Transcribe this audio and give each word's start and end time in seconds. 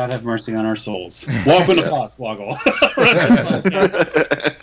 God 0.00 0.12
have 0.12 0.24
mercy 0.24 0.54
on 0.54 0.64
our 0.64 0.76
souls. 0.76 1.26
Welcome 1.44 1.76
to 1.76 1.82
Podswoggle 1.82 2.56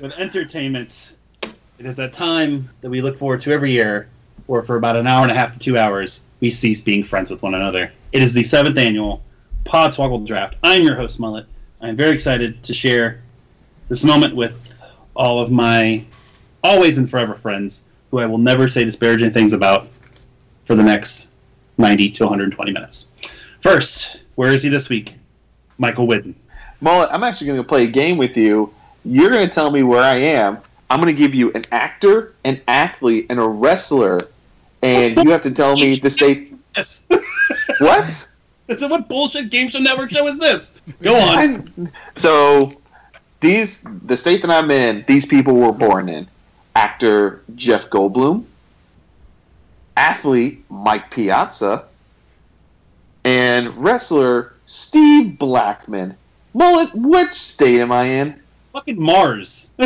with 0.02 0.18
entertainment. 0.18 1.12
It 1.44 1.86
is 1.86 1.96
that 1.98 2.12
time 2.12 2.68
that 2.82 2.90
we 2.90 3.02
look 3.02 3.20
forward 3.20 3.42
to 3.42 3.52
every 3.52 3.72
year, 3.72 4.10
where 4.48 4.64
for 4.64 4.78
about 4.78 4.96
an 4.96 5.06
hour 5.06 5.22
and 5.22 5.32
a 5.32 5.36
half 5.36 5.54
to 5.54 5.60
two 5.60 5.78
hours, 5.78 6.22
we 6.40 6.50
cease 6.50 6.82
being 6.82 7.04
friends 7.04 7.30
with 7.30 7.44
one 7.44 7.54
another. 7.54 7.92
It 8.14 8.24
is 8.24 8.34
the 8.34 8.44
seventh 8.44 8.80
annual 8.80 9.22
Podswoggle 9.64 10.26
Draft. 10.26 10.56
I'm 10.64 10.82
your 10.82 10.96
host, 10.96 11.20
Mullet. 11.20 11.46
I'm 11.82 11.96
very 11.96 12.16
excited 12.16 12.64
to 12.64 12.74
share 12.74 13.22
this 13.90 14.04
moment 14.04 14.36
with 14.36 14.56
all 15.16 15.40
of 15.40 15.52
my 15.52 16.04
always 16.64 16.98
and 16.98 17.08
forever 17.08 17.36
friends, 17.36 17.84
who 18.10 18.18
I 18.18 18.26
will 18.26 18.40
never 18.40 18.68
say 18.68 18.84
disparaging 18.86 19.34
things 19.34 19.54
about 19.54 19.88
for 20.66 20.74
the 20.74 20.82
next 20.82 21.36
90 21.78 22.10
to 22.10 22.24
120 22.24 22.72
minutes. 22.72 23.14
First, 23.62 24.22
where 24.34 24.52
is 24.52 24.64
he 24.64 24.70
this 24.70 24.90
week? 24.90 25.14
Michael 25.78 26.08
Whidden. 26.08 26.36
Mullet, 26.82 27.10
I'm 27.12 27.24
actually 27.24 27.48
going 27.48 27.60
to 27.60 27.64
play 27.64 27.84
a 27.86 27.88
game 27.88 28.18
with 28.18 28.38
you. 28.38 28.74
You're 29.04 29.32
going 29.32 29.48
to 29.48 29.54
tell 29.54 29.72
me 29.72 29.84
where 29.84 30.02
I 30.04 30.16
am. 30.16 30.60
I'm 30.90 31.02
going 31.02 31.14
to 31.14 31.20
give 31.20 31.34
you 31.36 31.52
an 31.54 31.66
actor, 31.72 32.34
an 32.46 32.62
athlete, 32.68 33.26
and 33.30 33.40
a 33.40 33.48
wrestler, 33.48 34.22
and 34.82 35.18
you 35.18 35.32
have 35.32 35.44
to 35.44 35.54
tell 35.54 35.76
me 35.76 35.98
the 35.98 36.10
state. 36.10 36.54
Yes. 36.76 37.06
What? 37.80 38.04
I 38.70 38.76
said, 38.76 38.90
what 38.90 39.08
bullshit 39.08 39.50
game 39.50 39.70
show 39.70 39.80
network 39.80 40.12
show 40.12 40.26
is 40.28 40.38
this? 40.40 40.80
Go 41.02 41.16
on. 41.16 41.72
I- 41.78 41.90
so 42.20 42.74
these 43.40 43.86
the 44.06 44.18
state 44.18 44.42
that 44.42 44.52
I'm 44.52 44.72
in, 44.72 45.06
these 45.08 45.26
people 45.26 45.54
were 45.54 45.72
born 45.72 46.10
in. 46.10 46.28
Actor 46.76 47.42
Jeff 47.56 47.90
Goldblum, 47.90 48.46
athlete 49.96 50.64
Mike 50.70 51.10
Piazza, 51.12 51.86
and 53.24 53.76
wrestler 53.78 54.54
Steve 54.68 55.40
Blackman. 55.40 56.16
Mullet, 56.54 56.94
which 56.94 57.34
state 57.34 57.80
am 57.80 57.92
I 57.92 58.04
in? 58.04 58.40
Fucking 58.74 59.02
Mars. 59.02 59.70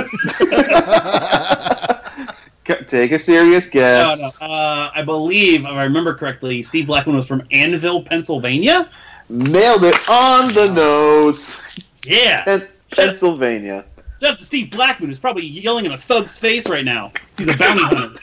Take 2.88 3.12
a 3.12 3.20
serious 3.20 3.68
guess. 3.68 4.40
no. 4.42 4.48
Uh, 4.48 4.92
I 4.94 5.04
believe, 5.04 5.62
if 5.62 5.68
I 5.68 5.84
remember 5.84 6.14
correctly, 6.14 6.64
Steve 6.64 6.88
Blackman 6.88 7.16
was 7.16 7.28
from 7.28 7.42
Annville, 7.54 8.06
Pennsylvania. 8.06 8.90
Nailed 9.30 9.84
it 9.84 9.96
on 10.10 10.54
the 10.54 10.74
nose. 10.74 11.62
Yeah. 12.06 12.44
Pen- 12.44 12.68
Pennsylvania. 12.92 13.86
Except 14.16 14.40
to 14.40 14.46
Steve 14.46 14.72
Blackman, 14.72 15.10
who's 15.10 15.20
probably 15.20 15.46
yelling 15.46 15.86
in 15.86 15.92
a 15.92 15.98
thug's 15.98 16.38
face 16.38 16.68
right 16.68 16.86
now. 16.86 17.12
He's 17.38 17.48
a 17.50 17.58
bounty 17.58 17.84
hunter. 17.84 18.20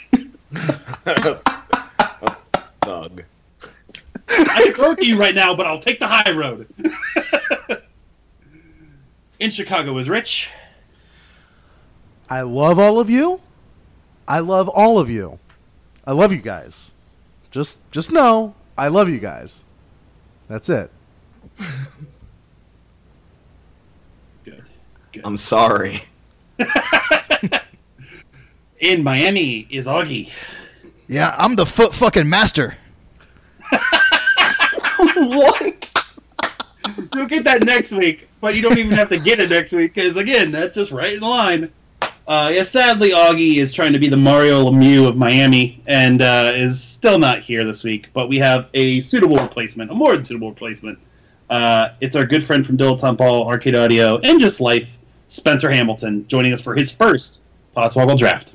Thug. 2.82 3.22
I 4.30 4.62
can 4.64 4.74
throw 4.74 4.90
it 4.92 4.98
to 4.98 5.06
you 5.06 5.18
right 5.18 5.34
now, 5.34 5.54
but 5.54 5.66
I'll 5.66 5.80
take 5.80 5.98
the 5.98 6.06
high 6.06 6.30
road. 6.32 6.66
in 9.38 9.50
Chicago 9.50 9.96
is 9.98 10.08
Rich. 10.08 10.50
I 12.28 12.42
love 12.42 12.78
all 12.78 13.00
of 13.00 13.08
you. 13.08 13.40
I 14.26 14.40
love 14.40 14.68
all 14.68 14.98
of 14.98 15.08
you. 15.08 15.38
I 16.04 16.12
love 16.12 16.32
you 16.32 16.40
guys. 16.40 16.92
Just 17.50 17.78
just 17.90 18.12
know 18.12 18.54
I 18.76 18.88
love 18.88 19.08
you 19.08 19.18
guys. 19.18 19.64
That's 20.48 20.68
it. 20.68 20.90
Good. 24.44 24.64
I'm 25.24 25.36
sorry. 25.36 26.02
In 28.80 29.02
Miami 29.02 29.66
is 29.70 29.86
Augie. 29.86 30.30
Yeah, 31.08 31.34
I'm 31.38 31.56
the 31.56 31.66
foot 31.66 31.94
fucking 31.94 32.28
master. 32.28 32.76
what? 35.16 35.92
You'll 37.14 37.26
get 37.26 37.44
that 37.44 37.62
next 37.62 37.92
week, 37.92 38.28
but 38.40 38.54
you 38.54 38.62
don't 38.62 38.78
even 38.78 38.92
have 38.92 39.08
to 39.10 39.18
get 39.18 39.38
it 39.40 39.50
next 39.50 39.72
week 39.72 39.94
because 39.94 40.16
again, 40.16 40.50
that's 40.50 40.74
just 40.74 40.90
right 40.90 41.14
in 41.14 41.20
line. 41.20 41.72
Uh, 42.26 42.50
yeah, 42.52 42.62
sadly, 42.62 43.10
Augie 43.10 43.56
is 43.56 43.72
trying 43.72 43.92
to 43.92 43.98
be 43.98 44.08
the 44.08 44.16
Mario 44.16 44.64
Lemieux 44.64 45.08
of 45.08 45.16
Miami 45.16 45.80
and 45.86 46.20
uh, 46.20 46.52
is 46.54 46.82
still 46.82 47.18
not 47.18 47.40
here 47.40 47.64
this 47.64 47.82
week. 47.82 48.08
But 48.12 48.28
we 48.28 48.36
have 48.38 48.68
a 48.74 49.00
suitable 49.00 49.36
replacement, 49.36 49.90
a 49.90 49.94
more 49.94 50.14
than 50.14 50.24
suitable 50.24 50.50
replacement. 50.50 50.98
Uh, 51.48 51.90
it's 52.00 52.16
our 52.16 52.26
good 52.26 52.44
friend 52.44 52.66
from 52.66 52.76
Dilettante 52.76 53.16
Ball, 53.16 53.46
Arcade 53.48 53.74
Audio, 53.74 54.18
and 54.18 54.38
Just 54.38 54.60
Life, 54.60 54.88
Spencer 55.28 55.70
Hamilton, 55.70 56.26
joining 56.28 56.52
us 56.52 56.60
for 56.60 56.74
his 56.74 56.92
first 56.92 57.42
Podswoggle 57.74 58.18
draft. 58.18 58.54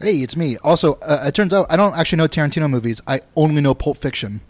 Hey, 0.00 0.18
it's 0.18 0.36
me. 0.36 0.56
Also, 0.58 0.94
uh, 1.02 1.24
it 1.26 1.34
turns 1.34 1.52
out 1.52 1.66
I 1.68 1.76
don't 1.76 1.96
actually 1.96 2.18
know 2.18 2.28
Tarantino 2.28 2.70
movies. 2.70 3.00
I 3.08 3.20
only 3.34 3.60
know 3.60 3.74
Pulp 3.74 3.96
Fiction. 3.96 4.40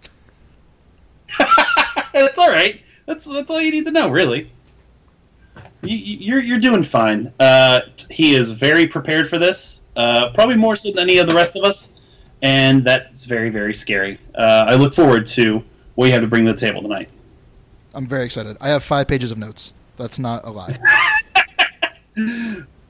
That's 2.22 2.38
all 2.38 2.48
right. 2.50 2.80
That's 3.06 3.24
that's 3.24 3.50
all 3.50 3.60
you 3.60 3.70
need 3.70 3.84
to 3.86 3.90
know, 3.92 4.08
really. 4.08 4.50
You, 5.82 5.96
you- 5.96 6.18
you're 6.20 6.40
you're 6.40 6.58
doing 6.60 6.82
fine. 6.82 7.32
Uh, 7.40 7.80
he 8.10 8.34
is 8.34 8.52
very 8.52 8.86
prepared 8.86 9.28
for 9.28 9.38
this, 9.38 9.82
uh, 9.96 10.30
probably 10.34 10.56
more 10.56 10.76
so 10.76 10.90
than 10.90 11.00
any 11.00 11.18
of 11.18 11.26
the 11.26 11.34
rest 11.34 11.56
of 11.56 11.64
us, 11.64 11.90
and 12.42 12.84
that's 12.84 13.24
very 13.24 13.50
very 13.50 13.74
scary. 13.74 14.18
Uh, 14.34 14.66
I 14.68 14.74
look 14.74 14.94
forward 14.94 15.26
to 15.28 15.62
what 15.94 16.06
you 16.06 16.12
have 16.12 16.22
to 16.22 16.26
bring 16.28 16.44
to 16.46 16.52
the 16.52 16.58
table 16.58 16.82
tonight. 16.82 17.08
I'm 17.94 18.06
very 18.06 18.24
excited. 18.24 18.56
I 18.60 18.68
have 18.68 18.82
five 18.84 19.08
pages 19.08 19.30
of 19.30 19.38
notes. 19.38 19.72
That's 19.96 20.18
not 20.18 20.44
a 20.44 20.50
lie. 20.50 20.76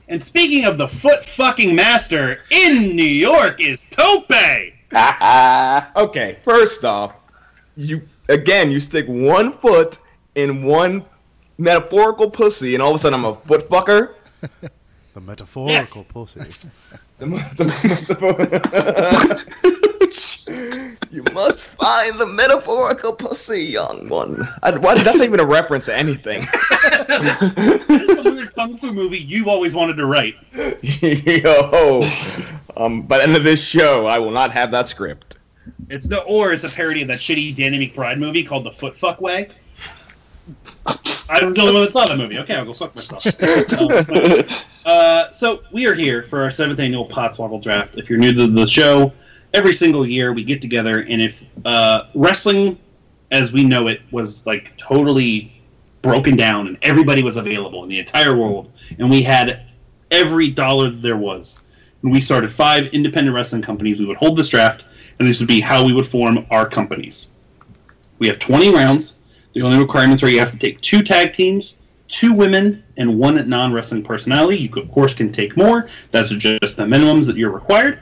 And 0.07 0.21
speaking 0.23 0.65
of 0.65 0.79
the 0.79 0.87
foot 0.87 1.23
fucking 1.23 1.75
master 1.75 2.41
in 2.49 2.95
New 2.95 3.03
York 3.03 3.61
is 3.61 3.85
Tope. 3.91 4.25
Okay, 5.95 6.37
first 6.43 6.83
off, 6.83 7.23
you 7.77 8.01
again 8.29 8.71
you 8.71 8.79
stick 8.79 9.05
one 9.07 9.51
foot 9.57 9.97
in 10.35 10.63
one 10.63 11.03
metaphorical 11.57 12.29
pussy, 12.31 12.73
and 12.75 12.81
all 12.81 12.91
of 12.91 12.95
a 12.95 12.99
sudden 12.99 13.19
I'm 13.19 13.25
a 13.25 13.35
foot 13.35 13.69
fucker. 13.69 14.13
The 15.15 15.21
metaphorical 15.21 15.73
Yes. 15.73 16.03
pussy. 16.07 16.39
you 21.11 21.23
must 21.33 21.67
find 21.67 22.19
the 22.19 22.25
metaphorical 22.27 23.15
pussy, 23.15 23.63
young 23.65 24.07
one. 24.07 24.47
I, 24.63 24.71
why, 24.77 24.93
that's 24.95 25.17
not 25.17 25.25
even 25.25 25.39
a 25.39 25.45
reference 25.45 25.85
to 25.87 25.97
anything. 25.97 26.47
It's 27.11 28.19
a 28.19 28.23
weird 28.31 28.53
kung 28.55 28.77
fu 28.77 28.93
movie 28.93 29.17
you've 29.17 29.47
always 29.47 29.73
wanted 29.73 29.97
to 29.97 30.05
write. 30.05 30.35
Yo, 31.01 32.01
um, 32.77 33.01
by 33.01 33.17
the 33.17 33.23
end 33.23 33.35
of 33.35 33.43
this 33.43 33.61
show, 33.61 34.05
I 34.05 34.19
will 34.19 34.31
not 34.31 34.51
have 34.51 34.71
that 34.71 34.87
script. 34.87 35.38
It's 35.89 36.07
no, 36.07 36.19
or 36.19 36.53
it's 36.53 36.63
a 36.63 36.75
parody 36.75 37.01
of 37.01 37.07
that 37.07 37.17
shitty 37.17 37.55
Danny 37.55 37.89
McBride 37.89 38.19
movie 38.19 38.43
called 38.43 38.63
The 38.63 38.71
Foot 38.71 38.95
Fuck 38.95 39.21
Way. 39.21 39.49
I'm 41.29 41.53
the 41.53 41.61
only 41.61 41.73
one 41.73 41.81
that 41.83 41.91
saw 41.91 42.05
that 42.05 42.17
movie. 42.17 42.37
Okay, 42.39 42.55
I'll 42.55 42.65
go 42.65 42.73
fuck 42.73 42.95
myself. 42.95 43.25
Um, 43.79 44.43
uh, 44.85 45.31
so 45.31 45.63
we 45.71 45.87
are 45.87 45.93
here 45.93 46.23
for 46.23 46.41
our 46.41 46.51
seventh 46.51 46.79
annual 46.79 47.07
Podswoggle 47.07 47.61
Draft. 47.61 47.95
If 47.97 48.09
you're 48.09 48.19
new 48.19 48.33
to 48.33 48.47
the 48.47 48.67
show, 48.67 49.11
every 49.53 49.73
single 49.73 50.05
year 50.05 50.31
we 50.33 50.43
get 50.43 50.61
together, 50.61 51.01
and 51.01 51.21
if 51.21 51.43
uh, 51.65 52.05
wrestling, 52.13 52.77
as 53.31 53.51
we 53.51 53.63
know 53.63 53.87
it, 53.87 54.01
was 54.11 54.45
like 54.45 54.75
totally 54.77 55.61
broken 56.01 56.35
down, 56.35 56.67
and 56.67 56.77
everybody 56.83 57.23
was 57.23 57.37
available 57.37 57.83
in 57.83 57.89
the 57.89 57.99
entire 57.99 58.35
world, 58.35 58.71
and 58.99 59.09
we 59.09 59.23
had 59.23 59.67
every 60.11 60.49
dollar 60.49 60.89
that 60.89 61.01
there 61.01 61.17
was, 61.17 61.59
and 62.03 62.11
we 62.11 62.21
started 62.21 62.51
five 62.51 62.87
independent 62.87 63.35
wrestling 63.35 63.61
companies, 63.61 63.99
we 63.99 64.05
would 64.05 64.17
hold 64.17 64.37
this 64.37 64.49
draft, 64.49 64.83
and 65.19 65.27
this 65.27 65.39
would 65.39 65.47
be 65.47 65.59
how 65.59 65.85
we 65.85 65.93
would 65.93 66.07
form 66.07 66.45
our 66.49 66.67
companies. 66.67 67.27
We 68.19 68.27
have 68.27 68.39
20 68.39 68.73
rounds. 68.73 69.19
The 69.53 69.61
only 69.61 69.77
requirements 69.77 70.23
are 70.23 70.29
you 70.29 70.39
have 70.39 70.51
to 70.51 70.57
take 70.57 70.79
two 70.81 71.01
tag 71.01 71.33
teams, 71.33 71.75
two 72.07 72.33
women, 72.33 72.83
and 72.97 73.19
one 73.19 73.47
non 73.49 73.73
wrestling 73.73 74.03
personality. 74.03 74.57
You, 74.57 74.81
of 74.81 74.91
course, 74.91 75.13
can 75.13 75.31
take 75.31 75.57
more. 75.57 75.89
That's 76.11 76.29
just 76.31 76.77
the 76.77 76.85
minimums 76.85 77.25
that 77.27 77.35
you're 77.35 77.51
required. 77.51 78.01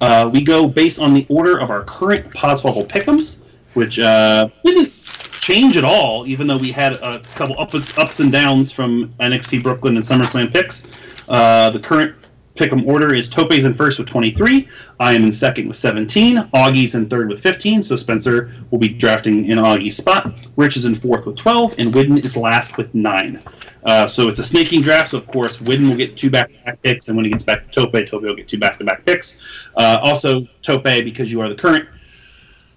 Uh, 0.00 0.30
we 0.32 0.42
go 0.42 0.68
based 0.68 0.98
on 0.98 1.12
the 1.14 1.26
order 1.28 1.58
of 1.58 1.70
our 1.70 1.82
current 1.84 2.30
Podswoggle 2.30 2.86
pick'ems, 2.86 3.40
which 3.74 3.98
uh, 3.98 4.48
didn't 4.64 4.92
change 5.40 5.76
at 5.76 5.84
all, 5.84 6.26
even 6.26 6.46
though 6.46 6.58
we 6.58 6.70
had 6.70 6.92
a 6.94 7.20
couple 7.34 7.58
ups, 7.58 7.96
ups 7.96 8.20
and 8.20 8.30
downs 8.30 8.70
from 8.70 9.12
NXT 9.20 9.62
Brooklyn 9.62 9.96
and 9.96 10.04
SummerSlam 10.04 10.52
picks. 10.52 10.86
Uh, 11.28 11.70
the 11.70 11.80
current 11.80 12.17
pick'em 12.58 12.86
order 12.86 13.14
is 13.14 13.30
Tope's 13.30 13.64
in 13.64 13.72
first 13.72 13.98
with 13.98 14.08
23. 14.08 14.68
I 15.00 15.14
am 15.14 15.24
in 15.24 15.32
second 15.32 15.68
with 15.68 15.76
17. 15.76 16.36
Augie's 16.52 16.94
in 16.94 17.08
third 17.08 17.28
with 17.28 17.40
15. 17.40 17.82
So 17.82 17.96
Spencer 17.96 18.52
will 18.70 18.78
be 18.78 18.88
drafting 18.88 19.46
in 19.46 19.58
Augie's 19.58 19.96
spot. 19.96 20.34
Rich 20.56 20.76
is 20.76 20.84
in 20.84 20.94
fourth 20.94 21.24
with 21.24 21.36
12, 21.36 21.76
and 21.78 21.94
Widden 21.94 22.22
is 22.24 22.36
last 22.36 22.76
with 22.76 22.92
nine. 22.94 23.40
Uh, 23.84 24.08
so 24.08 24.28
it's 24.28 24.40
a 24.40 24.44
snaking 24.44 24.82
draft. 24.82 25.12
So 25.12 25.18
of 25.18 25.26
course, 25.28 25.58
Widden 25.58 25.88
will 25.88 25.96
get 25.96 26.16
two 26.16 26.30
back-to-back 26.30 26.82
picks, 26.82 27.08
and 27.08 27.16
when 27.16 27.24
he 27.24 27.30
gets 27.30 27.44
back 27.44 27.70
to 27.70 27.86
Tope, 27.86 28.06
Tope 28.06 28.22
will 28.22 28.34
get 28.34 28.48
two 28.48 28.58
back-to-back 28.58 29.06
picks. 29.06 29.38
Uh, 29.76 29.98
also, 30.02 30.42
Tope, 30.62 30.82
because 30.82 31.30
you 31.30 31.40
are 31.40 31.48
the 31.48 31.54
current 31.54 31.88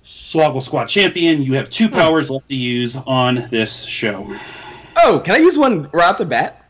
Swoggle 0.03 0.61
Squad 0.61 0.85
champion, 0.85 1.41
you 1.41 1.53
have 1.53 1.69
two 1.69 1.89
powers 1.89 2.29
left 2.29 2.47
to 2.49 2.55
use 2.55 2.95
on 3.07 3.47
this 3.49 3.83
show. 3.83 4.37
Oh, 4.97 5.21
can 5.23 5.35
I 5.35 5.37
use 5.39 5.57
one 5.57 5.89
right 5.91 6.09
off 6.09 6.17
the 6.17 6.25
bat? 6.25 6.60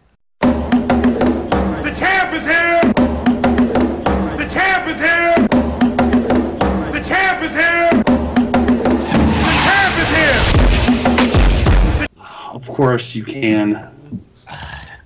Course, 12.81 13.13
you 13.13 13.23
can. 13.23 13.91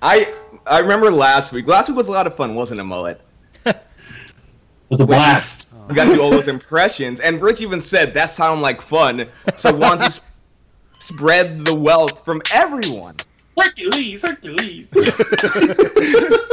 I 0.00 0.32
I 0.66 0.78
remember 0.78 1.10
last 1.10 1.52
week. 1.52 1.66
Last 1.66 1.88
week 1.88 1.96
was 1.98 2.08
a 2.08 2.10
lot 2.10 2.26
of 2.26 2.34
fun, 2.34 2.54
wasn't 2.54 2.80
it, 2.80 2.84
Mullet? 2.84 3.20
With 4.88 5.00
a 5.00 5.06
blast. 5.06 5.74
You 5.88 5.94
got 5.94 6.08
to 6.08 6.14
do 6.14 6.22
all 6.22 6.30
those 6.30 6.48
impressions, 6.48 7.20
and 7.20 7.42
Rich 7.42 7.60
even 7.60 7.82
said 7.82 8.14
that 8.14 8.30
sounded 8.30 8.62
like 8.62 8.80
fun. 8.80 9.26
So 9.56 9.68
I 9.68 9.72
want 9.72 10.00
to 10.00 10.06
s- 10.06 10.20
spread 11.00 11.66
the 11.66 11.74
wealth 11.74 12.24
from 12.24 12.40
everyone. 12.52 13.16
Hercules, 13.58 14.22
Hercules. 14.22 14.92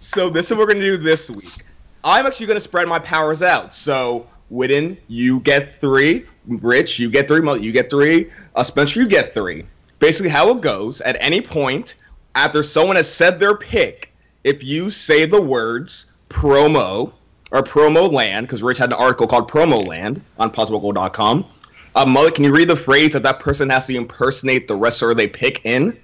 So 0.00 0.30
this 0.30 0.46
is 0.46 0.52
what 0.56 0.60
we're 0.66 0.72
gonna 0.72 0.84
do 0.84 0.96
this 0.96 1.28
week. 1.28 1.66
I'm 2.02 2.24
actually 2.24 2.46
gonna 2.46 2.60
spread 2.60 2.88
my 2.88 2.98
powers 2.98 3.42
out. 3.42 3.74
So 3.74 4.26
Widden, 4.50 4.96
you 5.06 5.40
get 5.40 5.80
three. 5.82 6.24
Rich, 6.46 6.98
you 6.98 7.10
get 7.10 7.28
three. 7.28 7.40
Mullet, 7.40 7.62
you 7.62 7.72
get 7.72 7.90
three. 7.90 8.30
Uh, 8.56 8.62
Spencer, 8.62 9.00
you 9.00 9.06
get 9.06 9.34
three. 9.34 9.66
Basically, 9.98 10.30
how 10.30 10.50
it 10.50 10.60
goes 10.60 11.00
at 11.00 11.16
any 11.20 11.40
point 11.40 11.96
after 12.34 12.62
someone 12.62 12.96
has 12.96 13.12
said 13.12 13.40
their 13.40 13.56
pick, 13.56 14.12
if 14.44 14.62
you 14.62 14.90
say 14.90 15.24
the 15.24 15.40
words 15.40 16.18
promo 16.28 17.12
or 17.50 17.62
promo 17.62 18.10
land, 18.10 18.46
because 18.46 18.62
Rich 18.62 18.78
had 18.78 18.90
an 18.90 18.98
article 18.98 19.26
called 19.26 19.50
Promo 19.50 19.86
Land 19.86 20.20
on 20.38 20.50
PosibleGold.com. 20.50 21.46
Uh, 21.94 22.06
Mullet, 22.06 22.34
can 22.34 22.44
you 22.44 22.54
read 22.54 22.68
the 22.68 22.76
phrase 22.76 23.14
that 23.14 23.22
that 23.22 23.40
person 23.40 23.70
has 23.70 23.86
to 23.86 23.96
impersonate 23.96 24.68
the 24.68 24.76
wrestler 24.76 25.14
they 25.14 25.26
pick 25.26 25.64
in? 25.64 25.98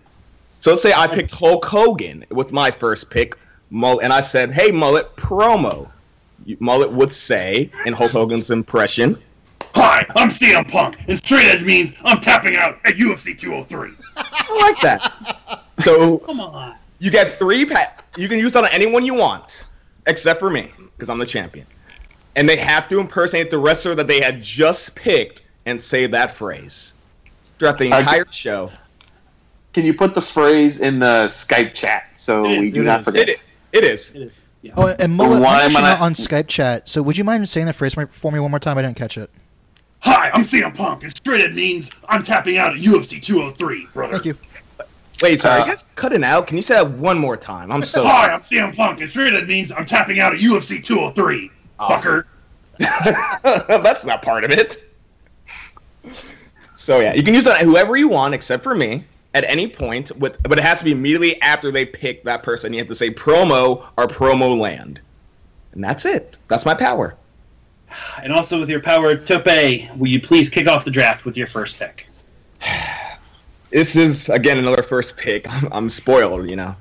So 0.49 0.71
let's 0.71 0.83
say 0.83 0.93
I 0.95 1.07
picked 1.07 1.31
Hulk 1.31 1.65
Hogan 1.65 2.25
with 2.31 2.51
my 2.51 2.71
first 2.71 3.11
pick, 3.11 3.37
Mullet, 3.71 4.05
and 4.05 4.13
I 4.13 4.21
said, 4.21 4.51
"Hey, 4.51 4.71
Mullet, 4.71 5.15
promo." 5.17 5.89
Mullet 6.59 6.91
would 6.91 7.13
say 7.13 7.71
in 7.87 7.93
Hulk 7.93 8.13
Hogan's 8.13 8.51
impression, 8.51 9.19
Hi, 9.75 10.07
I'm 10.17 10.29
CM 10.31 10.71
Punk, 10.71 10.97
and 11.09 11.19
straight 11.19 11.47
edge 11.47 11.63
means 11.63 11.95
I'm 12.05 12.21
tapping 12.21 12.57
out 12.57 12.79
at 12.85 12.95
UFC 12.97 13.35
203. 13.39 13.91
"I 14.17 14.59
like 14.73 14.81
that." 14.83 15.65
So 15.81 16.19
Come 16.19 16.41
on. 16.41 16.75
you 16.99 17.11
get 17.11 17.37
three. 17.39 17.65
Pa- 17.65 17.93
you 18.17 18.29
can 18.29 18.39
use 18.39 18.53
that 18.53 18.65
on 18.65 18.71
anyone 18.73 19.05
you 19.05 19.15
want, 19.15 19.65
except 20.07 20.39
for 20.41 20.51
me, 20.51 20.71
because 20.97 21.09
I'm 21.11 21.19
the 21.19 21.27
champion. 21.27 21.67
And 22.37 22.49
they 22.49 22.57
have 22.57 22.89
to 22.89 22.99
impersonate 23.01 23.51
the 23.51 23.59
wrestler 23.59 23.95
that 23.97 24.07
they 24.07 24.21
had 24.21 24.43
just 24.43 24.95
picked 24.95 25.43
and 25.67 25.81
say 25.81 26.07
that 26.07 26.37
phrase 26.37 26.93
throughout 27.59 27.79
the 27.79 27.93
I- 27.93 28.01
entire 28.01 28.27
show. 28.31 28.71
Can 29.73 29.85
you 29.85 29.95
put 29.95 30.15
the 30.15 30.23
phrase 30.23 30.79
in 30.81 31.01
the 31.01 31.27
Skype 31.29 31.75
chat 31.75 32.05
so 32.15 32.45
It 32.49 32.61
we 32.61 32.71
do 32.71 32.83
it 32.83 32.85
not 32.85 33.01
is. 33.01 33.05
forget? 33.07 33.29
It 33.29 33.33
is. 33.33 33.45
It 33.73 33.85
is. 33.85 34.11
It 34.15 34.23
is. 34.23 34.45
Yeah. 34.63 34.73
Oh, 34.77 34.87
and 34.99 35.13
Mullet, 35.17 35.43
Why 35.43 35.63
I'm 35.65 35.71
am 35.73 35.77
I 35.77 35.81
not 35.81 35.89
not- 35.99 36.01
on 36.01 36.15
Skype 36.15 36.47
chat, 36.47 36.89
so 36.89 37.03
would 37.03 37.19
you 37.19 37.25
mind 37.25 37.49
saying 37.49 37.67
that 37.67 37.75
phrase 37.75 37.95
for 38.13 38.31
me 38.33 38.39
one 38.39 38.51
more 38.53 38.61
time? 38.61 38.79
I 38.79 38.83
didn't 38.83 38.97
catch 38.97 39.19
it. 39.19 39.31
Hi, 40.05 40.31
I'm 40.35 40.43
CM 40.43 40.77
Punk, 40.77 41.03
and 41.03 41.17
straight 41.17 41.41
edge 41.41 41.55
means 41.55 41.91
I'm 42.09 42.23
tapping 42.23 42.59
out 42.59 42.75
at 42.75 42.81
UFC 42.81 43.23
203, 43.23 43.87
brother. 43.95 44.13
Thank 44.15 44.27
you. 44.27 44.37
Wait, 45.23 45.41
sorry, 45.41 45.63
Uh, 45.63 45.65
you 45.65 45.71
guys 45.71 45.89
cutting 45.95 46.23
out? 46.25 46.47
Can 46.47 46.57
you 46.59 46.63
say 46.63 46.75
that 46.75 46.91
one 46.91 47.19
more 47.19 47.37
time? 47.39 47.73
I'm 47.73 47.83
so. 47.83 48.05
Hi, 48.05 48.31
I'm 48.33 48.41
CM 48.41 48.77
Punk, 48.77 49.01
and 49.01 49.09
straight 49.09 49.33
edge 49.33 49.47
means 49.49 49.73
I'm 49.73 49.87
tapping 49.87 50.21
out 50.21 50.35
at 50.35 50.41
UFC 50.41 50.83
203, 50.85 51.51
Awesome. 51.79 52.23
fucker. 52.23 52.25
That's 53.83 54.05
not 54.05 54.21
part 54.23 54.45
of 54.45 54.51
it. 54.51 54.77
So 56.77 57.01
yeah, 57.01 57.15
you 57.15 57.23
can 57.23 57.33
use 57.33 57.45
that 57.45 57.63
whoever 57.63 57.97
you 57.97 58.09
want, 58.09 58.35
except 58.35 58.63
for 58.63 58.75
me, 58.75 59.05
at 59.33 59.45
any 59.45 59.69
point. 59.69 60.15
With 60.19 60.43
but 60.43 60.59
it 60.59 60.65
has 60.65 60.81
to 60.81 60.85
be 60.85 60.93
immediately 60.93 61.41
after 61.41 61.71
they 61.71 61.87
pick 61.87 62.25
that 62.25 62.43
person. 62.43 62.75
You 62.75 62.81
have 62.81 62.89
to 62.89 62.95
say 62.95 63.09
promo 63.11 63.87
or 63.97 64.07
promo 64.07 64.59
land, 64.59 65.01
and 65.73 65.83
that's 65.83 66.05
it. 66.05 66.37
That's 66.49 66.67
my 66.67 66.75
power. 66.75 67.17
And 68.23 68.33
also 68.33 68.59
with 68.61 68.69
your 68.69 68.81
power, 68.81 69.17
Tope, 69.17 69.47
will 69.97 70.09
you 70.09 70.21
please 70.21 70.51
kick 70.51 70.69
off 70.69 70.85
the 70.85 70.91
draft 70.91 71.25
with 71.25 71.37
your 71.37 71.47
first 71.47 71.79
pick? 71.79 72.07
This 73.71 73.97
is 73.97 74.29
again 74.29 74.59
another 74.59 74.85
first 74.85 75.17
pick. 75.17 75.53
I'm, 75.65 75.73
I'm 75.73 75.91
spoiled, 75.91 76.49
you 76.49 76.55
know. 76.55 76.77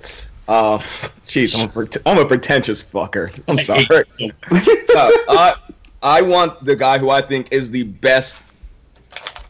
Uh, 0.48 0.78
jeez, 1.26 1.60
I'm, 1.60 1.68
pret- 1.68 1.98
I'm 2.06 2.20
a 2.20 2.26
pretentious 2.26 2.84
fucker. 2.84 3.44
I'm 3.48 3.58
sorry. 3.58 3.88
I, 4.92 5.56
I 6.04 6.22
want 6.22 6.64
the 6.64 6.76
guy 6.76 7.00
who 7.00 7.10
I 7.10 7.20
think 7.20 7.52
is 7.52 7.72
the 7.72 7.82
best 7.82 8.44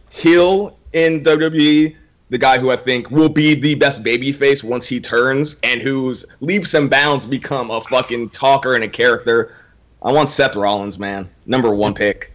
heel 0.10 0.78
in 0.94 1.24
WWE, 1.24 1.96
the 2.30 2.38
guy 2.38 2.60
who 2.60 2.72
I 2.72 2.76
think 2.76 3.10
will 3.10 3.30
be 3.30 3.56
the 3.56 3.76
best 3.76 4.04
babyface 4.04 4.64
once 4.64 4.88
he 4.88 5.00
turns, 5.00 5.60
and 5.64 5.82
whose 5.82 6.26
leaps 6.40 6.76
and 6.76 6.90
bounds 6.90 7.26
become 7.26 7.72
a 7.72 7.82
fucking 7.82 8.30
talker 8.30 8.76
and 8.76 8.84
a 8.84 8.90
character. 8.90 9.56
I 10.04 10.12
want 10.12 10.30
Seth 10.30 10.56
Rollins, 10.56 11.00
man. 11.00 11.30
Number 11.46 11.74
one 11.74 11.94
pick. 11.94 12.34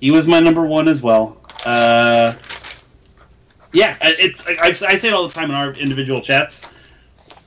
He 0.00 0.10
was 0.10 0.26
my 0.26 0.40
number 0.40 0.66
one 0.66 0.88
as 0.88 1.02
well. 1.02 1.38
Uh, 1.64 2.34
yeah, 3.72 3.96
it's 4.02 4.46
I, 4.46 4.56
I 4.88 4.96
say 4.96 5.08
it 5.08 5.14
all 5.14 5.26
the 5.26 5.32
time 5.34 5.50
in 5.50 5.56
our 5.56 5.72
individual 5.74 6.20
chats. 6.20 6.62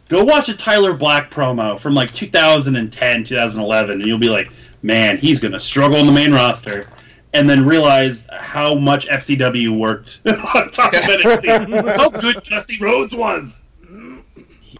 Go 0.07 0.23
watch 0.23 0.49
a 0.49 0.55
Tyler 0.55 0.93
Black 0.93 1.29
promo 1.29 1.79
from 1.79 1.93
like 1.93 2.11
2010, 2.13 3.23
2011, 3.23 3.91
and 3.99 4.05
you'll 4.07 4.17
be 4.17 4.29
like, 4.29 4.51
man, 4.81 5.17
he's 5.17 5.39
gonna 5.39 5.59
struggle 5.59 5.97
on 5.97 6.05
the 6.07 6.11
main 6.11 6.31
roster, 6.31 6.87
and 7.33 7.47
then 7.49 7.65
realize 7.65 8.27
how 8.31 8.73
much 8.73 9.07
FCW 9.07 9.77
worked 9.77 10.21
on 10.25 10.71
top 10.71 10.93
of 10.93 10.99
NXT. 11.01 11.95
how 11.97 12.09
good 12.09 12.41
Dusty 12.43 12.79
Rhodes 12.79 13.15
was. 13.15 13.63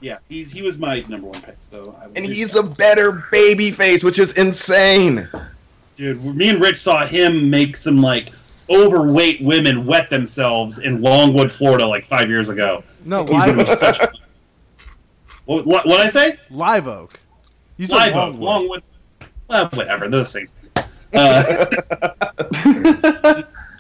Yeah, 0.02 0.20
he's 0.30 0.50
he 0.52 0.62
was 0.62 0.78
my 0.78 1.02
number 1.10 1.28
one 1.28 1.42
pick. 1.42 1.58
So 1.70 1.96
I 2.02 2.08
will 2.08 2.14
And 2.16 2.26
he's 2.26 2.54
that. 2.54 2.66
a 2.66 2.70
better 2.76 3.24
baby 3.32 3.72
face, 3.72 4.04
which 4.04 4.18
is 4.20 4.38
insane. 4.38 5.28
Dude, 5.98 6.24
me 6.36 6.50
and 6.50 6.62
Rich 6.62 6.78
saw 6.80 7.06
him 7.06 7.50
make 7.50 7.76
some 7.76 8.02
like 8.02 8.30
overweight 8.70 9.42
women 9.42 9.86
wet 9.86 10.10
themselves 10.10 10.80
in 10.80 11.02
Longwood, 11.02 11.52
Florida, 11.52 11.86
like 11.86 12.06
five 12.08 12.30
years 12.30 12.48
ago. 12.50 12.84
No, 13.04 13.24
He's 13.26 13.32
gonna 13.32 13.54
Live 13.58 13.70
Oak. 13.70 13.78
such. 13.78 14.00
What 15.46 15.66
what 15.66 15.86
what 15.86 16.00
I 16.06 16.10
say? 16.10 16.38
Live 16.50 16.88
Oak. 16.88 17.20
You 17.78 17.86
said 17.86 17.96
Live 17.98 18.16
Oak, 18.16 18.36
Longwood. 18.40 18.42
Longwood. 18.42 18.84
Well, 19.50 19.68
whatever. 19.70 20.08
They're 20.08 20.20
the 20.22 20.26
same. 20.26 20.48
Uh, 21.12 21.44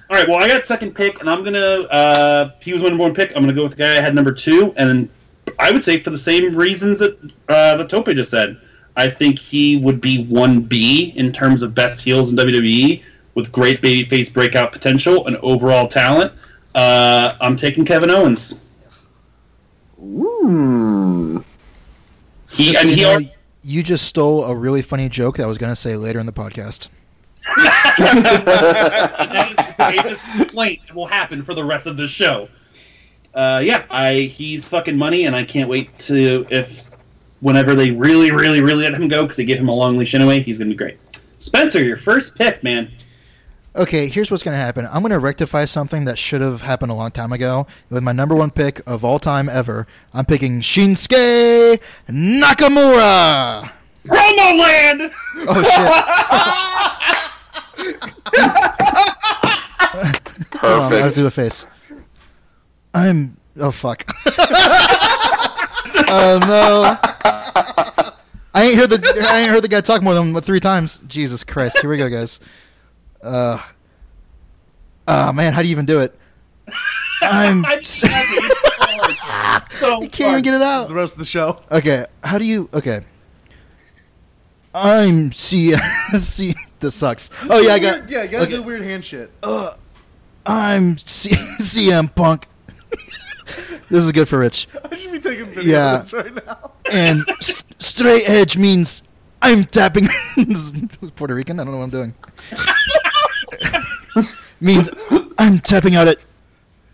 all 0.09 0.17
right. 0.17 0.27
Well, 0.27 0.37
I 0.37 0.47
got 0.47 0.65
second 0.65 0.95
pick, 0.95 1.19
and 1.19 1.29
I'm 1.29 1.43
gonna. 1.43 1.59
Uh, 1.83 2.51
he 2.59 2.73
was 2.73 2.81
my 2.81 2.89
number 2.89 3.03
one 3.03 3.13
pick. 3.13 3.29
I'm 3.35 3.43
gonna 3.43 3.53
go 3.53 3.63
with 3.63 3.73
the 3.73 3.77
guy 3.77 3.97
I 3.97 4.01
had 4.01 4.15
number 4.15 4.31
two, 4.31 4.73
and 4.77 5.09
I 5.57 5.71
would 5.71 5.83
say 5.83 5.99
for 5.99 6.09
the 6.09 6.17
same 6.17 6.53
reasons 6.53 6.99
that 6.99 7.17
uh, 7.47 7.77
that 7.77 7.89
Tope 7.89 8.07
just 8.07 8.31
said. 8.31 8.59
I 8.95 9.09
think 9.09 9.39
he 9.39 9.77
would 9.77 10.01
be 10.01 10.25
one 10.25 10.61
B 10.61 11.13
in 11.15 11.31
terms 11.31 11.61
of 11.61 11.73
best 11.73 12.03
heels 12.03 12.31
in 12.31 12.37
WWE 12.37 13.01
with 13.33 13.49
great 13.51 13.81
babyface 13.81 14.33
breakout 14.33 14.73
potential 14.73 15.25
and 15.25 15.37
overall 15.37 15.87
talent. 15.87 16.33
Uh, 16.75 17.35
I'm 17.39 17.55
taking 17.55 17.85
Kevin 17.85 18.09
Owens. 18.09 18.73
Ooh. 20.01 21.43
He 22.51 22.71
Just 22.71 22.75
so 22.75 22.81
and 22.81 22.89
you 22.89 22.95
he 22.95 23.01
know, 23.03 23.09
already, 23.11 23.33
you 23.63 23.83
just 23.83 24.05
stole 24.05 24.43
a 24.43 24.55
really 24.55 24.81
funny 24.81 25.07
joke 25.07 25.37
that 25.37 25.43
I 25.43 25.47
was 25.47 25.57
going 25.57 25.71
to 25.71 25.75
say 25.75 25.95
later 25.95 26.19
in 26.19 26.25
the 26.25 26.33
podcast. 26.33 26.89
that 27.55 29.49
is 29.51 29.55
the 29.55 30.01
greatest 30.01 30.25
complaint 30.31 30.81
that 30.87 30.95
will 30.95 31.07
happen 31.07 31.43
for 31.43 31.53
the 31.53 31.63
rest 31.63 31.85
of 31.87 31.95
the 31.95 32.07
show. 32.07 32.49
Uh, 33.33 33.61
yeah, 33.63 33.85
I 33.89 34.13
he's 34.21 34.67
fucking 34.67 34.97
money, 34.97 35.25
and 35.25 35.35
I 35.35 35.43
can't 35.43 35.69
wait 35.69 35.97
to 35.99 36.45
if 36.49 36.89
whenever 37.41 37.75
they 37.75 37.91
really, 37.91 38.31
really, 38.31 38.61
really 38.61 38.83
let 38.83 38.93
him 38.93 39.07
go 39.07 39.23
because 39.23 39.37
they 39.37 39.45
give 39.45 39.59
him 39.59 39.69
a 39.69 39.75
long 39.75 39.97
leash 39.97 40.13
anyway. 40.15 40.39
He's 40.41 40.57
gonna 40.57 40.69
be 40.69 40.75
great. 40.75 40.97
Spencer, 41.39 41.83
your 41.83 41.97
first 41.97 42.35
pick, 42.35 42.63
man. 42.63 42.91
Okay, 43.75 44.07
here's 44.07 44.31
what's 44.31 44.41
going 44.43 44.55
to 44.55 44.59
happen. 44.59 44.87
I'm 44.91 45.01
going 45.03 45.11
to 45.11 45.19
rectify 45.19 45.63
something 45.65 46.03
that 46.05 46.17
should 46.17 46.41
have 46.41 46.63
happened 46.63 46.91
a 46.91 46.95
long 46.95 47.11
time 47.11 47.31
ago. 47.31 47.67
With 47.89 48.01
my 48.03 48.11
number 48.11 48.33
one 48.35 48.49
pick 48.49 48.81
of 48.89 49.05
all 49.05 49.19
time 49.19 49.47
ever, 49.47 49.85
I'm 50.11 50.25
picking 50.25 50.59
Shinsuke 50.59 51.79
Nakamura. 52.09 53.71
Promo 54.05 54.59
land. 54.59 55.11
Oh 55.47 55.61
shit! 55.63 55.93
Hold 60.59 60.73
on, 60.73 60.79
I 60.79 60.79
have 60.79 60.89
Perfect. 60.89 61.15
to 61.15 61.21
do 61.21 61.27
a 61.27 61.31
face. 61.31 61.65
I'm. 62.93 63.37
Oh 63.59 63.71
fuck. 63.71 64.05
oh 66.07 66.39
no. 66.41 66.97
I 68.53 68.63
ain't 68.63 68.77
heard 68.77 68.89
the 68.89 69.27
I 69.31 69.41
ain't 69.41 69.51
heard 69.51 69.63
the 69.63 69.67
guy 69.67 69.81
talk 69.81 70.01
more 70.01 70.13
than 70.13 70.33
what, 70.33 70.43
three 70.43 70.59
times. 70.59 70.97
Jesus 71.07 71.43
Christ! 71.43 71.79
Here 71.79 71.89
we 71.89 71.97
go, 71.97 72.09
guys. 72.09 72.39
Uh, 73.21 73.59
oh 75.07 75.31
man, 75.33 75.53
how 75.53 75.61
do 75.61 75.67
you 75.67 75.71
even 75.71 75.85
do 75.85 75.99
it? 75.99 76.15
I'm. 77.21 77.65
I 77.65 77.77
just 77.77 78.01
had 78.03 78.25
it. 78.29 78.43
It's 78.43 79.19
hard. 79.21 79.71
So 79.73 80.01
You 80.01 80.09
can't 80.09 80.31
even 80.31 80.43
get 80.43 80.53
it 80.55 80.61
out. 80.61 80.87
the 80.87 80.93
rest 80.95 81.13
of 81.13 81.19
the 81.19 81.25
show. 81.25 81.61
Okay, 81.71 82.05
how 82.23 82.37
do 82.37 82.45
you? 82.45 82.69
Okay. 82.73 83.01
I'm 84.73 85.31
see 85.31 85.73
see. 86.19 86.55
This 86.79 86.95
sucks. 86.95 87.29
Oh 87.49 87.59
yeah, 87.59 87.73
I 87.73 87.79
got. 87.79 88.09
Yeah, 88.09 88.23
you 88.23 88.29
gotta 88.29 88.43
okay. 88.43 88.51
do 88.51 88.57
the 88.57 88.63
weird 88.63 88.81
hand 88.81 89.03
shit. 89.03 89.31
Uh, 89.43 89.75
I'm 90.45 90.97
C- 90.97 91.35
CM 91.61 92.13
Punk. 92.13 92.47
This 93.89 94.03
is 94.05 94.11
good 94.11 94.27
for 94.27 94.39
Rich. 94.39 94.67
I 94.91 94.95
should 94.95 95.11
be 95.11 95.19
taking 95.19 95.45
video 95.45 95.63
Yeah. 95.73 95.95
of 95.95 96.01
this 96.03 96.13
right 96.13 96.45
now. 96.45 96.71
And 96.91 97.21
s- 97.29 97.63
straight 97.79 98.27
edge 98.29 98.57
means 98.57 99.01
I'm 99.41 99.63
tapping. 99.63 100.07
this 100.37 100.73
is 100.73 101.11
Puerto 101.15 101.33
Rican. 101.35 101.59
I 101.59 101.63
don't 101.63 101.73
know 101.73 101.79
what 101.79 101.85
I'm 101.85 101.89
doing. 101.89 102.13
means 104.61 104.89
I'm 105.37 105.59
tapping 105.59 105.95
out 105.95 106.07
at 106.07 106.17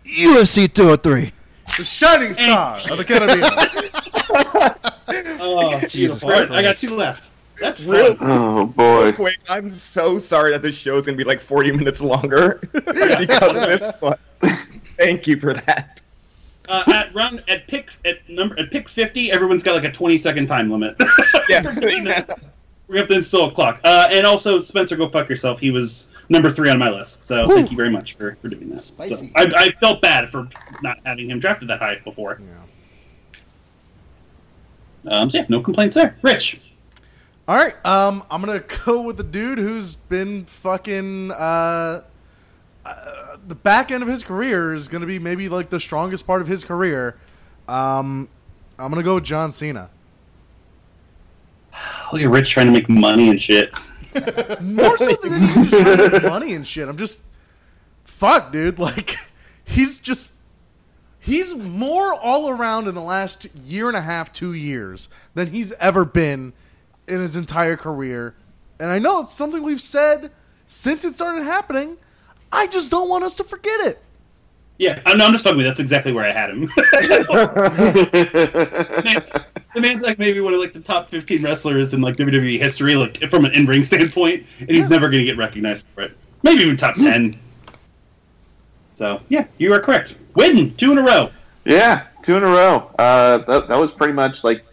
UFC 0.04 0.72
203. 0.72 1.32
The 1.78 1.84
shining 1.84 2.32
star 2.34 2.78
of 2.90 2.98
the 2.98 3.04
Caribbean. 3.04 3.42
Oh, 5.40 5.80
Jesus 5.80 6.22
beautiful. 6.22 6.30
All 6.30 6.40
right, 6.40 6.50
I 6.50 6.62
got 6.62 6.76
two 6.76 6.94
left. 6.96 7.24
That's 7.60 7.82
Real 7.84 8.14
fun. 8.16 8.28
Oh 8.30 8.66
boy. 8.66 9.12
quick, 9.12 9.38
I'm 9.48 9.70
so 9.70 10.18
sorry 10.18 10.50
that 10.52 10.60
this 10.62 10.74
show's 10.76 11.06
gonna 11.06 11.16
be 11.16 11.24
like 11.24 11.40
40 11.40 11.72
minutes 11.72 12.00
longer 12.02 12.60
because 12.72 13.56
of 13.56 13.66
this 13.66 13.90
one. 14.00 14.18
Thank 14.98 15.26
you 15.26 15.38
for 15.38 15.54
that. 15.54 16.00
Uh, 16.68 16.82
at 16.88 17.14
round 17.14 17.44
at 17.48 17.66
pick 17.68 17.92
at 18.04 18.28
number 18.28 18.58
at 18.58 18.70
pick 18.70 18.88
fifty, 18.88 19.30
everyone's 19.30 19.62
got 19.62 19.74
like 19.74 19.84
a 19.84 19.92
twenty 19.92 20.18
second 20.18 20.46
time 20.46 20.70
limit. 20.70 20.96
Yeah. 21.48 21.62
we 22.88 22.98
have 22.98 23.06
to 23.06 23.14
install 23.14 23.50
a 23.50 23.52
clock. 23.52 23.80
Uh, 23.84 24.08
and 24.10 24.26
also, 24.26 24.60
Spencer, 24.62 24.96
go 24.96 25.08
fuck 25.08 25.28
yourself. 25.28 25.60
He 25.60 25.70
was 25.70 26.08
number 26.28 26.50
three 26.50 26.70
on 26.70 26.78
my 26.78 26.90
list. 26.90 27.22
So 27.22 27.46
thank 27.48 27.70
you 27.70 27.76
very 27.76 27.90
much 27.90 28.14
for, 28.14 28.36
for 28.42 28.48
doing 28.48 28.70
that. 28.70 28.82
So, 28.82 29.22
I, 29.36 29.52
I 29.56 29.70
felt 29.78 30.02
bad 30.02 30.28
for 30.28 30.48
not 30.82 30.98
having 31.04 31.30
him 31.30 31.38
drafted 31.38 31.68
that 31.68 31.78
high 31.78 32.00
before. 32.02 32.40
Yeah. 32.40 33.42
Um, 35.08 35.30
so 35.30 35.38
yeah, 35.38 35.46
no 35.48 35.60
complaints 35.60 35.94
there. 35.94 36.16
Rich. 36.22 36.60
All 37.48 37.56
right, 37.56 37.86
um, 37.86 38.24
I'm 38.28 38.40
gonna 38.40 38.64
go 38.84 39.02
with 39.02 39.18
the 39.18 39.22
dude 39.22 39.58
who's 39.58 39.94
been 39.94 40.46
fucking. 40.46 41.30
Uh, 41.30 42.02
the 43.46 43.54
back 43.54 43.90
end 43.90 44.02
of 44.02 44.08
his 44.08 44.24
career 44.24 44.74
is 44.74 44.88
gonna 44.88 45.06
be 45.06 45.18
maybe 45.18 45.48
like 45.48 45.70
the 45.70 45.80
strongest 45.80 46.26
part 46.26 46.42
of 46.42 46.48
his 46.48 46.64
career. 46.64 47.16
Um, 47.68 48.28
I'm 48.78 48.90
gonna 48.90 49.02
go 49.02 49.16
with 49.16 49.24
John 49.24 49.52
Cena. 49.52 49.90
Look 52.12 52.22
at 52.22 52.30
Rich 52.30 52.50
trying 52.50 52.66
to 52.66 52.72
make 52.72 52.88
money 52.88 53.30
and 53.30 53.40
shit. 53.40 53.72
More 54.62 54.96
so 54.96 55.14
than 55.22 55.30
just 55.30 55.70
trying 55.70 55.84
to 55.84 56.10
make 56.10 56.22
money 56.30 56.54
and 56.54 56.66
shit. 56.66 56.88
I'm 56.88 56.96
just 56.96 57.20
fuck, 58.04 58.52
dude. 58.52 58.78
Like 58.78 59.16
he's 59.64 59.98
just 59.98 60.30
he's 61.18 61.54
more 61.54 62.14
all 62.14 62.48
around 62.48 62.86
in 62.88 62.94
the 62.94 63.02
last 63.02 63.46
year 63.54 63.88
and 63.88 63.96
a 63.96 64.00
half, 64.00 64.32
two 64.32 64.52
years 64.52 65.08
than 65.34 65.52
he's 65.52 65.72
ever 65.72 66.04
been 66.04 66.52
in 67.06 67.20
his 67.20 67.36
entire 67.36 67.76
career. 67.76 68.34
And 68.78 68.90
I 68.90 68.98
know 68.98 69.20
it's 69.20 69.32
something 69.32 69.62
we've 69.62 69.80
said 69.80 70.30
since 70.66 71.04
it 71.04 71.14
started 71.14 71.44
happening. 71.44 71.98
I 72.56 72.66
just 72.66 72.90
don't 72.90 73.08
want 73.08 73.22
us 73.22 73.36
to 73.36 73.44
forget 73.44 73.80
it. 73.80 74.02
Yeah, 74.78 75.00
I'm, 75.06 75.20
I'm 75.20 75.32
just 75.32 75.44
talking. 75.44 75.62
That's 75.62 75.80
exactly 75.80 76.12
where 76.12 76.24
I 76.24 76.32
had 76.32 76.50
him. 76.50 76.60
the, 76.66 76.72
man's, 79.04 79.30
the 79.74 79.80
man's 79.80 80.02
like 80.02 80.18
maybe 80.18 80.40
one 80.40 80.52
of 80.54 80.60
like 80.60 80.72
the 80.72 80.80
top 80.80 81.08
15 81.08 81.42
wrestlers 81.42 81.94
in 81.94 82.00
like 82.00 82.16
WWE 82.16 82.58
history, 82.58 82.94
like 82.94 83.22
from 83.30 83.44
an 83.44 83.52
in-ring 83.52 83.84
standpoint, 83.84 84.46
and 84.60 84.70
he's 84.70 84.88
never 84.88 85.08
going 85.08 85.20
to 85.20 85.26
get 85.26 85.38
recognized 85.38 85.86
for 85.94 86.02
it. 86.02 86.16
Maybe 86.42 86.62
even 86.62 86.76
top 86.76 86.94
10. 86.96 87.38
So 88.94 89.20
yeah, 89.28 89.46
you 89.58 89.72
are 89.72 89.80
correct. 89.80 90.14
Win 90.34 90.74
two 90.76 90.92
in 90.92 90.98
a 90.98 91.02
row. 91.02 91.30
Yeah, 91.64 92.06
two 92.22 92.36
in 92.36 92.42
a 92.42 92.46
row. 92.46 92.90
Uh, 92.98 93.38
that, 93.38 93.68
that 93.68 93.78
was 93.78 93.92
pretty 93.92 94.12
much 94.12 94.44
like, 94.44 94.64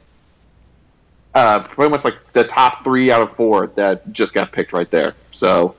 uh, 1.33 1.61
pretty 1.63 1.89
much 1.89 2.03
like 2.03 2.31
the 2.33 2.43
top 2.43 2.83
three 2.83 3.09
out 3.09 3.21
of 3.21 3.35
four 3.35 3.67
that 3.75 4.11
just 4.11 4.33
got 4.33 4.51
picked 4.51 4.73
right 4.73 4.91
there. 4.91 5.15
So, 5.31 5.75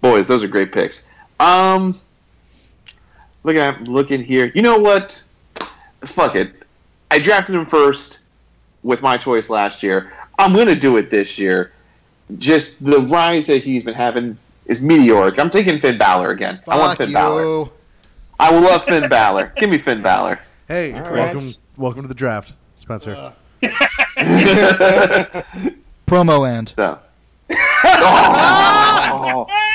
boys, 0.00 0.28
those 0.28 0.42
are 0.44 0.48
great 0.48 0.72
picks. 0.72 1.06
Um, 1.40 1.98
look 3.42 3.56
at 3.56 3.88
looking 3.88 4.22
here. 4.22 4.52
You 4.54 4.62
know 4.62 4.78
what? 4.78 5.24
Fuck 6.04 6.36
it. 6.36 6.52
I 7.10 7.18
drafted 7.18 7.54
him 7.54 7.64
first 7.64 8.20
with 8.82 9.02
my 9.02 9.16
choice 9.16 9.50
last 9.50 9.82
year. 9.82 10.12
I'm 10.38 10.54
gonna 10.54 10.74
do 10.74 10.98
it 10.98 11.10
this 11.10 11.38
year. 11.38 11.72
Just 12.38 12.84
the 12.84 13.00
rise 13.00 13.46
that 13.48 13.62
he's 13.62 13.82
been 13.82 13.94
having 13.94 14.38
is 14.66 14.82
meteoric. 14.82 15.38
I'm 15.38 15.50
taking 15.50 15.78
Finn 15.78 15.98
Balor 15.98 16.30
again. 16.30 16.60
I 16.68 16.78
want 16.78 16.98
Fuck 16.98 17.06
Finn 17.06 17.14
Balor. 17.14 17.70
I 18.38 18.52
will 18.52 18.60
love 18.60 18.84
Finn 18.84 19.08
Balor. 19.08 19.52
Give 19.56 19.70
me 19.70 19.78
Finn 19.78 20.02
Balor. 20.02 20.38
Hey, 20.68 20.92
right. 20.92 21.12
welcome, 21.12 21.50
welcome 21.76 22.02
to 22.02 22.08
the 22.08 22.14
draft, 22.14 22.54
Spencer. 22.76 23.32
Promo 26.06 26.40
land. 26.40 26.68
So. 26.68 26.98
oh. 27.52 29.46
Oh, 29.48 29.69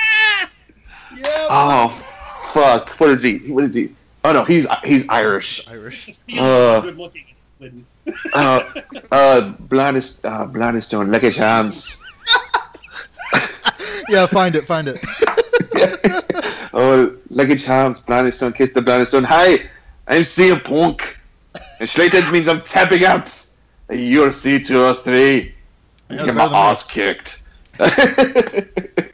fuck! 1.47 2.89
What 2.99 3.09
is 3.09 3.23
he? 3.23 3.37
What 3.51 3.63
is 3.65 3.75
he? 3.75 3.91
Oh 4.23 4.31
no, 4.33 4.43
he's 4.43 4.67
he's 4.83 5.07
Irish. 5.09 5.67
Irish. 5.67 6.05
He's 6.27 6.39
Uh. 6.39 6.79
good 6.81 6.97
looking. 6.97 7.25
Win. 7.59 7.85
Uh, 8.33 8.63
uh, 9.11 9.41
Blindest, 9.59 10.25
uh, 10.25 10.45
Blindestone, 10.45 11.09
Lucky 11.11 11.31
Charms. 11.31 12.01
Yeah, 14.07 14.27
find 14.27 14.55
it, 14.55 14.67
find 14.67 14.87
it. 14.87 14.99
Oh, 16.77 17.15
Lucky 17.29 17.55
Charms, 17.55 17.99
Blindestone, 18.01 18.51
kiss 18.53 18.71
the 18.71 18.81
Blindestone. 18.81 19.23
Hi, 19.23 19.63
I'm 20.07 20.21
CM 20.23 20.61
Punk. 20.63 21.17
And 21.79 21.87
straight 21.89 22.13
edge 22.13 22.29
means 22.29 22.47
I'm 22.49 22.61
tapping 22.61 23.03
out. 23.05 23.33
You're 23.89 24.27
C203. 24.29 25.51
Yeah, 26.09 26.25
Get 26.25 26.35
my 26.35 26.43
ass 26.43 26.83
kicked. 26.83 27.41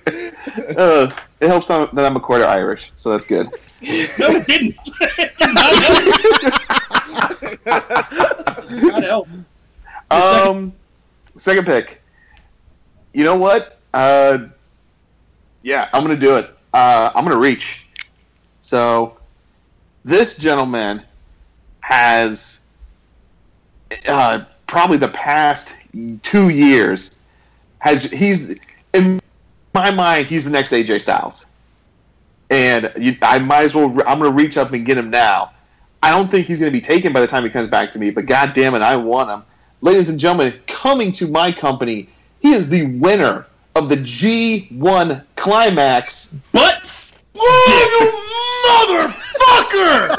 uh, 0.77 1.09
it 1.39 1.47
helps 1.47 1.67
that 1.67 1.97
I'm 1.97 2.15
a 2.15 2.19
quarter 2.19 2.45
Irish, 2.45 2.91
so 2.95 3.11
that's 3.11 3.25
good. 3.25 3.47
No, 3.47 3.51
it 3.81 4.47
didn't. 4.47 4.75
It 5.17 5.37
did 5.37 5.53
not 8.83 9.03
help. 9.03 9.27
God 9.29 9.29
help. 10.11 10.47
Um, 10.47 10.73
second 11.37 11.65
pick. 11.65 12.01
You 13.13 13.23
know 13.23 13.35
what? 13.35 13.79
Uh, 13.93 14.47
yeah, 15.61 15.89
I'm 15.93 16.03
gonna 16.03 16.15
do 16.15 16.37
it. 16.37 16.49
Uh, 16.73 17.11
I'm 17.13 17.23
gonna 17.23 17.37
reach. 17.37 17.85
So, 18.61 19.17
this 20.03 20.37
gentleman 20.37 21.03
has 21.81 22.61
uh, 24.07 24.45
probably 24.67 24.97
the 24.97 25.09
past 25.09 25.75
two 26.23 26.49
years 26.49 27.11
has 27.79 28.05
he's 28.05 28.59
in 28.93 29.19
my 29.73 29.91
mind 29.91 30.27
he's 30.27 30.45
the 30.45 30.51
next 30.51 30.71
AJ 30.71 31.01
Styles, 31.01 31.45
and 32.49 32.91
you, 32.97 33.17
I 33.21 33.39
might 33.39 33.63
as 33.63 33.75
well. 33.75 33.89
I'm 34.07 34.19
gonna 34.19 34.31
reach 34.31 34.57
up 34.57 34.73
and 34.73 34.85
get 34.85 34.97
him 34.97 35.09
now. 35.09 35.51
I 36.03 36.09
don't 36.09 36.29
think 36.29 36.47
he's 36.47 36.59
going 36.59 36.71
to 36.71 36.75
be 36.75 36.81
taken 36.81 37.13
by 37.13 37.21
the 37.21 37.27
time 37.27 37.43
he 37.43 37.51
comes 37.51 37.67
back 37.69 37.91
to 37.91 37.99
me, 37.99 38.09
but 38.09 38.25
god 38.25 38.53
damn 38.53 38.73
it, 38.73 38.81
I 38.81 38.95
want 38.95 39.29
him. 39.29 39.43
Ladies 39.81 40.09
and 40.09 40.19
gentlemen, 40.19 40.59
coming 40.65 41.11
to 41.11 41.27
my 41.27 41.51
company, 41.51 42.09
he 42.39 42.53
is 42.53 42.69
the 42.69 42.85
winner 42.97 43.45
of 43.75 43.87
the 43.87 43.97
G1 43.97 45.23
Climax. 45.35 46.35
What? 46.53 47.11
Oh, 47.35 48.87
you 48.89 48.97
motherfucker! 48.97 50.17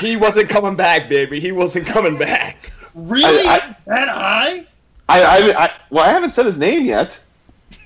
He, 0.00 0.06
he 0.08 0.16
wasn't 0.16 0.48
coming 0.48 0.74
back, 0.74 1.08
baby. 1.08 1.38
He 1.38 1.52
wasn't 1.52 1.86
coming 1.86 2.18
back. 2.18 2.72
Really? 2.94 3.46
I- 3.46 3.54
I- 3.54 3.76
that 3.86 4.08
high? 4.08 4.66
I, 5.08 5.22
I, 5.22 5.64
I, 5.66 5.70
well, 5.90 6.04
I 6.04 6.08
haven't 6.12 6.32
said 6.32 6.46
his 6.46 6.58
name 6.58 6.86
yet. 6.86 7.23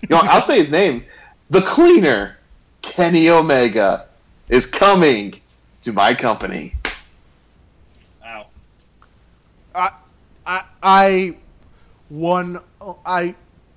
You 0.03 0.09
know, 0.11 0.21
I'll 0.23 0.43
say 0.43 0.59
his 0.59 0.71
name. 0.71 1.05
The 1.51 1.63
cleaner, 1.63 2.37
Kenny 2.83 3.29
Omega, 3.31 4.07
is 4.49 4.67
coming 4.67 5.41
to 5.83 5.93
my 5.93 6.15
company. 6.15 6.75
Wow. 8.23 8.47
I, 9.75 9.91
I, 10.47 10.63
I, 10.83 11.37
one, 12.09 12.61
I 13.05 13.35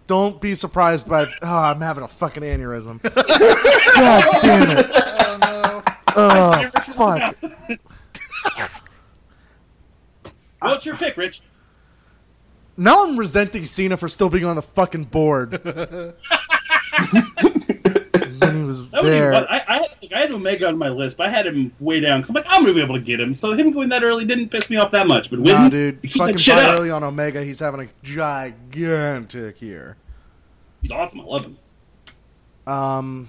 don't 0.08 0.42
be 0.42 0.56
surprised 0.56 1.08
by. 1.08 1.26
Oh, 1.42 1.58
I'm 1.58 1.80
having 1.80 2.04
a 2.04 2.08
fucking 2.08 2.44
aneurysm. 2.44 3.02
God 3.96 4.42
damn 4.42 4.78
it! 4.78 4.88
Oh 4.94 5.38
no. 5.42 5.84
Oh 6.18 6.70
fuck! 6.94 7.36
What's 10.62 10.86
your 10.86 10.96
pick, 10.96 11.18
Rich? 11.18 11.42
Now 12.78 13.06
I'm 13.06 13.18
resenting 13.18 13.66
Cena 13.66 13.98
for 13.98 14.08
still 14.10 14.30
being 14.30 14.46
on 14.46 14.56
the 14.56 14.62
fucking 14.62 15.06
board. 15.06 15.52
when 18.42 18.56
he 18.56 18.64
was 18.64 18.90
That 18.90 19.04
would 19.04 19.10
be, 19.10 19.10
there. 19.12 19.34
I, 19.36 19.40
I, 19.44 19.64
I 19.68 19.74
had 19.76 19.88
had 20.12 20.32
Omega 20.32 20.68
on 20.68 20.78
my 20.78 20.90
list, 20.90 21.18
but 21.18 21.28
I 21.28 21.30
had 21.30 21.46
him 21.48 21.72
way 21.80 22.00
down 22.00 22.22
because 22.22 22.30
I'm 22.30 22.36
like, 22.36 22.46
I'm 22.48 22.62
gonna 22.64 22.74
be 22.74 22.82
able 22.82 22.96
to 22.96 23.02
get 23.02 23.20
him. 23.20 23.34
So 23.34 23.54
him 23.54 23.72
going 23.72 23.90
that 23.90 24.04
early 24.04 24.26
didn't 24.26 24.50
piss 24.50 24.70
me 24.70 24.78
off 24.78 24.92
that 24.92 25.08
much. 25.08 25.30
But 25.30 25.40
when 25.40 25.54
Nah, 25.54 25.70
dude. 25.70 26.00
you 26.02 26.10
keep 26.10 26.18
Fucking 26.22 26.38
shit 26.38 26.56
buy 26.56 26.64
up, 26.66 26.80
early 26.80 26.90
on 26.92 27.04
Omega. 27.04 27.44
He's 27.44 27.60
having 27.60 27.82
a 27.82 27.88
gigantic 28.04 29.62
year. 29.62 29.96
he's 30.82 30.92
awesome. 30.92 31.22
I 31.22 31.24
love 31.24 31.46
him. 31.46 31.58
Um, 32.68 33.28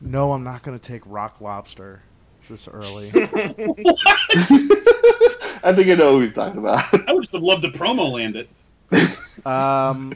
no, 0.00 0.32
I'm 0.32 0.44
not 0.44 0.62
going 0.62 0.78
to 0.78 0.84
take 0.84 1.02
Rock 1.06 1.40
Lobster 1.40 2.02
this 2.48 2.68
early. 2.68 3.10
I 5.66 5.72
think 5.72 5.88
I 5.90 5.94
know 5.94 6.12
who 6.12 6.20
he's 6.20 6.32
talking 6.32 6.58
about. 6.60 6.84
I 7.08 7.12
would 7.12 7.22
just 7.22 7.32
have 7.32 7.42
loved 7.42 7.62
to 7.62 7.68
promo 7.70 8.12
land 8.12 8.36
it. 8.36 8.48
Um, 9.44 10.14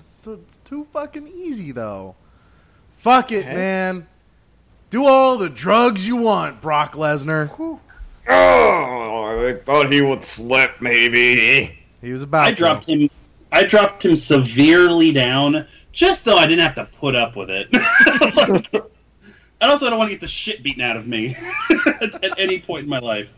so 0.00 0.34
it's 0.34 0.58
too 0.60 0.86
fucking 0.92 1.28
easy 1.28 1.72
though. 1.72 2.14
Fuck 2.98 3.32
it, 3.32 3.44
Okay. 3.44 3.54
man. 3.54 4.06
Do 4.90 5.06
all 5.06 5.36
the 5.38 5.48
drugs 5.48 6.06
you 6.06 6.16
want, 6.16 6.60
Brock 6.60 6.94
Lesnar. 6.94 7.50
Oh, 8.28 9.46
I 9.48 9.54
thought 9.64 9.92
he 9.92 10.00
would 10.00 10.24
slip, 10.24 10.80
maybe. 10.80 11.78
He 12.00 12.12
was 12.12 12.22
about. 12.22 12.46
I 12.46 12.50
to. 12.50 12.56
dropped 12.56 12.86
him. 12.86 13.10
I 13.52 13.64
dropped 13.64 14.04
him 14.04 14.16
severely 14.16 15.12
down, 15.12 15.66
just 15.94 16.24
so 16.24 16.36
I 16.36 16.46
didn't 16.46 16.62
have 16.62 16.74
to 16.74 16.88
put 16.98 17.14
up 17.14 17.36
with 17.36 17.48
it. 17.50 17.68
and 19.60 19.70
also, 19.70 19.86
I 19.86 19.90
don't 19.90 19.98
want 19.98 20.08
to 20.10 20.14
get 20.14 20.20
the 20.20 20.28
shit 20.28 20.62
beaten 20.62 20.82
out 20.82 20.96
of 20.96 21.06
me 21.06 21.36
at, 22.02 22.24
at 22.24 22.38
any 22.38 22.60
point 22.60 22.84
in 22.84 22.90
my 22.90 22.98
life. 22.98 23.28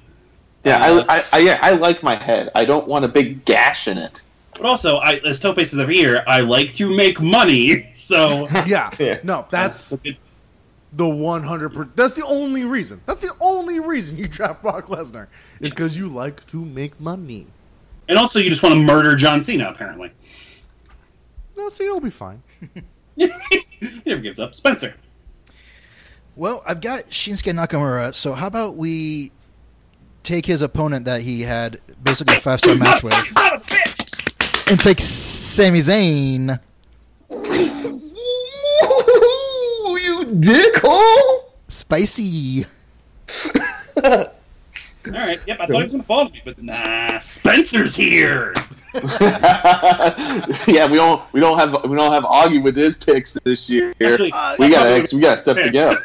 Yeah, 0.64 0.82
Uh, 0.84 1.04
I, 1.08 1.18
I, 1.18 1.22
I, 1.34 1.38
yeah, 1.40 1.58
I 1.62 1.72
like 1.72 2.02
my 2.02 2.16
head. 2.16 2.50
I 2.54 2.64
don't 2.64 2.88
want 2.88 3.04
a 3.04 3.08
big 3.08 3.44
gash 3.44 3.86
in 3.86 3.98
it. 3.98 4.22
But 4.54 4.64
also, 4.64 4.96
I, 4.96 5.16
as 5.26 5.38
Tope 5.38 5.58
says 5.60 5.78
every 5.78 5.98
year, 5.98 6.24
I 6.26 6.40
like 6.40 6.74
to 6.76 6.94
make 6.94 7.20
money. 7.20 7.92
So 8.06 8.46
Yeah. 8.66 8.88
Yeah. 9.00 9.18
No, 9.24 9.48
that's 9.50 9.92
the 10.92 11.08
100. 11.08 11.68
Per- 11.74 11.90
that's 11.96 12.14
the 12.14 12.24
only 12.24 12.64
reason. 12.64 13.00
That's 13.04 13.20
the 13.20 13.34
only 13.40 13.80
reason 13.80 14.16
you 14.16 14.28
draft 14.28 14.62
Brock 14.62 14.86
Lesnar 14.86 15.26
is 15.58 15.72
because 15.72 15.96
you 15.96 16.06
like 16.06 16.46
to 16.46 16.64
make 16.64 17.00
money. 17.00 17.48
and 18.08 18.16
also, 18.16 18.38
you 18.38 18.48
just 18.48 18.62
want 18.62 18.76
to 18.76 18.80
murder 18.80 19.16
John 19.16 19.42
Cena. 19.42 19.70
Apparently, 19.70 20.12
No, 21.56 21.68
see, 21.68 21.84
it'll 21.84 22.00
be 22.00 22.10
fine. 22.10 22.42
he 23.16 23.30
never 24.04 24.20
gives 24.20 24.38
up. 24.38 24.54
Spencer. 24.54 24.94
Well, 26.34 26.62
I've 26.66 26.80
got 26.82 27.04
Shinsuke 27.10 27.52
Nakamura, 27.54 28.14
so 28.14 28.34
how 28.34 28.46
about 28.46 28.76
we 28.76 29.32
take 30.22 30.44
his 30.44 30.60
opponent 30.60 31.06
that 31.06 31.22
he 31.22 31.42
had 31.42 31.80
basically 32.02 32.36
a 32.36 32.40
five 32.40 32.58
star 32.58 32.74
match 32.76 33.02
with 33.02 33.14
Son 33.14 33.54
of 33.54 33.62
a 33.62 33.64
bitch! 33.64 34.70
and 34.70 34.80
take 34.80 35.00
Sami 35.00 35.78
Zayn. 35.80 36.60
You 39.98 40.24
dickhole! 40.26 41.44
Spicy. 41.68 42.66
All 45.06 45.12
right. 45.12 45.40
Yep. 45.46 45.60
I 45.60 45.66
thought 45.66 45.76
he 45.76 45.82
was 45.82 45.92
gonna 45.92 46.04
follow 46.04 46.30
me, 46.30 46.42
but 46.44 46.62
nah. 46.62 47.18
Spencer's 47.20 47.96
here. 47.96 48.54
yeah, 49.20 50.88
we 50.90 50.96
don't 50.96 51.22
we 51.32 51.40
don't 51.40 51.58
have 51.58 51.84
we 51.88 51.96
don't 51.96 52.12
have 52.12 52.24
Augie 52.24 52.62
with 52.62 52.76
his 52.76 52.96
picks 52.96 53.34
this 53.44 53.68
year. 53.68 53.90
Actually, 54.00 54.32
we 54.58 54.70
gotta 54.70 55.00
thought 55.00 55.12
we 55.12 55.20
gotta 55.20 55.38
step 55.38 55.56
together. 55.56 55.98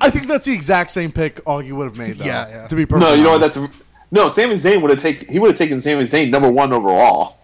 I 0.00 0.10
think 0.10 0.26
that's 0.26 0.44
the 0.44 0.52
exact 0.52 0.90
same 0.90 1.12
pick 1.12 1.44
Augie 1.44 1.72
would 1.72 1.84
have 1.84 1.98
made, 1.98 2.14
though. 2.14 2.24
Yeah, 2.24 2.48
yeah. 2.48 2.66
To 2.66 2.74
be 2.74 2.84
perfect. 2.84 3.08
No, 3.08 3.14
you 3.14 3.22
know 3.22 3.38
what? 3.38 3.40
That's 3.40 3.56
no. 4.10 4.28
Sami 4.28 4.54
Zayn 4.54 4.82
would 4.82 4.90
have 4.90 5.00
taken 5.00 5.28
he 5.28 5.38
would 5.38 5.50
have 5.50 5.58
taken 5.58 5.80
Sami 5.80 6.02
Zayn 6.02 6.30
number 6.30 6.50
one 6.50 6.72
overall. 6.72 7.38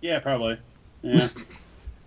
Yeah, 0.00 0.20
probably. 0.20 0.58
Yeah. 1.02 1.26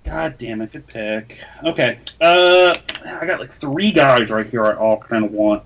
God 0.03 0.37
damn 0.37 0.61
it, 0.61 0.71
good 0.71 0.87
pick. 0.87 1.39
Okay. 1.63 1.99
Uh 2.19 2.75
I 3.05 3.25
got 3.25 3.39
like 3.39 3.53
three 3.59 3.91
guys 3.91 4.29
right 4.29 4.47
here 4.49 4.65
I 4.65 4.75
all 4.75 4.97
kind 4.97 5.25
of 5.25 5.31
want. 5.31 5.63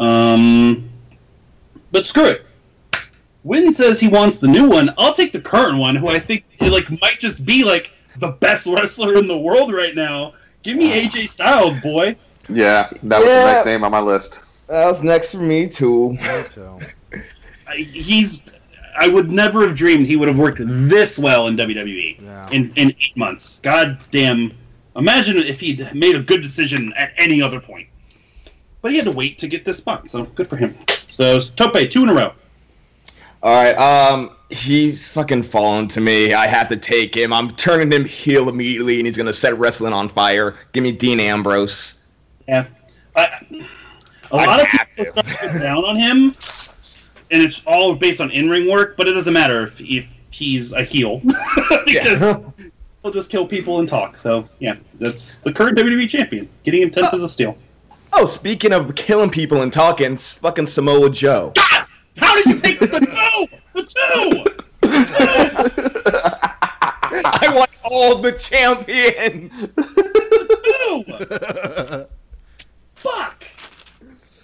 Um 0.00 0.90
but 1.94 2.04
screw 2.06 2.26
it. 2.26 2.44
Win 3.44 3.72
says 3.72 4.00
he 4.00 4.08
wants 4.08 4.38
the 4.38 4.48
new 4.48 4.68
one. 4.68 4.92
I'll 4.98 5.12
take 5.14 5.32
the 5.32 5.40
current 5.40 5.78
one, 5.78 5.96
who 5.96 6.08
I 6.08 6.18
think 6.18 6.44
like 6.60 6.90
might 7.00 7.18
just 7.20 7.44
be 7.46 7.62
like 7.64 7.90
the 8.18 8.32
best 8.32 8.66
wrestler 8.66 9.16
in 9.16 9.28
the 9.28 9.38
world 9.38 9.72
right 9.72 9.94
now. 9.94 10.34
Give 10.62 10.76
me 10.76 10.92
AJ 11.06 11.28
Styles, 11.28 11.76
boy. 11.80 12.16
Yeah, 12.48 12.88
that 13.04 13.18
was 13.20 13.28
Yeah. 13.28 13.44
the 13.46 13.52
next 13.52 13.66
name 13.66 13.84
on 13.84 13.90
my 13.92 14.00
list. 14.00 14.66
That 14.66 14.86
was 14.88 15.02
next 15.02 15.30
for 15.32 15.38
me, 15.38 15.68
too. 15.68 16.14
Me 16.14 16.18
too. 16.50 16.78
I, 17.68 17.76
he's. 17.76 18.42
I 18.98 19.08
would 19.08 19.30
never 19.30 19.66
have 19.66 19.76
dreamed 19.76 20.06
he 20.06 20.16
would 20.16 20.28
have 20.28 20.38
worked 20.38 20.58
this 20.62 21.18
well 21.18 21.48
in 21.48 21.56
WWE 21.56 22.20
Yeah. 22.22 22.48
in 22.50 22.72
in 22.76 22.90
eight 22.90 23.16
months. 23.16 23.58
God 23.62 23.98
damn! 24.10 24.52
Imagine 24.96 25.36
if 25.38 25.60
he'd 25.60 25.92
made 25.94 26.14
a 26.16 26.20
good 26.20 26.40
decision 26.42 26.92
at 26.96 27.12
any 27.18 27.42
other 27.42 27.60
point. 27.60 27.88
But 28.80 28.90
he 28.92 28.96
had 28.98 29.06
to 29.06 29.12
wait 29.12 29.38
to 29.38 29.48
get 29.48 29.64
this 29.64 29.78
spot, 29.78 30.08
so 30.10 30.24
good 30.24 30.46
for 30.48 30.56
him. 30.56 30.76
So 31.14 31.38
Tope, 31.40 31.90
two 31.90 32.02
in 32.02 32.10
a 32.10 32.14
row. 32.14 32.32
All 33.42 33.54
right, 33.54 33.74
um, 33.76 34.30
he's 34.50 35.08
fucking 35.08 35.44
fallen 35.44 35.86
to 35.88 36.00
me. 36.00 36.32
I 36.32 36.46
have 36.46 36.66
to 36.68 36.76
take 36.76 37.14
him. 37.14 37.32
I'm 37.32 37.50
turning 37.52 37.92
him 37.92 38.04
heel 38.04 38.48
immediately, 38.48 38.98
and 38.98 39.06
he's 39.06 39.16
gonna 39.16 39.34
set 39.34 39.56
wrestling 39.56 39.92
on 39.92 40.08
fire. 40.08 40.56
Give 40.72 40.82
me 40.82 40.92
Dean 40.92 41.20
Ambrose. 41.20 42.08
Yeah. 42.48 42.66
I, 43.14 43.26
a 44.32 44.36
I 44.36 44.46
lot 44.46 44.60
of 44.60 44.66
people 44.66 45.04
to. 45.04 45.10
start 45.10 45.26
to 45.26 45.32
get 45.34 45.62
down 45.62 45.84
on 45.84 45.96
him, 45.96 46.32
and 47.30 47.42
it's 47.42 47.62
all 47.64 47.94
based 47.94 48.20
on 48.20 48.30
in-ring 48.30 48.68
work. 48.68 48.96
But 48.96 49.08
it 49.08 49.12
doesn't 49.12 49.32
matter 49.32 49.62
if 49.62 49.80
if 49.80 50.08
he's 50.30 50.72
a 50.72 50.82
heel 50.82 51.20
because 51.86 52.42
he'll 53.02 53.12
just 53.12 53.30
kill 53.30 53.46
people 53.46 53.78
and 53.78 53.88
talk. 53.88 54.18
So 54.18 54.48
yeah, 54.58 54.76
that's 54.98 55.36
the 55.36 55.52
current 55.52 55.78
WWE 55.78 56.08
champion. 56.08 56.48
Getting 56.64 56.82
him 56.82 56.90
tenth 56.90 57.14
as 57.14 57.22
a 57.22 57.28
steal. 57.28 57.56
Oh, 58.16 58.26
speaking 58.26 58.72
of 58.72 58.94
killing 58.94 59.30
people 59.30 59.62
and 59.62 59.72
talking, 59.72 60.16
fucking 60.16 60.66
Samoa 60.66 61.10
Joe. 61.10 61.52
God, 61.54 61.86
how 62.16 62.34
did 62.36 62.46
you 62.46 62.60
take 62.60 62.80
the 62.80 62.86
two? 62.88 63.46
The 63.74 63.82
two. 63.82 64.44
I 67.26 67.48
want 67.54 67.70
all 67.84 68.16
the 68.16 68.32
champions. 68.32 69.68
Two. 70.64 71.04
Fuck, 72.96 73.44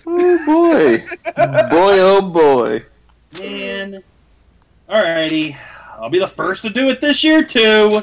Oh 0.07 0.39
boy, 0.47 0.99
boy, 1.35 1.99
oh 2.01 2.23
boy. 2.23 2.85
man. 3.39 4.03
Alrighty, 4.89 5.57
I'll 5.99 6.09
be 6.11 6.19
the 6.19 6.27
first 6.29 6.63
to 6.63 6.71
do 6.71 6.89
it 6.89 7.01
this 7.01 7.23
year 7.23 7.45
too. 7.45 8.03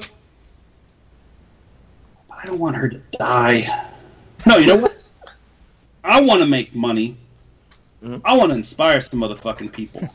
I 2.31 2.45
don't 2.45 2.59
want 2.59 2.75
her 2.77 2.87
to 2.87 2.97
die. 3.17 3.85
No, 4.45 4.57
you 4.57 4.67
know 4.67 4.77
what? 4.77 4.96
I 6.07 6.21
want 6.21 6.41
to 6.41 6.47
make 6.47 6.73
money. 6.73 7.17
Mhm. 8.01 8.21
I 8.23 8.35
want 8.37 8.51
to 8.51 8.57
inspire 8.57 9.01
some 9.01 9.19
motherfucking 9.19 9.73
people. 9.73 10.07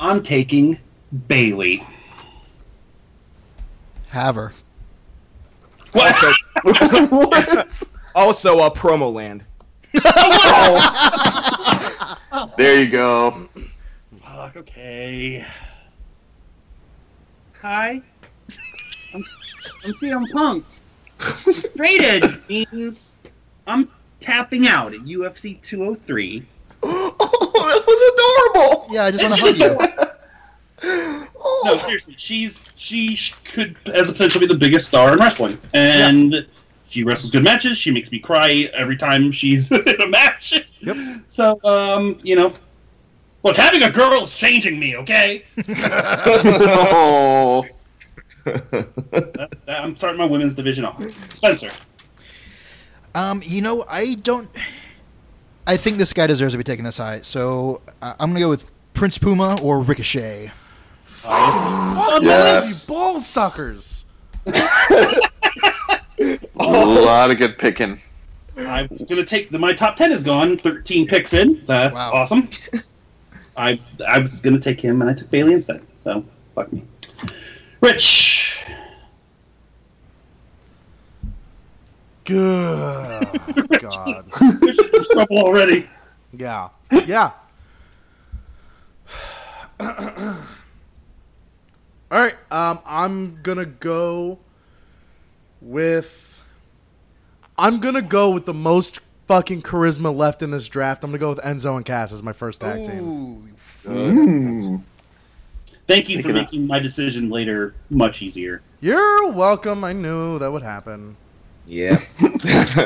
I'm 0.00 0.22
taking 0.22 0.76
Bayley. 1.28 1.86
Have 4.08 4.34
her. 4.34 4.52
What? 5.92 6.14
what? 7.10 7.82
Also, 8.14 8.58
uh, 8.58 8.68
promo 8.68 9.10
land. 9.10 9.42
There 12.58 12.78
you 12.78 12.90
go. 12.90 13.30
Fuck, 14.22 14.56
okay. 14.56 15.46
Hi. 17.62 18.02
I'm, 19.14 19.24
I'm 19.84 19.92
CM 19.92 20.30
Punk. 20.30 20.66
Straight 21.34 22.02
edge 22.02 22.38
means 22.50 23.16
I'm 23.66 23.88
tapping 24.20 24.66
out 24.66 24.94
at 24.94 25.00
UFC 25.00 25.60
203. 25.62 26.44
oh, 26.82 27.14
that 27.54 27.84
was 27.86 28.54
adorable. 28.54 28.86
Yeah, 28.94 29.04
I 29.04 29.10
just 29.10 29.22
want 29.24 29.56
to 29.58 29.68
hug 29.68 30.02
you. 30.02 30.08
No, 31.64 31.76
seriously, 31.78 32.14
she's 32.18 32.60
she 32.76 33.16
could 33.44 33.76
has 33.86 34.08
the 34.08 34.12
potential 34.14 34.40
to 34.40 34.46
be 34.48 34.52
the 34.52 34.58
biggest 34.58 34.88
star 34.88 35.12
in 35.12 35.18
wrestling, 35.20 35.56
and 35.74 36.44
she 36.88 37.04
wrestles 37.04 37.30
good 37.30 37.44
matches. 37.44 37.78
She 37.78 37.92
makes 37.92 38.10
me 38.10 38.18
cry 38.18 38.68
every 38.74 38.96
time 38.96 39.30
she's 39.30 39.70
in 39.72 40.00
a 40.00 40.08
match. 40.08 40.52
Yep. 40.80 40.96
So, 41.28 41.60
um, 41.62 42.18
you 42.24 42.34
know, 42.34 42.52
look, 43.44 43.56
having 43.56 43.84
a 43.84 43.90
girl 43.90 44.24
is 44.24 44.34
changing 44.36 44.78
me. 44.80 44.96
Okay, 44.96 45.44
oh, 45.68 47.64
That- 48.44 49.56
that- 49.66 49.84
I'm 49.84 49.96
starting 49.96 50.18
my 50.18 50.26
women's 50.26 50.54
division 50.56 50.84
off. 50.84 51.00
Spencer. 51.36 51.70
Um, 53.14 53.42
you 53.44 53.60
know, 53.62 53.84
I 53.88 54.14
don't. 54.22 54.48
I 55.66 55.76
think 55.76 55.96
this 55.98 56.12
guy 56.12 56.26
deserves 56.26 56.54
to 56.54 56.58
be 56.58 56.64
taken 56.64 56.84
this 56.84 56.96
high, 56.98 57.20
so 57.20 57.82
I- 58.00 58.14
I'm 58.18 58.30
gonna 58.30 58.40
go 58.40 58.48
with 58.48 58.64
Prince 58.94 59.18
Puma 59.18 59.60
or 59.62 59.80
Ricochet. 59.80 60.50
Fuck 61.04 62.22
Yes. 62.22 62.88
you 62.88 62.94
ball 62.94 63.20
suckers. 63.20 64.04
a 64.46 65.20
lot 66.58 67.30
of 67.30 67.38
good 67.38 67.58
picking. 67.58 68.00
I'm 68.58 68.88
gonna 69.08 69.24
take 69.24 69.50
the, 69.50 69.58
my 69.58 69.72
top 69.72 69.96
ten 69.96 70.10
is 70.12 70.24
gone. 70.24 70.56
Thirteen 70.58 71.06
picks 71.06 71.32
in. 71.32 71.64
That's 71.66 71.94
Wow. 71.94 72.10
awesome. 72.14 72.48
I 73.56 73.80
I 74.08 74.18
was 74.18 74.40
gonna 74.40 74.58
take 74.60 74.80
him 74.80 75.00
and 75.00 75.10
I 75.10 75.14
took 75.14 75.30
Bayley 75.30 75.52
instead. 75.52 75.82
So 76.02 76.24
fuck 76.54 76.72
me. 76.72 76.82
Rich. 77.80 78.64
Good. 82.24 83.40
God. 83.80 84.24
Rich 84.60 84.78
trouble 85.12 85.38
already. 85.38 85.88
Yeah. 86.32 86.68
Yeah. 87.06 87.32
All 89.80 89.88
right. 92.10 92.36
Um, 92.50 92.78
I'm 92.86 93.42
gonna 93.42 93.66
go 93.66 94.38
with. 95.60 96.40
I'm 97.58 97.80
gonna 97.80 98.02
go 98.02 98.30
with 98.30 98.46
the 98.46 98.54
most 98.54 99.00
fucking 99.26 99.62
charisma 99.62 100.14
left 100.14 100.42
in 100.42 100.50
this 100.50 100.68
draft. 100.68 101.04
I'm 101.04 101.10
gonna 101.10 101.18
go 101.18 101.30
with 101.30 101.38
Enzo 101.38 101.76
and 101.76 101.84
Cass 101.84 102.12
as 102.12 102.22
my 102.22 102.32
first 102.32 102.60
tag 102.60 102.84
team. 102.84 103.00
Ooh. 103.00 103.48
Mm. 103.84 104.82
Thank 105.88 106.08
you 106.08 106.22
for 106.22 106.32
making 106.32 106.66
my 106.66 106.78
decision 106.78 107.28
later 107.28 107.74
much 107.90 108.22
easier. 108.22 108.62
You're 108.80 109.28
welcome. 109.28 109.82
I 109.84 109.92
knew 109.92 110.38
that 110.38 110.52
would 110.52 110.62
happen. 110.62 111.16
Yeah. 111.66 111.96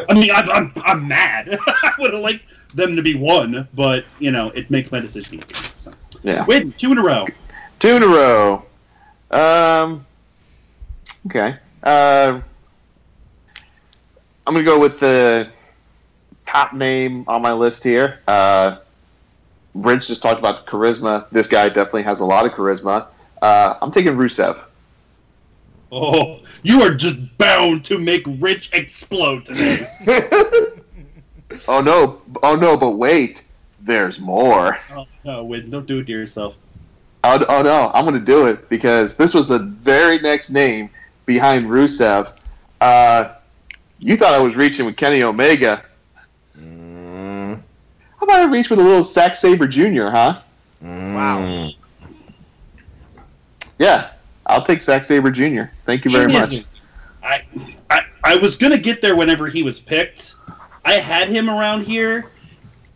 I 0.08 0.14
mean, 0.14 0.30
I'm, 0.30 0.50
I'm, 0.50 0.72
I'm 0.84 1.08
mad. 1.08 1.58
I 1.66 1.92
would 1.98 2.12
have 2.12 2.22
liked 2.22 2.44
them 2.74 2.96
to 2.96 3.02
be 3.02 3.14
one, 3.14 3.66
but, 3.74 4.04
you 4.18 4.30
know, 4.30 4.50
it 4.50 4.70
makes 4.70 4.92
my 4.92 5.00
decision 5.00 5.36
easier. 5.36 5.70
So. 5.78 5.92
Yeah. 6.22 6.44
Win, 6.44 6.72
two 6.72 6.92
in 6.92 6.98
a 6.98 7.02
row. 7.02 7.26
Two 7.78 7.96
in 7.96 8.02
a 8.02 8.06
row. 8.06 8.62
Um. 9.30 10.06
Okay. 11.26 11.56
Uh, 11.82 12.40
I'm 14.46 14.54
gonna 14.54 14.64
go 14.64 14.78
with 14.78 15.00
the 15.00 15.48
top 16.46 16.72
name 16.72 17.24
on 17.26 17.42
my 17.42 17.52
list 17.52 17.82
here. 17.82 18.20
Uh, 18.28 18.78
Rich 19.74 20.06
just 20.06 20.22
talked 20.22 20.38
about 20.38 20.66
charisma. 20.66 21.28
This 21.30 21.46
guy 21.46 21.68
definitely 21.68 22.04
has 22.04 22.20
a 22.20 22.24
lot 22.24 22.46
of 22.46 22.52
charisma. 22.52 23.08
Uh, 23.42 23.74
I'm 23.82 23.90
taking 23.90 24.12
Rusev. 24.12 24.64
Oh, 25.92 26.40
you 26.62 26.82
are 26.82 26.94
just 26.94 27.18
bound 27.38 27.84
to 27.86 27.98
make 27.98 28.22
Rich 28.26 28.70
explode 28.72 29.46
today. 29.46 29.78
Oh 31.68 31.80
no! 31.80 32.20
Oh 32.42 32.56
no! 32.56 32.76
But 32.76 32.90
wait, 32.92 33.44
there's 33.80 34.18
more. 34.20 34.76
oh, 34.92 35.06
no, 35.24 35.44
Win, 35.44 35.70
don't 35.70 35.86
do 35.86 36.00
it 36.00 36.04
to 36.06 36.12
yourself. 36.12 36.54
Oh, 37.22 37.42
oh 37.48 37.62
no! 37.62 37.90
I'm 37.94 38.04
gonna 38.04 38.18
do 38.18 38.46
it 38.48 38.68
because 38.68 39.16
this 39.16 39.32
was 39.32 39.46
the 39.46 39.60
very 39.60 40.18
next 40.18 40.50
name 40.50 40.90
behind 41.24 41.64
Rusev. 41.64 42.36
Uh, 42.80 43.34
you 44.00 44.16
thought 44.16 44.34
I 44.34 44.38
was 44.38 44.56
reaching 44.56 44.86
with 44.86 44.96
Kenny 44.96 45.22
Omega. 45.22 45.84
Mm, 46.58 47.60
How 48.18 48.24
about 48.24 48.40
I 48.40 48.44
reach 48.46 48.68
with 48.68 48.80
a 48.80 48.82
little 48.82 49.04
Zack 49.04 49.36
Sabre 49.36 49.68
Jr., 49.68 50.08
huh? 50.08 50.40
wow. 50.82 51.70
Yeah, 53.78 54.10
I'll 54.46 54.62
take 54.62 54.80
Zack 54.82 55.04
Sabre 55.04 55.30
Jr. 55.30 55.64
Thank 55.84 56.04
you 56.04 56.10
very 56.10 56.30
Thing 56.32 56.40
much. 56.40 56.64
I, 57.22 57.44
I, 57.90 58.00
I 58.24 58.36
was 58.36 58.56
gonna 58.56 58.78
get 58.78 59.00
there 59.02 59.16
whenever 59.16 59.48
he 59.48 59.62
was 59.62 59.80
picked. 59.80 60.34
I 60.84 60.94
had 60.94 61.28
him 61.28 61.50
around 61.50 61.82
here, 61.84 62.30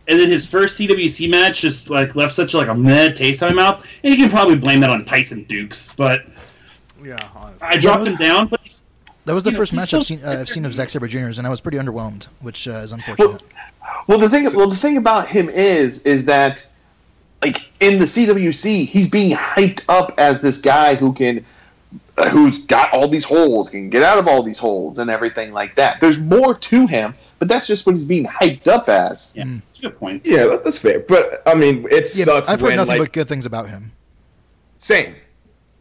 and 0.07 0.19
then 0.19 0.29
his 0.29 0.47
first 0.47 0.79
CWC 0.79 1.29
match 1.29 1.61
just 1.61 1.89
like 1.89 2.15
left 2.15 2.33
such 2.33 2.53
like 2.53 2.69
a 2.69 2.75
meh 2.75 3.11
taste 3.11 3.41
in 3.41 3.49
my 3.49 3.53
mouth. 3.53 3.85
And 4.03 4.13
you 4.13 4.17
can 4.19 4.29
probably 4.29 4.55
blame 4.55 4.79
that 4.79 4.89
on 4.89 5.03
Tyson 5.03 5.45
Dux, 5.49 5.93
but 5.95 6.25
Yeah. 7.03 7.17
Honestly. 7.35 7.67
I 7.67 7.77
dropped 7.77 8.05
that 8.05 8.11
him 8.11 8.17
down. 8.17 8.47
But 8.47 8.61
That 9.25 9.33
was 9.33 9.43
the 9.43 9.49
You 9.49 9.53
know, 9.55 9.59
first 9.59 9.73
match 9.73 9.89
so- 9.89 9.99
I've 9.99 10.05
seen. 10.05 10.21
Uh, 10.23 10.37
I've 10.39 10.49
seen 10.49 10.63
of 10.65 10.73
Zack 10.73 10.89
Sabre 10.89 11.07
Jr.'s, 11.07 11.37
and 11.37 11.45
I 11.45 11.49
was 11.49 11.59
pretty 11.59 11.77
underwhelmed, 11.77 12.27
which 12.39 12.67
uh, 12.67 12.71
is 12.71 12.93
unfortunate. 12.93 13.41
Well, 14.07 14.17
the 14.17 14.29
thing, 14.29 14.45
well, 14.55 14.69
the 14.69 14.75
thing 14.75 14.97
about 14.97 15.27
him 15.27 15.49
is, 15.49 16.01
is 16.03 16.25
that, 16.25 16.67
like 17.41 17.69
in 17.79 17.97
the 17.99 18.05
CWC, 18.05 18.85
he's 18.85 19.09
being 19.09 19.35
hyped 19.35 19.83
up 19.89 20.13
as 20.17 20.41
this 20.41 20.61
guy 20.61 20.95
who 20.95 21.11
can, 21.13 21.43
uh, 22.17 22.29
who's 22.29 22.59
got 22.65 22.93
all 22.93 23.07
these 23.07 23.23
holes, 23.25 23.69
can 23.69 23.89
get 23.89 24.03
out 24.03 24.17
of 24.19 24.27
all 24.27 24.43
these 24.43 24.59
holes, 24.59 24.99
and 24.99 25.09
everything 25.09 25.51
like 25.51 25.75
that. 25.75 25.99
There's 25.99 26.19
more 26.19 26.53
to 26.53 26.85
him, 26.87 27.15
but 27.39 27.47
that's 27.47 27.65
just 27.67 27.85
what 27.87 27.93
he's 27.93 28.05
being 28.05 28.25
hyped 28.25 28.67
up 28.67 28.89
as. 28.89 29.33
yeah, 29.35 29.45
that's 29.45 29.79
a 29.79 29.81
good 29.83 29.97
point. 29.97 30.21
Yeah, 30.25 30.45
that- 30.47 30.63
that's 30.63 30.77
fair. 30.79 30.99
But 30.99 31.41
I 31.47 31.55
mean, 31.55 31.87
it 31.89 32.13
yeah, 32.15 32.25
sucks 32.25 32.49
I've 32.49 32.59
heard 32.61 32.67
when 32.67 32.75
nothing 32.77 32.99
like 32.99 33.09
but 33.09 33.13
good 33.13 33.27
things 33.27 33.45
about 33.47 33.69
him. 33.69 33.91
same, 34.77 35.15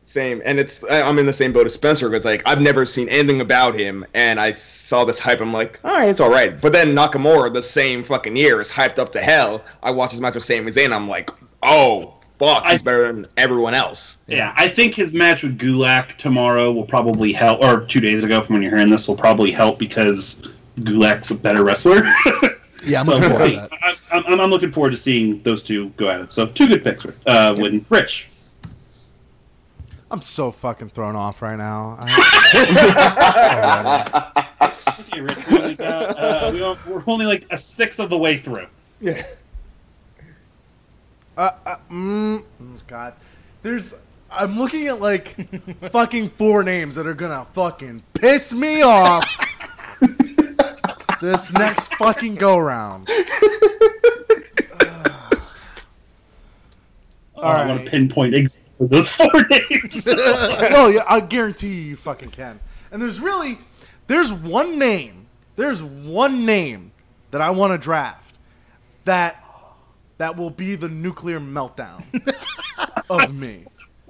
same, 0.03 0.41
and 0.45 0.59
it's 0.59 0.83
I- 0.85 1.03
I'm 1.03 1.19
in 1.19 1.27
the 1.27 1.33
same 1.33 1.53
boat 1.53 1.67
as 1.67 1.75
Spencer 1.75 2.09
because 2.09 2.25
like 2.25 2.43
I've 2.47 2.61
never 2.63 2.85
seen 2.87 3.09
anything 3.11 3.41
about 3.43 3.79
him, 3.79 4.05
and 4.15 4.41
I 4.41 4.53
saw 4.53 5.05
this 5.05 5.19
hype. 5.19 5.41
I'm 5.43 5.53
like, 5.53 5.79
all 5.85 5.95
right, 5.95 6.09
it's 6.09 6.21
all 6.21 6.31
right. 6.31 6.59
But 6.59 6.73
then 6.73 6.95
Nakamura, 6.95 7.53
the 7.53 7.63
same 7.63 8.03
fucking 8.03 8.35
year, 8.35 8.61
is 8.63 8.71
hyped 8.71 8.99
up 8.99 9.13
to 9.13 9.21
hell. 9.21 9.63
I 9.83 9.91
watch 9.91 10.13
his 10.13 10.21
match 10.23 10.35
with 10.35 10.45
Sami 10.45 10.73
Zayn. 10.73 10.93
I'm 10.93 11.07
like, 11.09 11.31
oh 11.63 12.15
fuck, 12.39 12.65
he's 12.67 12.81
I- 12.81 12.85
better 12.85 13.07
than 13.13 13.27
everyone 13.37 13.75
else. 13.75 14.19
Yeah, 14.27 14.55
I 14.57 14.69
think 14.69 14.95
his 14.95 15.13
match 15.13 15.43
with 15.43 15.59
Gulak 15.59 16.17
tomorrow 16.17 16.73
will 16.73 16.85
probably 16.87 17.33
help, 17.33 17.63
or 17.63 17.85
two 17.87 18.01
days 18.01 18.25
ago 18.25 18.41
from 18.43 18.55
when 18.55 18.63
you're 18.63 18.71
hearing 18.75 18.89
this 18.91 19.07
will 19.09 19.17
probably 19.17 19.51
help 19.51 19.79
because 19.79 20.49
Gulak's 20.81 21.31
a 21.31 21.35
better 21.37 21.65
wrestler. 21.65 22.03
Yeah, 22.83 23.01
I'm 23.01 23.05
so 23.05 23.13
looking 23.17 23.29
we'll 23.29 23.39
forward 23.39 23.55
to 23.55 23.69
that. 23.69 23.73
I, 24.11 24.17
I'm, 24.33 24.41
I'm 24.41 24.51
looking 24.51 24.73
forward 24.73 24.93
to 24.93 24.97
seeing 24.97 25.43
those 25.43 25.63
two 25.63 25.91
go 25.99 26.09
at 26.09 26.23
it. 26.23 26.33
So 26.33 26.47
two 26.47 26.67
good 26.67 26.83
picks. 26.83 27.05
Uh, 27.27 27.55
Win, 27.59 27.85
Rich. 27.91 28.31
I'm 30.11 30.23
so 30.23 30.51
fucking 30.51 30.89
thrown 30.89 31.15
off 31.15 31.43
right 31.43 31.59
now. 31.59 31.99
Okay, 35.01 35.21
Rich. 35.21 35.39
we're 35.51 35.59
only, 35.59 35.75
got, 35.75 36.19
uh, 36.19 36.51
we 36.55 36.63
are 36.63 36.79
only 37.07 37.27
like 37.27 37.47
a 37.51 37.59
sixth 37.59 37.99
of 38.01 38.09
the 38.11 38.17
way 38.19 38.39
through. 38.39 38.67
Yeah. 39.01 39.23
Uh, 41.37 41.51
uh, 41.67 41.77
mm, 41.91 42.45
God, 42.87 43.15
there's. 43.63 44.01
I'm 44.33 44.59
looking 44.59 44.87
at 44.87 45.01
like 45.01 45.37
fucking 45.91 46.31
four 46.31 46.63
names 46.63 46.95
that 46.95 47.07
are 47.07 47.15
gonna 47.15 47.47
fucking 47.53 48.03
piss 48.15 48.55
me 48.55 48.83
off. 48.83 49.25
this 51.21 51.53
next 51.53 51.95
fucking 51.95 52.37
go 52.37 52.59
round. 52.59 53.09
All 57.37 57.53
right. 57.55 57.63
I 57.63 57.67
want 57.67 57.85
to 57.85 57.91
pinpoint 57.91 58.35
exactly 58.35 58.71
those 58.81 59.11
four 59.11 59.31
names. 59.51 60.07
no, 60.07 60.89
yeah, 60.89 61.05
I 61.09 61.21
guarantee 61.21 61.69
you, 61.69 61.83
you 61.91 61.97
fucking 61.97 62.31
can. 62.31 62.61
And 62.91 63.01
there's 63.01 63.21
really, 63.21 63.59
there's 64.07 64.33
one 64.33 64.79
name, 64.79 65.27
there's 65.57 65.83
one 65.83 66.45
name 66.45 66.93
that 67.31 67.41
I 67.41 67.51
want 67.51 67.73
to 67.73 67.79
draft 67.79 68.37
that 69.05 69.43
that 70.21 70.37
will 70.37 70.51
be 70.51 70.77
the 70.77 70.89
nuclear 70.89 71.41
meltdown 71.41 72.05
of 73.11 73.35
me. 73.35 73.65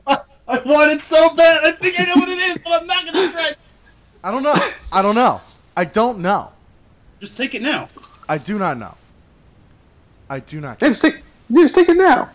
I 0.09 0.59
want 0.67 0.91
it 0.91 1.03
so 1.03 1.33
bad. 1.37 1.63
I 1.63 1.71
think 1.71 2.01
I 2.01 2.05
know 2.05 2.17
what 2.17 2.29
it 2.29 2.39
is, 2.39 2.59
but 2.65 2.81
I'm 2.81 2.87
not 2.89 3.05
going 3.05 3.15
to 3.15 3.33
try. 3.33 3.55
I 4.25 4.33
don't 4.33 4.43
know. 4.43 4.55
I 4.93 5.03
don't 5.03 5.15
know. 5.15 5.39
I 5.77 5.85
don't 5.85 6.19
know. 6.19 6.51
Just 7.21 7.39
take 7.39 7.55
it 7.55 7.63
now. 7.63 7.87
I 8.29 8.39
do 8.39 8.59
not 8.59 8.77
know. 8.77 8.97
I 10.29 10.41
do 10.41 10.61
not. 10.61 10.83
Yeah, 10.83 10.89
just 10.89 11.01
take, 11.01 11.23
yeah, 11.49 11.63
just 11.63 11.77
take 11.77 11.89
it 11.89 11.97
now. 11.97 12.29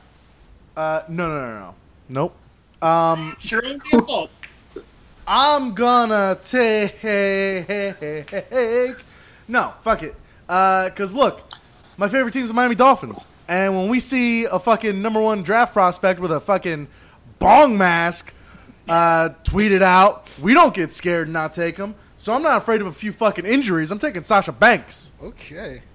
Uh, 0.78 1.02
no, 1.10 1.28
no, 1.28 1.36
no, 1.36 1.60
no. 1.60 1.76
Nope. 2.08 2.36
Um, 2.82 3.36
Sure, 3.42 3.62
it 3.62 3.82
your 3.92 4.04
fault. 4.06 4.32
I'm 5.28 5.74
gonna 5.74 6.38
take. 6.42 7.04
No, 9.50 9.74
fuck 9.84 10.04
it. 10.04 10.16
Uh, 10.48 10.90
cause 10.96 11.14
look, 11.14 11.42
my 11.98 12.08
favorite 12.08 12.32
team's 12.32 12.48
the 12.48 12.54
Miami 12.54 12.76
Dolphins, 12.76 13.26
and 13.48 13.76
when 13.78 13.90
we 13.90 14.00
see 14.00 14.46
a 14.46 14.60
fucking 14.60 15.02
number 15.02 15.22
one 15.22 15.44
draft 15.44 15.74
prospect 15.74 16.20
with 16.20 16.32
a 16.32 16.40
fucking 16.40 16.88
bong 17.40 17.78
mask 17.78 18.34
uh, 18.88 19.30
tweeted 19.44 19.82
out, 19.82 20.30
we 20.42 20.54
don't 20.54 20.74
get 20.74 20.94
scared 20.94 21.28
and 21.28 21.34
not 21.34 21.54
take 21.54 21.78
him. 21.78 21.96
So 22.18 22.34
I'm 22.34 22.44
not 22.44 22.62
afraid 22.62 22.82
of 22.82 22.88
a 22.88 22.94
few 22.94 23.12
fucking 23.12 23.46
injuries. 23.46 23.92
I'm 23.92 24.00
taking 24.00 24.24
Sasha 24.24 24.52
Banks. 24.52 25.12
Okay. 25.22 25.82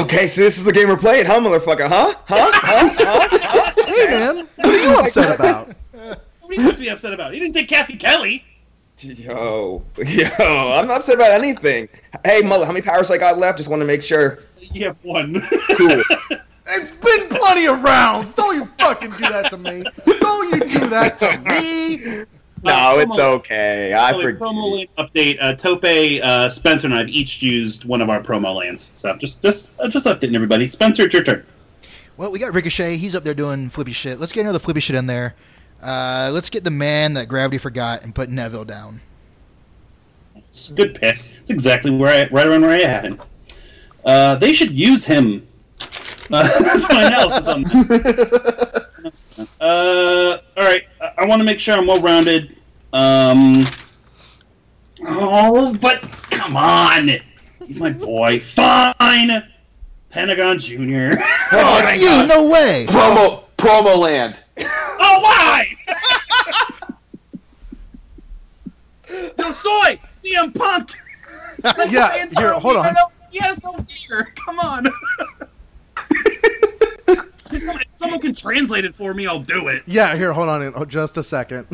Okay, 0.00 0.28
so 0.28 0.42
this 0.42 0.56
is 0.56 0.64
the 0.64 0.72
game 0.72 0.88
we're 0.88 0.96
playing, 0.96 1.26
huh, 1.26 1.40
motherfucker? 1.40 1.88
Huh? 1.88 2.14
Huh? 2.26 2.50
Huh? 2.54 2.88
huh? 2.94 3.72
Hey 3.88 4.06
man, 4.06 4.48
what 4.54 4.66
are 4.68 4.78
you 4.78 4.98
upset 5.00 5.34
about? 5.40 5.74
What 5.92 6.50
are 6.50 6.52
you 6.52 6.60
supposed 6.60 6.76
to 6.76 6.80
be 6.80 6.88
upset 6.88 7.12
about? 7.12 7.32
He 7.32 7.40
didn't 7.40 7.54
take 7.54 7.68
Cathy 7.68 7.96
Kelley. 7.96 8.44
Yo, 9.00 9.82
yo, 9.96 10.26
I'm 10.38 10.88
not 10.88 11.00
upset 11.00 11.14
about 11.16 11.30
anything. 11.30 11.88
Hey, 12.24 12.40
mother, 12.42 12.66
how 12.66 12.72
many 12.72 12.82
powers 12.84 13.10
I 13.10 13.18
got 13.18 13.38
left? 13.38 13.58
Just 13.58 13.68
want 13.70 13.80
to 13.80 13.86
make 13.86 14.02
sure. 14.02 14.40
You 14.60 14.86
have 14.86 14.96
one. 15.02 15.40
Cool. 15.76 16.02
It's 16.70 16.90
been 16.90 17.30
plenty 17.30 17.66
of 17.66 17.82
rounds. 17.82 18.34
Don't 18.34 18.54
you 18.54 18.68
fucking 18.78 19.08
do 19.08 19.20
that 19.30 19.48
to 19.52 19.56
me. 19.56 19.82
Don't 20.20 20.52
you 20.54 20.60
do 20.80 20.86
that 20.90 21.16
to 21.16 21.38
me. 21.48 21.96
No, 22.62 22.72
Uh, 22.74 22.96
it's 22.98 23.16
promo- 23.16 23.36
okay. 23.36 23.94
I 23.94 24.12
wait, 24.12 24.20
forgive. 24.22 24.38
promo 24.42 24.72
lane 24.74 24.86
update. 24.98 25.38
Uh, 25.40 25.54
Tope, 25.54 26.20
uh, 26.22 26.50
Spencer, 26.50 26.86
and 26.88 26.94
I've 26.94 27.08
each 27.08 27.40
used 27.42 27.86
one 27.86 28.02
of 28.02 28.10
our 28.10 28.20
promo 28.22 28.54
lands. 28.54 28.92
So 28.94 29.16
just, 29.16 29.40
just, 29.40 29.72
uh, 29.80 29.88
just 29.88 30.04
updating 30.04 30.34
everybody. 30.34 30.68
Spencer, 30.68 31.04
it's 31.04 31.14
your 31.14 31.22
turn. 31.24 31.42
Well, 32.18 32.30
we 32.30 32.38
got 32.38 32.52
Ricochet. 32.52 32.98
He's 32.98 33.14
up 33.14 33.24
there 33.24 33.32
doing 33.32 33.70
flippy 33.70 33.92
shit. 33.94 34.20
Let's 34.20 34.32
get 34.32 34.42
another 34.42 34.58
flippy 34.58 34.80
shit 34.80 34.94
in 34.94 35.06
there. 35.06 35.34
Uh, 35.82 36.30
let's 36.32 36.50
get 36.50 36.64
the 36.64 36.70
man 36.70 37.14
that 37.14 37.28
Gravity 37.28 37.58
forgot 37.58 38.02
and 38.02 38.14
put 38.14 38.28
Neville 38.28 38.64
down. 38.64 39.00
It's 40.34 40.70
a 40.70 40.74
good 40.74 41.00
pick. 41.00 41.22
It's 41.40 41.50
exactly 41.50 41.90
where 41.90 42.12
I, 42.12 42.32
right 42.32 42.46
around 42.46 42.62
where 42.62 42.70
I 42.70 42.82
had 42.82 43.04
him. 43.04 43.22
Uh, 44.04 44.36
they 44.36 44.52
should 44.52 44.72
use 44.72 45.04
him. 45.04 45.46
Uh, 46.30 46.42
that's 46.42 46.86
my 46.90 47.06
analysis 47.06 47.48
on 47.48 47.62
that. 47.62 48.84
Uh, 49.60 50.38
all 50.58 50.64
right. 50.64 50.82
I, 51.00 51.12
I 51.18 51.24
want 51.24 51.40
to 51.40 51.44
make 51.44 51.58
sure 51.58 51.74
I'm 51.74 51.86
well 51.86 52.02
rounded. 52.02 52.58
Um. 52.92 53.66
Oh, 55.06 55.74
but 55.80 56.02
come 56.30 56.56
on, 56.56 57.10
he's 57.64 57.80
my 57.80 57.90
boy. 57.90 58.40
Fine, 58.40 59.48
Pentagon 60.10 60.58
Junior. 60.58 61.16
Fuck 61.50 61.96
you, 61.98 62.26
no 62.26 62.48
way. 62.50 62.86
Promo 62.88 63.44
promo 63.58 63.96
land. 63.98 64.40
Oh, 65.00 65.20
why? 65.22 65.66
no 69.38 69.52
soy, 69.52 70.00
CM 70.12 70.52
Punk. 70.54 70.90
Yeah, 71.88 72.26
here, 72.36 72.52
hold 72.54 72.76
on. 72.76 72.94
He 73.30 73.38
has 73.38 73.62
no 73.62 73.72
fear. 73.88 74.32
Come 74.44 74.58
on. 74.58 74.86
if 77.50 77.84
someone 77.96 78.20
can 78.20 78.34
translate 78.34 78.84
it 78.84 78.94
for 78.94 79.14
me, 79.14 79.26
I'll 79.28 79.38
do 79.40 79.68
it. 79.68 79.82
Yeah, 79.86 80.16
here, 80.16 80.32
hold 80.32 80.48
on 80.48 80.62
in 80.62 80.72
oh, 80.76 80.84
just 80.84 81.16
a 81.16 81.22
second. 81.22 81.66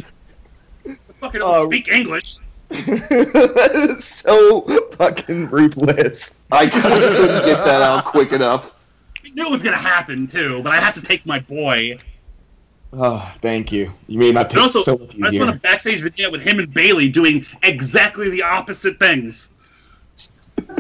Fucking 1.21 1.41
don't 1.41 1.65
Uh, 1.65 1.67
speak 1.67 1.89
English. 1.89 2.37
that 2.69 3.71
is 3.97 4.05
so 4.05 4.63
fucking 4.93 5.49
ruthless. 5.51 6.35
I 6.53 6.67
couldn't 6.67 7.45
get 7.47 7.65
that 7.65 7.81
out 7.83 8.05
quick 8.07 8.33
enough. 8.33 8.75
I 9.35 9.43
knew 9.43 9.49
it 9.49 9.51
was 9.51 9.63
gonna 9.65 9.77
happen 9.77 10.29
too, 10.29 10.63
but 10.63 10.73
I 10.73 10.77
had 10.77 10.95
to 10.95 11.03
take 11.03 11.27
my 11.27 11.41
boy. 11.41 11.99
Oh, 12.93 13.33
thank 13.41 13.73
you. 13.73 13.93
You 14.07 14.21
made 14.21 14.35
my 14.35 14.45
pick 14.45 14.61
also, 14.61 14.83
so 14.83 14.97
much 14.97 15.09
I 15.09 15.13
just 15.13 15.19
easier. 15.19 15.45
want 15.45 15.57
a 15.57 15.59
backstage 15.59 16.01
video 16.01 16.31
with 16.31 16.41
him 16.43 16.61
and 16.61 16.73
Bayley 16.73 17.09
doing 17.09 17.45
exactly 17.65 18.31
the 18.31 18.43
opposite 18.43 19.01
things. 19.01 19.51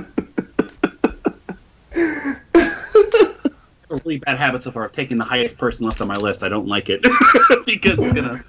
a 3.90 4.00
really 4.04 4.18
bad 4.18 4.36
habit 4.36 4.62
so 4.62 4.70
far 4.70 4.84
of 4.84 4.92
taking 4.92 5.18
the 5.18 5.24
highest 5.24 5.58
person 5.58 5.86
left 5.86 6.00
on 6.00 6.06
my 6.06 6.14
list. 6.14 6.44
I 6.44 6.48
don't 6.48 6.68
like 6.68 6.90
it 6.90 7.02
because 7.66 7.98
it's 7.98 8.12
gonna 8.12 8.44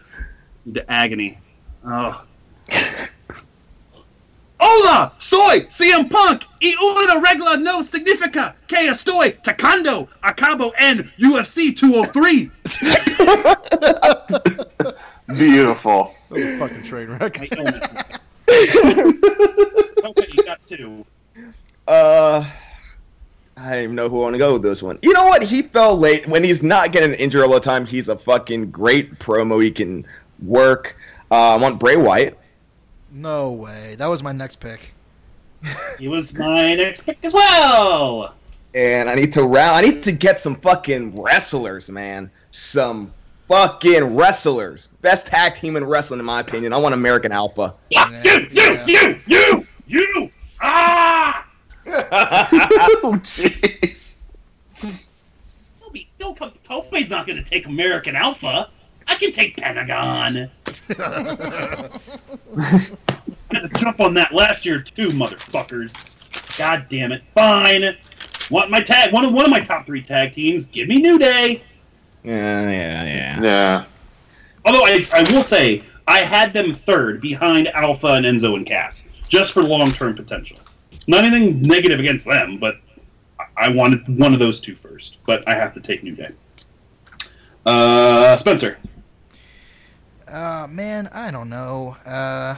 lead 0.66 0.76
to 0.76 0.92
agony. 0.92 1.40
Oh. 1.84 2.24
Hola! 4.68 5.12
Soy! 5.20 5.62
CM 5.70 6.10
Punk! 6.10 6.44
Y 6.60 6.74
una 6.82 7.22
regla 7.22 7.56
no 7.58 7.84
significa 7.84 8.56
que 8.68 8.88
estoy 8.90 9.36
tocando 9.44 10.08
a 10.24 10.34
cabo 10.34 10.74
en 10.80 11.04
UFC 11.20 11.76
203! 11.76 12.50
Beautiful. 15.38 16.06
That 16.30 16.32
was 16.32 16.44
a 16.44 16.58
fucking 16.58 16.84
train 16.84 17.10
wreck. 17.10 17.38
My 17.40 17.48
illness 17.58 17.92
is- 17.94 18.20
okay, 20.04 20.28
you 20.34 20.44
got 20.46 20.60
two. 20.68 21.06
Uh, 21.88 22.44
I 23.58 23.70
don't 23.76 23.84
even 23.84 23.96
know 23.96 24.10
who 24.10 24.22
I 24.22 24.24
want 24.24 24.34
to 24.34 24.40
go 24.40 24.54
with 24.54 24.64
this 24.64 24.82
one. 24.82 24.98
You 25.04 25.14
know 25.14 25.26
what? 25.28 25.44
He 25.44 25.62
fell 25.62 25.96
late. 25.96 26.28
When 26.28 26.44
he's 26.44 26.64
not 26.64 26.92
getting 26.92 27.14
injured 27.14 27.44
all 27.44 27.54
the 27.54 27.60
time, 27.60 27.86
he's 27.86 28.10
a 28.10 28.18
fucking 28.18 28.72
great 28.72 29.20
promo. 29.20 29.62
He 29.64 29.70
can 29.70 30.08
work. 30.42 30.98
Uh, 31.30 31.54
I 31.54 31.58
want 31.58 31.80
Bray 31.80 31.98
Wyatt. 31.98 32.40
No 33.16 33.54
way. 33.54 33.96
That 33.98 34.08
was 34.08 34.22
my 34.22 34.34
next 34.34 34.58
pick. 34.58 34.94
He 35.98 36.10
was 36.10 36.38
my 36.38 36.76
next 36.76 37.06
pick 37.06 37.18
as 37.24 37.34
well. 37.34 38.36
And 38.76 39.10
I 39.10 39.16
need 39.16 39.32
to 39.34 39.44
round. 39.44 39.78
I 39.78 39.82
need 39.82 40.04
to 40.04 40.12
get 40.12 40.42
some 40.42 40.58
fucking 40.58 41.20
wrestlers, 41.20 41.90
man. 41.90 42.30
Some 42.52 43.14
fucking 43.48 44.18
wrestlers. 44.18 44.90
Best 45.02 45.28
tag 45.28 45.56
team 45.56 45.78
in 45.78 45.86
wrestling, 45.86 46.20
in 46.20 46.26
my 46.26 46.42
opinion. 46.42 46.74
I 46.74 46.78
want 46.78 46.94
American 46.94 47.32
Alpha. 47.32 47.74
Yeah, 47.90 48.22
you, 48.24 48.48
you, 48.52 48.80
you, 48.86 49.20
you, 49.26 49.68
you. 49.88 50.32
Ah! 50.60 51.48
oh 51.88 53.18
jeez. 53.24 54.20
Toby. 55.80 56.10
Toby's 56.66 57.10
not 57.10 57.26
going 57.26 57.42
to 57.42 57.50
take 57.50 57.66
American 57.66 58.18
Alpha. 58.18 58.70
I 59.08 59.16
can 59.16 59.32
take 59.32 59.58
Pentagon. 59.58 60.50
I 60.90 60.90
had 63.52 63.62
to 63.62 63.70
jump 63.80 64.00
on 64.00 64.14
that 64.16 64.34
last 64.34 64.66
year 64.66 64.82
too, 64.82 65.10
motherfuckers. 65.10 65.94
God 66.58 66.86
damn 66.90 67.12
it. 67.12 67.24
Fine. 67.34 67.96
Want 68.50 68.70
my 68.72 68.82
tag? 68.82 69.12
One 69.14 69.26
of 69.26 69.34
one 69.34 69.46
of 69.46 69.52
my 69.52 69.62
top 69.62 69.86
three 69.86 70.02
tag 70.02 70.34
teams. 70.34 70.66
Give 70.66 70.88
me 70.88 70.98
New 70.98 71.18
Day. 71.20 71.62
yeah, 72.24 72.70
yeah, 72.70 73.04
yeah. 73.06 73.42
Yeah. 73.42 73.86
Although 74.66 74.86
I, 74.86 75.04
I 75.14 75.32
will 75.32 75.44
say 75.44 75.84
I 76.08 76.20
had 76.20 76.54
them 76.54 76.74
third 76.74 77.22
behind 77.22 77.68
Alpha 77.70 78.08
and 78.08 78.26
Enzo 78.26 78.56
and 78.56 78.66
Cass, 78.66 79.08
just 79.28 79.54
for 79.54 79.64
long 79.64 79.92
term 79.92 80.16
potential. 80.16 80.58
Not 81.08 81.24
anything 81.24 81.62
negative 81.62 82.00
against 82.00 82.26
them, 82.26 82.58
but 82.58 82.78
I- 83.40 83.46
I 83.58 83.70
wanted 83.70 84.08
one 84.20 84.34
of 84.34 84.40
those 84.40 84.60
two 84.60 84.76
first. 84.76 85.18
But 85.26 85.48
I 85.48 85.56
have 85.56 85.74
to 85.76 85.80
take 85.80 86.04
New 86.04 86.16
Day. 86.16 86.32
Uh, 87.66 88.36
Spencer. 88.38 88.78
Uh, 90.28 90.68
man, 90.70 91.08
I 91.12 91.32
don't 91.32 91.50
know. 91.50 91.96
Uh, 92.06 92.56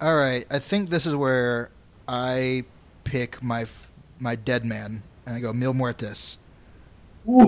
all 0.00 0.16
right, 0.16 0.46
I 0.50 0.58
think 0.58 0.90
this 0.90 1.06
is 1.06 1.14
where 1.14 1.70
I 2.06 2.64
pick 3.04 3.42
my 3.42 3.62
f- 3.62 3.88
my 4.18 4.34
dead 4.34 4.64
man, 4.64 5.02
and 5.26 5.36
I 5.36 5.40
go 5.40 5.52
Mil 5.52 5.72
Muertes. 5.72 6.36
Ooh, 7.28 7.42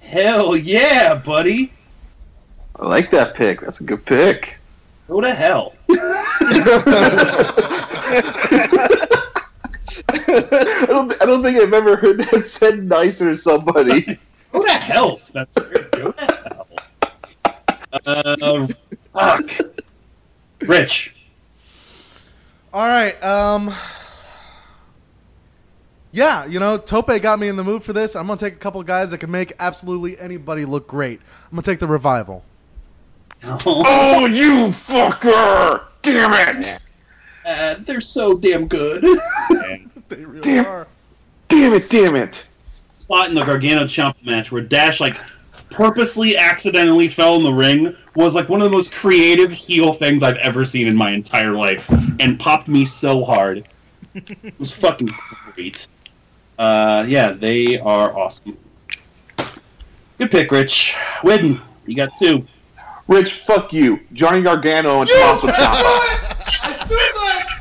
hell 0.00 0.56
yeah, 0.56 1.14
buddy. 1.14 1.72
I 2.76 2.86
like 2.86 3.10
that 3.10 3.34
pick. 3.34 3.60
That's 3.60 3.80
a 3.80 3.84
good 3.84 4.04
pick. 4.04 4.58
Go 5.08 5.20
to 5.20 5.34
hell. 5.34 5.74
I 10.08 10.86
don't, 10.88 11.22
I 11.22 11.26
don't 11.26 11.42
think 11.42 11.58
I've 11.58 11.72
ever 11.72 11.96
heard 11.96 12.18
that 12.18 12.44
said 12.44 12.84
nicer 12.84 13.30
to 13.30 13.36
somebody. 13.36 14.18
Go 14.54 14.64
to 14.64 14.72
hell, 14.72 15.16
Spencer. 15.16 15.88
Go 15.92 16.12
to 16.12 16.26
hell. 16.26 16.68
Uh, 17.92 18.66
fuck. 19.12 19.44
Rich. 20.60 21.28
All 22.72 22.86
right. 22.86 23.22
Um. 23.22 23.70
Yeah, 26.12 26.46
you 26.46 26.60
know, 26.60 26.78
Tope 26.78 27.20
got 27.20 27.40
me 27.40 27.48
in 27.48 27.56
the 27.56 27.64
mood 27.64 27.82
for 27.82 27.92
this. 27.92 28.14
I'm 28.14 28.28
gonna 28.28 28.38
take 28.38 28.54
a 28.54 28.58
couple 28.58 28.80
of 28.80 28.86
guys 28.86 29.10
that 29.10 29.18
can 29.18 29.32
make 29.32 29.52
absolutely 29.58 30.16
anybody 30.20 30.64
look 30.64 30.86
great. 30.86 31.18
I'm 31.50 31.56
gonna 31.56 31.62
take 31.62 31.80
the 31.80 31.88
revival. 31.88 32.44
oh, 33.42 34.26
you 34.26 34.68
fucker! 34.68 35.82
Damn 36.02 36.32
it! 36.32 36.78
Uh, 37.44 37.74
they're 37.80 38.00
so 38.00 38.38
damn 38.38 38.68
good. 38.68 39.04
They 40.08 40.22
really 40.22 40.42
Damn. 40.42 40.66
are. 40.66 40.86
Damn 41.48 41.72
it! 41.72 41.88
Damn 41.90 42.14
it! 42.14 42.48
Spot 43.04 43.28
in 43.28 43.34
the 43.34 43.44
Gargano 43.44 43.84
Ciampa 43.84 44.24
match 44.24 44.50
where 44.50 44.62
Dash 44.62 44.98
like 44.98 45.14
purposely 45.68 46.38
accidentally 46.38 47.06
fell 47.06 47.36
in 47.36 47.42
the 47.42 47.52
ring 47.52 47.94
was 48.14 48.34
like 48.34 48.48
one 48.48 48.62
of 48.62 48.64
the 48.64 48.74
most 48.74 48.92
creative 48.92 49.52
heel 49.52 49.92
things 49.92 50.22
I've 50.22 50.38
ever 50.38 50.64
seen 50.64 50.86
in 50.86 50.96
my 50.96 51.10
entire 51.10 51.52
life, 51.52 51.86
and 52.18 52.40
popped 52.40 52.66
me 52.66 52.86
so 52.86 53.22
hard. 53.22 53.68
It 54.14 54.58
was 54.58 54.72
fucking 54.72 55.10
great. 55.52 55.86
Uh, 56.58 57.04
yeah, 57.06 57.32
they 57.32 57.78
are 57.78 58.16
awesome. 58.16 58.56
Good 60.16 60.30
pick, 60.30 60.50
Rich. 60.50 60.94
Widden, 61.20 61.60
you 61.84 61.96
got 61.96 62.16
two. 62.18 62.46
Rich, 63.06 63.34
fuck 63.34 63.70
you. 63.70 64.00
Johnny 64.14 64.40
Gargano 64.40 65.02
and 65.02 65.10
Tommaso 65.10 65.46
Ciampa. 65.48 67.13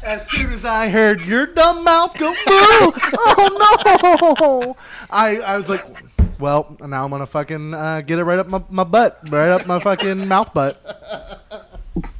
As 0.06 0.28
soon 0.28 0.48
as, 0.48 0.48
I, 0.48 0.48
as 0.48 0.48
soon 0.48 0.48
as 0.52 0.66
I 0.66 0.89
heard 0.89 1.22
your 1.22 1.46
dumb 1.46 1.84
mouth 1.84 2.18
go 2.18 2.32
boo, 2.32 2.38
oh 2.46 4.36
no! 4.39 4.78
I 5.10 5.38
I 5.38 5.56
was 5.56 5.70
like, 5.70 5.86
well, 6.39 6.76
now 6.82 7.06
I'm 7.06 7.10
gonna 7.12 7.26
fucking 7.26 7.74
uh, 7.74 8.02
get 8.02 8.20
it 8.20 8.24
right 8.24 8.39
up 8.39 8.48
my, 8.48 8.62
my 8.70 8.84
butt, 8.84 9.20
right 9.30 9.50
up 9.50 9.66
my 9.66 9.80
fucking 9.80 10.28
mouth 10.28 10.54
butt. 10.54 10.82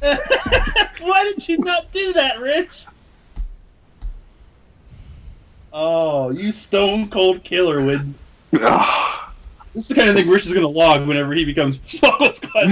Why 1.00 1.24
did 1.24 1.46
you 1.46 1.58
not 1.58 1.92
do 1.92 2.12
that, 2.14 2.40
Rich? 2.40 2.84
Oh, 5.72 6.30
you 6.30 6.52
stone 6.52 7.08
cold 7.10 7.42
killer, 7.44 7.80
Widden. 7.80 8.14
Ugh. 8.60 9.20
This 9.74 9.82
is 9.82 9.88
the 9.88 9.94
kind 9.96 10.08
of 10.08 10.14
thing 10.14 10.28
Rich 10.28 10.46
is 10.46 10.52
going 10.52 10.62
to 10.62 10.68
log 10.68 11.04
whenever 11.08 11.32
he 11.32 11.44
becomes 11.44 11.78
Fuckle 11.78 12.32
Squad. 12.36 12.68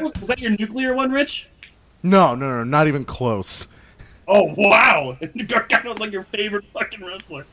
Was 0.00 0.26
that 0.26 0.40
your 0.40 0.52
nuclear 0.52 0.94
one, 0.94 1.12
Rich? 1.12 1.48
No, 2.04 2.34
no, 2.34 2.46
no, 2.48 2.64
not 2.64 2.86
even 2.86 3.06
close. 3.06 3.66
Oh 4.28 4.52
wow! 4.56 5.16
Gargano's 5.46 5.98
like 5.98 6.12
your 6.12 6.24
favorite 6.24 6.66
fucking 6.74 7.02
wrestler. 7.02 7.46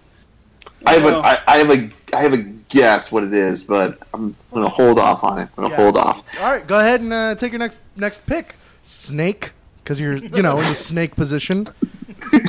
I 0.86 0.96
have 0.96 1.06
a 1.06 1.16
I, 1.18 1.40
I 1.48 1.58
have 1.60 1.70
a 1.72 1.90
I 2.14 2.22
have 2.22 2.34
a 2.34 2.38
guess 2.38 3.14
what 3.14 3.24
it 3.24 3.34
is, 3.34 3.64
but 3.64 3.98
I'm 4.14 4.36
gonna 4.54 4.68
hold 4.68 5.00
off 5.00 5.24
on 5.24 5.40
it. 5.40 5.44
I'm 5.58 5.64
gonna 5.64 5.70
Yeah. 5.70 5.76
hold 5.78 5.96
off. 5.98 6.26
All 6.38 6.52
right, 6.52 6.68
go 6.68 6.78
ahead 6.78 7.00
and 7.00 7.14
uh, 7.14 7.36
take 7.36 7.54
your 7.54 7.60
next 7.60 7.78
next 7.96 8.26
pick, 8.26 8.56
Snake, 8.84 9.54
because 9.78 10.02
you're 10.02 10.18
you 10.18 10.42
know 10.42 10.60
in 10.60 10.68
the 10.68 10.76
snake 10.76 11.16
position, 11.16 11.70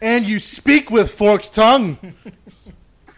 and 0.00 0.26
you 0.26 0.38
speak 0.38 0.90
with 0.90 1.10
forked 1.10 1.54
tongue. 1.54 1.98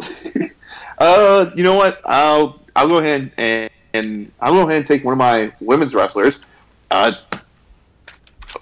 Uh, 0.99 1.51
you 1.55 1.65
know 1.65 1.73
what? 1.77 1.99
I'll 2.05 2.61
I'll 2.77 2.87
go 2.87 2.99
ahead 2.99 3.33
and, 3.39 3.71
and 3.95 4.31
I'll 4.39 4.53
go 4.53 4.61
ahead 4.65 4.77
and 4.77 4.87
take 4.87 5.03
one 5.03 5.13
of 5.13 5.19
my 5.19 5.51
women's 5.59 5.95
wrestlers. 5.95 6.43
Uh, 6.91 7.13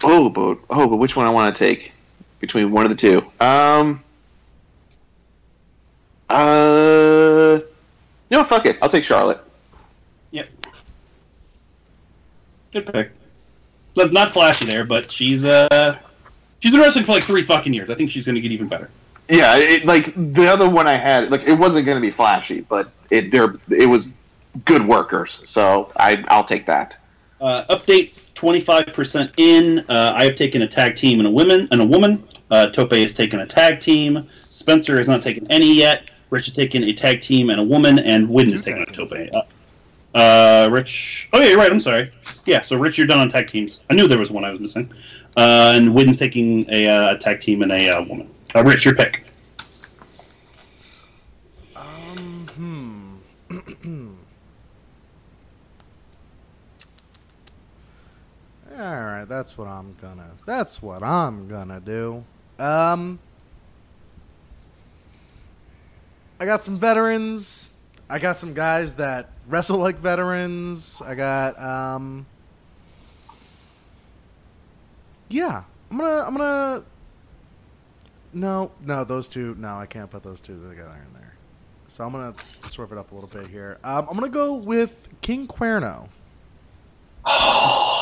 oh, 0.02 0.28
but 0.28 0.58
oh, 0.70 0.86
but 0.86 0.96
which 0.96 1.16
one 1.16 1.26
I 1.26 1.30
want 1.30 1.54
to 1.54 1.58
take 1.58 1.92
between 2.40 2.70
one 2.70 2.84
of 2.84 2.90
the 2.90 2.96
two? 2.96 3.18
Um, 3.40 4.02
uh, 6.28 7.60
no, 8.30 8.44
fuck 8.44 8.66
it. 8.66 8.78
I'll 8.82 8.88
take 8.88 9.04
Charlotte. 9.04 9.40
Yep. 10.30 10.48
Good 12.72 12.92
pick. 12.92 13.10
Not, 13.96 14.12
not 14.12 14.32
flashy 14.32 14.66
there, 14.66 14.84
but 14.84 15.10
she's 15.10 15.44
uh 15.44 15.98
she's 16.60 16.70
been 16.70 16.80
wrestling 16.80 17.04
for 17.04 17.12
like 17.12 17.24
three 17.24 17.42
fucking 17.42 17.72
years. 17.72 17.90
I 17.90 17.94
think 17.94 18.10
she's 18.10 18.26
gonna 18.26 18.40
get 18.40 18.52
even 18.52 18.68
better. 18.68 18.90
Yeah, 19.28 19.56
it, 19.56 19.84
like 19.84 20.14
the 20.16 20.46
other 20.46 20.68
one 20.68 20.86
I 20.86 20.94
had, 20.94 21.30
like 21.30 21.46
it 21.46 21.58
wasn't 21.58 21.84
going 21.84 21.96
to 21.96 22.00
be 22.00 22.10
flashy, 22.10 22.62
but 22.62 22.90
it 23.10 23.30
there 23.30 23.56
it 23.68 23.86
was 23.86 24.14
good 24.64 24.86
workers, 24.86 25.42
so 25.44 25.92
I 25.96 26.24
I'll 26.28 26.44
take 26.44 26.64
that. 26.66 26.98
Uh, 27.40 27.64
update: 27.76 28.12
twenty 28.34 28.60
five 28.60 28.86
percent 28.86 29.30
in. 29.36 29.80
Uh, 29.88 30.12
I 30.16 30.24
have 30.24 30.36
taken 30.36 30.62
a 30.62 30.68
tag 30.68 30.96
team 30.96 31.20
and 31.20 31.28
a 31.28 31.30
woman 31.30 31.68
and 31.70 31.80
a 31.80 31.84
woman. 31.84 32.26
Uh, 32.50 32.68
Tope 32.68 32.92
has 32.92 33.14
taken 33.14 33.40
a 33.40 33.46
tag 33.46 33.80
team. 33.80 34.28
Spencer 34.48 34.96
has 34.98 35.06
not 35.06 35.22
taken 35.22 35.46
any 35.50 35.74
yet. 35.74 36.10
Rich 36.30 36.46
has 36.46 36.54
taken 36.54 36.84
a 36.84 36.92
tag 36.92 37.20
team 37.20 37.50
and 37.50 37.60
a 37.60 37.64
woman, 37.64 37.98
and 37.98 38.28
Win 38.28 38.50
has 38.50 38.64
taken 38.64 38.82
a 38.82 38.86
Tope. 38.86 39.12
Uh, 39.32 39.42
uh, 40.14 40.68
Rich. 40.70 41.28
Oh 41.32 41.40
yeah, 41.40 41.48
you're 41.48 41.58
right. 41.58 41.70
I'm 41.70 41.80
sorry. 41.80 42.12
Yeah, 42.44 42.62
so 42.62 42.76
Rich, 42.76 42.98
you're 42.98 43.06
done 43.06 43.18
on 43.18 43.28
tag 43.28 43.46
teams. 43.46 43.80
I 43.90 43.94
knew 43.94 44.08
there 44.08 44.18
was 44.18 44.30
one 44.30 44.44
I 44.44 44.50
was 44.50 44.60
missing. 44.60 44.92
Uh, 45.36 45.74
and 45.76 45.94
Win's 45.94 46.18
taking 46.18 46.68
a, 46.70 46.88
uh, 46.88 47.16
tag 47.18 47.40
team 47.40 47.62
and 47.62 47.70
a 47.70 47.90
uh, 47.90 48.02
woman. 48.02 48.28
Uh, 48.54 48.64
Rich, 48.64 48.84
your 48.84 48.94
pick. 48.94 49.24
Um, 51.76 52.48
hmm. 52.56 54.14
All 58.78 58.84
right, 58.84 59.24
that's 59.24 59.58
what 59.58 59.66
I'm 59.66 59.96
gonna. 60.00 60.30
That's 60.46 60.80
what 60.80 61.02
I'm 61.02 61.48
gonna 61.48 61.80
do. 61.80 62.22
Um, 62.60 63.18
I 66.38 66.44
got 66.44 66.62
some 66.62 66.78
veterans. 66.78 67.70
I 68.08 68.20
got 68.20 68.36
some 68.36 68.54
guys 68.54 68.94
that 68.94 69.30
wrestle 69.48 69.78
like 69.78 69.98
veterans. 69.98 71.02
I 71.04 71.16
got 71.16 71.60
um. 71.60 72.24
Yeah, 75.28 75.64
I'm 75.90 75.98
gonna. 75.98 76.24
I'm 76.24 76.36
gonna. 76.36 76.84
No, 78.32 78.70
no, 78.86 79.02
those 79.02 79.28
two. 79.28 79.56
No, 79.58 79.74
I 79.74 79.86
can't 79.86 80.08
put 80.08 80.22
those 80.22 80.38
two 80.38 80.54
together 80.68 81.04
in 81.04 81.14
there. 81.14 81.34
So 81.88 82.04
I'm 82.04 82.12
gonna 82.12 82.32
swerve 82.68 82.92
it 82.92 82.98
up 82.98 83.10
a 83.10 83.14
little 83.16 83.28
bit 83.28 83.50
here. 83.50 83.78
Um, 83.82 84.06
I'm 84.08 84.14
gonna 84.14 84.28
go 84.28 84.54
with 84.54 85.08
King 85.20 85.48
Cuerno. 85.48 86.08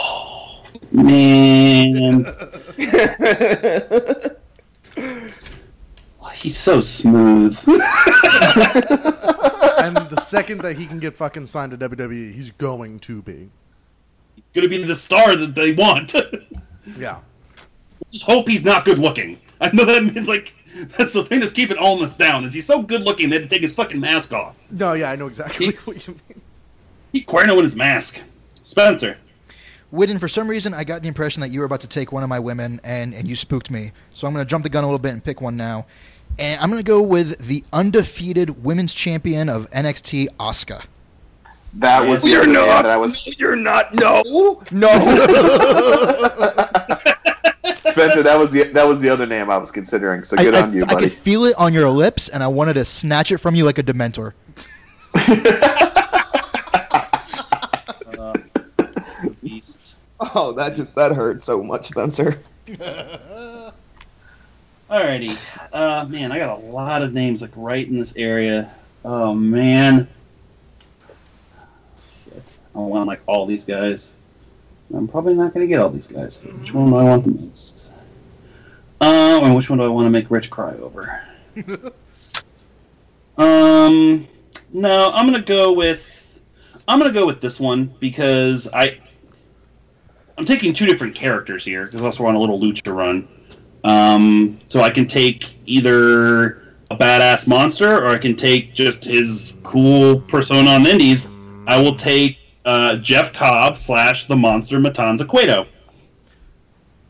Man, 0.93 2.25
he's 6.35 6.57
so 6.57 6.81
smooth. 6.81 7.59
and 7.67 7.81
the 9.97 10.21
second 10.21 10.61
that 10.63 10.77
he 10.77 10.87
can 10.87 10.99
get 10.99 11.17
fucking 11.17 11.47
signed 11.47 11.73
to 11.73 11.79
WWE, 11.89 12.33
he's 12.33 12.51
going 12.53 12.99
to 13.01 13.23
be. 13.23 13.51
Gonna 14.55 14.69
be 14.69 14.83
the 14.83 14.97
star 14.97 15.37
that 15.37 15.55
they 15.55 15.73
want. 15.73 16.15
Yeah. 16.97 17.19
Just 18.13 18.25
hope 18.25 18.49
he's 18.49 18.65
not 18.65 18.85
good 18.85 19.01
looking. 19.01 19.41
I 19.61 19.73
know 19.73 19.85
that 19.85 20.05
means 20.05 20.29
like 20.29 20.55
that's 20.97 21.15
the 21.15 21.25
thing 21.25 21.41
that's 21.41 21.53
keeping 21.53 21.77
all 21.77 21.99
this 21.99 22.17
down. 22.17 22.45
Is 22.45 22.53
he's 22.53 22.65
so 22.65 22.81
good 22.81 23.03
looking 23.03 23.29
they 23.29 23.41
had 23.41 23.43
to 23.43 23.49
take 23.53 23.63
his 23.63 23.75
fucking 23.75 23.99
mask 23.99 24.33
off. 24.33 24.55
No, 24.71 24.93
yeah, 24.93 25.11
I 25.11 25.17
know 25.17 25.27
exactly 25.27 25.73
what 25.85 26.07
you 26.07 26.15
mean. 26.29 26.41
He 27.11 27.25
Cuerno 27.25 27.59
in 27.59 27.65
his 27.65 27.75
mask. 27.75 28.21
Spencer. 28.63 29.19
Widden, 29.97 30.21
for 30.21 30.29
some 30.29 30.49
reason, 30.49 30.75
I 30.75 30.85
got 30.85 31.03
the 31.03 31.09
impression 31.09 31.41
that 31.41 31.49
you 31.49 31.61
were 31.61 31.67
about 31.67 31.81
to 31.81 31.89
take 31.89 32.13
one 32.13 32.23
of 32.23 32.29
my 32.29 32.39
women, 32.39 32.81
and, 32.85 33.15
and 33.15 33.27
you 33.27 33.35
spooked 33.35 33.71
me. 33.71 33.93
So 34.15 34.27
I'm 34.27 34.35
going 34.35 34.45
to 34.45 34.49
jump 34.49 34.63
the 34.63 34.69
gun 34.69 34.85
a 34.85 34.87
little 34.87 34.99
bit 35.01 35.13
and 35.13 35.25
pick 35.25 35.41
one 35.41 35.57
now. 35.57 35.87
And 36.39 36.61
I'm 36.61 36.71
going 36.71 36.83
to 36.83 36.87
go 36.87 37.01
with 37.01 37.39
the 37.47 37.65
undefeated 37.73 38.63
women's 38.63 38.93
champion 38.93 39.49
of 39.49 39.71
NXT, 39.71 40.29
Asuka. 40.39 40.85
That 41.75 42.07
was 42.07 42.25
You're 42.27 42.43
other 42.43 42.53
not. 42.53 42.83
that 42.83 42.91
I 42.91 42.97
was 42.97 43.39
You're 43.39 43.57
not. 43.57 43.95
No. 43.95 44.23
No. 44.71 44.89
Spencer. 47.87 48.23
That 48.23 48.37
was 48.39 48.53
the 48.53 48.65
that 48.73 48.87
was 48.87 49.01
the 49.01 49.09
other 49.11 49.27
name 49.27 49.51
I 49.51 49.59
was 49.59 49.71
considering. 49.71 50.25
So 50.25 50.37
I, 50.39 50.45
good 50.45 50.55
I- 50.55 50.63
on 50.63 50.73
you, 50.73 50.87
buddy. 50.87 50.97
I 50.97 51.01
could 51.01 51.13
feel 51.13 51.45
it 51.45 51.55
on 51.59 51.75
your 51.75 51.91
lips, 51.91 52.29
and 52.29 52.43
I 52.43 52.49
wanted 52.49 52.75
to 52.75 52.85
snatch 52.85 53.33
it 53.33 53.39
from 53.39 53.55
you 53.55 53.65
like 53.65 53.79
a 53.79 53.83
Dementor. 53.83 54.33
oh, 60.35 60.53
that 60.53 60.77
just 60.77 60.95
that 60.95 61.13
hurt 61.13 61.43
so 61.43 61.63
much, 61.63 61.89
Spencer. 61.89 62.39
Alrighty. 64.91 65.37
Uh, 65.73 66.05
man, 66.09 66.33
I 66.33 66.39
got 66.39 66.59
a 66.59 66.63
lot 66.67 67.03
of 67.03 67.13
names 67.13 67.43
like 67.43 67.51
right 67.57 67.87
in 67.87 67.99
this 67.99 68.15
area. 68.17 68.73
Oh 69.05 69.35
man. 69.35 70.09
Shit. 71.99 72.43
I 72.75 72.79
want 72.79 73.09
like 73.09 73.21
all 73.27 73.47
these 73.47 73.65
guys. 73.65 74.15
I'm 74.95 75.09
probably 75.09 75.35
not 75.35 75.53
gonna 75.53 75.67
get 75.67 75.81
all 75.81 75.91
these 75.91 76.07
guys. 76.07 76.43
Which 76.43 76.73
one 76.73 76.91
do 76.91 76.97
I 76.97 77.05
want 77.05 77.25
the 77.25 77.33
most? 77.33 77.91
Um, 79.01 79.45
and 79.45 79.55
which 79.57 79.69
one 79.69 79.79
do 79.79 79.85
I 79.85 79.89
want 79.89 80.07
to 80.07 80.11
make 80.11 80.31
Rich 80.31 80.51
cry 80.51 80.75
over? 80.75 81.23
um, 83.37 84.27
no, 84.73 85.11
I'm 85.13 85.27
gonna 85.27 85.43
go 85.43 85.73
with. 85.73 86.41
I'm 86.89 86.99
gonna 86.99 87.13
go 87.13 87.27
with 87.27 87.41
this 87.41 87.59
one 87.59 87.93
because 88.01 88.69
I. 88.73 89.01
I'm 90.39 90.45
taking 90.45 90.75
two 90.75 90.87
different 90.87 91.15
characters 91.15 91.65
here 91.65 91.85
because 91.85 92.01
also 92.03 92.23
we're 92.23 92.29
on 92.29 92.35
a 92.35 92.41
little 92.41 92.61
lucha 92.61 92.95
run. 92.95 93.27
Um, 93.85 94.59
so 94.69 94.81
I 94.81 94.91
can 94.91 95.07
take 95.07 95.55
either 95.67 96.63
a 96.91 96.97
badass 96.97 97.47
monster 97.47 98.05
or 98.05 98.09
I 98.09 98.19
can 98.19 98.37
take 98.37 98.75
just 98.75 99.05
his 99.05 99.55
cool 99.63 100.21
persona 100.23 100.71
on 100.71 100.83
the 100.83 100.91
indies. 100.91 101.29
I 101.67 101.81
will 101.81 101.95
take 101.95 102.39
uh, 102.65 102.97
Jeff 102.97 103.33
Cobb 103.33 103.79
slash 103.79 104.27
the 104.27 104.37
monster 104.37 104.79
Matanza 104.79 105.27
Cueto. 105.27 105.67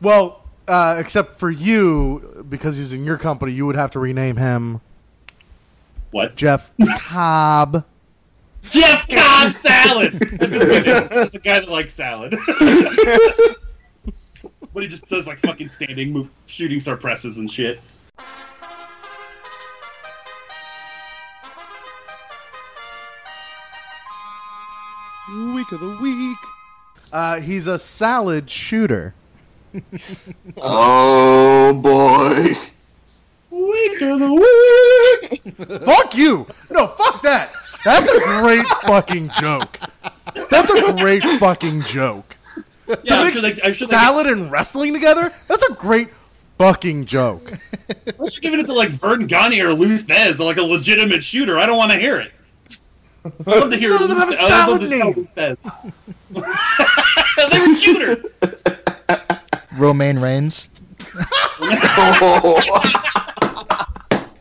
Well, 0.01 0.43
uh, 0.69 0.97
except 0.99 1.39
for 1.39 1.51
you, 1.51 2.45
because 2.49 2.77
he's 2.77 2.93
in 2.93 3.05
your 3.05 3.19
company, 3.19 3.53
you 3.53 3.67
would 3.67 3.77
have 3.77 3.91
to 3.93 3.99
rename 3.99 4.37
him 4.37 4.81
What? 6.11 6.37
Jeff 6.37 6.71
Cobb. 6.99 7.85
Jeff 8.71 9.09
Cobb 9.11 9.53
salad. 9.53 10.13
That's 10.13 10.55
his 10.55 10.67
name. 10.67 11.09
That's 11.09 11.31
the 11.31 11.41
guy 11.43 11.61
that 11.61 11.69
likes 11.69 11.95
salad. 11.95 12.37
but 14.73 14.83
he 14.83 14.89
just 14.89 15.09
does 15.09 15.27
like 15.27 15.41
fucking 15.41 15.69
standing 15.69 16.13
move, 16.13 16.31
shooting 16.47 16.81
star 16.81 16.97
presses 16.97 17.39
and 17.39 17.51
shit. 17.51 17.81
Week 25.29 25.73
of 25.73 25.81
the 25.81 25.99
week. 26.01 26.39
Uh, 27.13 27.41
he's 27.41 27.67
a 27.67 27.79
salad 27.79 28.49
shooter. 28.49 29.15
oh 30.59 31.73
boy. 31.73 32.55
Week 33.51 34.03
of 34.03 34.21
the 34.21 34.33
week. 34.33 35.83
fuck 35.85 36.17
you! 36.17 36.47
No, 36.71 36.87
fuck 36.87 37.23
that. 37.23 37.53
That's 37.87 38.11
a 38.11 38.19
great 38.41 38.67
fucking 38.83 39.31
joke. 39.41 39.79
That's 40.51 40.69
a 40.71 40.93
great 40.95 41.23
fucking 41.39 41.83
joke. 41.83 42.37
Yeah, 42.89 42.97
to 42.97 43.25
mix 43.25 43.39
sure 43.39 43.49
they, 43.51 43.63
I'm 43.63 43.73
sure 43.73 43.87
they 43.87 43.95
salad 43.95 44.27
and 44.27 44.51
wrestling 44.51 44.93
together? 44.93 45.33
That's 45.47 45.63
a 45.63 45.73
great 45.73 46.09
fucking 46.59 47.05
joke. 47.05 47.53
Unless 48.19 48.35
you're 48.35 48.41
giving 48.41 48.59
it 48.59 48.67
to 48.67 48.73
like 48.73 48.89
Verne 48.89 49.29
Gagne 49.29 49.61
or 49.61 49.73
Lou 49.73 49.99
Thesz, 49.99 50.41
like 50.41 50.57
a 50.57 50.63
legitimate 50.63 51.23
shooter, 51.23 51.59
I 51.59 51.67
don't 51.67 51.77
want 51.77 51.93
to 51.93 51.99
hear 52.01 52.19
it. 52.19 52.33
I'd 53.25 53.47
love 53.47 53.71
to 53.71 53.77
hear. 53.77 53.91
None 53.91 54.03
of 54.03 54.09
them 54.09 54.19
have 54.19 54.31
a 54.31 54.33
I'd 54.37 54.41
love 54.41 54.49
salad 54.49 54.83
name. 54.91 55.01
tell 55.01 55.13
Lou 55.13 55.29
Thesz. 55.37 55.57
they 57.51 57.61
were 57.61 57.75
shooters. 57.77 58.33
Romaine 59.79 60.19
Reigns. 60.19 60.71
oh. 61.61 62.61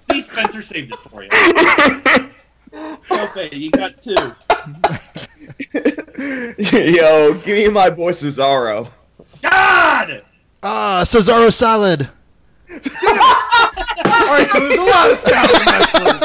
See, 0.09 0.21
Spencer 0.23 0.63
saved 0.63 0.93
it 0.93 0.99
for 1.11 1.21
you. 1.21 1.29
Okay, 3.37 3.53
you 3.53 3.69
got 3.69 4.01
two. 4.01 4.13
Yo, 6.57 7.33
give 7.33 7.57
me 7.57 7.67
my 7.67 7.89
boy 7.89 8.11
Cesaro. 8.11 8.89
God! 9.41 10.23
Ah, 10.63 11.01
Cesaro 11.03 11.51
salad. 11.51 12.07
All 12.71 12.79
right, 14.31 14.47
so 14.49 14.59
there's 14.59 14.75
a 14.75 14.83
lot 14.83 15.11
of 15.11 15.17
salad 15.17 15.65
wrestlers. 15.67 16.23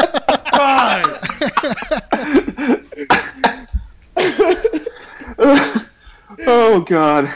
Fine. 0.54 1.04
oh 6.46 6.80
god. 6.86 7.28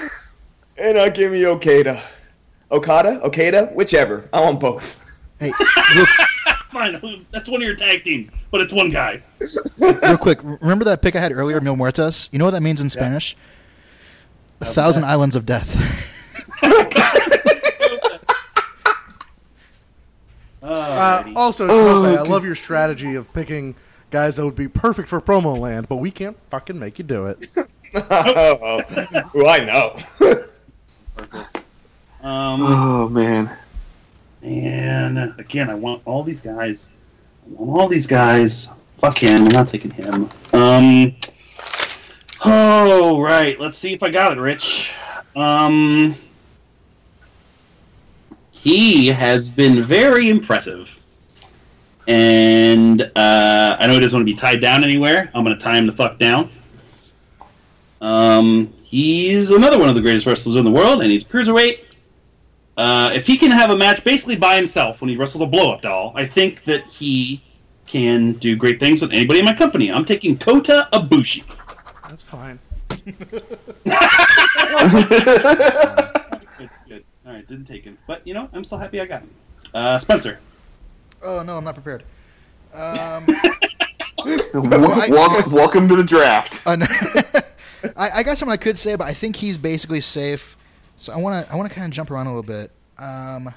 And 0.76 0.98
uh, 0.98 1.08
give 1.08 1.32
me 1.32 1.44
Okada. 1.46 2.00
Okada? 2.70 3.20
Okada? 3.24 3.72
Whichever. 3.74 4.28
I 4.32 4.40
want 4.40 4.60
both. 4.60 5.20
Hey, 5.40 5.50
real, 5.96 6.06
Fine, 6.74 7.24
that's 7.30 7.48
one 7.48 7.62
of 7.62 7.66
your 7.66 7.76
tag 7.76 8.02
teams, 8.02 8.32
but 8.50 8.60
it's 8.60 8.72
one 8.72 8.90
guy. 8.90 9.22
real 10.02 10.18
quick, 10.18 10.42
remember 10.42 10.84
that 10.84 11.02
pick 11.02 11.14
I 11.14 11.20
had 11.20 11.30
earlier, 11.30 11.60
Mil 11.60 11.76
Muertes? 11.76 12.28
You 12.32 12.40
know 12.40 12.44
what 12.46 12.50
that 12.50 12.64
means 12.64 12.80
in 12.80 12.90
Spanish? 12.90 13.36
A 14.60 14.64
thousand 14.64 15.04
islands 15.04 15.36
of 15.36 15.46
death. 15.46 15.72
Uh, 20.66 21.22
also, 21.36 21.66
Oh, 21.68 22.06
Tope, 22.06 22.20
I 22.20 22.22
love 22.22 22.42
your 22.46 22.54
strategy 22.54 23.16
of 23.16 23.30
picking 23.34 23.74
Guys, 24.10 24.36
that 24.36 24.44
would 24.46 24.54
be 24.54 24.66
perfect 24.66 25.10
for 25.10 25.20
promo 25.20 25.58
land, 25.58 25.88
but 25.90 25.96
we 25.96 26.10
can't 26.10 26.36
fucking 26.48 26.78
make 26.78 26.98
you 26.98 27.04
do 27.04 27.26
it. 27.26 27.54
oh, 27.94 28.80
well, 29.34 29.48
I 29.48 29.58
know. 29.58 29.98
Um, 32.22 32.62
Oh 32.62 33.08
man. 33.10 33.54
And 34.44 35.18
again, 35.38 35.70
I 35.70 35.74
want 35.74 36.02
all 36.04 36.22
these 36.22 36.40
guys. 36.40 36.90
I 37.46 37.62
want 37.62 37.80
all 37.80 37.88
these 37.88 38.06
guys. 38.06 38.68
Fuck 38.98 39.18
him. 39.18 39.44
I'm 39.44 39.48
not 39.48 39.68
taking 39.68 39.90
him. 39.90 40.30
Um. 40.52 41.16
Oh 42.44 43.20
right. 43.20 43.58
Let's 43.58 43.78
see 43.78 43.92
if 43.92 44.02
I 44.02 44.10
got 44.10 44.36
it, 44.36 44.40
Rich. 44.40 44.92
Um. 45.34 46.16
He 48.52 49.08
has 49.08 49.50
been 49.50 49.82
very 49.82 50.30
impressive, 50.30 50.98
and 52.08 53.02
uh, 53.02 53.76
I 53.78 53.86
know 53.86 53.92
he 53.92 54.00
doesn't 54.00 54.16
want 54.16 54.26
to 54.26 54.32
be 54.32 54.38
tied 54.40 54.62
down 54.62 54.82
anywhere. 54.82 55.30
I'm 55.34 55.44
going 55.44 55.54
to 55.54 55.62
tie 55.62 55.76
him 55.76 55.86
the 55.86 55.92
fuck 55.92 56.18
down. 56.18 56.48
Um, 58.00 58.72
he's 58.82 59.50
another 59.50 59.78
one 59.78 59.90
of 59.90 59.94
the 59.94 60.00
greatest 60.00 60.24
wrestlers 60.24 60.56
in 60.56 60.64
the 60.64 60.70
world, 60.70 61.02
and 61.02 61.12
he's 61.12 61.24
cruiserweight. 61.24 61.93
Uh, 62.76 63.10
if 63.14 63.26
he 63.26 63.36
can 63.36 63.50
have 63.50 63.70
a 63.70 63.76
match 63.76 64.02
basically 64.04 64.36
by 64.36 64.56
himself 64.56 65.00
when 65.00 65.08
he 65.08 65.16
wrestles 65.16 65.42
a 65.42 65.46
blow 65.46 65.72
up 65.72 65.82
doll, 65.82 66.12
I 66.14 66.26
think 66.26 66.64
that 66.64 66.84
he 66.86 67.42
can 67.86 68.32
do 68.32 68.56
great 68.56 68.80
things 68.80 69.00
with 69.00 69.12
anybody 69.12 69.38
in 69.38 69.44
my 69.44 69.54
company. 69.54 69.92
I'm 69.92 70.04
taking 70.04 70.36
Kota 70.38 70.88
Ibushi. 70.92 71.44
That's 72.08 72.22
fine. 72.22 72.58
Good, 76.56 76.70
good. 76.88 77.04
All 77.26 77.32
right, 77.32 77.46
didn't 77.48 77.66
take 77.66 77.84
him, 77.84 77.98
but 78.06 78.26
you 78.26 78.34
know, 78.34 78.48
I'm 78.52 78.64
still 78.64 78.78
happy 78.78 79.00
I 79.00 79.06
got 79.06 79.22
him. 79.22 79.30
Uh, 79.72 79.98
Spencer. 79.98 80.38
Oh 81.22 81.42
no, 81.42 81.56
I'm 81.56 81.64
not 81.64 81.74
prepared. 81.74 82.02
Um, 82.72 83.26
Wel- 84.54 85.10
wel- 85.10 85.44
welcome 85.50 85.88
to 85.88 85.96
the 85.96 86.04
draft. 86.04 86.62
I, 86.66 87.42
I 87.96 88.22
got 88.22 88.38
something 88.38 88.52
I 88.52 88.56
could 88.56 88.78
say, 88.78 88.96
but 88.96 89.04
I 89.04 89.12
think 89.12 89.36
he's 89.36 89.58
basically 89.58 90.00
safe. 90.00 90.56
So 90.96 91.12
I 91.12 91.16
want 91.16 91.46
to 91.46 91.52
I 91.52 91.56
want 91.56 91.68
to 91.68 91.74
kind 91.74 91.86
of 91.86 91.92
jump 91.92 92.10
around 92.10 92.26
a 92.26 92.30
little 92.30 92.42
bit. 92.42 92.70
Um, 92.98 93.48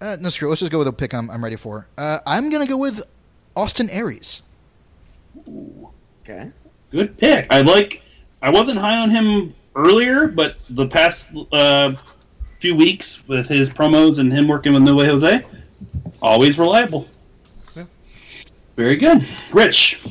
uh, 0.00 0.16
no, 0.20 0.28
screw. 0.28 0.48
it. 0.48 0.50
Let's 0.50 0.60
just 0.60 0.72
go 0.72 0.78
with 0.78 0.88
a 0.88 0.92
pick 0.92 1.14
I'm, 1.14 1.30
I'm 1.30 1.42
ready 1.42 1.56
for. 1.56 1.86
Uh, 1.96 2.18
I'm 2.26 2.50
gonna 2.50 2.66
go 2.66 2.76
with 2.76 3.02
Austin 3.56 3.90
Aries. 3.90 4.42
Okay. 6.22 6.50
Good 6.90 7.16
pick. 7.18 7.46
I 7.50 7.62
like. 7.62 8.02
I 8.42 8.50
wasn't 8.50 8.78
high 8.78 8.98
on 8.98 9.10
him 9.10 9.54
earlier, 9.74 10.28
but 10.28 10.56
the 10.70 10.86
past 10.86 11.36
uh, 11.52 11.94
few 12.60 12.76
weeks 12.76 13.26
with 13.28 13.48
his 13.48 13.70
promos 13.70 14.18
and 14.18 14.32
him 14.32 14.48
working 14.48 14.72
with 14.72 14.82
No 14.82 14.94
Way 14.94 15.06
Jose, 15.06 15.44
always 16.20 16.58
reliable. 16.58 17.08
Yeah. 17.76 17.84
Very 18.76 18.96
good. 18.96 19.26
Rich. 19.52 20.06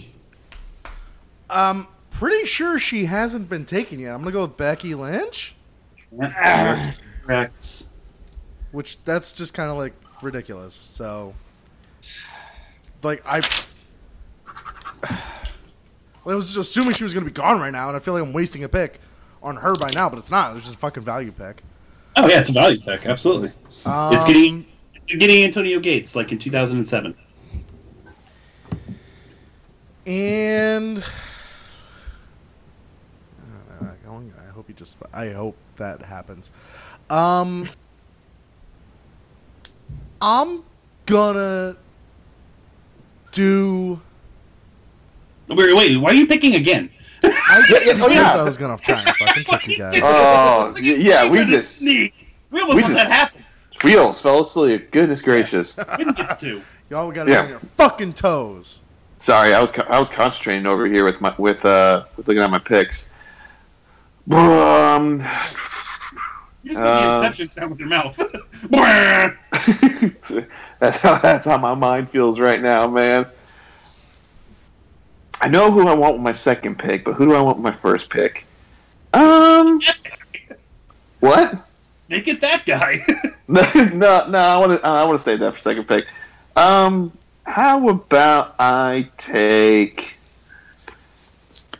Um, 1.50 1.88
pretty 2.12 2.46
sure 2.46 2.80
she 2.80 3.06
hasn't 3.06 3.50
been 3.50 3.66
taken 3.66 4.00
yet. 4.00 4.14
I'm 4.14 4.22
gonna 4.22 4.32
go 4.32 4.42
with 4.42 4.58
Becky 4.58 4.96
Lynch, 4.96 5.56
Correct. 7.26 7.84
which 8.72 9.04
that's 9.04 9.34
just 9.34 9.54
kind 9.54 9.70
of 9.70 9.78
like 9.78 9.94
ridiculous. 10.22 10.74
So, 10.74 11.34
like 13.04 13.22
I, 13.26 13.42
I 15.04 15.16
was 16.24 16.46
just 16.54 16.58
assuming 16.58 16.94
she 16.94 17.04
was 17.04 17.14
gonna 17.14 17.26
be 17.26 17.32
gone 17.32 17.60
right 17.60 17.72
now, 17.72 17.88
and 17.88 17.96
I 17.98 18.00
feel 18.00 18.14
like 18.14 18.24
I'm 18.24 18.34
wasting 18.34 18.64
a 18.64 18.70
pick 18.70 19.00
on 19.44 19.56
her 19.58 19.76
by 19.76 19.90
now, 19.94 20.10
but 20.10 20.18
it's 20.20 20.32
not. 20.32 20.56
It's 20.56 20.66
just 20.66 20.76
a 20.76 20.80
fucking 20.80 21.04
value 21.04 21.32
pick. 21.32 21.62
Oh 22.16 22.28
yeah, 22.28 22.40
it's 22.42 22.50
a 22.50 22.54
value 22.54 22.80
pick. 22.80 23.06
Absolutely. 23.06 23.52
Um, 23.86 24.14
it's 24.14 24.26
getting 24.26 24.66
it's 24.96 25.16
getting 25.18 25.44
Antonio 25.44 25.80
Gates 25.80 26.16
like 26.16 26.32
in 26.32 26.40
2007. 26.40 27.16
And 30.06 31.04
Uh, 33.80 33.86
going- 34.06 34.34
I 34.40 34.50
hope 34.68 34.70
you 34.70 34.76
just. 34.76 34.98
I 35.14 35.30
hope 35.30 35.56
that 35.78 36.02
happens. 36.02 36.52
Um, 37.10 37.66
I'm 40.22 40.64
gonna 41.06 41.76
do. 43.32 44.00
Wait, 45.48 45.76
wait. 45.76 45.98
Why 45.98 46.12
are 46.12 46.14
you 46.14 46.28
picking 46.28 46.56
again? 46.56 46.90
I, 47.24 47.64
Yeah, 47.72 47.80
yeah, 47.86 48.04
oh, 48.04 48.10
yeah. 48.10 48.34
I 48.36 48.44
was 48.44 48.58
gonna 48.58 48.78
try 48.78 49.00
and 49.02 49.10
fucking 49.16 49.44
trick 49.50 49.68
you 49.68 49.78
guys. 49.78 50.00
Oh 50.04 50.74
y- 50.76 50.82
yeah, 50.82 51.28
we 51.30 51.46
just 51.46 51.82
We 51.82 52.12
almost 52.54 52.76
we 52.76 52.82
let 52.82 52.88
just- 52.88 52.94
that 52.96 53.12
happen. 53.12 53.44
we 53.84 53.98
almost 53.98 54.22
fell 54.24 54.42
asleep. 54.42 54.92
Goodness 54.92 55.22
gracious. 55.22 55.78
We 55.98 56.04
didn't 56.04 56.18
get 56.18 56.40
to. 56.42 56.62
Y'all 56.90 57.12
gotta 57.12 57.32
Yeah. 57.32 57.42
be 57.42 57.46
on 57.46 57.50
your 57.52 57.60
fucking 57.78 58.14
toes. 58.14 58.82
Sorry, 59.20 59.54
I 59.54 59.60
was 59.62 59.72
I 59.90 59.98
was 60.00 60.10
concentrating 60.10 60.66
over 60.68 60.86
here 60.86 61.04
with 61.06 61.20
my 61.22 61.34
with 61.38 61.64
uh 61.66 62.06
with 62.18 62.28
looking 62.28 62.44
at 62.44 62.50
my 62.50 62.60
picks. 62.60 63.10
Um, 64.32 65.20
You 66.64 66.72
just 66.72 66.82
made 66.82 66.86
the 66.86 66.90
Uh, 66.90 67.22
exception 67.22 67.50
sound 67.50 67.72
with 67.72 67.80
your 67.80 67.90
mouth. 67.90 68.18
that's 70.80 70.98
how 70.98 71.18
that's 71.18 71.46
how 71.46 71.58
my 71.58 71.74
mind 71.74 72.10
feels 72.10 72.40
right 72.40 72.62
now, 72.62 72.88
man. 72.88 73.26
I 75.40 75.48
know 75.48 75.72
who 75.72 75.88
I 75.88 75.94
want 75.94 76.16
with 76.16 76.24
my 76.24 76.32
second 76.32 76.80
pick, 76.80 77.06
but 77.06 77.14
who 77.14 77.28
do 77.28 77.36
I 77.36 77.42
want 77.42 77.58
with 77.58 77.64
my 77.64 77.72
first 77.72 78.10
pick? 78.10 78.46
Um, 79.14 79.80
what? 81.20 81.64
Make 82.10 82.28
it 82.28 82.42
that 82.42 82.66
guy. 82.66 83.02
no, 83.48 83.62
no, 83.94 84.28
no. 84.28 84.38
I 84.38 84.58
want 84.58 84.82
to. 84.82 84.88
I 84.88 85.04
want 85.04 85.18
to 85.18 85.24
save 85.24 85.40
that 85.40 85.54
for 85.54 85.60
second 85.60 85.88
pick. 85.88 86.06
Um, 86.56 87.12
how 87.46 87.88
about 87.88 88.56
I 88.60 89.10
take? 89.18 90.17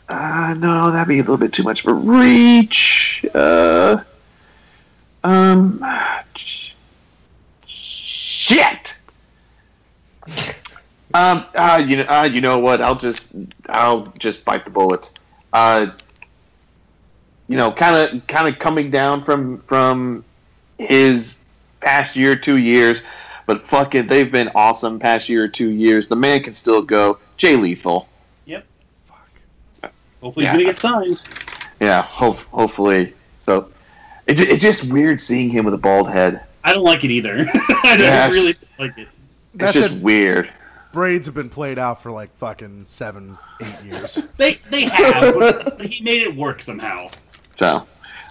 Uh, 0.08 0.54
no, 0.58 0.90
that'd 0.90 1.08
be 1.08 1.18
a 1.18 1.22
little 1.22 1.36
bit 1.36 1.52
too 1.52 1.62
much 1.62 1.84
of 1.84 1.90
a 1.90 1.94
reach. 1.94 3.24
Uh, 3.34 4.02
um, 5.22 5.84
shit. 7.66 9.00
Um, 11.14 11.44
uh, 11.54 11.82
you 11.86 11.98
know, 11.98 12.06
uh, 12.08 12.28
you 12.30 12.40
know 12.40 12.58
what? 12.58 12.80
I'll 12.80 12.96
just, 12.96 13.34
I'll 13.68 14.06
just 14.18 14.44
bite 14.44 14.64
the 14.64 14.70
bullet. 14.70 15.12
Uh, 15.52 15.88
you 17.48 17.56
know, 17.56 17.72
kind 17.72 17.96
of, 17.96 18.26
kind 18.26 18.48
of 18.48 18.58
coming 18.58 18.90
down 18.90 19.24
from 19.24 19.58
from 19.58 20.24
his 20.78 21.36
past 21.80 22.16
year, 22.16 22.36
two 22.36 22.56
years, 22.56 23.02
but 23.46 23.62
fuck 23.62 23.94
it, 23.94 24.08
they've 24.08 24.30
been 24.30 24.50
awesome 24.54 24.98
past 24.98 25.28
year 25.28 25.44
or 25.44 25.48
two 25.48 25.70
years. 25.70 26.08
The 26.08 26.16
man 26.16 26.42
can 26.42 26.54
still 26.54 26.82
go. 26.82 27.18
Jay 27.36 27.56
Lethal. 27.56 28.08
Hopefully 30.20 30.44
Yeah. 30.44 30.52
he's 30.52 30.62
gonna 30.64 30.72
get 30.72 30.78
signed. 30.80 31.22
Yeah, 31.80 32.02
hope, 32.02 32.38
hopefully. 32.52 33.14
So, 33.40 33.70
it's 34.26 34.40
it's 34.40 34.62
just 34.62 34.92
weird 34.92 35.20
seeing 35.20 35.48
him 35.50 35.64
with 35.64 35.74
a 35.74 35.78
bald 35.78 36.08
head. 36.10 36.42
I 36.64 36.72
don't 36.74 36.84
like 36.84 37.04
it 37.04 37.10
either. 37.10 37.38
I 37.84 37.96
don't 37.96 38.00
Yes. 38.00 38.32
really 38.32 38.54
like 38.78 38.98
it. 38.98 39.02
It's 39.02 39.10
That's 39.54 39.72
just 39.74 39.94
it. 39.94 40.02
weird. 40.02 40.50
Braids 40.92 41.26
have 41.26 41.34
been 41.34 41.50
played 41.50 41.78
out 41.78 42.02
for 42.02 42.10
like 42.10 42.34
fucking 42.38 42.86
seven, 42.86 43.36
eight 43.60 43.84
years. 43.84 44.32
They 44.36 44.54
they 44.70 44.82
have, 44.82 45.34
but, 45.34 45.78
but 45.78 45.86
he 45.86 46.02
made 46.02 46.22
it 46.22 46.34
work 46.34 46.62
somehow. 46.62 47.10
So, 47.54 47.86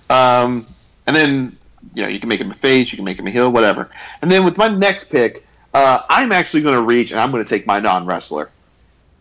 um, 0.10 0.66
and 1.06 1.16
then 1.16 1.56
you 1.94 2.04
know 2.04 2.10
you 2.10 2.20
can 2.20 2.30
make 2.30 2.42
him 2.42 2.52
a 2.52 2.56
face, 2.56 2.92
you 2.92 2.96
can 2.98 3.06
make 3.06 3.18
him 3.20 3.28
a 3.28 3.32
heel, 3.32 3.50
whatever. 3.52 3.90
And 4.22 4.32
then 4.32 4.44
with 4.44 4.58
my 4.58 4.68
next 4.68 5.06
pick, 5.06 5.46
uh, 5.74 6.02
I'm 6.10 6.32
actually 6.32 6.62
going 6.64 6.76
to 6.76 6.82
reach 6.82 7.12
and 7.12 7.20
I'm 7.20 7.32
going 7.32 7.44
to 7.44 7.50
take 7.50 7.66
my 7.68 7.80
non 7.80 8.06
wrestler 8.06 8.50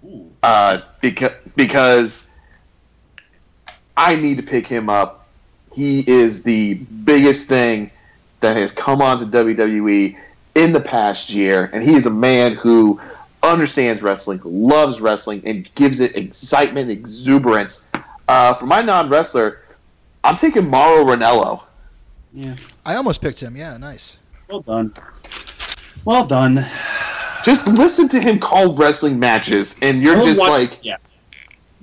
Ooh. 0.04 0.30
uh, 0.42 0.80
because 1.00 1.32
because 1.56 2.26
I 3.96 4.16
need 4.16 4.36
to 4.36 4.42
pick 4.42 4.66
him 4.66 4.88
up. 4.88 5.26
He 5.74 6.00
is 6.10 6.42
the 6.42 6.74
biggest 6.74 7.48
thing 7.48 7.90
that 8.40 8.56
has 8.56 8.72
come 8.72 9.00
onto 9.02 9.26
WWE 9.26 10.16
in 10.54 10.72
the 10.72 10.80
past 10.80 11.30
year, 11.30 11.70
and 11.72 11.82
he 11.82 11.94
is 11.94 12.06
a 12.06 12.10
man 12.10 12.54
who 12.54 13.00
understands 13.42 14.02
wrestling, 14.02 14.40
loves 14.44 15.00
wrestling, 15.00 15.42
and 15.44 15.72
gives 15.74 16.00
it 16.00 16.16
excitement, 16.16 16.90
exuberance. 16.90 17.88
Uh, 18.28 18.54
for 18.54 18.66
my 18.66 18.82
non 18.82 19.08
wrestler, 19.08 19.62
I'm 20.24 20.36
taking 20.36 20.68
Mauro 20.68 21.04
Ranallo. 21.04 21.62
Yeah. 22.32 22.56
I 22.84 22.96
almost 22.96 23.20
picked 23.20 23.40
him. 23.40 23.56
Yeah, 23.56 23.76
nice. 23.76 24.16
Well 24.48 24.60
done. 24.60 24.94
Well 26.04 26.26
done. 26.26 26.66
Just 27.44 27.68
listen 27.68 28.08
to 28.08 28.20
him 28.20 28.38
call 28.38 28.74
wrestling 28.74 29.18
matches, 29.18 29.78
and 29.82 30.02
you're 30.02 30.16
just 30.16 30.40
watch- 30.40 30.50
like 30.50 30.78
yeah. 30.82 30.96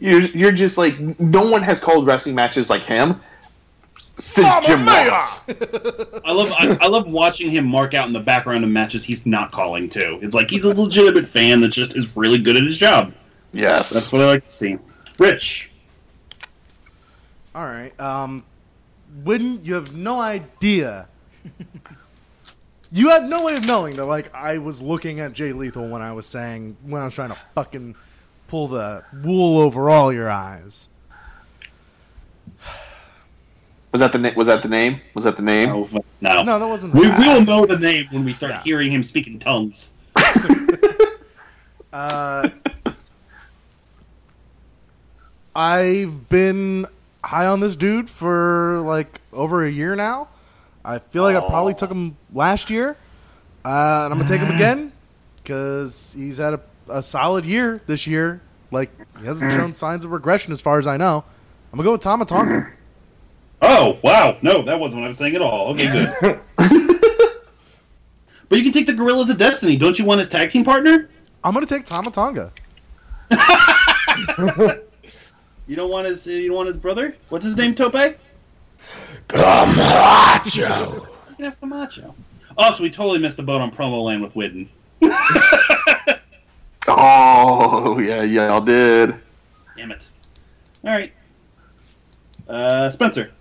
You're 0.04 0.22
you're 0.22 0.51
just 0.51 0.78
like 0.78 0.99
no 1.20 1.49
one 1.49 1.62
has 1.62 1.80
called 1.80 2.06
wrestling 2.06 2.36
matches 2.36 2.70
like 2.70 2.84
him 2.84 3.22
since 4.20 4.45
Mamma 4.45 4.68
Jim 4.68 4.86
mia! 4.86 5.08
Ross. 5.08 5.49
I 6.26 6.32
love 6.32 6.51
I, 6.51 6.78
I 6.82 6.88
love 6.88 7.08
watching 7.08 7.49
him 7.49 7.66
mark 7.66 7.93
out 7.93 8.06
in 8.08 8.14
the 8.14 8.20
background 8.20 8.66
of 8.66 8.70
matches 8.70 9.04
he's 9.04 9.26
not 9.26 9.51
calling 9.54 9.88
too. 9.88 10.20
It's 10.22 10.36
like 10.36 10.49
he's 10.49 10.66
a 10.66 10.74
legitimate 10.74 11.30
fan 11.30 11.62
that 11.62 11.70
just 11.70 11.95
is 11.95 12.16
really 12.18 12.38
good 12.38 12.58
at 12.58 12.64
his 12.64 12.78
job. 12.78 13.14
Yes. 13.54 13.91
That's 13.91 14.12
what 14.12 14.22
I 14.22 14.26
like 14.26 14.45
to 14.45 14.51
see. 14.51 14.78
Rich. 15.18 15.72
All 17.56 17.64
right. 17.64 17.97
Um, 17.99 18.43
when 19.24 19.64
you 19.64 19.76
have 19.76 19.95
no 19.95 20.20
idea 20.20 21.08
You 22.95 23.10
had 23.10 23.28
no 23.28 23.45
way 23.45 23.56
of 23.56 23.66
knowing 23.66 23.95
that, 23.95 24.06
like, 24.06 24.32
I 24.36 24.60
was 24.60 24.80
looking 24.80 25.20
at 25.20 25.34
Jay 25.34 25.51
Lethal 25.51 25.88
when 25.88 26.04
I 26.04 26.14
was 26.14 26.28
saying, 26.28 26.78
when 26.84 27.01
I 27.01 27.06
was 27.06 27.16
trying 27.16 27.32
to 27.32 27.38
fucking 27.56 27.95
pull 28.54 28.68
the 28.68 29.04
wool 29.24 29.60
over 29.60 29.89
all 29.89 30.14
your 30.14 30.30
eyes. 30.30 30.88
Was 33.91 33.99
that 33.99 34.12
the 34.12 34.20
na- 34.20 34.34
was 34.36 34.45
that 34.45 34.62
the 34.62 34.70
name? 34.70 35.01
Was 35.16 35.24
that 35.24 35.38
the 35.38 35.41
name? 35.41 35.70
No, 35.70 35.89
no. 36.22 36.43
No, 36.43 36.60
that 36.60 36.68
wasn't. 36.68 36.93
We 36.93 37.08
will 37.10 37.41
know 37.41 37.66
the 37.66 37.80
name 37.80 38.06
when 38.12 38.24
we 38.24 38.32
start 38.32 38.51
Yeah. 38.54 38.62
hearing 38.64 38.91
him 38.91 39.01
speak 39.04 39.26
in 39.26 39.39
tongues. 39.39 39.93
Uh, 41.91 42.49
I've 45.56 46.28
been 46.28 46.88
high 47.24 47.45
on 47.45 47.60
this 47.60 47.76
dude 47.76 48.10
for 48.10 48.82
like 48.84 49.22
over 49.32 49.64
a 49.64 49.70
year 49.70 49.95
now. 49.95 50.28
I 50.84 50.97
feel 50.97 51.22
like 51.22 51.36
I 51.36 51.47
probably 51.47 51.76
took 51.76 51.91
him 51.91 52.18
last 52.34 52.72
year, 52.72 52.97
uh, 53.64 54.06
and 54.06 54.12
I'm 54.14 54.18
gonna 54.18 54.28
take 54.28 54.41
him 54.41 54.56
again 54.56 54.91
because 55.38 56.14
he's 56.18 56.39
had 56.39 56.56
a, 56.56 56.62
a 56.93 57.01
solid 57.01 57.45
year 57.45 57.81
this 57.85 58.07
year. 58.07 58.41
Like 58.71 58.89
he 59.19 59.25
hasn't 59.25 59.51
mm. 59.51 59.55
shown 59.55 59.73
signs 59.73 60.05
of 60.05 60.11
regression 60.11 60.51
as 60.51 60.61
far 60.61 60.79
as 60.79 60.87
I 60.87 60.97
know. 60.97 61.23
I'm 61.71 61.77
gonna 61.77 61.87
go 61.87 61.91
with 61.93 62.01
Tama 62.01 62.25
Tonga. 62.25 62.71
Oh, 63.61 63.97
wow. 64.03 64.37
No, 64.41 64.61
that 64.63 64.79
wasn't 64.79 65.01
what 65.01 65.05
I 65.05 65.07
was 65.07 65.17
saying 65.17 65.35
at 65.35 65.41
all. 65.41 65.69
Okay, 65.69 65.85
good. 65.87 66.39
but 68.49 68.57
you 68.57 68.63
can 68.63 68.73
take 68.73 68.87
the 68.87 68.93
Guerrillas 68.93 69.29
of 69.29 69.37
Destiny. 69.37 69.77
Don't 69.77 69.97
you 69.97 70.03
want 70.03 70.19
his 70.19 70.27
tag 70.27 70.49
team 70.49 70.65
partner? 70.65 71.09
I'm 71.43 71.53
gonna 71.53 71.65
take 71.65 71.85
Tama 71.85 72.11
Tonga. 72.11 72.51
You 75.67 75.75
don't 75.75 75.89
want 75.89 76.07
his 76.07 76.27
you 76.27 76.47
don't 76.47 76.57
want 76.57 76.67
his 76.67 76.77
brother? 76.77 77.15
What's 77.29 77.45
his 77.45 77.55
name, 77.55 77.73
Tope? 77.73 78.17
Camacho. 79.29 80.93
You 81.29 81.35
can 81.35 81.45
have 81.45 81.59
Camacho. 81.59 82.13
Oh, 82.57 82.73
so 82.73 82.83
we 82.83 82.91
totally 82.91 83.19
missed 83.19 83.37
the 83.37 83.43
boat 83.43 83.61
on 83.61 83.71
promo 83.71 84.03
land 84.03 84.21
with 84.21 84.33
Widden. 84.33 84.67
Oh 86.88 87.99
yeah, 87.99 88.23
y'all 88.23 88.61
did. 88.61 89.15
Damn 89.77 89.91
it. 89.91 90.07
Alright. 90.84 91.13
Uh 92.47 92.89
Spencer. 92.89 93.31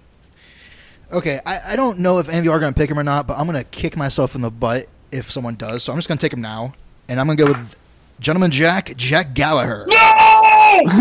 Okay, 1.12 1.40
I, 1.44 1.58
I 1.70 1.76
don't 1.76 1.98
know 1.98 2.18
if 2.20 2.28
any 2.28 2.38
of 2.38 2.44
you 2.44 2.52
are 2.52 2.58
going 2.58 2.72
to 2.72 2.78
pick 2.78 2.90
him 2.90 2.98
or 2.98 3.04
not, 3.04 3.26
but 3.26 3.38
I'm 3.38 3.46
going 3.46 3.62
to 3.62 3.68
kick 3.68 3.98
myself 3.98 4.34
in 4.34 4.40
the 4.40 4.50
butt 4.50 4.86
if 5.10 5.30
someone 5.30 5.56
does. 5.56 5.82
So 5.82 5.92
I'm 5.92 5.98
just 5.98 6.08
going 6.08 6.16
to 6.16 6.22
take 6.24 6.32
him 6.32 6.40
now, 6.40 6.72
and 7.06 7.20
I'm 7.20 7.26
going 7.26 7.36
to 7.36 7.44
go 7.44 7.52
with 7.52 7.76
Gentleman 8.18 8.50
Jack, 8.50 8.94
Jack 8.96 9.34
Gallagher. 9.34 9.86
No! 9.88 9.98
He 10.72 10.88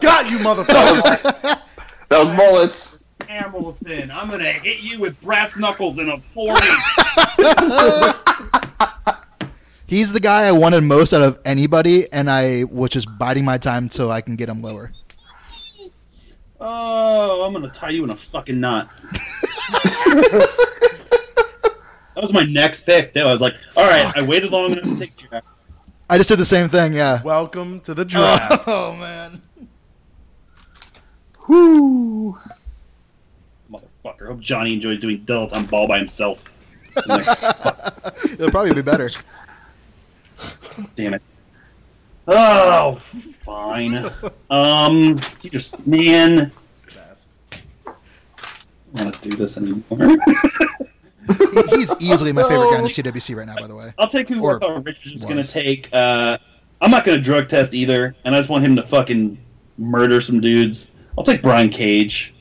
got 0.00 0.28
you, 0.28 0.38
motherfucker. 0.38 1.60
That 2.08 2.24
was 2.24 2.36
bullets. 2.36 2.95
Hamilton, 3.28 4.10
I'm 4.10 4.30
gonna 4.30 4.52
hit 4.52 4.80
you 4.80 5.00
with 5.00 5.20
brass 5.20 5.58
knuckles 5.58 5.98
in 5.98 6.08
a 6.08 6.18
40. 6.18 6.52
He's 9.86 10.12
the 10.12 10.20
guy 10.20 10.44
I 10.46 10.52
wanted 10.52 10.82
most 10.82 11.12
out 11.12 11.22
of 11.22 11.38
anybody, 11.44 12.10
and 12.12 12.30
I 12.30 12.64
was 12.64 12.90
just 12.90 13.18
biding 13.18 13.44
my 13.44 13.58
time 13.58 13.88
till 13.88 14.10
I 14.10 14.20
can 14.20 14.36
get 14.36 14.48
him 14.48 14.62
lower. 14.62 14.92
oh, 16.60 17.44
I'm 17.44 17.52
gonna 17.52 17.70
tie 17.70 17.90
you 17.90 18.04
in 18.04 18.10
a 18.10 18.16
fucking 18.16 18.58
knot. 18.58 18.90
that 22.16 22.16
was 22.16 22.32
my 22.32 22.44
next 22.44 22.82
pick. 22.86 23.14
Too. 23.14 23.20
I 23.20 23.32
was 23.32 23.40
like, 23.40 23.54
all 23.76 23.88
right, 23.88 24.12
I 24.16 24.22
waited 24.22 24.50
long 24.50 24.72
enough 24.72 24.84
to 24.84 24.98
take 24.98 25.16
Jack. 25.16 25.44
I 26.08 26.18
just 26.18 26.28
did 26.28 26.38
the 26.38 26.44
same 26.44 26.68
thing, 26.68 26.92
yeah. 26.92 27.22
Welcome 27.22 27.80
to 27.80 27.94
the 27.94 28.04
draft. 28.04 28.64
Oh, 28.66 28.92
man. 28.94 29.42
Whoo. 31.48 32.36
Motherfucker. 34.06 34.26
Hope 34.28 34.40
Johnny 34.40 34.74
enjoys 34.74 35.00
doing 35.00 35.20
Dilettante 35.24 35.70
ball 35.70 35.88
by 35.88 35.98
himself. 35.98 36.44
Like, 37.06 37.26
It'll 38.24 38.50
probably 38.50 38.72
be 38.72 38.80
better. 38.80 39.10
damn 40.96 41.12
it. 41.12 41.22
Oh, 42.26 42.94
fine. 42.94 44.10
Um, 44.48 45.18
you 45.42 45.50
just 45.50 45.86
man. 45.86 46.50
I 47.86 47.92
don't 48.94 49.04
want 49.04 49.22
to 49.22 49.28
do 49.28 49.36
this 49.36 49.58
anymore. 49.58 50.16
He's 51.74 51.92
easily 52.00 52.32
my 52.32 52.44
favorite 52.44 52.70
guy 52.70 52.78
in 52.78 52.84
the 52.84 52.88
CWC 52.88 53.36
right 53.36 53.46
now, 53.46 53.56
by 53.60 53.66
the 53.66 53.76
way. 53.76 53.92
I'll 53.98 54.08
take 54.08 54.30
who 54.30 54.40
Or 54.42 54.56
I 54.56 54.60
thought 54.60 54.84
Rich 54.86 55.04
was 55.04 55.12
just 55.12 55.28
gonna 55.28 55.44
take. 55.44 55.90
Uh, 55.92 56.38
I'm 56.80 56.90
not 56.90 57.04
gonna 57.04 57.20
drug 57.20 57.50
test 57.50 57.74
either, 57.74 58.16
and 58.24 58.34
I 58.34 58.38
just 58.38 58.48
want 58.48 58.64
him 58.64 58.74
to 58.76 58.82
fucking 58.82 59.36
murder 59.76 60.22
some 60.22 60.40
dudes. 60.40 60.92
I'll 61.18 61.24
take 61.24 61.42
Brian 61.42 61.68
Cage. 61.68 62.32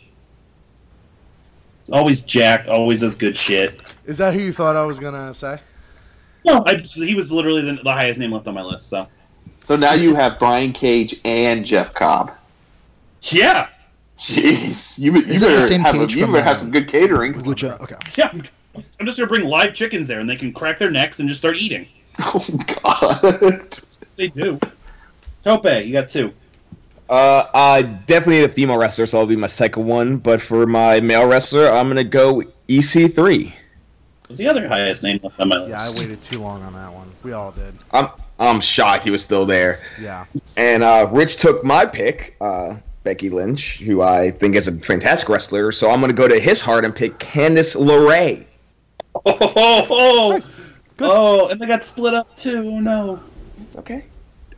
He's 1.86 1.92
always 1.92 2.22
jacked, 2.22 2.68
always 2.68 3.02
does 3.02 3.16
good 3.16 3.38
shit. 3.38 3.80
Is 4.06 4.18
that 4.18 4.34
who 4.34 4.40
you 4.40 4.52
thought 4.52 4.76
I 4.76 4.84
was 4.86 5.00
gonna 5.00 5.32
say? 5.36 5.60
No, 6.44 6.64
I 6.66 6.76
just, 6.76 6.96
he 6.96 7.14
was 7.14 7.32
literally 7.32 7.62
the, 7.62 7.80
the 7.84 7.92
highest 7.92 8.20
name 8.20 8.32
left 8.32 8.48
on 8.48 8.56
my 8.56 8.64
list. 8.64 8.90
So 8.90 9.08
So 9.60 9.76
now 9.76 9.94
you 9.94 10.16
have 10.16 10.40
Brian 10.40 10.74
Cage 10.74 11.20
and 11.26 11.64
Jeff 11.64 11.94
Cobb. 11.94 12.32
yeah, 13.22 13.68
Jeez, 14.18 14.98
you, 14.98 15.14
you 15.14 15.22
Is 15.26 15.42
the 15.42 15.48
better 15.48 15.62
same 15.62 15.82
have 15.82 15.96
a, 15.96 16.00
you 16.00 16.22
from, 16.22 16.32
better 16.32 16.44
have 16.44 16.56
uh, 16.56 16.60
some 16.60 16.72
good 16.72 16.88
catering. 16.88 17.34
Lucha, 17.34 17.80
okay. 17.82 17.98
yeah. 18.18 18.32
I'm 19.00 19.06
just 19.06 19.18
gonna 19.18 19.28
bring 19.28 19.44
live 19.46 19.74
chickens 19.74 20.08
there, 20.08 20.20
and 20.22 20.30
they 20.30 20.36
can 20.36 20.54
crack 20.54 20.80
their 20.80 20.90
necks 20.92 21.20
and 21.20 21.30
just 21.30 21.40
start 21.40 21.58
eating. 21.58 21.88
Oh 22.20 22.48
God. 22.82 23.78
They 24.16 24.30
do. 24.30 24.58
Tope, 25.44 25.66
you 25.86 25.92
got 25.94 26.10
two. 26.10 26.34
Uh, 27.10 27.46
I 27.54 27.84
definitely 27.84 28.40
need 28.40 28.46
a 28.46 28.50
female 28.50 28.78
wrestler, 28.78 29.06
so 29.06 29.20
I'll 29.20 29.26
be 29.26 29.36
my 29.36 29.48
second 29.48 29.86
one. 29.86 30.18
But 30.18 30.42
for 30.42 30.66
my 30.66 31.00
male 31.02 31.28
wrestler, 31.28 31.68
I'm 31.70 31.88
gonna 31.88 32.04
go 32.04 32.42
EC3. 32.68 33.54
What's 34.28 34.40
the 34.40 34.48
other 34.48 34.68
highest 34.68 35.04
name 35.04 35.20
left 35.22 35.40
on 35.40 35.50
my 35.50 35.68
Yeah. 35.68 35.78
I 35.80 36.00
waited 36.00 36.22
too 36.24 36.40
long 36.40 36.64
on 36.64 36.74
that 36.74 36.92
one. 36.92 37.08
We 37.22 37.34
all 37.34 37.52
did. 37.52 37.74
I'm 37.92 38.08
I'm 38.40 38.60
shocked 38.60 39.04
he 39.04 39.12
was 39.12 39.24
still 39.24 39.46
there. 39.46 39.76
Yeah. 40.02 40.26
And 40.58 40.84
uh, 40.84 41.08
Rich 41.12 41.38
took 41.38 41.64
my 41.64 41.86
pick, 41.86 42.36
uh, 42.42 42.78
Becky 43.04 43.30
Lynch, 43.30 43.78
who 43.80 44.02
I 44.02 44.32
think 44.32 44.56
is 44.56 44.68
a 44.68 44.72
fantastic 44.74 45.30
wrestler. 45.30 45.72
So 45.72 45.92
I'm 45.92 46.02
gonna 46.02 46.14
go 46.14 46.28
to 46.28 46.40
his 46.40 46.60
heart 46.60 46.86
and 46.86 46.96
pick 46.96 47.20
Candice 47.20 47.76
LeRae. 47.76 48.46
Oh, 49.26 49.38
oh, 49.40 49.88
oh, 49.90 50.30
Nice. 50.34 50.60
Good. 50.98 51.10
oh, 51.12 51.48
and 51.50 51.60
they 51.60 51.68
got 51.68 51.84
split 51.84 52.14
up 52.14 52.36
too. 52.36 52.64
Oh, 52.66 52.80
no. 52.80 53.20
It's 53.62 53.78
okay. 53.78 54.06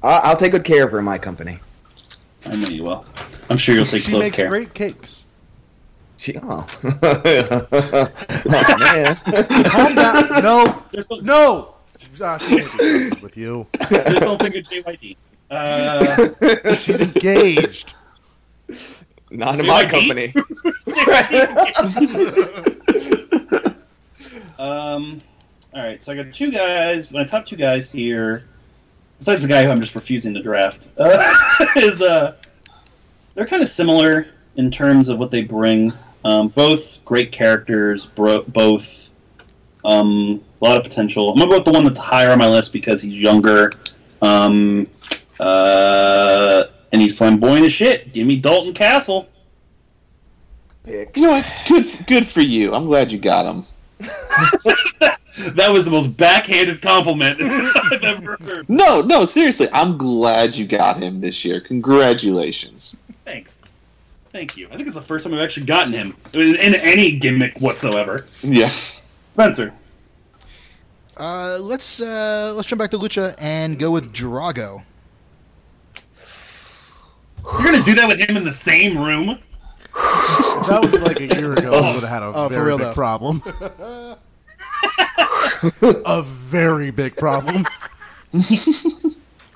I- 0.01 0.21
I'll 0.23 0.37
take 0.37 0.51
good 0.53 0.63
care 0.63 0.85
of 0.85 0.91
her 0.91 0.99
in 0.99 1.05
my 1.05 1.17
company. 1.17 1.59
I 2.45 2.55
know 2.55 2.67
you 2.67 2.83
will. 2.83 3.05
I'm 3.49 3.57
sure 3.57 3.75
you'll 3.75 3.85
take 3.85 4.03
She 4.03 4.11
close 4.11 4.21
makes 4.21 4.35
care. 4.37 4.47
great 4.47 4.73
cakes. 4.73 5.25
She, 6.17 6.35
oh. 6.37 6.65
oh 6.83 8.11
man. 8.79 9.15
Calm 9.65 9.95
down. 9.95 10.43
No, 10.43 10.83
no. 11.21 11.73
She 11.99 12.07
can't 12.17 12.39
be 12.41 12.47
trusted 12.57 13.21
with 13.21 13.37
you. 13.37 13.67
just 13.89 14.21
don't 14.21 14.41
think 14.41 14.55
of 14.55 14.63
JYD. 14.65 15.17
Uh, 15.49 16.75
She's 16.77 17.01
engaged. 17.01 17.93
Not 19.29 19.59
in 19.59 19.65
my 19.67 19.85
company. 19.85 20.33
um, 24.59 25.19
all 25.73 25.83
right, 25.83 26.03
so 26.03 26.11
I 26.11 26.15
got 26.15 26.33
two 26.33 26.51
guys. 26.51 27.13
My 27.13 27.23
top 27.23 27.45
two 27.45 27.55
guys 27.55 27.91
here, 27.91 28.45
besides 29.19 29.41
the 29.41 29.47
guy 29.47 29.63
who 29.63 29.69
I'm 29.69 29.81
just 29.81 29.95
refusing 29.95 30.33
to 30.33 30.41
draft, 30.41 30.79
uh, 30.97 31.33
is 31.75 32.01
uh, 32.01 32.35
they're 33.35 33.47
kind 33.47 33.63
of 33.63 33.69
similar 33.69 34.27
in 34.55 34.71
terms 34.71 35.09
of 35.09 35.17
what 35.17 35.31
they 35.31 35.43
bring. 35.43 35.93
Um, 36.25 36.49
both 36.49 37.03
great 37.05 37.31
characters, 37.31 38.05
bro- 38.05 38.43
both 38.43 39.11
um, 39.85 40.43
a 40.61 40.65
lot 40.65 40.77
of 40.77 40.83
potential. 40.83 41.31
I'm 41.31 41.39
gonna 41.39 41.49
go 41.49 41.57
with 41.57 41.65
the 41.65 41.71
one 41.71 41.83
that's 41.85 41.99
higher 41.99 42.31
on 42.31 42.39
my 42.39 42.47
list 42.47 42.73
because 42.73 43.01
he's 43.01 43.13
younger, 43.13 43.71
um, 44.21 44.87
uh, 45.39 46.65
and 46.91 47.01
he's 47.01 47.17
flamboyant 47.17 47.65
as 47.65 47.73
shit. 47.73 48.13
Give 48.13 48.27
me 48.27 48.37
Dalton 48.37 48.73
Castle. 48.73 49.27
Pick. 50.83 51.15
You 51.15 51.23
know 51.23 51.31
what? 51.31 51.53
Good, 51.67 52.07
good 52.07 52.27
for 52.27 52.41
you. 52.41 52.73
I'm 52.73 52.85
glad 52.85 53.11
you 53.11 53.19
got 53.19 53.45
him. 53.45 53.65
That 55.37 55.71
was 55.71 55.85
the 55.85 55.91
most 55.91 56.17
backhanded 56.17 56.81
compliment 56.81 57.39
I've 57.41 58.03
ever 58.03 58.37
heard. 58.41 58.69
No, 58.69 59.01
no, 59.01 59.25
seriously. 59.25 59.67
I'm 59.71 59.97
glad 59.97 60.55
you 60.55 60.65
got 60.65 61.01
him 61.01 61.21
this 61.21 61.45
year. 61.45 61.59
Congratulations. 61.61 62.97
Thanks. 63.23 63.59
Thank 64.31 64.57
you. 64.57 64.67
I 64.71 64.75
think 64.75 64.87
it's 64.87 64.95
the 64.95 65.01
first 65.01 65.23
time 65.25 65.33
I've 65.33 65.39
actually 65.41 65.65
gotten 65.65 65.93
him 65.93 66.15
in, 66.33 66.55
in 66.55 66.75
any 66.75 67.17
gimmick 67.17 67.59
whatsoever. 67.59 68.25
Yeah. 68.41 68.69
Spencer. 68.69 69.73
Uh, 71.15 71.57
let's 71.61 71.99
uh, 72.01 72.53
let's 72.55 72.67
jump 72.67 72.79
back 72.79 72.91
to 72.91 72.97
Lucha 72.97 73.35
and 73.39 73.79
go 73.79 73.89
with 73.91 74.13
Drago. 74.13 74.83
You're 77.43 77.63
gonna 77.71 77.83
do 77.83 77.95
that 77.95 78.07
with 78.07 78.19
him 78.19 78.37
in 78.37 78.43
the 78.43 78.53
same 78.53 78.97
room? 78.97 79.39
That 79.95 80.79
was 80.83 80.99
like 81.01 81.19
a 81.19 81.25
year 81.27 81.53
ago, 81.53 81.71
we 81.81 81.93
would 81.93 82.01
have 82.01 82.09
had 82.09 82.21
a 82.21 82.25
Oh, 82.27 82.47
for 82.49 82.53
very 82.53 82.67
real, 82.67 82.77
big 82.77 82.87
though. 82.87 82.93
problem. 82.93 83.41
a 85.81 86.23
very 86.23 86.91
big 86.91 87.15
problem. 87.15 87.65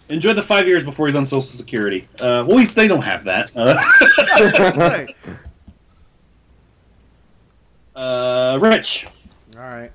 Enjoy 0.10 0.34
the 0.34 0.44
five 0.44 0.68
years 0.68 0.84
before 0.84 1.08
he's 1.08 1.16
on 1.16 1.26
Social 1.26 1.42
Security. 1.44 2.08
Uh, 2.20 2.44
well, 2.48 2.66
they 2.66 2.88
don't 2.88 3.04
have 3.04 3.24
that. 3.26 3.52
Uh, 3.56 5.08
Uh, 7.96 8.58
Rich. 8.62 9.06
All 9.56 9.62
right. 9.62 9.92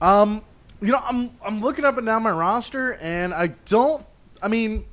Um, 0.00 0.42
you 0.80 0.92
know, 0.92 1.00
I'm 1.04 1.30
I'm 1.44 1.60
looking 1.60 1.84
up 1.84 1.96
and 1.98 2.06
down 2.06 2.22
my 2.22 2.30
roster, 2.30 2.94
and 2.94 3.34
I 3.34 3.48
don't. 3.66 4.04
I 4.42 4.48
mean, 4.48 4.84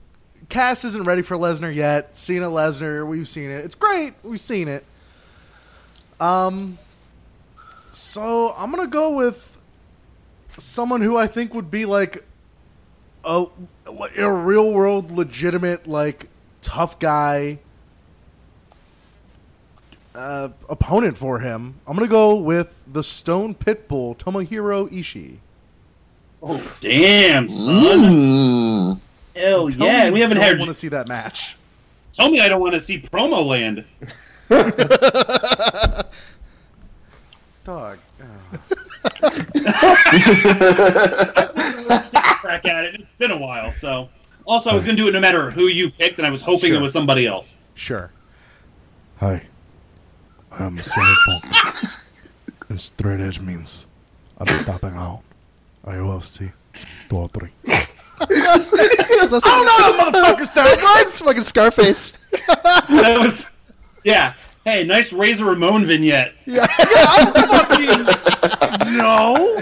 Cass 0.50 0.84
isn't 0.86 1.04
ready 1.06 1.22
for 1.22 1.38
Lesnar 1.38 1.74
yet. 1.74 2.16
Cena 2.18 2.48
Lesnar, 2.48 3.08
we've 3.08 3.28
seen 3.28 3.52
it. 3.52 3.64
It's 3.66 3.76
great. 3.76 4.14
We've 4.24 4.40
seen 4.40 4.68
it. 4.68 4.84
Um, 6.20 6.78
so 7.92 8.54
I'm 8.58 8.72
gonna 8.72 8.88
go 8.88 9.16
with 9.16 9.55
someone 10.58 11.02
who 11.02 11.18
I 11.18 11.28
think 11.28 11.54
would 11.54 11.70
be 11.72 11.86
like 11.86 12.24
a 13.24 13.46
a 14.18 14.32
real 14.32 14.72
world 14.72 15.12
legitimate 15.12 15.88
like 15.88 16.28
tough 16.62 16.98
guy 17.00 17.60
uh, 20.14 20.50
opponent 20.70 21.18
for 21.18 21.40
him. 21.40 21.76
I'm 21.88 21.96
gonna 21.96 22.08
go 22.08 22.36
with 22.36 22.74
the 22.88 23.04
Stone 23.04 23.56
Pitbull 23.56 24.18
Tomohiro 24.18 24.90
Ishii. 24.90 25.38
Oh, 26.42 26.78
damn, 26.80 27.50
son. 27.50 27.74
Mm. 28.02 29.00
Hell 29.36 29.70
Tell 29.70 29.88
yeah. 29.88 30.06
me 30.06 30.12
We 30.12 30.20
haven't 30.22 30.38
you 30.38 30.44
had. 30.44 30.60
want 30.60 30.70
to 30.70 30.76
see 30.76 30.90
that 30.90 31.08
match. 31.08 31.58
Tell 32.14 32.30
me 32.30 32.40
I 32.40 32.48
don't 32.48 32.62
want 32.62 32.76
to 32.76 32.82
see 32.82 33.02
promo 33.02 33.46
land. 33.46 33.84
Dog. 37.66 37.98
Crack 42.42 42.66
at 42.66 42.86
it. 42.86 42.96
It's 42.96 43.04
been 43.18 43.32
a 43.32 43.38
while, 43.38 43.72
so. 43.72 44.10
Also, 44.46 44.70
I 44.70 44.74
was 44.76 44.84
going 44.86 44.96
to 44.96 45.02
do 45.02 45.10
it 45.10 45.14
no 45.14 45.20
matter 45.20 45.50
who 45.50 45.64
you 45.68 45.90
picked, 45.90 46.18
and 46.20 46.28
I 46.28 46.30
was 46.30 46.42
hoping 46.42 46.68
Sure. 46.70 46.78
it 46.78 46.82
was 46.82 46.94
somebody 46.94 47.26
else. 47.26 47.58
Sure. 47.74 48.12
Hi. 49.18 49.42
I'm 50.52 50.78
CM 50.78 51.16
Punk. 51.26 52.70
and 52.70 52.80
straight 52.80 53.20
edge 53.20 53.40
means 53.40 53.88
I'm 54.38 54.46
tapping 54.66 54.94
out. 54.96 55.22
I 55.86 56.00
will 56.00 56.22
see. 56.22 56.52
Two 57.10 57.18
or 57.18 57.28
three. 57.30 57.50
oh 57.68 57.78
no, 58.22 58.28
motherfucker! 60.12 60.46
Sounds 60.46 60.84
like 60.84 61.02
it's 61.06 61.20
fucking 61.20 61.44
Scarface. 61.44 62.12
That 62.48 63.18
was. 63.20 63.72
Yeah. 64.04 64.34
Hey, 64.66 64.84
nice 64.84 65.14
Razor 65.14 65.46
Ramon 65.46 65.86
vignette. 65.86 66.34
Yeah. 66.48 66.66
I 66.68 67.32
was 67.36 67.46
fucking 67.68 68.98
no. 68.98 69.62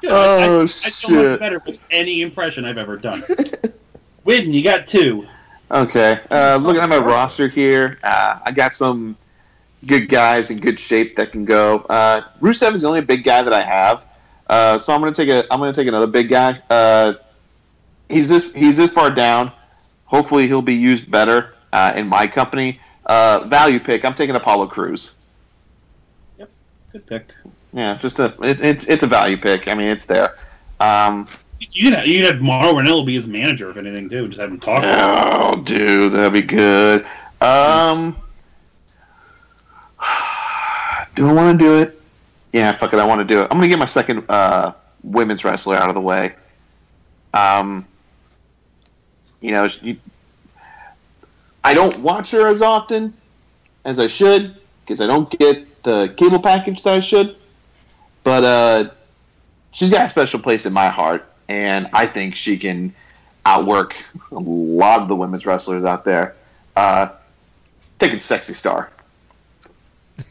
Good. 0.00 0.10
Oh, 0.10 0.16
I, 0.16 0.38
I, 0.38 0.42
I 0.42 0.46
don't 0.46 0.58
like 0.60 0.70
shit. 0.70 1.40
better 1.40 1.62
with 1.66 1.84
any 1.90 2.22
impression 2.22 2.64
I've 2.64 2.78
ever 2.78 2.96
done. 2.96 3.20
Win, 4.24 4.52
you 4.54 4.62
got 4.62 4.88
two. 4.88 5.26
Okay. 5.70 6.18
Uh, 6.30 6.58
looking 6.62 6.80
at 6.80 6.88
my 6.88 6.98
roster 6.98 7.46
here, 7.48 7.98
uh, 8.02 8.38
I 8.42 8.52
got 8.52 8.74
some 8.74 9.14
good 9.84 10.08
guys 10.08 10.50
in 10.50 10.60
good 10.60 10.78
shape 10.78 11.14
that 11.16 11.30
can 11.32 11.44
go. 11.44 11.80
Uh, 11.90 12.22
Rusev 12.40 12.72
is 12.72 12.82
the 12.82 12.88
only 12.88 13.02
big 13.02 13.22
guy 13.22 13.42
that 13.42 13.52
I 13.52 13.60
have, 13.60 14.06
uh, 14.48 14.78
so 14.78 14.94
I'm 14.94 15.00
gonna 15.00 15.12
take 15.12 15.28
a 15.28 15.44
I'm 15.52 15.60
gonna 15.60 15.74
take 15.74 15.88
another 15.88 16.06
big 16.06 16.30
guy. 16.30 16.62
Uh, 16.70 17.14
he's 18.08 18.28
this 18.28 18.54
he's 18.54 18.78
this 18.78 18.90
far 18.90 19.10
down. 19.10 19.52
Hopefully, 20.04 20.46
he'll 20.46 20.62
be 20.62 20.74
used 20.74 21.10
better 21.10 21.54
uh, 21.72 21.92
in 21.96 22.06
my 22.08 22.26
company. 22.26 22.80
Uh, 23.06 23.40
value 23.46 23.80
pick. 23.80 24.04
I'm 24.04 24.14
taking 24.14 24.34
Apollo 24.34 24.66
Crews. 24.68 25.16
Yep, 26.38 26.50
good 26.92 27.06
pick. 27.06 27.28
Yeah, 27.72 27.96
just 27.98 28.18
a 28.18 28.34
it, 28.42 28.60
it's 28.60 28.86
it's 28.86 29.02
a 29.02 29.06
value 29.06 29.36
pick. 29.36 29.68
I 29.68 29.74
mean, 29.74 29.88
it's 29.88 30.04
there. 30.06 30.36
Um, 30.80 31.26
You 31.58 31.90
could 31.90 31.98
have, 31.98 32.06
you 32.06 32.22
could 32.22 32.34
have 32.34 32.42
Mauro 32.42 32.72
Ranallo 32.74 33.04
be 33.04 33.14
his 33.14 33.26
manager, 33.26 33.68
if 33.70 33.76
anything, 33.76 34.08
too. 34.08 34.28
Just 34.28 34.40
have 34.40 34.50
him 34.50 34.60
talk. 34.60 34.84
Oh, 34.86 35.60
dude, 35.62 36.12
that'd 36.12 36.32
be 36.32 36.42
good. 36.42 37.04
Um, 37.40 38.14
do 41.14 41.28
I 41.28 41.32
want 41.32 41.58
to 41.58 41.64
do 41.64 41.78
it? 41.78 42.00
Yeah, 42.52 42.72
fuck 42.72 42.92
it, 42.92 42.98
I 42.98 43.04
want 43.04 43.20
to 43.20 43.24
do 43.24 43.40
it. 43.40 43.48
I'm 43.50 43.58
gonna 43.58 43.68
get 43.68 43.78
my 43.78 43.84
second 43.84 44.24
uh, 44.28 44.72
women's 45.02 45.44
wrestler 45.44 45.76
out 45.76 45.88
of 45.88 45.94
the 45.94 46.00
way. 46.00 46.34
Um, 47.34 47.86
you 49.40 49.50
know, 49.50 49.68
you, 49.82 49.96
I 51.64 51.74
don't 51.74 51.98
watch 51.98 52.30
her 52.30 52.46
as 52.46 52.62
often 52.62 53.14
as 53.84 53.98
I 53.98 54.06
should 54.06 54.56
because 54.84 55.00
I 55.00 55.06
don't 55.06 55.30
get 55.38 55.82
the 55.82 56.12
cable 56.16 56.40
package 56.40 56.82
that 56.82 56.94
I 56.94 57.00
should. 57.00 57.36
But 58.24 58.44
uh, 58.44 58.90
she's 59.72 59.90
got 59.90 60.06
a 60.06 60.08
special 60.08 60.40
place 60.40 60.66
in 60.66 60.72
my 60.72 60.88
heart, 60.88 61.30
and 61.48 61.88
I 61.92 62.06
think 62.06 62.36
she 62.36 62.58
can 62.58 62.94
outwork 63.46 63.96
a 64.30 64.38
lot 64.38 65.00
of 65.00 65.08
the 65.08 65.16
women's 65.16 65.46
wrestlers 65.46 65.84
out 65.84 66.04
there. 66.04 66.34
Uh, 66.76 67.08
taking 67.98 68.18
sexy 68.18 68.54
star. 68.54 68.90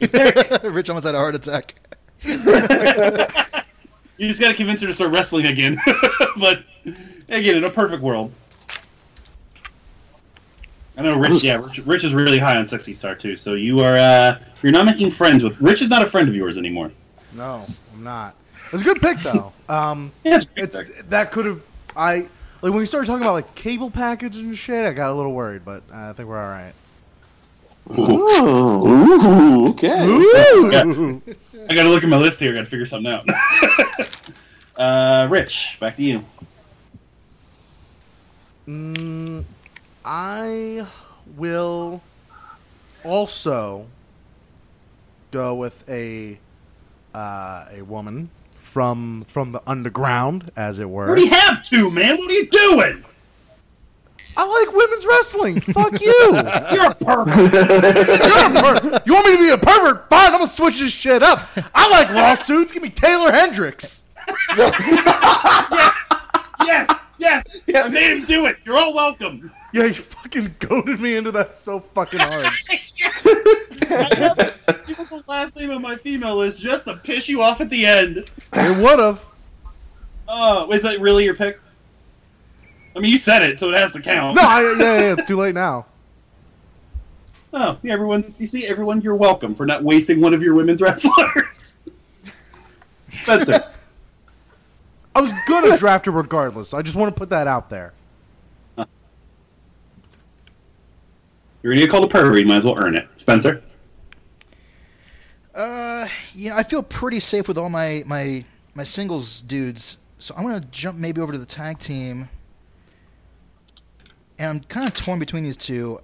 Rich 0.00 0.88
almost 0.90 1.06
had 1.06 1.14
a 1.14 1.18
heart 1.18 1.34
attack. 1.34 1.74
You 4.18 4.26
just 4.26 4.40
got 4.40 4.48
to 4.48 4.54
convince 4.54 4.80
her 4.80 4.88
to 4.88 4.94
start 4.94 5.12
wrestling 5.12 5.46
again. 5.46 5.78
but 6.38 6.64
again, 7.28 7.56
in 7.56 7.64
a 7.64 7.70
perfect 7.70 8.02
world. 8.02 8.32
I 10.98 11.02
know 11.02 11.16
Rich. 11.16 11.44
Yeah, 11.44 11.56
Rich, 11.56 11.86
Rich 11.86 12.04
is 12.04 12.12
really 12.12 12.38
high 12.38 12.56
on 12.56 12.66
Sexy 12.66 12.92
Star 12.92 13.14
too. 13.14 13.36
So 13.36 13.54
you 13.54 13.80
are 13.80 13.96
uh, 13.96 14.38
you're 14.62 14.72
not 14.72 14.84
making 14.84 15.12
friends 15.12 15.44
with 15.44 15.58
Rich. 15.60 15.80
Is 15.80 15.88
not 15.88 16.02
a 16.02 16.06
friend 16.06 16.28
of 16.28 16.34
yours 16.34 16.58
anymore. 16.58 16.90
No, 17.34 17.64
I'm 17.94 18.02
not. 18.02 18.34
It's 18.72 18.82
a 18.82 18.84
good 18.84 19.00
pick 19.00 19.18
though. 19.20 19.52
Um, 19.70 20.12
Yeah, 20.24 20.36
it's, 20.36 20.46
a 20.46 20.48
great 20.48 20.64
it's 20.64 20.82
pick. 20.82 21.10
that 21.10 21.30
could 21.30 21.44
have 21.44 21.60
I 21.94 22.26
like 22.62 22.72
when 22.72 22.76
you 22.80 22.86
started 22.86 23.06
talking 23.06 23.20
about 23.22 23.34
like 23.34 23.54
cable 23.54 23.90
package 23.90 24.38
and 24.38 24.56
shit. 24.56 24.86
I 24.86 24.94
got 24.94 25.10
a 25.10 25.14
little 25.14 25.34
worried, 25.34 25.62
but 25.64 25.82
I 25.92 26.14
think 26.14 26.26
we're 26.28 26.42
all 26.42 26.48
right. 26.48 26.72
Ooh, 27.90 28.88
ooh, 28.88 29.68
okay. 29.68 30.06
Ooh. 30.06 31.22
I 31.68 31.74
got 31.74 31.82
to 31.82 31.88
look 31.88 32.02
at 32.02 32.08
my 32.08 32.16
list 32.16 32.40
here. 32.40 32.52
I 32.52 32.54
got 32.54 32.60
to 32.60 32.66
figure 32.66 32.86
something 32.86 33.12
out. 33.12 33.26
uh, 34.76 35.26
Rich, 35.30 35.76
back 35.80 35.96
to 35.96 36.02
you. 36.02 36.24
Mm, 38.68 39.44
I 40.10 40.86
will 41.36 42.00
also 43.04 43.86
go 45.30 45.54
with 45.54 45.84
a 45.88 46.38
uh, 47.14 47.66
a 47.70 47.82
woman 47.82 48.30
from 48.58 49.26
from 49.28 49.52
the 49.52 49.60
underground, 49.66 50.50
as 50.56 50.78
it 50.78 50.82
You 50.82 50.88
were. 50.88 51.08
already 51.08 51.26
have 51.26 51.62
two, 51.66 51.90
man. 51.90 52.16
What 52.16 52.30
are 52.30 52.32
you 52.32 52.46
doing? 52.46 53.04
I 54.34 54.46
like 54.46 54.72
women's 54.74 55.04
wrestling. 55.04 55.60
Fuck 55.60 56.00
you. 56.00 56.08
You're 56.72 56.90
a 56.90 56.94
pervert. 56.94 57.52
You're 57.52 58.46
a 58.46 58.50
per- 58.80 59.02
you 59.04 59.12
want 59.12 59.26
me 59.26 59.32
to 59.36 59.42
be 59.42 59.50
a 59.50 59.58
pervert? 59.58 60.08
Fine, 60.08 60.26
I'm 60.26 60.32
gonna 60.32 60.46
switch 60.46 60.78
this 60.80 60.90
shit 60.92 61.22
up. 61.22 61.46
I 61.74 61.90
like 61.90 62.10
lawsuits. 62.12 62.72
Give 62.72 62.82
me 62.82 62.88
Taeler 62.90 63.30
Hendrix. 63.32 64.04
Yes, 66.66 67.00
yes, 67.18 67.62
yes. 67.66 67.84
I 67.86 67.88
made 67.88 68.18
him 68.18 68.24
do 68.26 68.44
it. 68.46 68.58
You're 68.64 68.76
all 68.76 68.92
welcome. 68.92 69.50
Yeah, 69.72 69.84
you 69.84 69.94
fucking 69.94 70.56
goaded 70.58 71.00
me 71.00 71.16
into 71.16 71.30
that 71.32 71.54
so 71.54 71.80
fucking 71.80 72.20
hard. 72.20 72.52
It 73.90 74.98
was 74.98 75.08
the 75.08 75.22
last 75.26 75.56
name 75.56 75.70
on 75.70 75.80
my 75.80 75.96
female 75.96 76.36
list 76.36 76.60
just 76.60 76.84
to 76.84 76.96
piss 76.96 77.28
you 77.28 77.42
off 77.42 77.60
at 77.60 77.70
the 77.70 77.86
end. 77.86 78.30
It 78.52 78.82
would 78.82 78.98
have. 78.98 79.24
Oh, 80.26 80.70
is 80.72 80.82
that 80.82 81.00
really 81.00 81.24
your 81.24 81.34
pick? 81.34 81.58
I 82.94 83.00
mean, 83.00 83.10
you 83.10 83.18
said 83.18 83.42
it, 83.42 83.58
so 83.58 83.70
it 83.70 83.78
has 83.78 83.92
to 83.92 84.00
count. 84.00 84.36
No, 84.36 84.42
I, 84.42 84.76
yeah, 84.78 85.00
yeah, 85.00 85.12
it's 85.12 85.24
too 85.24 85.36
late 85.38 85.54
now. 85.54 85.86
Oh, 87.50 87.78
yeah, 87.82 87.94
everyone. 87.94 88.30
You 88.38 88.46
see, 88.46 88.66
everyone, 88.66 89.00
you're 89.00 89.16
welcome 89.16 89.54
for 89.54 89.64
not 89.64 89.82
wasting 89.82 90.20
one 90.20 90.34
of 90.34 90.42
your 90.42 90.52
women's 90.54 90.82
wrestlers. 90.82 91.78
Spencer. 93.22 93.64
I 95.14 95.20
was 95.22 95.32
gonna 95.48 95.78
draft 95.78 96.04
her 96.04 96.12
regardless. 96.12 96.74
I 96.74 96.82
just 96.82 96.94
want 96.94 97.12
to 97.12 97.18
put 97.18 97.30
that 97.30 97.46
out 97.46 97.70
there. 97.70 97.94
You're 101.62 101.72
gonna 101.72 101.84
get 101.84 101.90
called 101.90 102.04
a 102.04 102.08
pervert. 102.08 102.40
You 102.40 102.46
might 102.46 102.58
as 102.58 102.64
well 102.64 102.78
earn 102.78 102.96
it. 102.96 103.08
Spencer. 103.16 103.62
Uh, 105.54 106.06
you 106.34 106.50
know, 106.50 106.56
I 106.56 106.62
feel 106.62 106.82
pretty 106.82 107.20
safe 107.20 107.48
with 107.48 107.58
all 107.58 107.68
my 107.68 108.04
my 108.06 108.44
my 108.74 108.84
singles 108.84 109.40
dudes, 109.40 109.98
so 110.18 110.34
I'm 110.36 110.44
gonna 110.44 110.60
jump 110.70 110.98
maybe 110.98 111.20
over 111.20 111.32
to 111.32 111.38
the 111.38 111.46
tag 111.46 111.78
team. 111.78 112.28
And 114.38 114.48
I'm 114.48 114.60
kind 114.60 114.86
of 114.86 114.94
torn 114.94 115.18
between 115.18 115.42
these 115.42 115.56
two. 115.56 116.00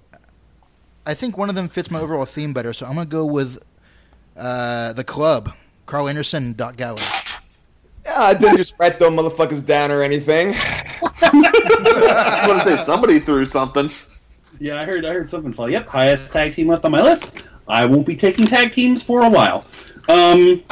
I 1.05 1.13
think 1.13 1.37
one 1.37 1.47
of 1.47 1.55
them 1.55 1.69
fits 1.69 1.89
my 1.89 1.99
overall 2.01 2.25
theme 2.25 2.51
better, 2.51 2.73
so 2.73 2.85
I'm 2.85 2.95
gonna 2.95 3.05
go 3.05 3.23
with 3.23 3.59
uh, 4.35 4.91
the 4.91 5.05
club, 5.05 5.53
Karl 5.85 6.09
Anderson 6.09 6.47
and 6.47 6.57
Doc 6.57 6.75
Gallows. 6.75 7.07
Yeah, 8.05 8.21
I 8.21 8.33
didn't 8.33 8.57
just 8.57 8.73
write 8.77 8.99
them 8.99 9.15
motherfuckers 9.15 9.65
down 9.65 9.89
or 9.89 10.01
anything. 10.03 10.53
I 11.21 12.45
was 12.45 12.63
gonna 12.63 12.77
say 12.77 12.83
somebody 12.83 13.19
threw 13.19 13.45
something. 13.45 13.89
Yeah, 14.59 14.79
I 14.79 14.85
heard. 14.85 15.05
I 15.05 15.13
heard 15.13 15.29
something 15.29 15.53
fall. 15.53 15.69
Yep, 15.69 15.87
highest 15.87 16.31
tag 16.31 16.53
team 16.53 16.67
left 16.67 16.85
on 16.85 16.91
my 16.91 17.01
list. 17.01 17.33
I 17.67 17.85
won't 17.85 18.05
be 18.05 18.15
taking 18.15 18.45
tag 18.47 18.73
teams 18.73 19.01
for 19.03 19.25
a 19.25 19.29
while. 19.29 19.65
Um. 20.07 20.63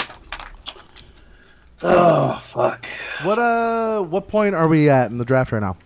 Oh 1.81 2.41
fuck. 2.45 2.85
What 3.23 3.39
uh, 3.39 4.01
what 4.01 4.27
point 4.27 4.55
are 4.55 4.67
we 4.67 4.89
at 4.89 5.11
in 5.11 5.17
the 5.17 5.25
draft 5.25 5.51
right 5.51 5.61
now? 5.61 5.77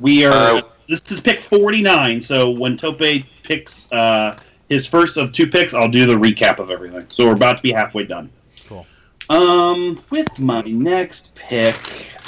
We 0.00 0.24
are. 0.24 0.32
Uh, 0.58 0.62
this 0.88 1.10
is 1.10 1.20
pick 1.20 1.40
49. 1.40 2.22
So 2.22 2.50
when 2.50 2.76
Tope 2.76 3.24
picks 3.42 3.90
uh, 3.90 4.38
his 4.68 4.86
first 4.86 5.16
of 5.16 5.32
two 5.32 5.46
picks, 5.46 5.74
I'll 5.74 5.88
do 5.88 6.06
the 6.06 6.14
recap 6.14 6.58
of 6.58 6.70
everything. 6.70 7.02
So 7.10 7.26
we're 7.26 7.34
about 7.34 7.56
to 7.56 7.62
be 7.62 7.72
halfway 7.72 8.04
done. 8.04 8.30
Cool. 8.66 8.86
Um, 9.28 10.02
with 10.10 10.38
my 10.38 10.60
next 10.62 11.34
pick, 11.34 11.76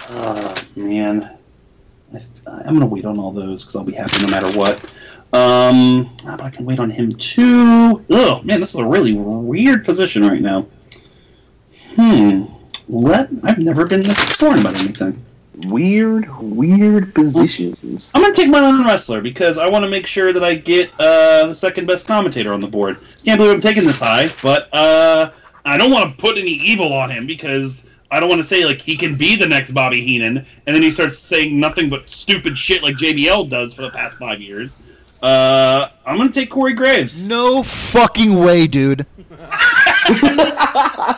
uh, 0.09 0.59
man, 0.75 1.37
I, 2.15 2.21
I'm 2.47 2.75
gonna 2.75 2.87
wait 2.87 3.05
on 3.05 3.19
all 3.19 3.33
those 3.33 3.63
because 3.63 3.77
I'll 3.77 3.85
be 3.85 3.93
happy 3.93 4.23
no 4.23 4.29
matter 4.29 4.51
what. 4.57 4.81
Um, 5.33 6.15
ah, 6.25 6.37
but 6.37 6.43
I 6.43 6.51
can 6.51 6.65
wait 6.65 6.79
on 6.79 6.91
him 6.91 7.15
too. 7.17 8.05
Oh 8.11 8.41
man, 8.43 8.61
this 8.61 8.71
is 8.71 8.77
a 8.77 8.85
really 8.85 9.13
weird 9.13 9.85
position 9.85 10.27
right 10.27 10.41
now. 10.41 10.67
Hmm. 11.97 12.45
Let 12.89 13.31
I've 13.43 13.59
never 13.59 13.87
been 13.87 14.03
this 14.03 14.37
torn 14.37 14.61
about 14.61 14.77
anything. 14.77 15.23
Weird, 15.65 16.29
weird 16.39 17.15
positions. 17.15 18.13
I'm 18.15 18.23
gonna 18.23 18.35
take 18.35 18.51
my 18.51 18.61
own 18.61 18.85
wrestler 18.85 19.21
because 19.21 19.59
I 19.59 19.69
want 19.69 19.85
to 19.85 19.89
make 19.89 20.07
sure 20.07 20.33
that 20.33 20.45
I 20.45 20.55
get 20.55 20.91
uh, 21.01 21.49
the 21.49 21.55
second 21.55 21.87
best 21.87 22.07
commentator 22.07 22.53
on 22.53 22.61
the 22.61 22.69
board. 22.69 22.99
Can't 23.25 23.39
believe 23.39 23.55
I'm 23.55 23.61
taking 23.63 23.85
this 23.85 23.99
high, 23.99 24.31
but 24.43 24.73
uh, 24.73 25.33
I 25.65 25.77
don't 25.77 25.91
want 25.91 26.11
to 26.11 26.21
put 26.21 26.37
any 26.37 26.51
evil 26.51 26.93
on 26.93 27.11
him 27.11 27.27
because 27.27 27.87
I 28.11 28.21
don't 28.21 28.29
want 28.29 28.41
to 28.41 28.47
say 28.47 28.65
like 28.65 28.81
he 28.81 28.97
can 28.97 29.17
be 29.17 29.35
the 29.35 29.49
next 29.49 29.73
Bobby 29.73 30.01
Heenan, 30.01 30.39
and 30.39 30.77
then 30.77 30.83
he 30.83 30.91
starts 30.91 31.19
saying 31.19 31.59
nothing 31.59 31.89
but 31.89 32.09
stupid 32.09 32.57
shit 32.57 32.83
like 32.83 32.97
JBL 32.97 33.49
does 33.51 33.75
for 33.75 33.83
the 33.83 33.91
past 33.91 34.19
five 34.19 34.41
years. 34.41 34.79
Uh, 35.27 35.89
I'm 36.07 36.17
gonna 36.19 36.31
take 36.31 36.51
Corey 36.51 36.73
Graves. 36.73 37.27
No 37.27 37.63
fucking 37.65 38.39
way, 38.39 38.67
dude. 38.67 39.07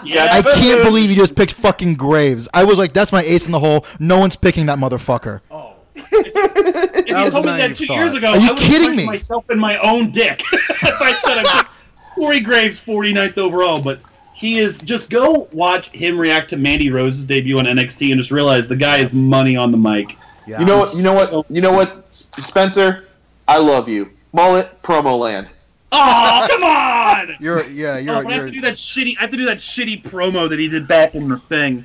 Yeah, 0.02 0.28
I 0.32 0.40
can't 0.42 0.82
believe 0.82 1.10
you 1.10 1.16
just 1.16 1.34
picked 1.34 1.52
fucking 1.52 1.94
Graves. 1.96 2.48
I 2.54 2.64
was 2.64 2.78
like, 2.78 2.94
that's 2.94 3.12
my 3.12 3.22
ace 3.22 3.44
in 3.44 3.52
the 3.52 3.60
hole. 3.60 3.84
No 4.00 4.18
one's 4.18 4.34
picking 4.36 4.64
that 4.66 4.78
motherfucker. 4.78 5.40
Oh. 5.50 5.74
If 5.96 7.06
you 7.08 7.14
was 7.24 7.32
told 7.34 7.46
me 7.46 7.52
that 7.52 7.76
two 7.76 7.86
thought. 7.86 7.96
years 7.96 8.14
ago, 8.16 8.30
Are 8.30 8.38
you 8.38 8.48
I 8.48 8.50
would 8.52 8.58
kidding 8.58 8.96
me? 8.96 9.06
myself 9.06 9.50
in 9.50 9.58
my 9.58 9.76
own 9.78 10.10
dick 10.10 10.40
if 10.52 11.02
I 11.02 11.12
said 11.14 11.38
I 11.38 11.62
picked 11.62 11.70
Corey 12.14 12.40
Graves 12.40 12.80
49th 12.80 13.36
overall. 13.38 13.80
But 13.82 14.00
he 14.34 14.58
is 14.58 14.78
just 14.78 15.10
go 15.10 15.48
watch 15.52 15.90
him 15.90 16.18
react 16.20 16.50
to 16.50 16.56
Mandy 16.56 16.90
Rose's 16.90 17.26
debut 17.26 17.58
on 17.58 17.64
NXT 17.66 18.10
and 18.12 18.20
just 18.20 18.30
realize 18.30 18.68
the 18.68 18.76
guy 18.76 18.98
is 18.98 19.14
money 19.14 19.56
on 19.56 19.70
the 19.70 19.78
mic. 19.78 20.16
Yeah. 20.46 20.60
You 20.60 20.66
know 20.66 20.78
what? 20.78 20.94
You 20.94 21.02
know 21.02 21.12
what? 21.14 21.50
You 21.50 21.60
know 21.60 21.72
what, 21.72 22.04
Spencer? 22.10 23.07
I 23.48 23.58
love 23.58 23.88
you. 23.88 24.10
Mullet 24.32 24.82
promo 24.82 25.18
land. 25.18 25.50
Oh 25.90 26.46
come 26.50 26.62
on! 26.62 27.36
You're 27.40 27.64
yeah, 27.70 27.94
Oh, 27.94 27.96
you're 27.96 28.28
I 28.28 28.32
have 28.32 28.46
to 28.46 28.50
do 28.50 28.60
that 28.60 28.74
shitty. 28.74 29.16
I 29.18 29.22
have 29.22 29.30
to 29.30 29.38
do 29.38 29.46
that 29.46 29.56
shitty 29.56 30.02
promo 30.02 30.48
that 30.50 30.58
he 30.58 30.68
did 30.68 30.86
back 30.86 31.14
in 31.14 31.28
the 31.28 31.38
thing. 31.38 31.84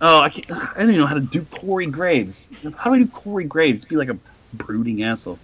Oh, 0.00 0.20
I 0.20 0.30
can't. 0.30 0.50
I 0.50 0.80
don't 0.80 0.88
even 0.88 1.00
know 1.02 1.06
how 1.06 1.14
to 1.14 1.20
do 1.20 1.42
Corey 1.50 1.86
Graves. 1.86 2.50
How 2.76 2.90
do 2.90 2.94
I 2.94 2.98
do 3.00 3.06
Corey 3.06 3.44
Graves? 3.44 3.84
Be 3.84 3.96
like 3.96 4.08
a 4.08 4.16
brooding 4.54 5.02
asshole. 5.02 5.38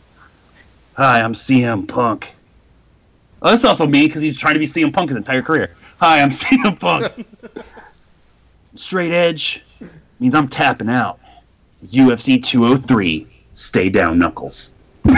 Hi, 0.97 1.21
I'm 1.21 1.35
CM 1.35 1.87
Punk. 1.87 2.33
Oh, 3.43 3.51
that's 3.51 3.65
also 3.65 3.87
me 3.87 4.07
because 4.07 4.23
he's 4.23 4.39
trying 4.39 4.55
to 4.55 4.61
be 4.61 4.67
CM 4.67 4.93
Punk 4.93 5.11
his 5.11 5.17
entire 5.17 5.43
career. 5.43 5.77
Hi, 5.99 6.23
I'm 6.23 6.31
CM 6.31 6.81
Punk. 6.81 7.27
Straight 8.77 9.13
edge 9.13 9.63
means 10.21 10.35
I'm 10.35 10.49
tapping 10.49 10.89
out. 10.89 11.21
UFC 11.87 12.43
203. 12.43 13.27
Stay 13.55 13.89
down, 13.91 14.19
Knuckles. 14.19 14.75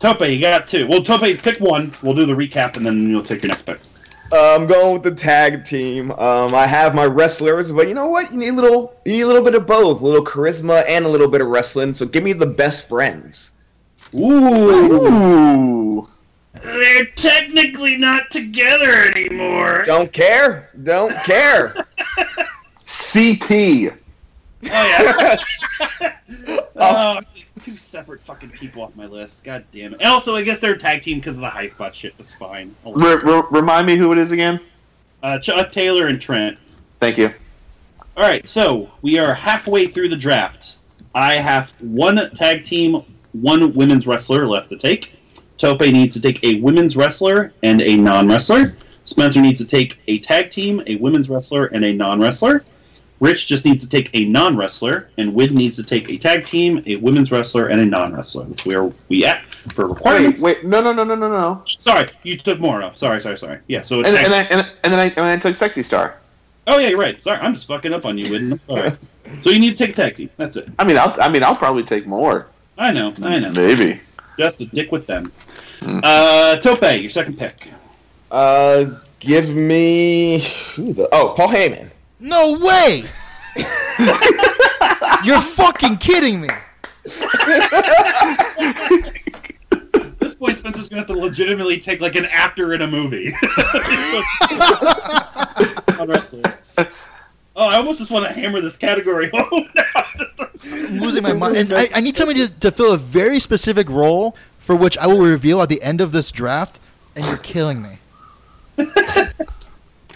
Tope, 0.00 0.28
you 0.28 0.40
got 0.40 0.68
two. 0.68 0.86
Well, 0.86 1.02
Tope, 1.02 1.38
pick 1.38 1.60
one. 1.60 1.92
We'll 2.02 2.14
do 2.14 2.26
the 2.26 2.34
recap, 2.34 2.76
and 2.76 2.84
then 2.84 3.08
you'll 3.08 3.24
take 3.24 3.42
your 3.42 3.48
next 3.48 3.62
pick. 3.62 3.80
Uh, 4.32 4.54
I'm 4.54 4.66
going 4.66 4.92
with 4.92 5.02
the 5.02 5.14
tag 5.14 5.64
team. 5.64 6.10
Um, 6.12 6.54
I 6.54 6.66
have 6.66 6.94
my 6.94 7.04
wrestlers, 7.04 7.70
but 7.70 7.88
you 7.88 7.94
know 7.94 8.06
what? 8.06 8.32
You 8.32 8.38
need 8.38 8.48
a 8.48 8.52
little, 8.52 9.00
you 9.04 9.12
need 9.12 9.20
a 9.22 9.26
little 9.26 9.42
bit 9.42 9.54
of 9.54 9.66
both, 9.66 10.00
a 10.00 10.04
little 10.04 10.24
charisma 10.24 10.84
and 10.88 11.04
a 11.04 11.08
little 11.08 11.28
bit 11.28 11.40
of 11.40 11.48
wrestling. 11.48 11.94
So 11.94 12.06
give 12.06 12.24
me 12.24 12.32
the 12.32 12.46
best 12.46 12.88
friends. 12.88 13.52
Ooh. 14.14 14.28
Ooh. 14.92 16.08
They're 16.62 17.06
technically 17.16 17.96
not 17.96 18.30
together 18.30 19.12
anymore. 19.14 19.84
Don't 19.84 20.12
care. 20.12 20.70
Don't 20.82 21.14
care. 21.24 21.74
CT. 22.86 23.94
Oh, 24.66 25.26
yeah. 26.00 26.16
oh, 26.76 27.20
two 27.60 27.70
separate 27.70 28.20
fucking 28.20 28.50
people 28.50 28.82
off 28.82 28.94
my 28.94 29.06
list. 29.06 29.44
God 29.44 29.64
damn 29.72 29.94
it. 29.94 30.00
And 30.00 30.08
also, 30.08 30.36
I 30.36 30.42
guess 30.42 30.60
they're 30.60 30.74
a 30.74 30.78
tag 30.78 31.02
team 31.02 31.18
because 31.18 31.36
of 31.36 31.40
the 31.40 31.50
high 31.50 31.66
spot 31.66 31.94
shit. 31.94 32.16
That's 32.18 32.34
fine. 32.34 32.74
Re- 32.84 33.16
re- 33.16 33.42
remind 33.50 33.86
me 33.86 33.96
who 33.96 34.12
it 34.12 34.18
is 34.18 34.32
again. 34.32 34.60
Uh, 35.22 35.38
Chuck 35.38 35.72
Taylor 35.72 36.08
and 36.08 36.20
Trent. 36.20 36.58
Thank 37.00 37.18
you. 37.18 37.30
All 38.16 38.22
right, 38.22 38.48
so 38.48 38.90
we 39.02 39.18
are 39.18 39.34
halfway 39.34 39.88
through 39.88 40.08
the 40.08 40.16
draft. 40.16 40.76
I 41.14 41.34
have 41.34 41.72
one 41.80 42.30
tag 42.34 42.64
team, 42.64 43.02
one 43.32 43.72
women's 43.74 44.06
wrestler 44.06 44.46
left 44.46 44.68
to 44.70 44.76
take. 44.76 45.10
Tope 45.58 45.80
needs 45.80 46.14
to 46.14 46.20
take 46.20 46.42
a 46.44 46.60
women's 46.60 46.96
wrestler 46.96 47.52
and 47.62 47.80
a 47.80 47.96
non 47.96 48.28
wrestler. 48.28 48.76
Spencer 49.04 49.40
needs 49.40 49.60
to 49.60 49.66
take 49.66 49.98
a 50.08 50.18
tag 50.18 50.50
team, 50.50 50.82
a 50.86 50.96
women's 50.96 51.28
wrestler, 51.28 51.66
and 51.66 51.84
a 51.84 51.92
non 51.92 52.20
wrestler. 52.20 52.64
Rich 53.24 53.48
just 53.48 53.64
needs 53.64 53.82
to 53.82 53.88
take 53.88 54.10
a 54.12 54.26
non 54.26 54.54
wrestler, 54.54 55.08
and 55.16 55.34
Wid 55.34 55.50
needs 55.52 55.78
to 55.78 55.82
take 55.82 56.10
a 56.10 56.18
tag 56.18 56.44
team, 56.44 56.82
a 56.84 56.96
women's 56.96 57.32
wrestler, 57.32 57.68
and 57.68 57.80
a 57.80 57.86
non 57.86 58.14
wrestler. 58.14 58.44
Which 58.44 58.66
where 58.66 58.92
we 59.08 59.24
at 59.24 59.42
for 59.72 59.86
Wait, 59.86 59.94
requirements? 59.94 60.42
wait. 60.42 60.64
No, 60.64 60.82
no, 60.82 60.92
no, 60.92 61.04
no, 61.04 61.14
no, 61.14 61.28
no. 61.30 61.62
Sorry, 61.64 62.06
you 62.22 62.36
took 62.36 62.60
Mauro. 62.60 62.92
Sorry, 62.94 63.22
sorry, 63.22 63.38
sorry. 63.38 63.60
Yeah, 63.66 63.80
so 63.80 64.00
And, 64.00 64.08
and, 64.08 64.34
I, 64.34 64.42
and, 64.42 64.70
and 64.84 64.92
then 64.92 65.00
I 65.00 65.04
and 65.04 65.14
then 65.16 65.24
I 65.24 65.36
took 65.38 65.56
Sexy 65.56 65.82
Star. 65.82 66.18
oh 66.66 66.78
yeah, 66.78 66.88
you're 66.88 66.98
right. 66.98 67.22
Sorry, 67.22 67.38
I'm 67.40 67.54
just 67.54 67.66
fucking 67.66 67.94
up 67.94 68.04
on 68.04 68.18
you, 68.18 68.28
Wid. 68.30 68.42
I'm 68.52 68.58
sorry. 68.58 68.90
so 69.42 69.48
you 69.48 69.58
need 69.58 69.78
to 69.78 69.86
take 69.86 69.94
a 69.94 69.96
tag 69.96 70.16
team. 70.16 70.28
That's 70.36 70.58
it. 70.58 70.68
I 70.78 70.84
mean, 70.84 70.98
I'll 70.98 71.14
I 71.18 71.30
mean, 71.30 71.42
I'll 71.42 71.56
probably 71.56 71.82
take 71.82 72.06
more. 72.06 72.48
I 72.76 72.92
know, 72.92 73.14
I 73.22 73.38
know. 73.38 73.52
Maybe. 73.52 74.00
Just 74.38 74.60
a 74.60 74.66
dick 74.66 74.92
with 74.92 75.06
them. 75.06 75.32
Hmm. 75.80 76.00
Uh, 76.02 76.56
Tope, 76.56 76.82
your 77.00 77.08
second 77.08 77.38
pick. 77.38 77.68
Uh, 78.30 78.84
give 79.20 79.56
me 79.56 80.40
who 80.74 80.92
the 80.92 81.08
oh 81.12 81.32
Paul 81.34 81.48
Heyman. 81.48 81.88
No 82.24 82.58
way! 82.58 83.04
You're 85.24 85.42
fucking 85.42 85.98
kidding 85.98 86.40
me. 86.40 86.48
At 86.48 86.62
this 90.18 90.34
point, 90.34 90.56
Spencer's 90.56 90.88
gonna 90.88 91.02
have 91.02 91.06
to 91.08 91.12
legitimately 91.18 91.80
take 91.80 92.00
like 92.00 92.16
an 92.16 92.24
actor 92.24 92.72
in 92.72 92.80
a 92.80 92.86
movie. 92.86 93.32
Oh, 97.56 97.68
I 97.68 97.76
almost 97.76 98.00
just 98.00 98.10
want 98.10 98.26
to 98.26 98.32
hammer 98.32 98.60
this 98.60 98.76
category 98.76 99.30
home 99.34 99.68
now. 99.76 100.04
I'm 100.64 100.98
losing 100.98 101.22
my 101.22 101.32
mind. 101.32 101.56
And 101.56 101.72
I, 101.72 101.86
I 101.94 102.00
need 102.00 102.16
somebody 102.16 102.48
to, 102.48 102.52
to 102.52 102.72
fill 102.72 102.92
a 102.92 102.98
very 102.98 103.38
specific 103.38 103.88
role 103.88 104.34
for 104.58 104.74
which 104.74 104.98
I 104.98 105.06
will 105.06 105.20
reveal 105.20 105.62
at 105.62 105.68
the 105.68 105.80
end 105.80 106.00
of 106.00 106.10
this 106.10 106.32
draft, 106.32 106.80
and 107.14 107.24
you're 107.24 107.36
killing 107.36 107.80
me. 107.80 107.98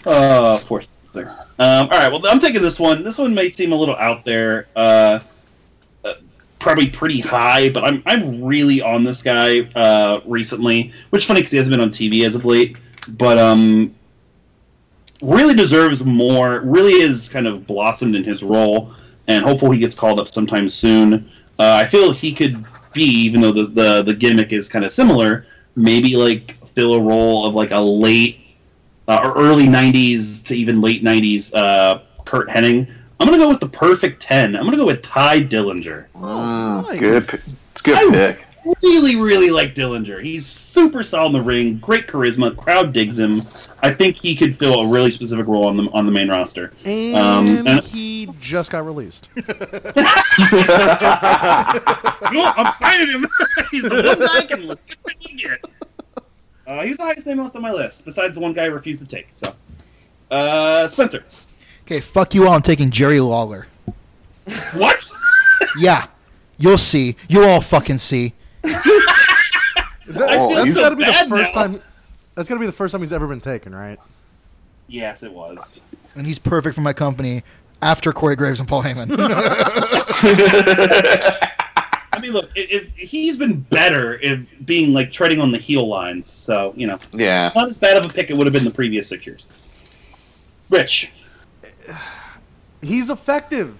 Oh, 0.05 0.59
poor 0.65 0.81
Spencer. 0.81 1.33
Um, 1.59 1.89
all 1.91 1.99
right, 1.99 2.09
well, 2.09 2.21
I'm 2.25 2.39
taking 2.39 2.61
this 2.61 2.79
one. 2.79 3.03
This 3.03 3.17
one 3.17 3.35
may 3.35 3.51
seem 3.51 3.73
a 3.73 3.75
little 3.75 3.97
out 3.97 4.23
there, 4.23 4.67
uh, 4.77 5.19
uh, 6.05 6.13
probably 6.57 6.89
pretty 6.89 7.19
high, 7.19 7.69
but 7.69 7.83
I'm 7.83 8.01
I'm 8.05 8.41
really 8.41 8.81
on 8.81 9.03
this 9.03 9.21
guy 9.21 9.61
uh, 9.75 10.21
recently, 10.25 10.93
which 11.09 11.23
is 11.23 11.27
funny 11.27 11.41
because 11.41 11.51
he 11.51 11.57
hasn't 11.57 11.73
been 11.73 11.81
on 11.81 11.89
TV 11.89 12.25
as 12.25 12.35
of 12.35 12.45
late, 12.45 12.77
but 13.09 13.37
um, 13.37 13.93
really 15.21 15.53
deserves 15.53 16.05
more. 16.05 16.61
Really 16.61 16.93
is 16.93 17.27
kind 17.27 17.45
of 17.45 17.67
blossomed 17.67 18.15
in 18.15 18.23
his 18.23 18.41
role, 18.41 18.93
and 19.27 19.43
hopefully 19.43 19.75
he 19.75 19.81
gets 19.81 19.95
called 19.95 20.17
up 20.17 20.29
sometime 20.29 20.69
soon. 20.69 21.29
Uh, 21.59 21.75
I 21.75 21.85
feel 21.85 22.13
he 22.13 22.33
could 22.33 22.63
be, 22.93 23.03
even 23.03 23.41
though 23.41 23.51
the 23.51 23.65
the, 23.65 24.03
the 24.03 24.13
gimmick 24.13 24.53
is 24.53 24.69
kind 24.69 24.85
of 24.85 24.93
similar, 24.93 25.45
maybe 25.75 26.15
like 26.15 26.55
fill 26.69 26.93
a 26.93 27.01
role 27.01 27.45
of 27.45 27.53
like 27.53 27.71
a 27.71 27.79
late 27.79 28.38
uh, 29.09 29.19
or 29.23 29.35
early 29.37 29.65
'90s 29.67 30.43
to 30.45 30.55
even 30.55 30.79
late 30.79 31.03
'90s 31.03 31.53
uh, 31.53 31.99
Curt 32.25 32.47
Hennig. 32.47 32.87
I'm 33.19 33.27
gonna 33.27 33.37
go 33.37 33.49
with 33.49 33.59
the 33.59 33.67
perfect 33.67 34.21
ten. 34.21 34.55
I'm 34.55 34.63
gonna 34.63 34.77
go 34.77 34.85
with 34.85 35.01
Tye 35.01 35.41
Dillinger. 35.41 36.05
Mm, 36.15 36.83
nice. 36.87 36.99
Good. 36.99 37.27
pi- 37.27 37.37
It's 37.73 37.81
good 37.81 37.97
I- 37.97 38.09
pick. 38.11 38.45
Really, 38.83 39.15
really 39.15 39.49
like 39.51 39.73
Dillinger. 39.73 40.21
He's 40.21 40.45
super 40.45 41.01
solid 41.01 41.27
in 41.27 41.33
the 41.33 41.41
ring, 41.41 41.77
great 41.79 42.07
charisma. 42.07 42.55
Crowd 42.55 42.91
digs 42.93 43.17
him. 43.17 43.41
I 43.81 43.91
think 43.91 44.17
he 44.17 44.35
could 44.35 44.55
fill 44.55 44.81
a 44.81 44.87
really 44.93 45.11
specific 45.11 45.47
role 45.47 45.65
on 45.65 45.77
the 45.77 45.83
on 45.91 46.05
the 46.05 46.11
main 46.11 46.29
roster. 46.29 46.71
And 46.85 47.15
Um, 47.15 47.67
and- 47.67 47.83
he 47.85 48.27
just 48.39 48.69
got 48.69 48.85
released. 48.85 49.29
no, 49.37 49.43
I'm 52.55 52.71
signing 52.73 53.07
him. 53.07 53.27
He's 53.71 53.83
the 53.83 54.15
one 54.19 54.29
I 54.29 54.45
can 54.45 54.67
legitimately 54.67 55.35
get. 55.37 55.65
Uh, 56.69 56.83
he's 56.83 56.97
the 56.97 57.03
highest 57.03 57.25
name 57.25 57.39
off 57.39 57.55
on 57.55 57.63
my 57.63 57.71
list, 57.71 58.05
besides 58.05 58.35
the 58.35 58.39
one 58.39 58.53
guy 58.53 58.65
I 58.65 58.67
refused 58.67 59.01
to 59.01 59.07
take. 59.07 59.27
So, 59.33 59.51
uh, 60.29 60.87
Spencer. 60.87 61.25
Okay, 61.81 61.99
fuck 61.99 62.35
you 62.35 62.45
all. 62.47 62.53
I'm 62.53 62.61
taking 62.61 62.91
Jerry 62.91 63.19
Lawler. 63.19 63.65
What? 64.75 65.11
Yeah, 65.77 66.07
you'll 66.57 66.77
see. 66.77 67.17
You'll 67.27 67.43
all 67.43 67.59
fucking 67.61 67.97
see. 67.97 68.33
Is 68.63 68.73
that, 70.15 70.37
Oh, 70.39 70.55
that's 70.55 70.67
you- 70.69 70.75
got 70.75 70.89
to 70.89 70.95
be 70.95 71.03
the 71.03 71.11
first 71.27 71.53
now. 71.55 71.61
time. 71.63 71.81
That's 72.35 72.47
got 72.47 72.55
to 72.55 72.59
be 72.59 72.65
the 72.65 72.71
first 72.71 72.93
time 72.93 73.01
he's 73.01 73.11
ever 73.11 73.27
been 73.27 73.41
taken, 73.41 73.75
right? 73.75 73.99
yes, 74.87 75.21
it 75.23 75.33
was. 75.33 75.81
And 76.15 76.25
he's 76.25 76.39
perfect 76.39 76.75
for 76.75 76.81
my 76.81 76.93
company 76.93 77.43
after 77.81 78.13
Corey 78.13 78.37
Graves 78.37 78.61
and 78.61 78.69
Paul 78.69 78.83
Heyman. 78.83 79.09
I 82.19 82.21
mean, 82.21 82.33
look, 82.33 82.49
it, 82.55 82.71
it, 82.71 82.89
he's 82.95 83.37
been 83.37 83.59
better 83.61 84.15
in 84.15 84.45
being 84.65 84.93
like 84.93 85.11
treading 85.11 85.39
on 85.39 85.51
the 85.51 85.57
heel 85.57 85.87
lines. 85.87 86.29
So 86.29 86.73
you 86.75 86.85
know, 86.87 86.99
Yeah. 87.13 87.51
not 87.55 87.69
as 87.69 87.77
bad 87.77 87.97
of 87.97 88.05
a 88.05 88.13
pick 88.13 88.29
it 88.29 88.35
would 88.37 88.45
have 88.45 88.53
been 88.53 88.65
the 88.65 88.71
previous 88.71 89.07
six 89.07 89.25
years. 89.25 89.47
Rich, 90.69 91.11
He's 92.81 93.09
effective. 93.09 93.77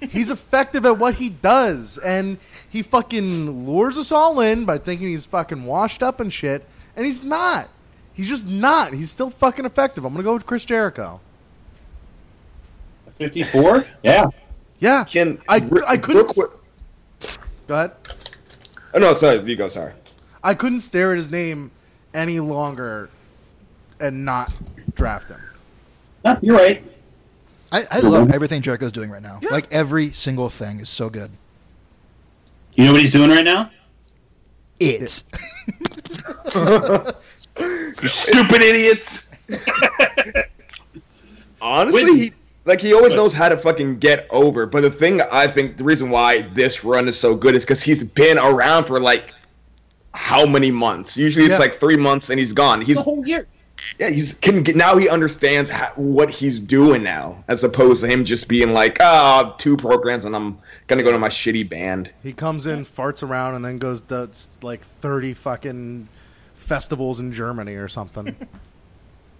He's 0.00 0.30
effective 0.30 0.84
at 0.86 0.98
what 0.98 1.14
he 1.14 1.28
does, 1.30 1.96
and 1.98 2.38
he 2.68 2.82
fucking 2.82 3.66
lures 3.66 3.96
us 3.98 4.10
all 4.12 4.40
in 4.40 4.64
by 4.64 4.78
thinking 4.78 5.08
he's 5.08 5.26
fucking 5.26 5.64
washed 5.64 6.02
up 6.02 6.20
and 6.20 6.32
shit, 6.32 6.64
and 6.96 7.04
he's 7.04 7.22
not. 7.24 7.68
He's 8.12 8.28
just 8.28 8.46
not. 8.48 8.92
He's 8.94 9.10
still 9.10 9.30
fucking 9.30 9.64
effective. 9.64 10.04
I'm 10.04 10.12
gonna 10.12 10.22
go 10.24 10.34
with 10.34 10.46
Chris 10.46 10.64
Jericho. 10.64 11.20
fifty-four. 13.18 13.86
Yeah, 14.02 14.26
Yeah, 14.80 15.04
Can 15.04 15.38
I- 15.48 15.56
I 15.86 15.96
couldn't 15.96 16.34
Brooke 16.34 16.36
wa- 16.36 16.58
go 17.66 17.74
ahead. 17.74 17.92
Oh 18.94 18.98
no, 18.98 19.14
sorry, 19.14 19.40
you 19.40 19.56
go. 19.56 19.68
Sorry. 19.68 19.92
I 20.42 20.54
couldn't 20.54 20.80
stare 20.80 21.12
at 21.12 21.18
his 21.18 21.30
name 21.30 21.70
any 22.14 22.40
longer 22.40 23.10
and 24.00 24.24
not 24.24 24.54
draft 24.94 25.28
him. 25.28 25.40
No, 26.24 26.38
you're 26.40 26.56
right. 26.56 26.84
I, 27.72 27.82
I 27.90 28.00
love 28.00 28.30
everything 28.30 28.62
Jericho's 28.62 28.92
doing 28.92 29.10
right 29.10 29.22
now. 29.22 29.40
Like 29.50 29.72
every 29.72 30.12
single 30.12 30.48
thing 30.48 30.80
is 30.80 30.88
so 30.88 31.10
good. 31.10 31.30
You 32.74 32.84
know 32.84 32.92
what 32.92 33.00
he's 33.00 33.12
doing 33.12 33.30
right 33.30 33.44
now? 33.44 33.70
It. 34.78 35.10
Stupid 38.06 38.62
idiots. 38.62 39.28
Honestly, 41.60 42.04
When- 42.04 42.16
he, 42.16 42.32
like 42.66 42.80
he 42.80 42.92
always 42.92 43.14
knows 43.14 43.32
how 43.32 43.48
to 43.48 43.56
fucking 43.56 43.98
get 43.98 44.26
over. 44.30 44.66
But 44.66 44.82
the 44.82 44.90
thing 44.90 45.20
I 45.32 45.46
think 45.46 45.76
the 45.78 45.84
reason 45.84 46.10
why 46.10 46.42
this 46.42 46.84
run 46.84 47.08
is 47.08 47.18
so 47.18 47.34
good 47.34 47.54
is 47.54 47.64
because 47.64 47.82
he's 47.82 48.04
been 48.04 48.38
around 48.38 48.84
for 48.84 49.00
like 49.00 49.32
how 50.12 50.44
many 50.46 50.70
months? 50.70 51.16
Usually 51.16 51.46
it's 51.46 51.54
Yeah. 51.54 51.58
like 51.58 51.74
three 51.74 51.96
months 51.96 52.30
and 52.30 52.38
he's 52.38 52.52
gone. 52.52 52.80
He's 52.82 52.96
The 52.96 53.02
whole 53.02 53.26
year. 53.26 53.46
yeah, 53.98 54.08
he's 54.08 54.34
can 54.34 54.62
get, 54.62 54.74
now 54.74 54.96
he 54.96 55.08
understands 55.08 55.70
how, 55.70 55.92
what 55.96 56.30
he's 56.30 56.58
doing 56.58 57.02
now, 57.02 57.44
as 57.48 57.62
opposed 57.64 58.02
to 58.02 58.08
him 58.10 58.24
just 58.24 58.48
being 58.48 58.72
like, 58.72 58.96
ah, 59.00 59.54
two 59.58 59.76
programs 59.76 60.24
and 60.24 60.34
I'm 60.34 60.58
gonna 60.86 61.02
go 61.02 61.12
to 61.12 61.18
my 61.18 61.28
shitty 61.28 61.68
band. 61.68 62.10
He 62.22 62.32
comes 62.32 62.66
in, 62.66 62.84
farts 62.86 63.22
around, 63.22 63.54
and 63.56 63.64
then 63.64 63.78
goes 63.78 64.00
to 64.02 64.30
like 64.62 64.80
thirty 65.00 65.34
fucking 65.34 66.08
festivals 66.54 67.20
in 67.20 67.32
Germany 67.32 67.74
or 67.74 67.86
something. 67.88 68.34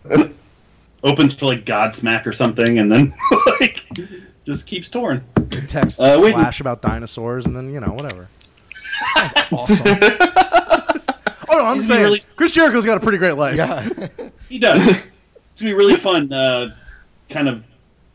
Opens 1.03 1.36
to 1.36 1.47
like 1.47 1.64
Godsmack 1.64 2.26
or 2.26 2.32
something, 2.32 2.78
and 2.78 2.90
then 2.90 3.12
like 3.61 3.84
just 4.44 4.66
keeps 4.66 4.90
touring. 4.90 5.22
Text 5.68 6.01
Uh, 6.01 6.18
wait. 6.22 6.32
Slash 6.32 6.61
about 6.61 6.82
dinosaurs, 6.82 7.47
and 7.47 7.57
then 7.57 7.72
you 7.72 7.80
know 7.80 7.92
whatever. 7.92 8.28
Sounds 9.14 9.32
awesome. 9.53 9.86
oh 10.01 10.92
no, 11.51 11.64
I'm 11.66 11.76
He's 11.76 11.88
saying 11.88 12.03
really- 12.03 12.24
Chris 12.36 12.53
Jericho's 12.53 12.86
got 12.86 12.97
a 12.97 13.01
pretty 13.01 13.18
great 13.18 13.32
life. 13.36 13.57
Yeah. 13.57 13.88
He 14.49 14.61
does. 14.61 14.86
it's 14.86 15.61
gonna 15.61 15.72
be 15.72 15.74
really 15.74 15.97
fun, 15.97 16.32
uh, 16.32 16.70
kind 17.28 17.49
of 17.49 17.64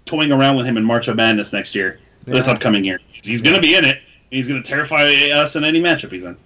toying 0.06 0.32
around 0.32 0.56
with 0.56 0.66
him 0.66 0.78
in 0.78 0.84
March 0.86 1.10
of 1.10 1.18
Madness 1.18 1.52
next 1.52 1.76
year, 1.76 2.00
this 2.24 2.48
upcoming 2.48 2.86
year. 2.86 3.02
He's 3.12 3.42
gonna 3.42 3.60
be 3.60 3.76
in 3.76 3.84
it. 3.84 3.98
He's 4.30 4.48
gonna 4.48 4.64
terrify 4.64 5.04
us 5.34 5.58
in 5.58 5.66
any 5.66 5.82
matchup 5.82 6.10
he's 6.14 6.24
in. 6.24 6.38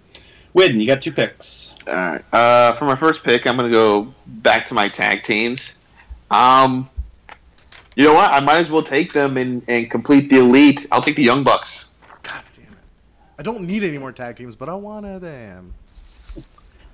Win, 0.55 0.79
you 0.79 0.87
got 0.87 1.03
two 1.03 1.11
picks. 1.11 1.75
All 1.87 1.93
right. 1.93 2.33
Uh, 2.33 2.73
for 2.73 2.85
my 2.85 2.95
first 2.95 3.23
pick, 3.23 3.45
I'm 3.45 3.57
going 3.57 3.69
to 3.69 3.73
go 3.77 4.11
back 4.25 4.65
to 4.67 4.73
my 4.73 4.87
tag 4.87 5.23
teams. 5.23 5.75
Um, 6.31 6.89
you 7.95 8.03
know 8.05 8.13
what? 8.13 8.31
I 8.31 8.39
might 8.39 8.57
as 8.57 8.69
well 8.69 8.83
take 8.83 9.13
them 9.13 9.37
and, 9.37 9.61
and 9.67 9.89
complete 9.89 10.29
the 10.29 10.39
elite. 10.39 10.85
I'll 10.91 11.01
take 11.01 11.15
the 11.15 11.23
Young 11.23 11.43
Bucks. 11.43 11.89
God 12.23 12.43
damn 12.53 12.65
it. 12.65 12.69
I 13.39 13.43
don't 13.43 13.65
need 13.65 13.83
any 13.83 13.97
more 13.97 14.11
tag 14.11 14.35
teams, 14.35 14.55
but 14.55 14.67
I 14.69 14.73
want 14.73 15.05
them. 15.21 15.73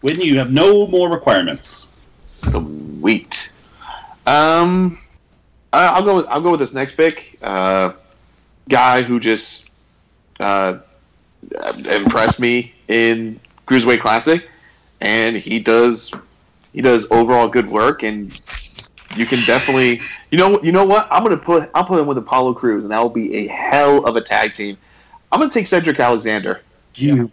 Win, 0.01 0.19
you 0.19 0.37
have 0.39 0.51
no 0.51 0.87
more 0.87 1.09
requirements. 1.09 1.87
Sweet. 2.25 3.53
Um, 4.25 4.99
I- 5.73 5.87
I'll 5.87 6.03
go. 6.03 6.15
With, 6.17 6.27
I'll 6.27 6.41
go 6.41 6.51
with 6.51 6.59
this 6.59 6.73
next 6.73 6.93
pick. 6.93 7.37
Uh, 7.41 7.93
guy 8.69 9.01
who 9.01 9.19
just 9.19 9.69
uh, 10.39 10.77
impressed 11.91 12.39
me 12.39 12.73
in 12.87 13.39
Cruiserweight 13.67 14.01
Classic, 14.01 14.47
and 15.01 15.35
he 15.35 15.59
does 15.59 16.11
he 16.73 16.81
does 16.81 17.05
overall 17.11 17.47
good 17.47 17.69
work, 17.69 18.03
and 18.03 18.39
you 19.15 19.25
can 19.25 19.43
definitely 19.45 20.01
you 20.29 20.37
know 20.37 20.61
you 20.61 20.71
know 20.71 20.85
what 20.85 21.07
I'm 21.11 21.23
gonna 21.23 21.37
put 21.37 21.69
I'll 21.73 21.83
put 21.83 21.99
him 21.99 22.07
with 22.07 22.17
Apollo 22.17 22.55
Crews, 22.55 22.83
and 22.83 22.91
that 22.91 22.99
will 22.99 23.09
be 23.09 23.35
a 23.35 23.47
hell 23.47 24.05
of 24.05 24.15
a 24.15 24.21
tag 24.21 24.53
team. 24.53 24.77
I'm 25.31 25.39
gonna 25.39 25.51
take 25.51 25.67
Cedric 25.67 25.99
Alexander. 25.99 26.61
You, 26.95 27.31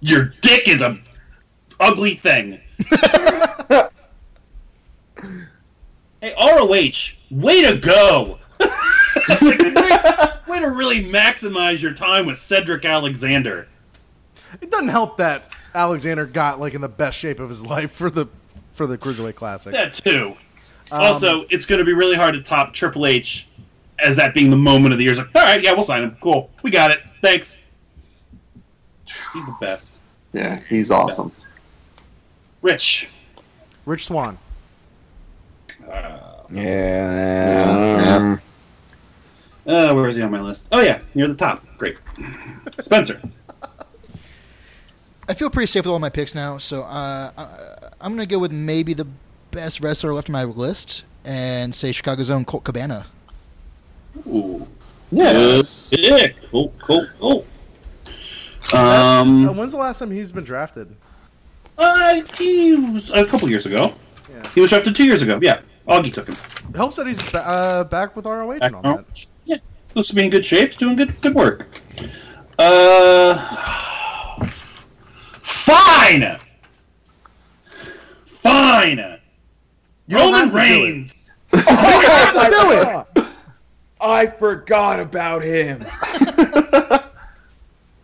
your 0.00 0.32
dick 0.42 0.68
is 0.68 0.80
a 0.80 0.98
ugly 1.80 2.14
thing. 2.14 2.60
hey, 6.20 6.34
ROH, 6.38 7.16
way 7.30 7.62
to 7.62 7.78
go! 7.80 8.38
way, 8.60 9.56
way 10.48 10.60
to 10.60 10.70
really 10.70 11.04
maximize 11.04 11.80
your 11.80 11.94
time 11.94 12.26
with 12.26 12.38
Cedric 12.38 12.84
Alexander. 12.84 13.66
It 14.60 14.70
doesn't 14.70 14.88
help 14.88 15.16
that 15.16 15.48
Alexander 15.74 16.26
got 16.26 16.60
like 16.60 16.74
in 16.74 16.80
the 16.80 16.88
best 16.88 17.18
shape 17.18 17.40
of 17.40 17.48
his 17.48 17.66
life 17.66 17.90
for 17.90 18.10
the 18.10 18.26
for 18.74 18.86
the 18.86 18.98
Cruiserweight 18.98 19.36
Classic. 19.36 19.72
That 19.72 19.94
too. 19.94 20.36
Um, 20.92 21.00
also, 21.00 21.46
it's 21.50 21.64
going 21.64 21.78
to 21.78 21.84
be 21.84 21.94
really 21.94 22.16
hard 22.16 22.34
to 22.34 22.42
top 22.42 22.74
Triple 22.74 23.06
H 23.06 23.48
as 23.98 24.16
that 24.16 24.34
being 24.34 24.50
the 24.50 24.56
moment 24.56 24.92
of 24.92 24.98
the 24.98 25.04
year. 25.04 25.12
It's 25.12 25.18
like, 25.18 25.30
all 25.34 25.42
right, 25.42 25.62
yeah, 25.62 25.72
we'll 25.72 25.84
sign 25.84 26.02
him. 26.02 26.16
Cool, 26.20 26.50
we 26.62 26.70
got 26.70 26.90
it. 26.90 27.00
Thanks. 27.22 27.62
He's 29.32 29.46
the 29.46 29.56
best. 29.60 30.02
Yeah, 30.32 30.60
he's 30.68 30.90
awesome. 30.90 31.30
Rich. 32.60 33.08
Rich 33.86 34.06
Swann. 34.06 34.36
Yeah. 36.50 38.36
Uh, 39.66 39.94
where 39.94 40.08
is 40.08 40.16
he 40.16 40.22
on 40.22 40.30
my 40.30 40.40
list? 40.40 40.68
Oh 40.72 40.80
yeah, 40.80 41.00
near 41.14 41.28
the 41.28 41.34
top. 41.34 41.64
Great. 41.78 41.96
Spencer. 42.80 43.20
I 45.28 45.34
feel 45.34 45.48
pretty 45.48 45.68
safe 45.68 45.84
with 45.84 45.92
all 45.92 45.98
my 45.98 46.10
picks 46.10 46.34
now, 46.34 46.58
so 46.58 46.82
uh, 46.82 47.30
I, 47.36 47.83
I'm 48.04 48.14
going 48.14 48.28
to 48.28 48.30
go 48.32 48.38
with 48.38 48.52
maybe 48.52 48.92
the 48.92 49.06
best 49.50 49.80
wrestler 49.80 50.12
left 50.12 50.28
on 50.28 50.34
my 50.34 50.44
list 50.44 51.04
and 51.24 51.74
say 51.74 51.90
Chicago's 51.90 52.28
own 52.28 52.44
Colt 52.44 52.64
Cabana. 52.64 53.06
Ooh. 54.26 54.68
Yes. 55.10 55.88
Good 55.88 56.00
pick. 56.20 56.50
Cool, 56.50 56.72
cool, 56.82 57.06
cool. 57.18 57.46
That's- 58.04 58.74
uh, 58.74 59.22
Um, 59.22 59.56
when's 59.56 59.72
the 59.72 59.78
last 59.78 60.00
time 60.00 60.10
he's 60.10 60.32
been 60.32 60.44
drafted? 60.44 60.94
uh, 61.78 62.20
he 62.36 62.74
was 62.74 63.10
a 63.10 63.24
couple 63.24 63.48
years 63.48 63.64
ago. 63.64 63.94
Yeah. 64.30 64.48
He 64.54 64.60
was 64.60 64.68
drafted 64.70 64.94
two 64.94 65.06
years 65.06 65.22
ago. 65.22 65.38
Yeah, 65.40 65.60
Augie 65.88 66.12
took 66.12 66.28
him. 66.28 66.36
It 66.70 66.76
helps 66.76 66.96
that 66.96 67.06
he's 67.06 67.22
ba- 67.32 67.46
uh, 67.48 67.84
back 67.84 68.14
with 68.16 68.26
ROH 68.26 68.58
and 68.60 68.74
all 68.76 68.82
that. 68.82 69.26
Yeah, 69.46 69.56
Looks 69.94 70.08
to 70.08 70.14
be 70.14 70.24
in 70.24 70.30
good 70.30 70.44
shape. 70.44 70.68
He's 70.70 70.76
doing 70.78 70.96
good, 70.96 71.18
good 71.22 71.34
work. 71.34 71.66
Uh, 72.58 74.44
fine, 75.42 76.38
fine. 78.44 78.98
You 80.06 80.16
don't 80.18 80.32
Roman 80.32 80.50
have 80.50 80.52
to 80.52 80.52
do 80.52 80.58
it. 80.58 80.84
Reigns. 80.84 81.30
You 81.52 81.60
to 81.60 83.06
do 83.16 83.22
it. 83.22 83.26
I 84.00 84.26
forgot 84.26 85.00
about 85.00 85.42
him. 85.42 85.84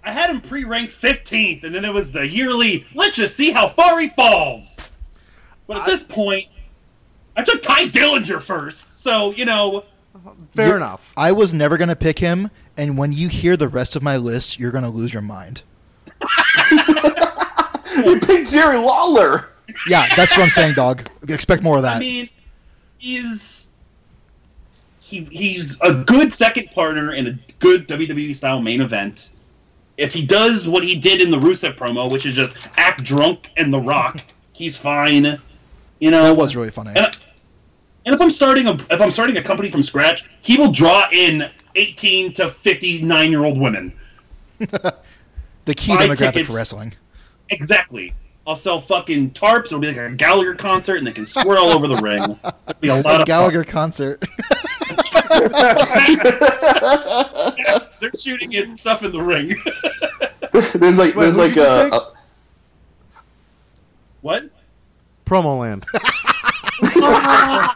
I 0.03 0.13
had 0.13 0.31
him 0.31 0.41
pre-ranked 0.41 0.93
15th, 0.99 1.63
and 1.65 1.75
then 1.75 1.85
it 1.85 1.93
was 1.93 2.11
the 2.11 2.27
yearly. 2.27 2.87
Let's 2.95 3.17
just 3.17 3.37
see 3.37 3.51
how 3.51 3.69
far 3.69 4.01
he 4.01 4.09
falls. 4.09 4.79
But 5.67 5.79
at 5.79 5.83
I- 5.83 5.87
this 5.87 6.03
point, 6.05 6.47
I 7.37 7.45
took 7.45 7.63
Tye 7.63 7.87
Dillinger 7.89 8.41
first, 8.41 9.01
so 9.03 9.33
you 9.33 9.45
know. 9.45 9.85
Fair 10.55 10.69
You- 10.69 10.77
enough. 10.77 11.13
I 11.17 11.33
was 11.33 11.53
never 11.53 11.77
going 11.77 11.89
to 11.91 11.97
pick 11.97 12.19
him, 12.19 12.51
and 12.77 12.97
when 12.97 13.13
you 13.13 13.29
hear 13.29 13.57
the 13.57 13.69
rest 13.69 13.95
of 13.95 14.03
my 14.03 14.17
list, 14.17 14.59
you're 14.59 14.73
going 14.73 14.85
to 14.85 14.91
lose 14.91 15.13
your 15.13 15.23
mind. 15.23 15.63
You 18.05 18.19
picked 18.21 18.51
Jerry 18.51 18.79
Lawler. 18.79 19.49
Yeah, 19.89 20.07
that's 20.17 20.37
what 20.37 20.45
I'm 20.45 20.51
saying, 20.51 20.75
dog. 20.75 21.09
Expect 21.29 21.63
more 21.63 21.77
of 21.77 21.83
that. 21.83 21.97
I 21.97 21.99
mean, 22.01 22.29
he's 22.99 23.71
he, 25.03 25.25
he's 25.25 25.79
a 25.81 25.93
good 25.93 26.33
second 26.33 26.69
partner 26.73 27.13
in 27.13 27.27
a 27.27 27.39
good 27.59 27.89
WWE 27.89 28.35
style 28.37 28.61
main 28.61 28.81
event. 28.81 29.33
If 29.97 30.15
he 30.15 30.25
does 30.25 30.69
what 30.69 30.85
he 30.85 30.99
did 30.99 31.21
in 31.21 31.31
the 31.31 31.39
Rusev 31.39 31.77
promo, 31.77 32.11
which 32.11 32.27
is 32.27 32.35
just 32.35 32.57
act 32.77 33.03
drunk 33.03 33.51
and 33.57 33.73
The 33.75 33.81
Rock, 33.81 34.23
he's 34.53 34.77
fine. 34.77 35.41
You 35.99 36.11
know, 36.11 36.25
that 36.25 36.37
was 36.37 36.57
really 36.57 36.71
funny. 36.71 36.93
And, 36.95 37.19
and 38.07 38.15
if 38.15 38.21
I'm 38.21 38.31
starting 38.31 38.67
a 38.67 38.75
if 38.91 39.01
I'm 39.01 39.11
starting 39.11 39.37
a 39.37 39.43
company 39.43 39.71
from 39.71 39.83
scratch, 39.83 40.29
he 40.43 40.57
will 40.57 40.73
draw 40.73 41.07
in 41.13 41.51
18 41.75 42.33
to 42.35 42.51
59 42.51 43.31
year 43.31 43.45
old 43.45 43.59
women. 43.59 43.93
The 45.67 45.75
key 45.75 45.95
buy 45.95 46.09
demographic 46.09 46.33
tickets. 46.33 46.49
for 46.49 46.57
wrestling. 46.57 46.95
Exactly. 47.51 48.13
I'll 48.51 48.57
sell 48.57 48.81
fucking 48.81 49.31
tarps. 49.31 49.67
It'll 49.67 49.79
be 49.79 49.87
like 49.87 49.97
a 49.97 50.11
Gallagher 50.11 50.57
concert, 50.57 50.97
and 50.97 51.07
they 51.07 51.13
can 51.13 51.25
squirt 51.25 51.57
all 51.57 51.69
over 51.69 51.87
the 51.87 51.95
ring. 51.99 52.21
It'll 52.21 52.81
be 52.81 52.89
a 52.89 52.97
lot 52.97 53.07
A 53.07 53.21
of 53.21 53.27
Gallagher 53.27 53.63
concert. 53.63 54.27
fun. 54.27 55.49
They're 58.01 58.11
shooting 58.19 58.57
at 58.57 58.77
stuff 58.77 59.05
in 59.05 59.13
the 59.13 59.23
ring. 59.23 59.55
there's 60.81 60.99
like 60.99 61.15
Wait, 61.15 61.23
there's 61.23 61.37
who'd 61.37 61.45
like 61.45 61.55
you 61.55 61.63
a, 61.63 61.91
a 61.91 62.13
what? 64.23 64.51
Promo 65.27 65.61
land. 65.61 65.85
I 65.95 67.73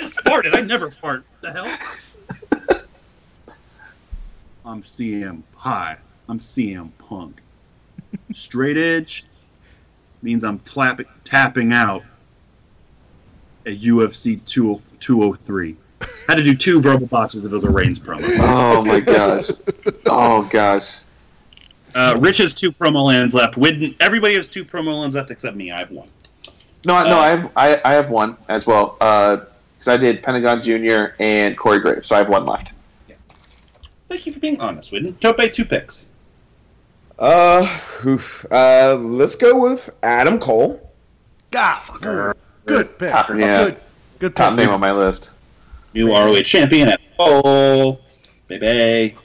just 0.00 0.16
farted. 0.24 0.56
I 0.56 0.62
never 0.62 0.90
fart. 0.90 1.24
The 1.42 1.52
hell? 1.52 1.68
I'm 4.64 4.82
CM. 4.82 5.42
Hi, 5.54 5.96
I'm 6.28 6.40
CM 6.40 6.90
Punk. 6.98 7.40
Straight 8.34 8.76
edge 8.76 9.26
means 10.22 10.44
I'm 10.44 10.58
clapping, 10.60 11.06
tapping 11.24 11.72
out 11.72 12.02
at 13.66 13.80
UFC 13.80 14.40
20 14.50 14.82
203. 15.00 15.76
Had 16.28 16.36
to 16.36 16.44
do 16.44 16.54
two 16.54 16.80
verbal 16.80 17.06
boxes 17.06 17.44
if 17.44 17.52
it 17.52 17.54
was 17.54 17.64
a 17.64 17.70
Reigns 17.70 17.98
promo. 17.98 18.22
oh 18.40 18.84
my 18.84 19.00
gosh, 19.00 19.50
oh 20.06 20.48
gosh. 20.50 20.98
Uh, 21.94 22.16
Rich 22.18 22.38
has 22.38 22.54
two 22.54 22.70
promo 22.70 23.04
lands 23.04 23.34
left. 23.34 23.56
Widden, 23.56 23.96
everybody 24.00 24.34
has 24.34 24.48
two 24.48 24.64
promo 24.64 25.00
lands 25.00 25.16
left 25.16 25.30
except 25.30 25.56
me. 25.56 25.72
I 25.72 25.80
have 25.80 25.90
one. 25.90 26.08
No, 26.84 27.02
no, 27.04 27.18
Uh, 27.18 27.20
I 27.20 27.26
have 27.28 27.52
I, 27.56 27.80
I 27.84 27.92
have 27.92 28.10
one 28.10 28.36
as 28.48 28.66
well. 28.66 28.96
Because 28.98 29.88
I 29.88 29.96
did 29.96 30.22
Pentagon 30.22 30.62
Junior 30.62 31.14
and 31.20 31.56
Corey 31.56 31.80
Graves, 31.80 32.06
so 32.08 32.14
I 32.14 32.18
have 32.18 32.28
one 32.28 32.46
left. 32.46 32.72
Thank 34.08 34.26
you 34.26 34.32
for 34.32 34.40
being 34.40 34.60
honest, 34.60 34.90
Widden. 34.92 35.18
Tope, 35.20 35.52
two 35.52 35.64
picks. 35.64 36.06
Uh, 37.20 37.62
oof. 38.06 38.46
uh, 38.50 38.96
let's 39.00 39.36
go 39.36 39.60
with 39.60 39.90
Adam 40.02 40.38
Cole. 40.38 40.90
God, 41.50 41.80
good, 42.00 42.36
good 42.66 42.98
pick. 42.98 43.10
Top- 43.10 43.28
yeah. 43.30 43.64
Good, 43.64 43.76
good 44.20 44.36
Top 44.36 44.50
pick. 44.52 44.60
name 44.64 44.70
on 44.70 44.80
my 44.80 44.92
list. 44.92 45.36
New 45.94 46.08
ROH 46.10 46.42
champion 46.42 46.88
at 46.88 47.00
Cole. 47.18 48.00
Baby. 48.48 49.16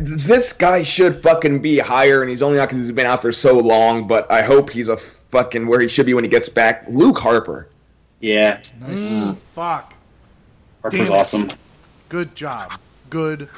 This 0.00 0.52
guy 0.52 0.82
should 0.82 1.22
fucking 1.22 1.62
be 1.62 1.78
higher, 1.78 2.22
and 2.22 2.28
he's 2.30 2.42
only 2.42 2.58
not 2.58 2.68
because 2.68 2.84
he's 2.84 2.94
been 2.94 3.06
out 3.06 3.22
for 3.22 3.30
so 3.30 3.58
long. 3.58 4.06
But 4.08 4.30
I 4.30 4.42
hope 4.42 4.68
he's 4.70 4.88
a 4.88 4.96
fucking 4.96 5.66
where 5.66 5.80
he 5.80 5.86
should 5.88 6.06
be 6.06 6.14
when 6.14 6.24
he 6.24 6.30
gets 6.30 6.48
back. 6.48 6.84
Luke 6.88 7.18
Harper. 7.18 7.68
Yeah, 8.20 8.60
Nice. 8.80 8.98
Mm, 8.98 9.36
fuck. 9.54 9.94
Harper's 10.82 11.00
Damn 11.00 11.12
awesome. 11.12 11.50
Good 12.08 12.34
job. 12.34 12.72
Good 13.10 13.48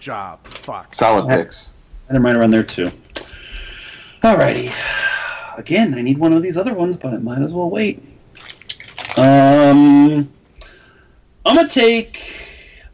job. 0.00 0.44
Fuck. 0.46 0.92
Solid 0.92 1.26
picks. 1.28 1.74
I 2.08 2.12
had 2.12 2.16
him 2.16 2.26
around 2.26 2.50
there 2.50 2.62
too. 2.62 2.90
Alrighty. 4.22 4.72
Again, 5.58 5.94
I 5.94 6.02
need 6.02 6.18
one 6.18 6.32
of 6.32 6.42
these 6.42 6.56
other 6.56 6.74
ones, 6.74 6.96
but 6.96 7.12
I 7.12 7.18
might 7.18 7.42
as 7.42 7.52
well 7.52 7.68
wait. 7.70 8.02
Um, 9.16 10.28
I'm 11.44 11.56
gonna 11.56 11.68
take. 11.68 12.46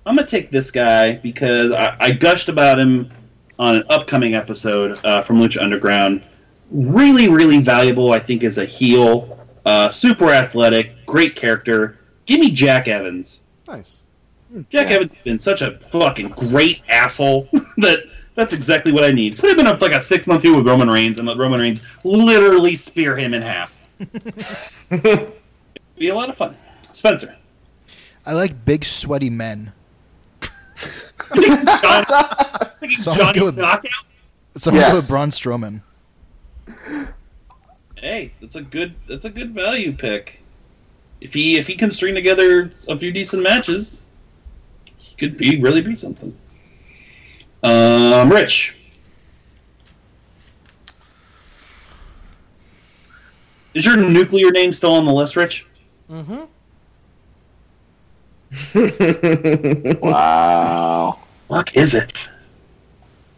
I'm 0.07 0.17
gonna 0.17 0.27
take 0.27 0.51
this 0.51 0.71
guy 0.71 1.17
because 1.17 1.73
I, 1.73 1.97
I 2.01 2.11
gushed 2.13 2.49
about 2.49 2.79
him 2.81 3.11
on 3.59 3.77
an 3.77 3.85
upcoming 3.91 4.35
episode 4.35 4.99
uh, 5.05 5.21
from 5.23 5.39
Lucha 5.39 5.61
Underground. 5.63 6.25
Really, 6.71 7.29
really 7.29 7.59
valuable. 7.59 8.13
I 8.13 8.19
think 8.19 8.43
as 8.45 8.59
a 8.59 8.65
heel. 8.65 9.35
Uh, 9.65 9.91
super 9.91 10.31
athletic, 10.31 11.05
great 11.05 11.37
character. 11.37 11.99
Give 12.25 12.41
me 12.41 12.51
Jack 12.51 12.89
Evans. 12.89 13.43
Nice. 13.67 14.05
Jack 14.71 14.89
Yeah. 14.89 14.97
Evans 14.97 15.13
has 15.13 15.23
been 15.25 15.39
such 15.39 15.61
a 15.61 15.73
fucking 15.79 16.31
great 16.31 16.81
asshole 16.89 17.49
that 17.79 18.05
that's 18.39 18.53
exactly 18.53 18.93
what 18.93 19.03
I 19.03 19.11
need. 19.11 19.37
Put 19.37 19.51
him 19.51 19.59
in 19.59 19.67
a, 19.67 19.73
like 19.75 19.91
a 19.91 20.01
six 20.01 20.29
month 20.29 20.43
feud 20.43 20.57
with 20.57 20.67
Roman 20.69 20.89
Reigns 20.89 21.19
and 21.19 21.27
let 21.27 21.37
Roman 21.39 21.61
Reigns 21.61 21.83
literally 22.05 22.77
spear 22.77 23.17
him 23.17 23.35
in 23.35 23.43
half. 23.43 23.81
Be 25.99 26.09
a 26.09 26.15
lot 26.15 26.29
of 26.31 26.37
fun. 26.37 26.57
Spencer. 26.93 27.35
I 28.25 28.35
like 28.35 28.65
big 28.65 28.85
sweaty 28.85 29.29
men. 29.29 29.73
John, 30.41 32.05
thinking 32.81 32.99
So 32.99 33.11
I'm 33.11 33.19
Johnny 33.19 33.41
good. 33.41 33.57
Knockout. 33.57 33.91
So 34.57 34.71
I'm 34.71 34.77
going 34.77 34.87
Yes. 34.87 34.95
with 34.95 35.09
Braun 35.09 35.31
Strowman. 35.31 35.83
Hey, 37.97 38.33
that's 38.41 38.55
a 38.55 38.63
good 38.63 38.95
that's 39.09 39.25
a 39.25 39.31
good 39.31 39.51
value 39.53 39.93
pick. 39.97 40.41
If 41.21 41.35
he 41.35 41.59
if 41.59 41.67
he 41.67 41.75
can 41.75 41.91
string 41.91 42.15
together 42.15 42.71
a 42.89 42.97
few 42.97 43.11
decent 43.11 43.43
matches, 43.43 44.05
he 44.97 45.17
could 45.17 45.37
be 45.37 45.61
really 45.61 45.81
be 45.81 45.97
something. 45.97 46.33
Um, 47.63 48.31
Rich. 48.31 48.75
Is 53.75 53.85
your 53.85 53.97
nuclear 53.97 54.51
name 54.51 54.73
still 54.73 54.93
on 54.93 55.05
the 55.05 55.13
list, 55.13 55.37
Rich? 55.37 55.67
Mm-hmm. 56.11 56.45
Wow. 60.03 61.19
What 61.49 61.75
is 61.77 61.95
it? 61.95 62.29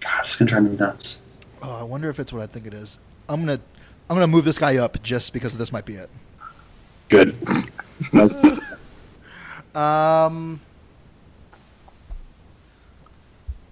God, 0.01 0.21
it's 0.21 0.37
gonna 0.37 0.49
drive 0.49 0.65
me 0.65 0.77
nuts. 0.77 1.21
Oh, 1.63 1.73
I 1.75 1.83
wonder 1.83 2.09
if 2.09 2.19
it's 2.21 2.33
what 2.33 2.43
I 2.43 2.47
think 2.47 2.67
it 2.67 2.75
is. 2.75 2.99
I'm 3.29 3.41
gonna 3.41 3.61
I'm 4.09 4.17
gonna 4.17 4.27
move 4.27 4.45
this 4.45 4.59
guy 4.59 4.77
up 4.79 5.03
just 5.03 5.33
because 5.33 5.57
this 5.57 5.73
might 5.73 5.85
be 5.85 5.95
it. 5.95 6.11
Good. 7.09 7.37
Um, 9.73 10.61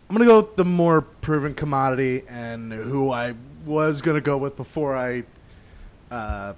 I'm 0.09 0.17
gonna 0.17 0.25
go 0.25 0.41
with 0.41 0.57
the 0.57 0.65
more 0.65 1.03
proven 1.03 1.55
commodity 1.55 2.23
and 2.29 2.73
who 2.73 3.11
I 3.11 3.35
was 3.67 4.01
gonna 4.01 4.21
go 4.23 4.39
with 4.39 4.57
before 4.57 4.97
I 4.97 5.25
uh, 6.11 6.55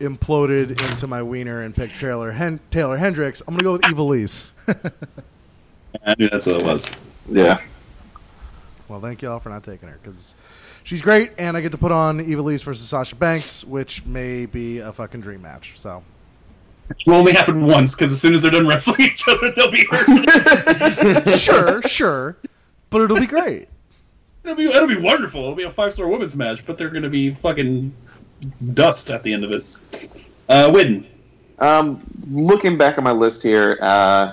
imploded 0.00 0.70
into 0.90 1.06
my 1.06 1.22
wiener 1.22 1.60
and 1.60 1.74
picked 1.74 1.98
Taeler 2.00 2.32
Hen- 2.32 2.58
Taeler 2.72 2.96
Hendrix. 2.96 3.40
I'm 3.46 3.54
gonna 3.54 3.62
go 3.62 3.72
with 3.72 3.82
Ivelisse. 3.82 4.52
I 6.04 6.14
knew 6.18 6.28
that's 6.28 6.46
what 6.46 6.56
it 6.56 6.64
was. 6.64 6.96
Yeah. 7.28 7.60
well, 8.88 9.00
thank 9.00 9.22
you 9.22 9.30
all 9.30 9.38
for 9.38 9.50
not 9.50 9.62
taking 9.62 9.88
her 9.88 9.98
because 10.02 10.34
she's 10.82 11.02
great, 11.02 11.32
and 11.38 11.56
I 11.56 11.60
get 11.60 11.70
to 11.72 11.78
put 11.78 11.92
on 11.92 12.18
Ivelisse 12.18 12.64
versus 12.64 12.88
Sasha 12.88 13.14
Banks, 13.14 13.62
which 13.62 14.04
may 14.04 14.46
be 14.46 14.78
a 14.78 14.92
fucking 14.92 15.20
dream 15.20 15.42
match. 15.42 15.74
So 15.78 16.02
It 16.90 16.96
will 17.06 17.14
only 17.14 17.32
happen 17.32 17.64
once 17.64 17.94
because 17.94 18.10
as 18.10 18.20
soon 18.20 18.34
as 18.34 18.42
they're 18.42 18.50
done 18.50 18.66
wrestling 18.66 19.02
each 19.02 19.22
other, 19.28 19.52
they'll 19.52 19.70
be 19.70 19.86
hurt. 19.88 21.28
sure, 21.38 21.82
sure, 21.82 22.36
but 22.92 23.02
it'll 23.02 23.18
be 23.18 23.26
great. 23.26 23.68
It'll 24.44 24.56
be 24.56 24.66
it'll 24.66 24.88
be 24.88 24.96
wonderful. 24.96 25.42
It'll 25.42 25.54
be 25.54 25.62
a 25.62 25.70
five 25.70 25.94
star 25.94 26.08
women's 26.08 26.34
match, 26.34 26.66
but 26.66 26.76
they're 26.76 26.90
gonna 26.90 27.08
be 27.08 27.32
fucking 27.32 27.94
dust 28.74 29.08
at 29.08 29.22
the 29.22 29.32
end 29.32 29.44
of 29.44 29.52
it. 29.52 29.78
Uh, 30.48 30.68
Widden. 30.68 31.06
Um, 31.60 32.02
looking 32.28 32.76
back 32.76 32.98
on 32.98 33.04
my 33.04 33.12
list 33.12 33.44
here, 33.44 33.78
uh, 33.80 34.32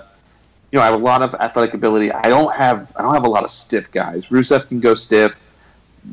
you 0.71 0.77
know, 0.77 0.81
I 0.81 0.85
have 0.85 0.95
a 0.95 1.03
lot 1.03 1.21
of 1.21 1.35
athletic 1.35 1.75
ability. 1.75 2.11
I 2.11 2.27
don't 2.27 2.51
have 2.55 2.91
I 2.95 3.03
don't 3.03 3.13
have 3.13 3.23
a 3.23 3.29
lot 3.29 3.43
of 3.43 3.51
stiff 3.51 3.91
guys. 3.91 4.29
Rusev 4.29 4.67
can 4.67 4.79
go 4.79 4.95
stiff. 4.95 5.39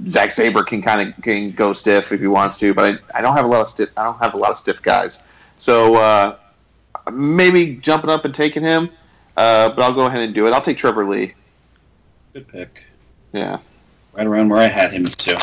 Zack 0.07 0.31
Sabre 0.31 0.63
can 0.63 0.83
kind 0.83 1.09
of 1.09 1.23
can 1.23 1.53
go 1.53 1.73
stiff 1.73 2.13
if 2.13 2.21
he 2.21 2.27
wants 2.27 2.59
to, 2.59 2.75
but 2.75 2.85
I, 2.85 3.19
I 3.19 3.23
don't 3.23 3.35
have 3.35 3.47
a 3.47 3.49
lot 3.49 3.63
of 3.63 3.69
stiff. 3.69 3.89
I 3.97 4.05
don't 4.05 4.19
have 4.19 4.35
a 4.35 4.37
lot 4.37 4.51
of 4.51 4.59
stiff 4.59 4.83
guys. 4.83 5.23
So 5.59 5.95
uh, 5.95 6.37
maybe 7.13 7.77
jumping 7.77 8.11
up 8.11 8.25
and 8.25 8.35
taking 8.35 8.63
him, 8.63 8.91
uh, 9.39 9.71
but 9.71 9.83
I'll 9.83 9.95
go 9.95 10.07
ahead 10.07 10.21
and 10.21 10.35
do 10.35 10.47
it. 10.47 10.53
I'll 10.53 10.61
take 10.61 10.77
Trevor 10.77 11.07
Lee. 11.07 11.35
Good 12.37 12.49
pick. 12.49 12.83
Yeah. 13.33 13.61
Right 14.13 14.27
around 14.27 14.51
where 14.51 14.61
I 14.61 14.67
had 14.67 14.93
him 14.93 15.07
too. 15.07 15.39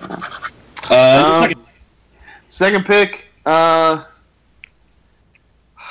Uh, 0.00 0.16
Um, 0.90 1.42
second- 1.42 1.60
Second 2.48 2.84
pick. 2.84 3.28
Uh, 3.46 4.02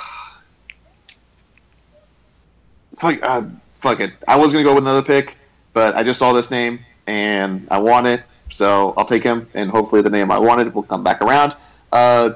fuck, 2.98 3.18
uh, 3.24 3.44
fuck 3.76 4.02
it. 4.02 4.12
I 4.28 4.36
was 4.36 4.52
gonna 4.52 4.66
go 4.66 4.74
with 4.76 4.84
another 4.84 5.02
pick, 5.02 5.38
but 5.72 5.96
I 5.96 6.04
just 6.04 6.20
saw 6.20 6.34
this 6.34 6.52
name 6.52 6.80
and 7.08 7.66
I 7.72 7.78
want 7.78 8.06
it, 8.08 8.24
so 8.50 8.94
I'll 8.98 9.06
take 9.06 9.24
him. 9.24 9.48
And 9.54 9.72
hopefully, 9.72 10.02
the 10.02 10.10
name 10.10 10.32
I 10.32 10.38
wanted 10.38 10.76
will 10.76 10.84
come 10.84 11.02
back 11.02 11.22
around. 11.22 11.56
Uh, 11.94 12.32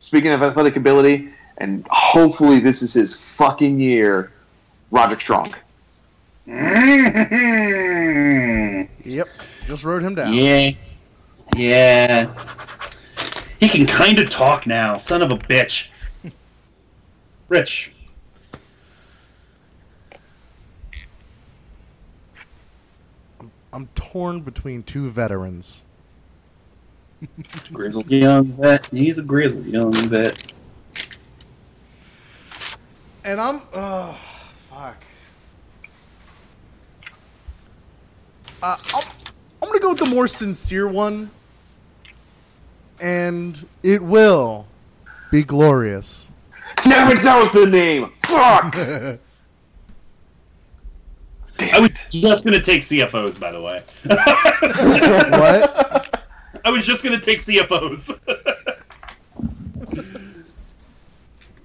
speaking 0.00 0.32
of 0.32 0.42
athletic 0.42 0.74
ability, 0.74 1.28
and 1.58 1.86
hopefully, 1.88 2.58
this 2.58 2.82
is 2.82 2.94
his 2.94 3.36
fucking 3.36 3.78
year. 3.78 4.32
Roderick 4.90 5.20
Strong. 5.20 5.54
Mm-hmm. 6.48 7.88
Yep, 9.08 9.28
just 9.66 9.84
wrote 9.84 10.02
him 10.02 10.14
down. 10.14 10.32
yeah. 10.32 10.70
Yeah. 11.56 12.32
He 13.60 13.68
can 13.68 13.86
kind 13.86 14.18
of 14.20 14.30
talk 14.30 14.66
now. 14.66 14.98
Son 14.98 15.22
of 15.22 15.30
a 15.30 15.36
bitch. 15.36 16.30
Rich. 17.48 17.92
I'm 23.72 23.88
torn 23.94 24.40
between 24.40 24.82
two 24.82 25.10
veterans. 25.10 25.84
Grizzled 27.72 28.10
young 28.10 28.46
vet. 28.52 28.86
He's 28.86 29.18
a 29.18 29.22
grizzled 29.22 29.66
young 29.66 29.92
vet. 30.06 30.36
And 33.24 33.40
I'm 33.40 33.62
oh 33.74 34.16
fuck. 34.70 35.02
Uh, 38.62 38.76
I'm, 38.94 39.02
I'm 39.62 39.68
gonna 39.68 39.78
go 39.80 39.90
with 39.90 39.98
the 39.98 40.06
more 40.06 40.26
sincere 40.28 40.88
one, 40.88 41.30
and 43.00 43.66
it 43.82 44.02
will 44.02 44.66
be 45.30 45.42
glorious. 45.42 46.32
Damn 46.84 47.12
it, 47.12 47.22
that 47.22 47.38
was 47.38 47.52
the 47.52 47.66
name. 47.66 48.12
Fuck. 48.24 48.74
I 51.60 51.80
was 51.80 51.90
just 52.10 52.44
gonna 52.44 52.62
take 52.62 52.82
CFOs, 52.82 53.38
by 53.38 53.52
the 53.52 53.60
way. 53.60 53.82
What? 55.38 56.24
I 56.64 56.70
was 56.70 56.84
just 56.84 57.02
gonna 57.04 57.20
take 57.20 57.38
CFOs. 57.40 58.18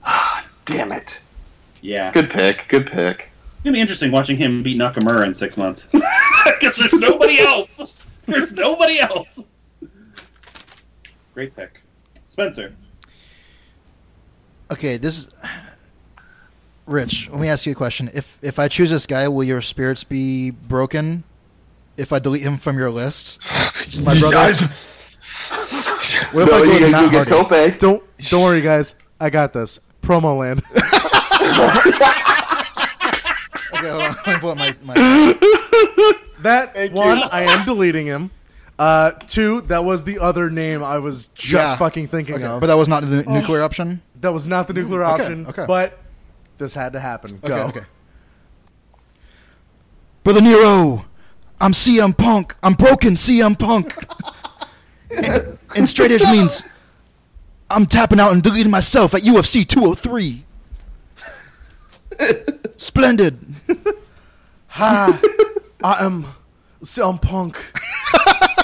Damn 0.65 0.91
it. 0.91 1.23
yeah, 1.81 2.11
Good 2.11 2.29
pick. 2.29 2.67
Good 2.69 2.87
pick. 2.87 3.29
It's 3.64 3.70
gonna 3.70 3.76
be 3.76 3.80
interesting 3.80 4.11
watching 4.11 4.36
him 4.36 4.61
beat 4.61 4.78
Nakamura 4.78 5.26
in 5.26 5.34
six 5.34 5.55
months 5.55 5.86
because 5.93 6.76
there's 6.76 6.91
nobody 6.91 7.39
else. 7.39 7.80
There's 8.26 8.51
nobody 8.51 8.99
else. 8.99 9.39
Great 11.34 11.55
pick, 11.55 11.80
Spencer. 12.28 12.76
Okay, 14.70 14.97
this 14.97 15.18
is 15.18 15.28
Rich. 16.88 17.30
Let 17.30 17.39
me 17.39 17.47
ask 17.47 17.66
you 17.66 17.72
a 17.72 17.76
question. 17.76 18.11
If 18.14 18.38
if 18.41 18.59
I 18.59 18.68
choose 18.68 18.89
this 18.89 19.05
guy, 19.07 19.30
will 19.30 19.45
your 19.45 19.61
spirits 19.61 20.03
be 20.03 20.51
broken? 20.51 21.24
If 21.95 22.11
I 22.11 22.20
delete 22.20 22.41
him 22.41 22.57
from 22.57 22.78
your 22.78 22.91
list, 22.91 23.39
my 24.01 24.20
brother. 24.20 24.51
What 26.34 26.43
if 26.43 26.49
no, 26.49 26.57
I 26.57 26.59
go 26.59 26.64
you, 26.64 26.70
with 26.72 26.82
you 26.82 27.11
get 27.11 27.30
Hardy? 27.30 27.32
Tope. 27.32 27.80
Don't 27.80 28.03
don't 28.30 28.43
worry, 28.43 28.59
guys. 28.59 28.95
I 29.22 29.30
got 29.30 29.53
this. 29.53 29.80
Promo 30.01 30.38
land. 30.38 30.61
Okay, 33.84 33.89
hold 33.91 34.03
on. 34.03 34.15
Let 34.25 34.27
me 34.27 34.39
pull 34.39 34.49
up 34.51 34.57
my, 34.57 34.75
my 34.86 34.93
That 36.41 36.91
one, 36.91 37.21
I 37.31 37.41
am 37.43 37.65
deleting 37.65 38.05
him. 38.05 38.31
Uh, 38.79 39.11
two, 39.11 39.61
that 39.61 39.84
was 39.86 40.03
the 40.03 40.19
other 40.19 40.49
name 40.49 40.84
I 40.84 40.97
was 40.97 41.27
just 41.27 41.51
Yeah. 41.73 41.77
fucking 41.77 42.07
thinking 42.07 42.36
Okay, 42.36 42.43
of. 42.43 42.59
but 42.59 42.67
that 42.67 42.73
was 42.77 42.88
not 42.88 43.01
the 43.07 43.23
nuclear 43.23 43.61
option. 43.61 44.01
that 44.21 44.34
was 44.34 44.45
not 44.45 44.67
the 44.67 44.73
nuclear 44.73 45.03
Okay, 45.03 45.23
option. 45.23 45.45
okay. 45.47 45.65
But 45.67 45.99
this 46.57 46.73
had 46.73 46.93
to 46.93 46.99
happen. 46.99 47.36
Okay, 47.43 47.47
Go. 47.47 47.65
okay. 47.67 47.81
Brother 50.23 50.41
Nero, 50.41 51.05
I'm 51.61 51.71
CM 51.73 52.17
Punk. 52.17 52.55
I'm 52.63 52.73
broken 52.73 53.13
CM 53.15 53.57
Punk. 53.59 53.95
and, 55.23 55.57
and 55.75 55.88
straight 55.89 56.11
edge 56.11 56.23
means 56.23 56.63
I'm 57.69 57.86
tapping 57.86 58.19
out 58.19 58.31
and 58.34 58.41
deleting 58.41 58.71
myself 58.71 59.13
at 59.13 59.21
UFC 59.21 59.67
203. 59.67 60.43
Splendid. 62.78 63.39
Hi, 64.67 65.19
I 65.84 66.05
am 66.05 66.26
some 66.82 67.19
punk. 67.19 67.57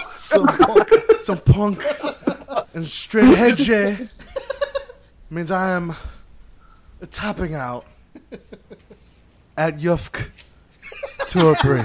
some 0.07 0.47
punk. 0.47 0.89
Some 1.19 1.37
punk. 1.39 1.83
And 2.73 2.85
straight 2.85 3.37
edge 3.37 3.69
means 5.29 5.51
I 5.51 5.71
am 5.71 5.95
tapping 7.11 7.53
out 7.55 7.85
at 9.57 9.77
Yufk 9.77 10.29
203. 11.27 11.81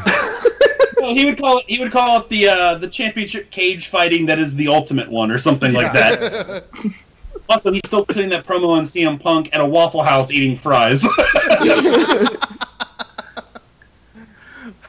Well, 1.00 1.14
he 1.14 1.26
would 1.26 1.38
call 1.38 1.58
it. 1.58 1.64
He 1.68 1.78
would 1.80 1.92
call 1.92 2.20
it 2.20 2.30
the 2.30 2.48
uh, 2.48 2.78
the 2.78 2.88
championship 2.88 3.50
cage 3.50 3.88
fighting 3.88 4.24
that 4.24 4.38
is 4.38 4.54
the 4.56 4.68
ultimate 4.68 5.10
one, 5.10 5.30
or 5.30 5.38
something 5.38 5.74
like 5.74 5.92
that. 5.92 6.64
Also, 7.48 7.72
he's 7.72 7.82
still 7.84 8.04
putting 8.04 8.28
that 8.30 8.44
promo 8.44 8.70
on 8.70 8.84
CM 8.84 9.20
Punk 9.20 9.50
at 9.52 9.60
a 9.60 9.66
Waffle 9.66 10.02
House 10.02 10.30
eating 10.30 10.56
fries. 10.56 11.06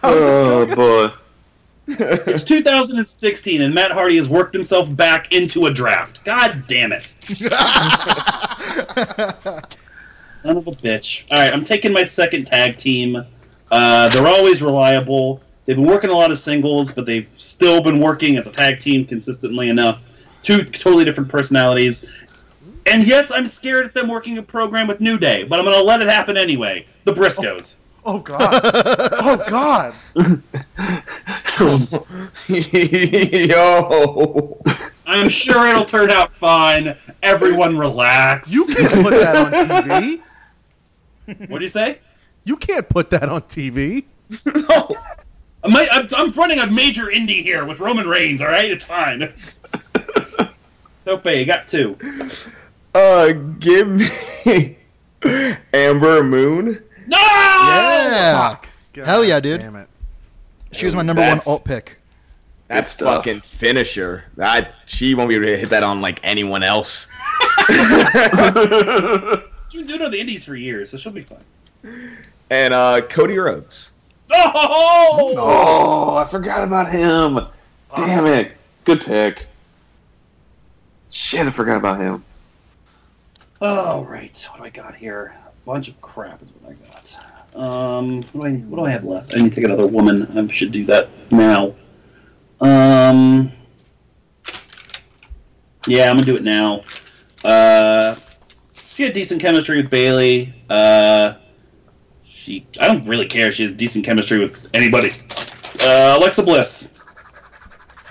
Oh 0.08 0.66
boy. 0.76 1.10
it's 1.88 2.44
2016, 2.44 3.62
and 3.62 3.74
Matt 3.74 3.92
Hardy 3.92 4.18
has 4.18 4.30
worked 4.30 4.54
himself 4.54 4.96
back 4.96 5.34
into 5.34 5.66
a 5.66 5.72
draft. 5.74 6.24
God 6.24 6.64
damn 6.68 6.92
it! 6.92 7.06
Son 10.44 10.58
of 10.58 10.68
a 10.68 10.72
bitch. 10.72 11.26
All 11.32 11.40
right, 11.40 11.52
I'm 11.52 11.64
taking 11.64 11.92
my 11.92 12.04
second 12.04 12.46
tag 12.46 12.78
team. 12.78 13.26
Uh, 13.72 14.10
they're 14.10 14.28
always 14.28 14.62
reliable. 14.62 15.42
They've 15.66 15.76
been 15.76 15.88
working 15.88 16.12
a 16.12 16.16
lot 16.16 16.30
of 16.32 16.38
singles, 16.38 16.94
but 16.94 17.08
they've 17.08 17.28
still 17.36 17.82
been 17.82 18.00
working 18.00 18.38
as 18.38 18.46
a 18.46 18.52
tag 18.52 18.80
team 18.80 19.06
consistently 19.06 19.70
enough. 19.70 20.06
Two 20.44 20.64
totally 20.64 21.04
different 21.04 21.30
personalities. 21.30 22.06
And 22.86 23.08
yes, 23.08 23.32
I'm 23.32 23.48
scared 23.48 23.86
of 23.86 23.94
them 23.94 24.08
working 24.08 24.38
a 24.38 24.44
program 24.44 24.88
with 24.88 25.02
New 25.02 25.18
Day, 25.18 25.44
but 25.44 25.60
I'm 25.60 25.66
going 25.66 25.78
to 25.78 25.84
let 25.84 26.02
it 26.02 26.08
happen 26.08 26.38
anyway. 26.38 26.86
The 27.04 27.14
Briscoes. 27.14 27.76
Oh, 28.06 28.16
oh 28.16 28.20
god. 28.20 28.62
Oh 29.14 29.38
god. 29.50 29.94
Yo. 33.50 34.62
I'm 35.08 35.30
sure 35.30 35.68
it'll 35.68 35.86
turn 35.86 36.12
out 36.12 36.34
fine. 36.34 36.96
Everyone 37.24 37.78
relax. 37.78 38.52
You 38.52 38.66
can't 38.68 38.94
put 38.94 39.12
that 39.12 39.36
on 39.36 39.52
TV. 39.52 40.22
What 41.50 41.58
do 41.58 41.64
you 41.64 41.70
say? 41.70 42.00
You 42.44 42.58
can't 42.58 42.88
put 42.88 43.10
that 43.10 43.30
on 43.30 43.42
TV. 43.44 44.06
No. 44.46 44.88
I'm, 45.64 45.76
I'm, 45.76 46.08
I'm 46.16 46.32
running 46.34 46.60
a 46.60 46.68
major 46.68 47.08
indie 47.08 47.42
here 47.42 47.66
with 47.66 47.80
Roman 47.80 48.08
Reigns, 48.08 48.42
alright? 48.42 48.70
It's 48.70 48.86
fine. 48.86 49.20
Tope, 51.06 51.26
you 51.26 51.46
got 51.46 51.68
two. 51.68 51.98
Uh, 52.96 53.34
give 53.60 53.90
me 53.90 54.08
Ember 55.74 56.24
Moon. 56.24 56.82
No! 57.08 57.18
Yeah. 57.20 58.50
Fuck. 58.50 58.70
God 58.94 59.06
Hell 59.06 59.26
yeah, 59.26 59.40
dude. 59.42 59.60
Damn 59.62 59.76
it. 59.76 59.90
She 60.72 60.86
was 60.86 60.96
my 60.96 61.02
number 61.04 61.22
That- 61.22 61.38
one 61.40 61.48
alt 61.48 61.66
pick. 61.66 62.00
That 62.70 62.90
stuff. 62.90 63.18
fucking 63.18 63.42
finisher. 63.42 64.24
That 64.38 64.74
she 64.88 65.14
won't 65.14 65.30
be 65.30 65.36
able 65.36 65.46
to 65.46 65.58
hit 65.58 65.70
that 65.70 65.84
on 65.84 66.02
like 66.02 66.20
anyone 66.24 66.64
else. 66.64 67.08
She's 67.68 67.78
been 69.82 69.88
doing 69.88 70.02
it 70.02 70.06
on 70.06 70.12
the 70.12 70.20
indies 70.20 70.44
for 70.46 70.56
years, 70.56 70.90
so 70.90 70.98
she'll 70.98 71.12
be 71.12 71.22
fine. 71.24 71.44
And 72.50 72.74
uh, 72.74 73.02
Cody 73.02 73.38
Rhodes. 73.38 73.92
Oh! 74.32 75.36
Oh, 75.38 76.16
I 76.16 76.26
forgot 76.28 76.64
about 76.64 76.92
him. 76.92 77.40
Damn 77.96 78.26
it. 78.26 78.54
Good 78.84 79.02
pick. 79.02 79.46
Shit, 81.12 81.46
I 81.46 81.52
forgot 81.52 81.78
about 81.78 82.00
him. 82.00 82.24
Oh, 83.62 84.04
right. 84.06 84.48
What 84.52 84.58
do 84.60 84.64
I 84.66 84.70
got 84.70 84.96
here? 84.96 85.34
A 85.46 85.66
bunch 85.66 85.88
of 85.88 86.00
crap 86.02 86.42
is 86.42 86.50
what 86.60 86.72
I 86.74 86.76
got. 86.92 87.20
Um, 87.56 88.22
what 88.34 88.34
do 88.34 88.44
I, 88.44 88.52
what 88.60 88.78
do 88.78 88.86
I 88.86 88.92
have 88.92 89.06
left? 89.06 89.34
I 89.34 89.42
need 89.42 89.50
to 89.50 89.56
take 89.56 89.66
another 89.66 89.88
woman. 89.88 90.38
I 90.38 90.52
should 90.52 90.72
do 90.72 90.86
that 90.86 91.10
now. 91.32 91.74
Um, 92.60 93.52
yeah, 95.88 96.10
I'm 96.10 96.16
gonna 96.18 96.26
do 96.26 96.36
it 96.36 96.44
now. 96.44 96.84
Uh, 97.44 98.16
she 98.94 99.04
had 99.04 99.14
decent 99.14 99.42
chemistry 99.42 99.78
with 99.78 99.90
Bayley. 99.90 100.54
Uh, 100.70 101.36
she, 102.28 102.66
I 102.80 102.88
don't 102.88 103.06
really 103.06 103.26
care. 103.26 103.52
She 103.52 103.64
has 103.64 103.72
decent 103.74 104.04
chemistry 104.06 104.40
with 104.40 104.70
anybody. 104.74 105.12
Uh, 105.82 106.16
Alexa 106.18 106.44
Bliss. 106.44 107.00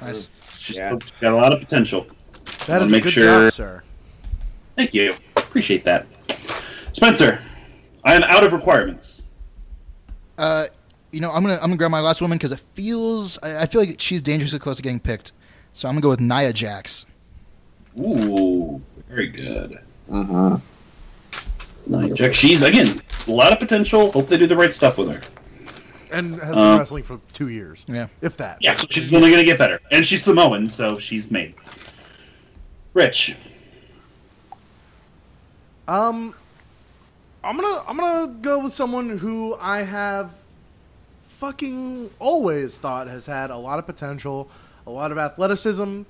Nice. 0.01 0.29
She's 0.59 0.77
Yeah. 0.79 0.97
she's 1.03 1.11
got 1.21 1.33
a 1.33 1.37
lot 1.37 1.53
of 1.53 1.61
potential. 1.61 2.07
That 2.67 2.83
a 2.83 2.87
make 2.87 3.03
good 3.03 3.13
sure- 3.13 3.45
job, 3.47 3.53
sir. 3.53 3.83
Thank 4.77 4.95
you. 4.95 5.15
Appreciate 5.55 5.85
that. 5.85 6.09
Spencer, 6.95 7.41
I 8.03 8.15
am 8.17 8.25
out 8.25 8.43
of 8.43 8.53
requirements. 8.53 9.23
Uh, 10.37 10.65
you 11.13 11.21
know, 11.21 11.31
I'm 11.31 11.45
gonna 11.45 11.55
I'm 11.55 11.61
gonna 11.67 11.77
grab 11.77 11.93
my 11.93 12.01
last 12.01 12.21
woman 12.21 12.39
because 12.39 12.51
it 12.51 12.59
feels 12.75 13.39
I, 13.41 13.63
I 13.63 13.67
feel 13.67 13.81
like 13.83 14.01
she's 14.01 14.21
dangerously 14.21 14.59
close 14.59 14.79
to 14.79 14.83
getting 14.83 14.99
picked. 14.99 15.31
So 15.73 15.87
I'm 15.87 15.95
gonna 15.95 16.01
go 16.03 16.09
with 16.09 16.19
Nia 16.19 16.53
Jax. 16.53 17.07
Ooh, 18.01 18.83
very 19.09 19.29
good. 19.29 19.79
Uh-huh. 20.11 20.59
Nia 21.87 22.13
Jax. 22.15 22.37
She's 22.37 22.63
again 22.63 23.01
a 23.29 23.31
lot 23.31 23.53
of 23.53 23.61
potential. 23.61 24.11
Hope 24.11 24.27
they 24.27 24.37
do 24.37 24.49
the 24.49 24.57
right 24.57 24.75
stuff 24.75 24.99
with 24.99 25.09
her. 25.09 25.21
And 26.11 26.35
has 26.41 26.57
been 26.57 26.59
Um, 26.59 26.79
wrestling 26.81 27.05
for 27.05 27.21
two 27.33 27.51
years. 27.51 27.85
Yeah. 27.87 28.09
If 28.23 28.37
that. 28.39 28.59
Yeah, 28.61 28.75
so 28.75 28.89
she's 28.91 29.15
only 29.15 29.31
gonna 29.31 29.45
get 29.45 29.57
better, 29.57 29.81
and 29.93 30.05
she's 30.05 30.25
Samoan, 30.25 30.69
so 30.69 30.99
she's 30.99 31.31
made. 31.31 31.55
Rich, 32.93 33.37
Um, 35.87 36.35
I'm 37.43 37.57
gonna 37.57 37.83
I'm 37.87 37.97
gonna 37.97 38.33
go 38.41 38.59
with 38.61 38.73
someone 38.73 39.19
who 39.19 39.55
I 39.61 39.83
have 39.83 40.33
fucking 41.39 42.11
always 42.19 42.79
thought 42.79 43.07
has 43.09 43.27
had 43.27 43.51
a 43.51 43.57
lot 43.57 43.79
of 43.79 43.85
potential, 43.85 44.49
a 44.87 44.91
lot 44.91 45.13
of 45.13 45.19
athleticism, 45.19 46.03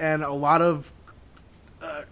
and 0.00 0.22
a 0.24 0.32
lot 0.32 0.60
of 0.60 0.90
uh, 1.80 2.02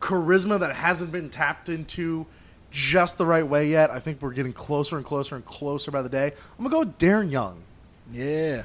charisma 0.00 0.58
that 0.58 0.74
hasn't 0.74 1.12
been 1.12 1.30
tapped 1.30 1.68
into 1.68 2.26
just 2.72 3.16
the 3.16 3.26
right 3.26 3.46
way 3.46 3.68
yet. 3.68 3.90
I 3.90 4.00
think 4.00 4.20
we're 4.20 4.32
getting 4.32 4.52
closer 4.52 4.96
and 4.96 5.06
closer 5.06 5.36
and 5.36 5.44
closer 5.44 5.92
by 5.92 6.02
the 6.02 6.08
day. 6.08 6.32
I'm 6.58 6.64
gonna 6.64 6.70
go 6.70 6.80
with 6.80 6.98
Darren 6.98 7.30
Young. 7.30 7.62
Yeah. 8.10 8.64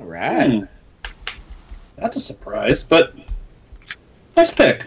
All 0.00 0.06
right. 0.06 0.50
Hmm. 0.50 0.64
that's 1.96 2.16
a 2.16 2.20
surprise, 2.20 2.82
but 2.84 3.14
nice 4.36 4.52
pick. 4.52 4.86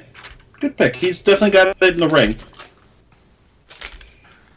Good 0.62 0.78
pick. 0.78 0.96
He's 0.96 1.22
definitely 1.24 1.50
got 1.50 1.70
it 1.70 1.94
in 1.96 2.00
the 2.00 2.08
ring. 2.08 2.36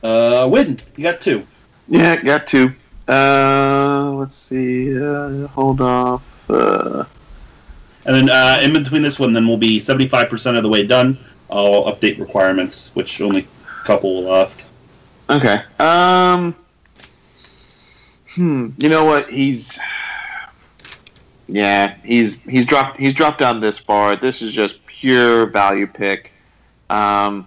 Uh, 0.02 0.46
Win, 0.52 0.78
you 0.96 1.02
got 1.02 1.20
two. 1.20 1.46
Yeah, 1.88 2.16
got 2.20 2.46
two. 2.46 2.72
Uh, 3.08 4.12
let's 4.12 4.36
see. 4.36 4.98
Uh, 4.98 5.46
hold 5.48 5.80
off. 5.80 6.50
Uh, 6.50 7.04
And 8.06 8.14
then 8.14 8.28
uh, 8.30 8.60
in 8.62 8.74
between 8.74 9.00
this 9.00 9.18
one, 9.18 9.32
then 9.32 9.48
we'll 9.48 9.56
be 9.56 9.80
75% 9.80 10.58
of 10.58 10.62
the 10.62 10.68
way 10.68 10.86
done. 10.86 11.16
I'll 11.50 11.84
update 11.84 12.18
requirements, 12.20 12.90
which 12.94 13.22
only 13.22 13.40
a 13.40 13.84
couple 13.86 14.24
left. 14.24 14.60
Okay. 15.30 15.62
Um. 15.78 16.54
Hmm. 18.34 18.70
You 18.76 18.90
know 18.90 19.06
what? 19.06 19.30
He's. 19.30 19.78
Yeah, 21.46 21.96
he's 22.04 22.40
he's 22.40 22.66
dropped 22.66 22.98
he's 22.98 23.14
dropped 23.14 23.38
down 23.38 23.60
this 23.60 23.78
far. 23.78 24.16
This 24.16 24.42
is 24.42 24.52
just 24.52 24.83
pure 25.04 25.46
value 25.46 25.86
pick. 25.86 26.32
Um. 26.88 27.46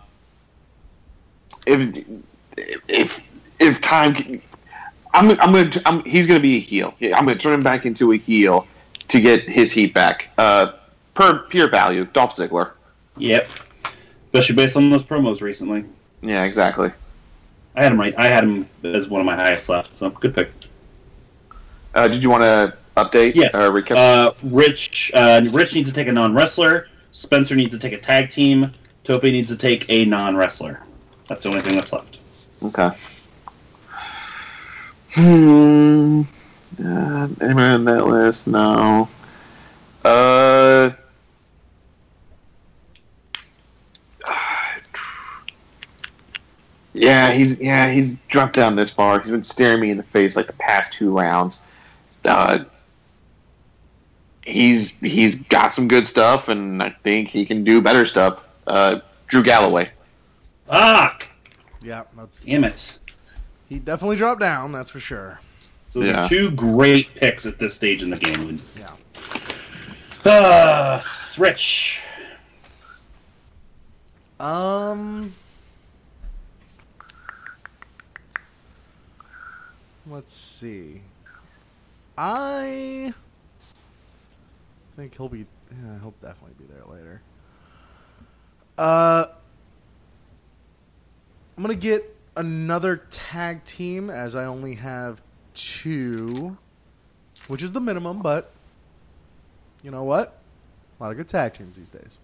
If 1.65 2.05
if 2.87 3.19
if 3.59 3.81
time, 3.81 4.41
I'm 5.13 5.31
I'm 5.41 5.51
gonna 5.51 5.71
I'm, 5.85 6.03
he's 6.03 6.27
gonna 6.27 6.39
be 6.39 6.57
a 6.57 6.59
heel. 6.59 6.93
I'm 7.01 7.25
gonna 7.25 7.35
turn 7.35 7.53
him 7.53 7.63
back 7.63 7.87
into 7.87 8.11
a 8.11 8.17
heel 8.17 8.67
to 9.07 9.19
get 9.19 9.49
his 9.49 9.71
heat 9.71 9.93
back. 9.93 10.29
Uh, 10.37 10.73
per 11.15 11.39
pure 11.49 11.67
value, 11.67 12.05
Dolph 12.05 12.35
Ziggler. 12.35 12.71
Yep. 13.17 13.49
Especially 14.25 14.55
based 14.55 14.77
on 14.77 14.91
those 14.91 15.03
promos 15.03 15.41
recently. 15.41 15.83
Yeah, 16.21 16.43
exactly. 16.43 16.91
I 17.75 17.83
had 17.83 17.91
him 17.91 17.99
right. 17.99 18.13
I 18.17 18.27
had 18.27 18.43
him 18.43 18.69
as 18.83 19.07
one 19.07 19.19
of 19.19 19.25
my 19.25 19.35
highest 19.35 19.67
left. 19.67 19.97
So 19.97 20.11
good 20.11 20.35
pick. 20.35 20.51
Uh, 21.95 22.07
did 22.07 22.21
you 22.21 22.29
want 22.29 22.43
to 22.43 22.77
update? 22.95 23.33
Yes. 23.33 23.55
Or 23.55 23.71
recap? 23.71 23.95
Uh, 23.95 24.31
Rich. 24.43 25.11
Uh, 25.15 25.43
Rich 25.51 25.73
needs 25.73 25.89
to 25.89 25.95
take 25.95 26.07
a 26.07 26.11
non 26.11 26.35
wrestler. 26.35 26.87
Spencer 27.11 27.55
needs 27.55 27.73
to 27.73 27.79
take 27.79 27.93
a 27.93 27.97
tag 27.97 28.29
team. 28.29 28.73
Tope 29.03 29.23
needs 29.23 29.49
to 29.49 29.57
take 29.57 29.85
a 29.89 30.05
non 30.05 30.35
wrestler. 30.35 30.81
That's 31.27 31.43
the 31.43 31.49
only 31.49 31.61
thing 31.61 31.75
that's 31.75 31.93
left. 31.93 32.19
Okay. 32.63 32.91
Hmm. 35.11 36.21
Uh, 36.83 37.27
anyone 37.41 37.71
on 37.71 37.85
that 37.85 38.05
list? 38.05 38.47
No. 38.47 39.09
Uh. 40.03 40.91
Yeah, 46.93 47.31
he's 47.31 47.59
yeah 47.59 47.91
he's 47.91 48.15
dropped 48.27 48.55
down 48.55 48.75
this 48.75 48.91
far. 48.91 49.19
He's 49.19 49.29
been 49.29 49.43
staring 49.43 49.81
me 49.81 49.91
in 49.91 49.97
the 49.97 50.03
face 50.03 50.35
like 50.35 50.47
the 50.47 50.53
past 50.53 50.93
two 50.93 51.15
rounds. 51.15 51.61
Uh, 52.25 52.65
he's 54.47 54.91
he's 55.01 55.35
got 55.35 55.73
some 55.73 55.87
good 55.87 56.07
stuff, 56.07 56.47
and 56.47 56.81
I 56.81 56.89
think 56.89 57.29
he 57.29 57.45
can 57.45 57.63
do 57.63 57.81
better 57.81 58.05
stuff. 58.05 58.45
Uh, 58.65 58.99
Drew 59.27 59.43
Galloway. 59.43 59.89
Fuck! 60.67 61.27
Yeah, 61.81 62.03
that's 62.15 62.43
Damn 62.43 62.63
it. 62.63 62.99
he 63.69 63.79
definitely 63.79 64.15
dropped 64.17 64.39
down. 64.41 64.71
That's 64.71 64.89
for 64.89 64.99
sure. 64.99 65.39
So 65.89 66.01
Yeah. 66.01 66.25
are 66.25 66.29
two 66.29 66.51
great 66.51 67.13
picks 67.15 67.45
at 67.45 67.59
this 67.59 67.73
stage 67.73 68.03
in 68.03 68.09
the 68.09 68.17
game. 68.17 68.61
Yeah. 68.77 70.29
Uh, 70.29 71.01
Rich. 71.37 71.99
Um. 74.39 75.33
Let's 80.09 80.33
see. 80.33 81.01
I 82.17 83.13
think 84.97 85.15
he'll 85.15 85.29
be. 85.29 85.45
Yeah, 85.71 85.99
he'll 85.99 86.15
definitely 86.21 86.55
be 86.57 86.65
there 86.65 86.83
later. 86.85 87.21
Uh, 88.77 89.27
I'm 91.55 91.63
gonna 91.63 91.75
get 91.75 92.15
another 92.35 92.97
tag 93.09 93.63
team 93.63 94.09
as 94.09 94.35
I 94.35 94.45
only 94.45 94.75
have 94.75 95.21
two, 95.53 96.57
which 97.47 97.61
is 97.61 97.71
the 97.71 97.79
minimum. 97.79 98.21
But 98.21 98.51
you 99.83 99.91
know 99.91 100.03
what? 100.03 100.39
A 100.99 101.03
lot 101.03 101.11
of 101.11 101.17
good 101.17 101.27
tag 101.27 101.53
teams 101.53 101.75
these 101.75 101.89
days. 101.89 102.19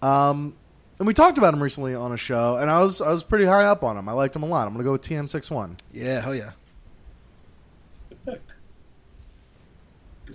Um, 0.00 0.54
and 0.98 1.06
we 1.06 1.14
talked 1.14 1.38
about 1.38 1.52
him 1.52 1.62
recently 1.62 1.94
on 1.94 2.12
a 2.12 2.16
show, 2.16 2.56
and 2.56 2.70
I 2.70 2.80
was 2.80 3.00
I 3.00 3.10
was 3.10 3.24
pretty 3.24 3.44
high 3.44 3.64
up 3.64 3.82
on 3.82 3.96
him. 3.96 4.08
I 4.08 4.12
liked 4.12 4.36
him 4.36 4.44
a 4.44 4.46
lot. 4.46 4.66
I'm 4.68 4.72
gonna 4.72 4.84
go 4.84 4.92
with 4.92 5.02
TM61. 5.02 5.78
Yeah, 5.92 6.20
hell 6.20 6.34
yeah. 6.34 6.52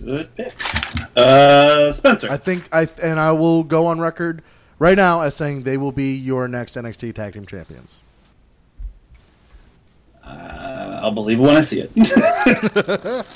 Good 0.03 0.35
pick. 0.35 0.53
Uh, 1.15 1.91
Spencer. 1.91 2.29
I 2.29 2.37
think 2.37 2.67
I 2.71 2.87
and 3.01 3.19
I 3.19 3.31
will 3.31 3.63
go 3.63 3.87
on 3.87 3.99
record 3.99 4.43
right 4.79 4.95
now 4.95 5.21
as 5.21 5.35
saying 5.35 5.63
they 5.63 5.77
will 5.77 5.91
be 5.91 6.15
your 6.15 6.47
next 6.47 6.75
NXT 6.75 7.15
Tag 7.15 7.33
Team 7.33 7.45
Champions. 7.45 8.01
Uh, 10.23 10.99
I'll 11.01 11.11
believe 11.11 11.39
it 11.39 11.43
when 11.43 11.55
I 11.55 11.61
see 11.61 11.79
it. 11.79 11.91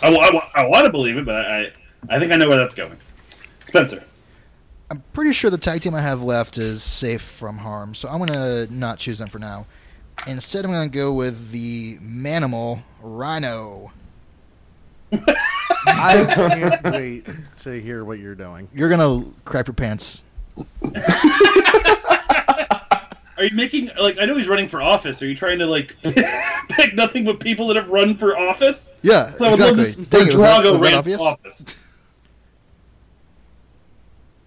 I, 0.04 0.66
want 0.68 0.86
to 0.86 0.92
believe 0.92 1.18
it, 1.18 1.26
but 1.26 1.36
I, 1.36 1.62
I, 1.62 1.72
I 2.10 2.20
think 2.20 2.34
I 2.34 2.36
know 2.36 2.50
where 2.50 2.58
that's 2.58 2.76
going. 2.76 2.98
Spencer. 3.66 4.04
I'm 4.90 5.02
pretty 5.14 5.32
sure 5.32 5.50
the 5.50 5.58
tag 5.58 5.82
team 5.82 5.96
I 5.96 6.02
have 6.02 6.22
left 6.22 6.58
is 6.58 6.84
safe 6.84 7.22
from 7.22 7.58
harm, 7.58 7.96
so 7.96 8.10
I'm 8.10 8.20
gonna 8.20 8.68
not 8.68 9.00
choose 9.00 9.20
them 9.20 9.30
for 9.30 9.40
now. 9.40 9.66
Instead, 10.28 10.66
I'm 10.66 10.72
gonna 10.72 10.90
go 10.90 11.14
with 11.14 11.52
the 11.52 11.98
Manimal 12.00 12.84
Rhyno. 13.02 13.92
I 15.14 16.26
can't 16.36 16.84
wait 16.84 17.26
to 17.60 17.82
hear 17.82 18.04
what 18.06 18.20
you're 18.20 18.36
doing. 18.36 18.68
You're 18.74 18.90
gonna 18.90 19.26
crap 19.46 19.68
your 19.68 19.74
pants. 19.74 20.24
Are 23.38 23.46
you 23.46 23.56
making 23.56 23.90
like 24.00 24.20
I 24.20 24.26
know 24.26 24.38
he's 24.38 24.48
running 24.48 24.68
for 24.68 24.82
office? 24.82 25.22
Are 25.24 25.28
you 25.28 25.36
trying 25.36 25.58
to 25.60 25.66
like 25.66 25.96
pick 26.04 26.94
nothing 26.94 27.26
but 27.26 27.40
people 27.40 27.68
that 27.68 27.76
have 27.76 27.90
run 27.90 28.16
for 28.16 28.38
office? 28.38 28.92
Yeah, 29.02 29.32
So 29.38 29.46
I 29.46 29.52
would 29.52 29.60
love 29.60 29.76
to 29.78 29.82
exactly. 29.82 30.06
see 30.06 30.06
Dang 30.10 30.22
it, 30.28 30.34
was 30.34 30.42
that- 30.42 30.64
Drago 30.64 30.80
that 30.80 31.04
ran 31.06 31.18
for 31.18 31.24
office. 31.24 31.76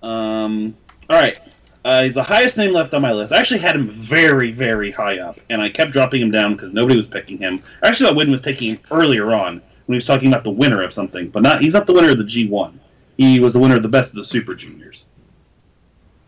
Um. 0.02 0.76
All 1.10 1.16
right. 1.18 1.38
Uh, 1.84 2.02
he's 2.04 2.14
the 2.14 2.22
highest 2.22 2.56
name 2.56 2.72
left 2.72 2.94
on 2.94 3.02
my 3.02 3.12
list. 3.12 3.30
I 3.32 3.38
actually 3.38 3.60
had 3.60 3.76
him 3.76 3.90
very, 3.90 4.50
very 4.52 4.90
high 4.90 5.18
up, 5.18 5.38
and 5.50 5.60
I 5.60 5.68
kept 5.68 5.90
dropping 5.92 6.22
him 6.22 6.30
down 6.30 6.54
because 6.54 6.72
nobody 6.72 6.96
was 6.96 7.06
picking 7.06 7.36
him. 7.36 7.62
I 7.82 7.88
actually 7.88 8.06
thought 8.06 8.16
Wynn 8.16 8.30
was 8.30 8.40
taking 8.40 8.70
him 8.70 8.78
earlier 8.90 9.34
on 9.34 9.60
when 9.86 9.94
he 9.94 9.96
was 9.96 10.06
talking 10.06 10.28
about 10.28 10.44
the 10.44 10.50
winner 10.50 10.82
of 10.82 10.92
something, 10.92 11.28
but 11.28 11.42
not. 11.42 11.60
He's 11.62 11.74
not 11.74 11.86
the 11.86 11.92
winner 11.92 12.10
of 12.10 12.18
the 12.18 12.24
G1. 12.24 12.72
He 13.16 13.40
was 13.40 13.52
the 13.52 13.58
winner 13.60 13.76
of 13.76 13.82
the 13.82 13.88
best 13.88 14.10
of 14.10 14.16
the 14.16 14.24
Super 14.24 14.54
Juniors. 14.54 15.06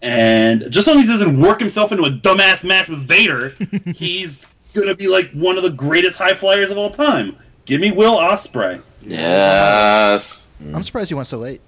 And 0.03 0.63
just 0.71 0.87
as 0.87 0.95
long 0.95 0.99
as 1.03 1.07
he 1.09 1.13
doesn't 1.13 1.41
work 1.41 1.59
himself 1.59 1.91
into 1.91 2.05
a 2.05 2.11
dumbass 2.11 2.65
match 2.65 2.89
with 2.89 3.01
Vader, 3.01 3.55
he's 3.97 4.47
gonna 4.75 4.95
be 4.95 5.09
like 5.09 5.31
one 5.33 5.57
of 5.57 5.63
the 5.63 5.71
greatest 5.71 6.19
high 6.19 6.35
flyers 6.35 6.71
of 6.71 6.79
all 6.79 6.91
time. 6.91 7.37
Give 7.65 7.81
me 7.81 7.91
Will 7.93 8.17
Ospreay. 8.17 8.87
Yes. 9.03 10.47
I'm 10.73 10.85
surprised 10.85 11.09
he 11.09 11.15
went 11.15 11.27
so 11.27 11.39
late. 11.39 11.61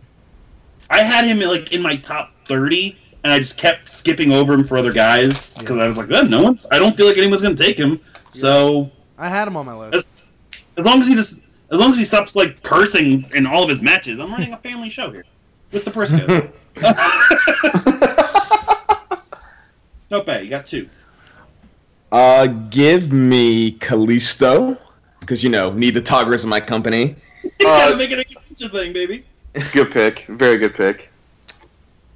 I 0.90 1.02
had 1.02 1.24
him 1.24 1.40
like 1.40 1.73
in 1.73 1.82
my 1.82 1.97
top 1.97 2.32
thirty, 2.47 2.97
and 3.24 3.32
I 3.32 3.39
just 3.39 3.59
kept 3.59 3.90
skipping 3.90 4.32
over 4.32 4.55
him 4.55 4.65
for 4.65 4.78
other 4.78 4.93
guys 4.93 5.51
because 5.59 5.78
I 5.78 5.86
was 5.86 5.98
like, 5.98 6.10
"Eh, 6.10 6.23
no 6.23 6.43
one's. 6.43 6.66
I 6.70 6.78
don't 6.78 6.97
feel 6.97 7.06
like 7.06 7.19
anyone's 7.19 7.43
gonna 7.43 7.56
take 7.56 7.77
him. 7.77 8.01
So 8.31 8.90
I 9.19 9.28
had 9.28 9.48
him 9.48 9.56
on 9.56 9.66
my 9.66 9.74
list. 9.74 10.09
as 10.77 10.85
long 10.85 11.01
as 11.01 11.09
he 11.09 11.15
just, 11.15 11.40
as 11.70 11.78
long 11.78 11.90
as 11.90 11.99
he 11.99 12.05
stops 12.05 12.35
like 12.36 12.62
cursing 12.62 13.28
in 13.35 13.47
all 13.47 13.62
of 13.62 13.69
his 13.69 13.82
matches, 13.82 14.19
I'm 14.19 14.31
running 14.32 14.53
a 14.53 14.57
family 14.59 14.90
show 14.90 15.11
here 15.11 15.24
with 15.73 15.85
the 15.85 15.90
Briscoes. 15.90 16.51
Tope, 20.11 20.28
you 20.43 20.49
got 20.51 20.66
two. 20.66 20.89
Uh, 22.11 22.47
give 22.47 23.12
me 23.12 23.73
Kalisto, 23.78 24.78
because 25.20 25.45
you 25.45 25.51
know 25.51 25.70
need 25.73 25.93
the 25.95 26.01
toggers 26.01 26.45
in 26.45 26.51
my 26.51 26.61
company. 26.61 27.15
You 27.61 27.69
Uh, 27.69 27.90
gotta 27.90 27.97
make 27.97 28.11
it 28.11 28.19
a 28.19 28.24
gotcha 28.35 28.69
thing, 28.69 28.93
baby. 28.93 29.24
Good 29.73 29.90
pick. 29.93 30.27
Very 30.28 30.57
good 30.59 30.74
pick. 30.74 31.09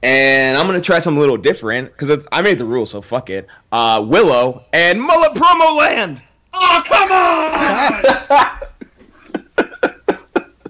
And 0.03 0.57
I'm 0.57 0.67
gonna 0.67 0.81
try 0.81 0.99
something 0.99 1.17
a 1.17 1.21
little 1.21 1.37
different 1.37 1.93
because 1.97 2.27
I 2.33 2.43
made 2.43 2.59
the 2.59 2.65
rule, 2.65 2.87
so 2.87 3.01
fuck 3.01 3.31
it. 3.31 3.47
Uh, 3.71 4.05
Willow 4.07 4.65
and 4.73 5.01
Mullet 5.01 5.33
Promo 5.35 5.79
Land. 5.79 6.21
Oh 6.53 6.83
come 6.85 7.13
on! 7.13 8.03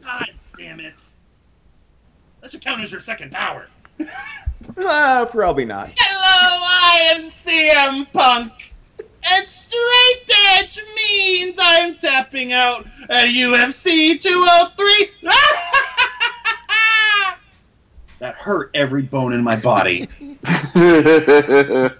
God 0.03 0.31
damn 0.59 0.81
it! 0.81 1.01
That 2.53 2.59
should 2.59 2.65
count 2.67 2.83
as 2.83 2.93
your 2.93 3.01
second 3.01 3.33
power. 3.33 3.67
Uh, 4.77 5.27
probably 5.27 5.65
not. 5.65 5.91
Hello, 5.99 6.65
I 6.65 7.01
am 7.11 7.25
CM 7.25 8.07
Punk. 8.13 8.53
And 9.29 9.49
straight 9.49 10.31
edge 10.55 10.81
means 10.95 11.59
I'm 11.61 11.97
tapping 11.97 12.53
out 12.53 12.87
at 13.11 13.27
UFC 13.27 14.23
203. 14.23 15.11
that 18.21 18.37
hurt 18.37 18.71
every 18.75 19.03
bone 19.03 19.33
in 19.33 19.43
my 19.43 19.57
body. 19.57 20.09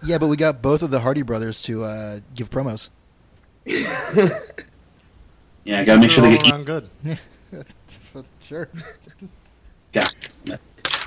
Yeah, 0.05 0.19
but 0.19 0.29
we 0.29 0.37
got 0.37 0.63
both 0.63 0.83
of 0.83 0.93
the 0.93 1.01
Hardy 1.01 1.23
brothers 1.23 1.63
to 1.63 1.83
uh, 1.83 2.21
give 2.35 2.49
promos. 2.49 2.91
Yeah, 3.67 5.81
I 5.81 5.85
gotta 5.85 6.01
make 6.01 6.13
sure 6.13 6.23
they 6.23 6.37
get. 6.37 6.47
All 6.47 6.53
around 6.53 6.67
good. 6.67 6.89
So, 7.89 8.25
sure. 8.43 8.69
God. 9.93 10.09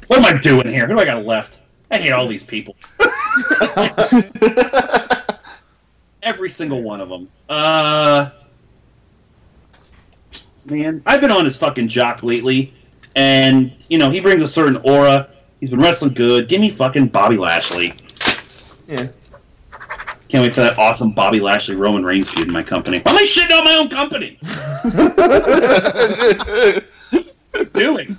What 0.07 0.19
am 0.19 0.25
I 0.25 0.39
doing 0.39 0.67
here? 0.67 0.87
Who 0.87 0.95
do 0.95 0.99
I 0.99 1.05
got 1.05 1.25
left? 1.25 1.61
I 1.89 1.97
hate 1.97 2.11
all 2.11 2.27
these 2.27 2.43
people. 2.43 2.75
Every 6.23 6.49
single 6.49 6.81
one 6.81 7.01
of 7.01 7.09
them. 7.09 7.29
Uh, 7.49 8.29
man, 10.65 11.01
I've 11.05 11.21
been 11.21 11.31
on 11.31 11.45
his 11.45 11.57
fucking 11.57 11.87
jock 11.87 12.23
lately, 12.23 12.73
and 13.15 13.71
you 13.89 13.97
know 13.97 14.09
he 14.09 14.19
brings 14.19 14.43
a 14.43 14.47
certain 14.47 14.77
aura. 14.77 15.29
He's 15.59 15.69
been 15.69 15.79
wrestling 15.79 16.13
good. 16.13 16.49
Give 16.49 16.61
me 16.61 16.69
fucking 16.69 17.07
Bobby 17.07 17.37
Lashley. 17.37 17.93
Yeah. 18.87 19.07
Can't 20.27 20.43
wait 20.43 20.53
for 20.53 20.61
that 20.61 20.77
awesome 20.77 21.11
Bobby 21.11 21.39
Lashley 21.39 21.75
Roman 21.75 22.03
Reigns 22.03 22.29
feud 22.29 22.47
in 22.47 22.53
my 22.53 22.63
company. 22.63 22.99
Why 22.99 23.11
am 23.11 23.17
I 23.17 23.23
shitting 23.23 23.57
on 23.57 23.63
my 23.63 23.75
own 23.75 23.89
company? 23.89 24.39
Doing. 27.73 28.17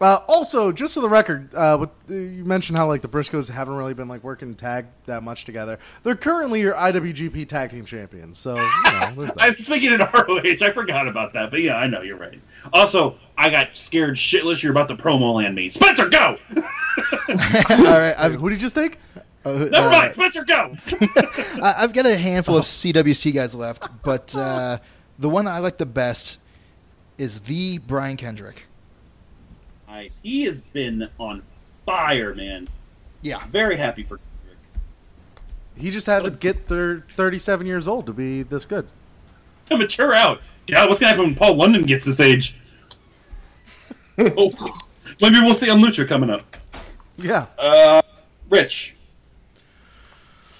Uh, 0.00 0.20
also, 0.28 0.70
just 0.70 0.94
for 0.94 1.00
the 1.00 1.08
record, 1.08 1.52
uh, 1.54 1.76
with 1.80 1.90
you 2.08 2.44
mentioned 2.44 2.78
how 2.78 2.86
like 2.86 3.02
the 3.02 3.08
Briscoes 3.08 3.50
haven't 3.50 3.74
really 3.74 3.94
been 3.94 4.06
like 4.06 4.22
working 4.22 4.54
tag 4.54 4.86
that 5.06 5.22
much 5.24 5.44
together. 5.44 5.78
They're 6.04 6.14
currently 6.14 6.60
your 6.60 6.74
IWGP 6.74 7.48
Tag 7.48 7.70
Team 7.70 7.84
Champions, 7.84 8.38
so 8.38 8.56
you 8.56 8.92
know, 8.92 9.12
there's 9.16 9.32
I'm 9.38 9.54
thinking 9.54 9.92
in 9.92 9.98
ROH. 10.14 10.42
I 10.44 10.70
forgot 10.72 11.08
about 11.08 11.32
that, 11.32 11.50
but 11.50 11.62
yeah, 11.62 11.76
I 11.76 11.88
know 11.88 12.02
you're 12.02 12.16
right. 12.16 12.40
Also, 12.72 13.18
I 13.36 13.50
got 13.50 13.76
scared 13.76 14.16
shitless. 14.16 14.62
You're 14.62 14.72
about 14.72 14.88
to 14.88 14.96
promo 14.96 15.34
land 15.34 15.56
me. 15.56 15.68
Spencer, 15.70 16.08
go! 16.08 16.36
All 16.56 16.64
right, 17.28 18.14
I've, 18.16 18.34
Who 18.34 18.48
did 18.50 18.56
you 18.56 18.62
just 18.62 18.76
take? 18.76 18.98
uh, 19.44 19.52
Never 19.52 19.76
uh, 19.76 19.90
mind, 19.90 20.14
Spencer, 20.14 20.44
go! 20.44 20.76
I- 21.60 21.74
I've 21.78 21.92
got 21.92 22.06
a 22.06 22.16
handful 22.16 22.56
of 22.56 22.64
CWC 22.64 23.34
guys 23.34 23.54
left, 23.54 23.88
but 24.04 24.34
uh, 24.36 24.78
the 25.18 25.28
one 25.28 25.48
I 25.48 25.58
like 25.58 25.78
the 25.78 25.86
best 25.86 26.38
is 27.16 27.40
the 27.40 27.78
Brian 27.78 28.16
Kendrick. 28.16 28.68
Nice. 29.88 30.20
He 30.22 30.44
has 30.44 30.60
been 30.60 31.08
on 31.18 31.42
fire, 31.86 32.34
man. 32.34 32.68
Yeah, 33.22 33.44
Very 33.48 33.76
happy 33.76 34.02
for. 34.04 34.18
Kendrick. 34.18 34.58
He 35.76 35.90
just 35.90 36.06
had 36.06 36.24
to 36.24 36.30
get 36.30 36.66
thir 36.66 37.00
37 37.10 37.66
years 37.66 37.88
old 37.88 38.06
to 38.06 38.12
be 38.12 38.42
this 38.42 38.64
good. 38.64 38.86
To 39.66 39.76
mature 39.76 40.14
out. 40.14 40.40
Yeah, 40.66 40.86
what's 40.86 41.00
gonna 41.00 41.10
happen 41.10 41.24
when 41.26 41.34
Paul 41.34 41.54
London 41.56 41.82
gets 41.82 42.04
this 42.04 42.20
age? 42.20 42.56
Hopefully. 44.18 44.72
Maybe 45.20 45.40
we'll 45.40 45.54
see 45.54 45.70
on 45.70 45.80
Lucha 45.80 46.06
coming 46.06 46.30
up. 46.30 46.56
Yeah. 47.16 47.46
Uh, 47.58 48.02
Rich. 48.50 48.94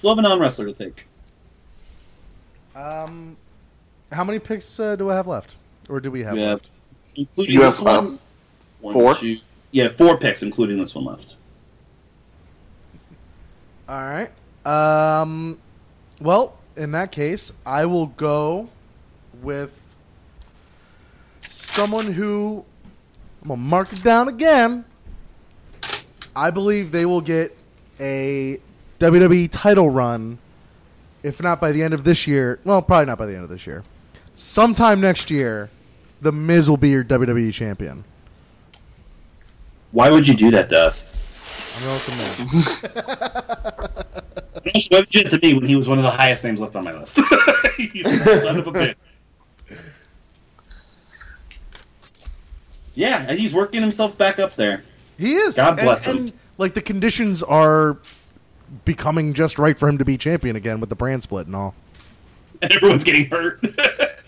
Love 0.02 0.18
a 0.18 0.22
non 0.22 0.38
wrestler 0.40 0.66
to 0.66 0.72
take. 0.72 1.04
Um, 2.74 3.36
how 4.12 4.24
many 4.24 4.38
picks 4.38 4.78
uh, 4.80 4.96
do 4.96 5.10
I 5.10 5.14
have 5.14 5.26
left, 5.26 5.56
or 5.88 6.00
do 6.00 6.10
we 6.10 6.22
have 6.22 6.36
Yeah. 6.36 6.50
left? 6.50 6.70
Including 7.16 7.54
You 7.54 7.60
this 7.62 7.76
have, 7.78 7.84
one. 8.06 8.18
One, 8.80 8.92
four? 8.92 9.14
two- 9.14 9.38
yeah, 9.70 9.88
four 9.88 10.18
picks, 10.18 10.42
including 10.42 10.78
this 10.78 10.94
one 10.94 11.04
left. 11.04 11.36
All 13.88 14.00
right. 14.00 14.30
Um, 14.66 15.58
well, 16.20 16.58
in 16.76 16.92
that 16.92 17.12
case, 17.12 17.52
I 17.64 17.86
will 17.86 18.06
go 18.06 18.68
with 19.42 19.78
someone 21.48 22.12
who 22.12 22.64
I'm 23.42 23.48
gonna 23.48 23.60
mark 23.60 23.92
it 23.92 24.02
down 24.02 24.28
again. 24.28 24.84
I 26.36 26.50
believe 26.50 26.92
they 26.92 27.06
will 27.06 27.20
get 27.20 27.56
a 27.98 28.60
WWE 29.00 29.48
title 29.50 29.90
run, 29.90 30.38
if 31.22 31.42
not 31.42 31.60
by 31.60 31.72
the 31.72 31.82
end 31.82 31.94
of 31.94 32.04
this 32.04 32.26
year. 32.26 32.58
Well, 32.64 32.82
probably 32.82 33.06
not 33.06 33.18
by 33.18 33.26
the 33.26 33.34
end 33.34 33.44
of 33.44 33.48
this 33.48 33.66
year. 33.66 33.84
Sometime 34.34 35.00
next 35.00 35.30
year, 35.30 35.70
the 36.20 36.30
Miz 36.32 36.68
will 36.68 36.76
be 36.76 36.90
your 36.90 37.04
WWE 37.04 37.52
champion. 37.52 38.04
Why 39.98 40.10
would 40.10 40.28
you 40.28 40.34
do 40.34 40.52
that 40.52 40.68
to 40.68 40.78
us? 40.80 41.12
I'm 41.76 41.82
going 41.82 41.94
with 41.94 42.06
the 42.06 43.90
Miz. 44.64 44.88
Why 44.92 45.00
would 45.00 45.12
you 45.12 45.24
do 45.24 45.30
to 45.30 45.38
me 45.44 45.54
when 45.54 45.66
he 45.66 45.74
was 45.74 45.88
one 45.88 45.98
of 45.98 46.04
the 46.04 46.10
highest 46.12 46.44
names 46.44 46.60
left 46.60 46.76
on 46.76 46.84
my 46.84 46.92
list? 46.96 47.18
You 47.80 48.04
son 48.08 48.58
of 48.60 48.66
a 48.68 48.72
bitch. 48.72 48.94
Yeah, 52.94 53.26
and 53.28 53.36
he's 53.40 53.52
working 53.52 53.80
himself 53.80 54.16
back 54.16 54.38
up 54.38 54.54
there. 54.54 54.84
He 55.18 55.34
is. 55.34 55.56
God 55.56 55.70
And- 55.70 55.80
bless 55.80 56.06
him. 56.06 56.16
and, 56.18 56.32
like 56.58 56.74
the 56.74 56.82
conditions 56.82 57.42
are 57.42 57.96
becoming 58.84 59.34
just 59.34 59.58
right 59.58 59.76
for 59.76 59.88
him 59.88 59.98
to 59.98 60.04
be 60.04 60.16
champion 60.16 60.54
again 60.54 60.78
with 60.78 60.90
the 60.90 60.96
brand 60.96 61.24
split 61.24 61.48
and 61.48 61.56
all. 61.56 61.74
And 62.62 62.70
everyone's 62.76 63.02
getting 63.02 63.26
hurt. 63.26 63.60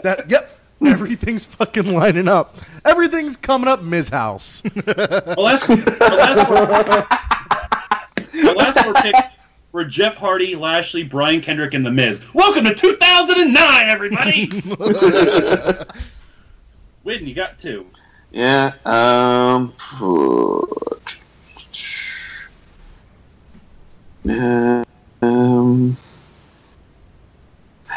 That 0.03 0.29
yep, 0.29 0.51
everything's 0.87 1.45
fucking 1.45 1.93
lining 1.93 2.27
up. 2.27 2.57
Everything's 2.85 3.37
coming 3.37 3.69
up 3.69 3.83
Miz 3.83 4.09
House. 4.09 4.63
the 4.63 5.35
last, 5.37 5.67
the 5.69 6.17
last 6.17 6.49
four, 6.49 6.67
the 8.43 8.55
last 8.55 8.81
four 8.81 8.95
picks 8.95 9.19
were 9.73 9.85
Jeff 9.85 10.17
Hardy, 10.17 10.57
Lashley, 10.57 11.05
Brian 11.05 11.43
Kendrick, 11.43 11.75
and 11.75 11.85
The 11.85 11.91
Miz. 11.91 12.23
Welcome 12.33 12.65
to 12.65 12.75
2009, 12.75 13.89
everybody! 13.89 14.49
Win, 17.05 17.27
you 17.27 17.35
got 17.35 17.59
two. 17.59 17.87
Yeah. 18.31 18.73
Um. 18.87 19.75
uh, 24.27 24.85
um. 25.21 25.97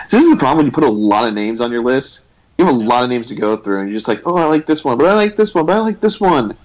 This 0.09 0.21
is 0.21 0.29
the 0.29 0.35
problem 0.37 0.57
when 0.57 0.65
you 0.65 0.71
put 0.73 0.83
a 0.83 0.89
lot 0.89 1.25
of 1.27 1.33
names 1.33 1.61
on 1.61 1.71
your 1.71 1.81
list. 1.81 2.32
You 2.57 2.65
have 2.65 2.73
a 2.73 2.77
lot 2.77 3.03
of 3.03 3.09
names 3.09 3.29
to 3.29 3.35
go 3.35 3.57
through, 3.57 3.79
and 3.79 3.89
you're 3.89 3.97
just 3.97 4.07
like, 4.07 4.21
oh, 4.25 4.37
I 4.37 4.45
like 4.45 4.65
this 4.65 4.83
one, 4.83 4.97
but 4.97 5.07
I 5.07 5.13
like 5.13 5.35
this 5.35 5.55
one, 5.55 5.65
but 5.65 5.75
I 5.75 5.79
like 5.79 6.01
this 6.01 6.19
one. 6.19 6.55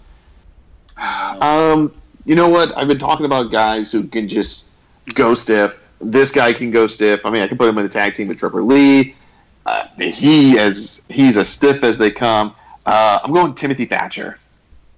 Um. 1.40 1.92
You 2.24 2.34
know 2.34 2.48
what? 2.48 2.76
I've 2.76 2.88
been 2.88 2.98
talking 2.98 3.24
about 3.24 3.50
guys 3.50 3.90
who 3.90 4.04
can 4.04 4.28
just 4.28 4.82
go 5.14 5.32
stiff. 5.32 5.90
This 6.00 6.30
guy 6.30 6.52
can 6.52 6.70
go 6.70 6.86
stiff. 6.86 7.24
I 7.24 7.30
mean, 7.30 7.42
I 7.42 7.46
can 7.46 7.56
put 7.56 7.68
him 7.68 7.78
in 7.78 7.86
a 7.86 7.88
tag 7.88 8.12
team 8.12 8.28
with 8.28 8.38
Trevor 8.38 8.62
Lee. 8.62 9.14
Uh, 9.64 9.86
he 9.98 10.58
as 10.58 11.06
he's 11.08 11.38
as 11.38 11.48
stiff 11.48 11.84
as 11.84 11.96
they 11.96 12.10
come. 12.10 12.54
Uh, 12.84 13.20
I'm 13.22 13.32
going 13.32 13.54
Timothy 13.54 13.86
Thatcher. 13.86 14.36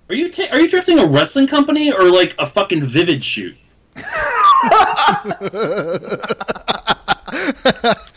Are 0.08 0.14
you 0.14 0.30
ta- 0.30 0.48
are 0.50 0.60
you 0.60 0.68
drafting 0.68 0.98
a 0.98 1.06
wrestling 1.06 1.46
company 1.46 1.92
or 1.92 2.10
like 2.10 2.34
a 2.38 2.46
fucking 2.46 2.82
Vivid 2.82 3.22
shoot? 3.22 3.56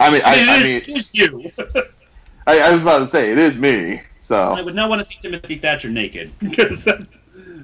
I 0.00 0.10
mean, 0.10 0.22
I, 0.24 0.40
I 0.40 0.62
mean, 0.62 0.82
is 0.86 1.14
you. 1.14 1.50
I, 2.46 2.60
I 2.60 2.72
was 2.72 2.82
about 2.82 2.98
to 2.98 3.06
say 3.06 3.30
it 3.32 3.38
is 3.38 3.58
me. 3.58 4.00
So 4.18 4.38
I 4.38 4.62
would 4.62 4.74
not 4.74 4.88
want 4.88 5.00
to 5.00 5.04
see 5.04 5.18
Timothy 5.20 5.56
Thatcher 5.56 5.90
naked 5.90 6.32
because 6.38 6.84
that, 6.84 7.06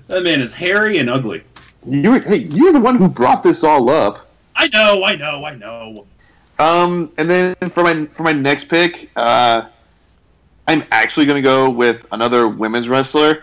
that 0.09 0.23
man 0.23 0.41
is 0.41 0.53
hairy 0.53 0.99
and 0.99 1.11
ugly. 1.11 1.43
you 1.87 2.11
were, 2.11 2.21
hey, 2.21 2.37
you're 2.37 2.73
the 2.73 2.81
one 2.81 2.97
who 2.97 3.09
brought 3.09 3.43
this 3.43 3.65
all 3.65 3.89
up. 3.91 4.31
I 4.57 4.69
know, 4.69 5.05
I 5.05 5.17
know, 5.17 5.45
I 5.45 5.55
know. 5.55 6.07
Um, 6.59 7.13
and 7.17 7.31
then 7.31 7.55
for 7.71 7.83
my 7.83 8.07
for 8.07 8.23
my 8.23 8.33
next 8.33 8.65
pick, 8.65 9.11
uh, 9.17 9.69
I'm 10.69 10.83
actually 10.93 11.27
going 11.27 11.43
to 11.43 11.43
go 11.43 11.71
with 11.71 12.07
another 12.13 12.47
women's 12.47 12.89
wrestler. 12.89 13.43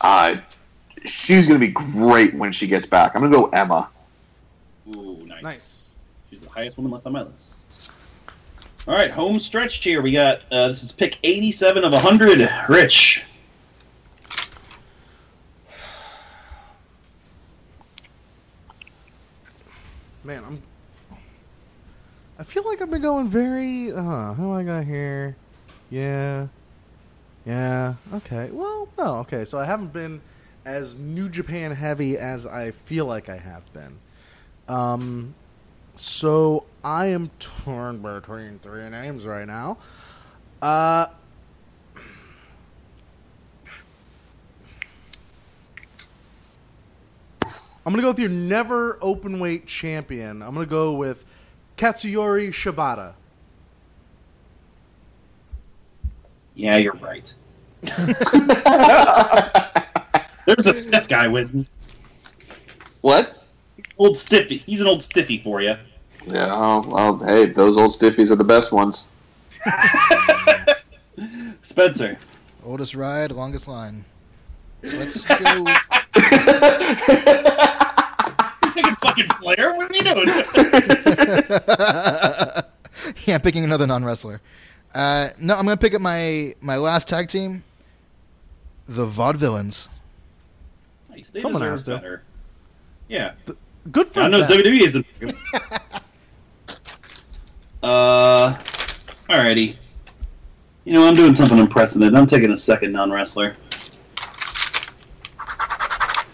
Uh, 0.00 0.36
she's 1.04 1.46
going 1.46 1.58
to 1.58 1.64
be 1.64 1.72
great 1.72 2.34
when 2.34 2.52
she 2.52 2.66
gets 2.66 2.86
back. 2.86 3.14
I'm 3.14 3.20
going 3.20 3.32
to 3.32 3.38
go 3.38 3.46
Emma. 3.50 3.88
Ooh, 4.96 5.24
nice. 5.24 5.42
nice. 5.42 5.94
She's 6.30 6.42
the 6.42 6.48
highest 6.48 6.76
woman 6.76 6.92
left 6.92 7.06
on 7.06 7.12
my 7.12 7.22
list. 7.22 7.47
All 8.88 8.94
right, 8.94 9.10
home 9.10 9.38
stretch 9.38 9.84
here. 9.84 10.00
We 10.00 10.12
got 10.12 10.44
uh, 10.50 10.68
this 10.68 10.82
is 10.82 10.92
pick 10.92 11.18
87 11.22 11.84
of 11.84 11.92
100. 11.92 12.50
Rich. 12.70 13.22
Man, 20.24 20.42
I'm. 20.42 20.62
I 22.38 22.44
feel 22.44 22.64
like 22.64 22.80
I've 22.80 22.88
been 22.88 23.02
going 23.02 23.28
very. 23.28 23.92
Uh, 23.92 24.32
who 24.32 24.54
I 24.54 24.62
got 24.62 24.84
here? 24.84 25.36
Yeah. 25.90 26.46
Yeah. 27.44 27.96
Okay. 28.14 28.48
Well, 28.50 28.88
no. 28.96 29.16
Okay. 29.18 29.44
So 29.44 29.58
I 29.58 29.66
haven't 29.66 29.92
been 29.92 30.22
as 30.64 30.96
New 30.96 31.28
Japan 31.28 31.72
heavy 31.72 32.16
as 32.16 32.46
I 32.46 32.70
feel 32.70 33.04
like 33.04 33.28
I 33.28 33.36
have 33.36 33.70
been. 33.74 33.98
Um. 34.66 35.34
So 35.98 36.64
I 36.84 37.06
am 37.06 37.28
torn 37.40 37.98
between 37.98 38.60
three 38.60 38.88
names 38.88 39.26
right 39.26 39.46
now. 39.46 39.78
Uh. 40.62 41.06
I'm 47.84 47.92
gonna 47.94 48.02
go 48.02 48.08
with 48.08 48.18
your 48.20 48.28
never 48.28 48.98
open 49.00 49.40
weight 49.40 49.66
champion. 49.66 50.40
I'm 50.42 50.54
gonna 50.54 50.66
go 50.66 50.92
with 50.92 51.24
Katsuyori 51.76 52.50
Shibata. 52.50 53.14
Yeah, 56.54 56.76
you're 56.76 56.92
right. 56.94 57.34
There's 60.46 60.66
a 60.66 60.74
stiff 60.74 61.08
guy 61.08 61.26
with 61.26 61.66
What? 63.00 63.38
old 63.98 64.16
stiffy. 64.16 64.58
He's 64.58 64.80
an 64.80 64.86
old 64.86 65.02
stiffy 65.02 65.38
for 65.38 65.60
you. 65.60 65.76
Yeah. 66.30 66.48
Oh, 66.52 66.80
well, 66.86 67.18
hey, 67.18 67.46
those 67.46 67.76
old 67.76 67.90
stiffies 67.92 68.30
are 68.30 68.36
the 68.36 68.44
best 68.44 68.72
ones. 68.72 69.10
Spencer. 71.62 72.16
Oldest 72.64 72.94
ride, 72.94 73.32
longest 73.32 73.68
line. 73.68 74.04
Let's 74.82 75.24
go. 75.24 75.66
You 78.64 78.72
taking 78.74 78.94
fucking 78.96 79.28
Flair? 79.40 79.74
What 79.74 79.90
are 79.90 79.94
you 79.94 80.02
doing? 80.04 80.28
yeah, 83.24 83.34
I'm 83.34 83.40
picking 83.40 83.64
another 83.64 83.86
non-wrestler. 83.86 84.40
Uh, 84.94 85.28
no, 85.38 85.54
I'm 85.54 85.64
gonna 85.64 85.76
pick 85.76 85.94
up 85.94 86.00
my 86.00 86.54
my 86.60 86.76
last 86.76 87.08
tag 87.08 87.28
team, 87.28 87.62
the 88.86 89.06
Vaudevillains. 89.06 89.88
nice. 91.10 91.30
They 91.30 91.40
Someone 91.40 91.62
deserve 91.62 91.72
has 91.72 91.82
to. 91.84 91.96
better. 91.96 92.22
Yeah. 93.08 93.32
Good 93.90 94.08
for 94.08 94.20
God 94.20 94.30
knows 94.32 94.48
them. 94.48 94.58
WWE 94.58 94.80
isn't. 94.82 95.06
Uh, 97.82 98.56
alrighty. 99.28 99.76
You 100.84 100.94
know, 100.94 101.06
I'm 101.06 101.14
doing 101.14 101.34
something 101.34 101.58
unprecedented. 101.58 102.14
I'm 102.14 102.26
taking 102.26 102.50
a 102.50 102.56
second 102.56 102.92
non-wrestler. 102.92 103.54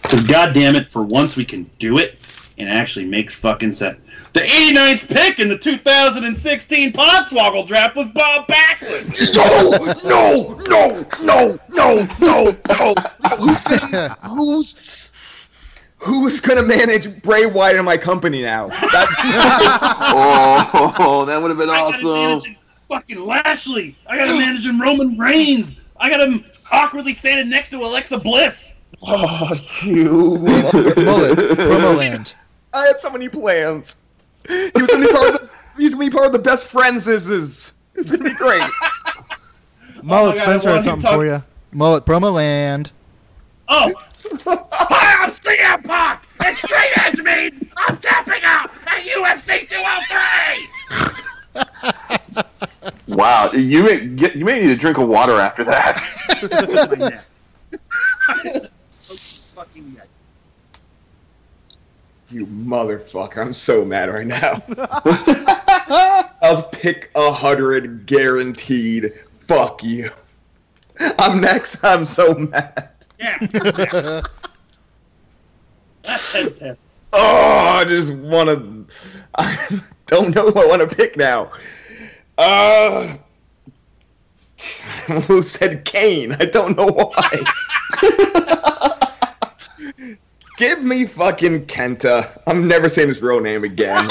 Because 0.01 0.27
God 0.27 0.53
damn 0.53 0.75
it, 0.75 0.87
for 0.89 1.03
once 1.03 1.35
we 1.35 1.43
can 1.43 1.69
do 1.79 1.97
it, 1.97 2.17
and 2.57 2.69
it 2.69 2.71
actually 2.71 3.05
makes 3.05 3.35
fucking 3.35 3.73
sense. 3.73 4.05
The 4.33 4.41
89th 4.41 5.07
pick 5.07 5.39
in 5.39 5.47
the 5.47 5.57
2016 5.57 6.93
Podswoggle 6.93 7.67
draft 7.67 7.95
was 7.95 8.07
Bob 8.07 8.47
Backlund. 8.47 9.33
No, 9.35 9.93
no, 10.03 10.57
no, 10.67 11.07
no, 11.23 11.59
no, 11.69 12.07
no, 12.19 12.57
no. 12.69 12.93
Who's, 13.37 13.65
who's 14.23 15.09
who's 15.97 16.39
gonna 16.41 16.63
manage 16.63 17.21
Bray 17.21 17.45
Wyatt 17.45 17.77
in 17.77 17.85
my 17.85 17.97
company 17.97 18.41
now? 18.41 18.67
Oh, 20.17 21.25
that 21.27 21.41
would 21.41 21.49
have 21.49 21.57
been 21.57 21.69
I 21.69 21.79
awesome. 21.79 22.55
fucking 22.87 23.19
Lashley. 23.25 23.95
I 24.07 24.17
got 24.17 24.29
him 24.29 24.37
managing 24.37 24.79
Roman 24.79 25.17
Reigns. 25.17 25.77
I 25.97 26.09
got 26.09 26.21
him 26.21 26.45
awkwardly 26.71 27.13
standing 27.13 27.49
next 27.49 27.69
to 27.71 27.77
Alexa 27.83 28.19
Bliss. 28.19 28.73
oh, 29.07 29.51
you. 29.81 30.37
Mullet, 30.39 31.35
promo 31.57 31.97
land. 31.97 32.33
I 32.73 32.85
had 32.85 32.99
so 32.99 33.09
many 33.09 33.27
plans. 33.29 33.97
He 34.47 34.69
was 34.75 34.87
gonna 34.87 35.07
be 35.07 35.13
part 35.13 35.33
of 35.35 35.41
the. 35.41 35.49
He's 35.77 35.93
gonna 35.93 36.05
be 36.05 36.11
part 36.11 36.27
of 36.27 36.31
the 36.31 36.39
best 36.39 36.67
friends. 36.67 37.07
Is 37.07 37.27
is. 37.29 37.73
It's 37.95 38.11
gonna 38.11 38.23
be 38.23 38.33
great. 38.33 38.61
Mullet 38.61 38.75
Oh 40.03 40.03
my 40.03 40.35
God, 40.35 40.37
Spencer 40.37 40.69
had 40.69 40.83
something 40.83 41.09
him 41.09 41.17
for 41.17 41.25
you. 41.25 41.43
Mullet, 41.71 42.05
promo 42.05 42.33
land. 42.33 42.91
Oh! 43.67 43.91
Hi, 44.45 45.23
I'm 45.23 45.31
CM 45.31 45.83
Punk! 45.85 46.19
And 46.43 46.57
straight 46.57 46.97
edge 46.97 47.21
means 47.21 47.63
I'm 47.77 47.95
tapping 47.97 48.41
out 48.43 48.71
at 48.87 49.03
UFC 49.03 49.69
203! 49.69 50.67
Wow, 53.07 53.51
you 53.53 53.83
may 53.83 54.05
get, 54.07 54.35
you 54.35 54.43
may 54.43 54.59
need 54.59 54.71
a 54.71 54.75
drink 54.75 54.97
of 54.97 55.07
water 55.07 55.39
after 55.39 55.63
that. 55.63 56.01
My 56.89 56.95
neck. 57.09 57.23
fucking 58.91 59.93
neck. 59.93 60.09
You 62.29 62.45
motherfucker! 62.47 63.45
I'm 63.45 63.53
so 63.53 63.85
mad 63.85 64.09
right 64.09 64.27
now. 64.27 64.61
I'll 66.41 66.63
pick 66.63 67.11
a 67.15 67.31
hundred 67.31 68.05
guaranteed. 68.05 69.13
Fuck 69.47 69.81
you. 69.83 70.09
I'm 70.99 71.39
next. 71.39 71.81
I'm 71.83 72.03
so 72.05 72.33
mad. 72.33 72.89
Oh, 77.17 77.77
I 77.79 77.85
just 77.85 78.13
want 78.13 78.49
to. 78.49 78.85
I 79.35 79.79
don't 80.07 80.35
know 80.35 80.51
who 80.51 80.59
I 80.59 80.65
want 80.67 80.89
to 80.89 80.95
pick 80.95 81.15
now. 81.15 81.49
Uh, 82.37 83.15
who 85.27 85.41
said 85.41 85.85
Kane? 85.85 86.33
I 86.33 86.45
don't 86.45 86.75
know 86.77 86.87
why. 86.87 87.39
Give 90.57 90.83
me 90.83 91.05
fucking 91.05 91.67
Kenta. 91.67 92.41
I'm 92.47 92.67
never 92.67 92.89
saying 92.89 93.07
his 93.07 93.21
real 93.21 93.39
name 93.39 93.63
again. 93.63 94.05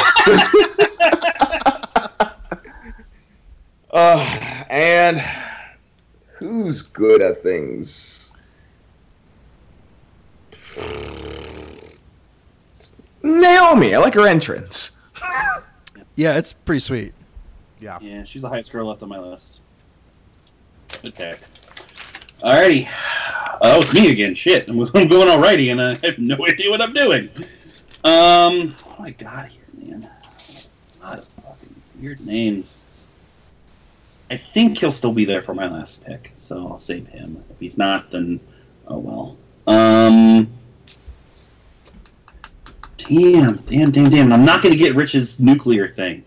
uh, 3.91 4.65
and 4.71 5.21
who's 6.35 6.81
good 6.83 7.21
at 7.21 7.43
things? 7.43 8.24
Naomi. 13.23 13.95
I 13.95 13.99
like 13.99 14.15
her 14.15 14.27
entrance. 14.27 14.91
Yeah, 16.17 16.37
it's 16.37 16.53
pretty 16.53 16.81
sweet. 16.81 17.13
Yeah, 17.81 17.99
Yeah, 18.01 18.25
she's 18.25 18.43
the 18.43 18.49
highest 18.49 18.73
girl 18.73 18.87
left 18.89 19.03
on 19.03 19.09
my 19.09 19.19
list. 19.19 19.61
Okay. 21.05 21.37
Alrighty. 22.43 22.89
Oh, 23.61 23.81
it's 23.81 23.93
me 23.93 24.13
again. 24.13 24.35
Shit. 24.35 24.69
I'm 24.69 24.81
I'm 24.95 25.09
going 25.09 25.29
alrighty, 25.29 25.71
and 25.73 25.81
I 25.81 25.95
have 26.07 26.19
no 26.19 26.37
idea 26.47 26.71
what 26.71 26.81
I'm 26.81 26.93
doing. 26.93 27.29
Um, 28.05 28.75
what 28.85 28.99
do 28.99 29.05
I 29.05 29.11
got 29.11 29.49
here, 29.49 29.63
man? 29.79 30.09
A 31.01 31.05
lot 31.05 31.19
of 31.19 31.25
fucking 31.25 31.83
weird 32.01 32.21
names. 32.27 33.09
I 34.31 34.37
think 34.37 34.79
he'll 34.79 34.93
still 34.93 35.13
be 35.13 35.25
there 35.25 35.43
for 35.43 35.55
my 35.55 35.69
last 35.69 36.05
pick, 36.05 36.33
so 36.37 36.69
I'll 36.69 36.79
save 36.79 37.07
him. 37.09 37.43
If 37.51 37.59
he's 37.61 37.79
not, 37.79 38.11
then 38.11 38.41
oh 38.89 38.99
well. 38.99 39.37
Um, 39.67 40.49
damn, 43.09 43.57
damn, 43.57 43.91
damn, 43.91 44.11
damn. 44.11 44.33
I'm 44.33 44.45
not 44.45 44.63
going 44.63 44.73
to 44.73 44.79
get 44.79 44.95
Rich's 44.95 45.39
nuclear 45.41 45.89
thing. 45.89 46.25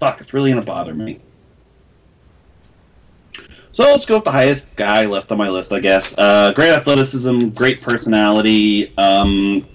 Fuck, 0.00 0.20
it's 0.20 0.32
really 0.34 0.50
going 0.50 0.62
to 0.62 0.66
bother 0.66 0.94
me. 0.94 1.20
So 3.72 3.84
let's 3.84 4.06
go 4.06 4.16
with 4.16 4.24
the 4.24 4.30
highest 4.30 4.76
guy 4.76 5.06
left 5.06 5.32
on 5.32 5.38
my 5.38 5.48
list, 5.48 5.72
I 5.72 5.80
guess. 5.80 6.16
Uh, 6.16 6.52
great 6.52 6.70
athleticism, 6.72 7.48
great 7.48 7.80
personality. 7.80 8.96
Um, 8.96 9.66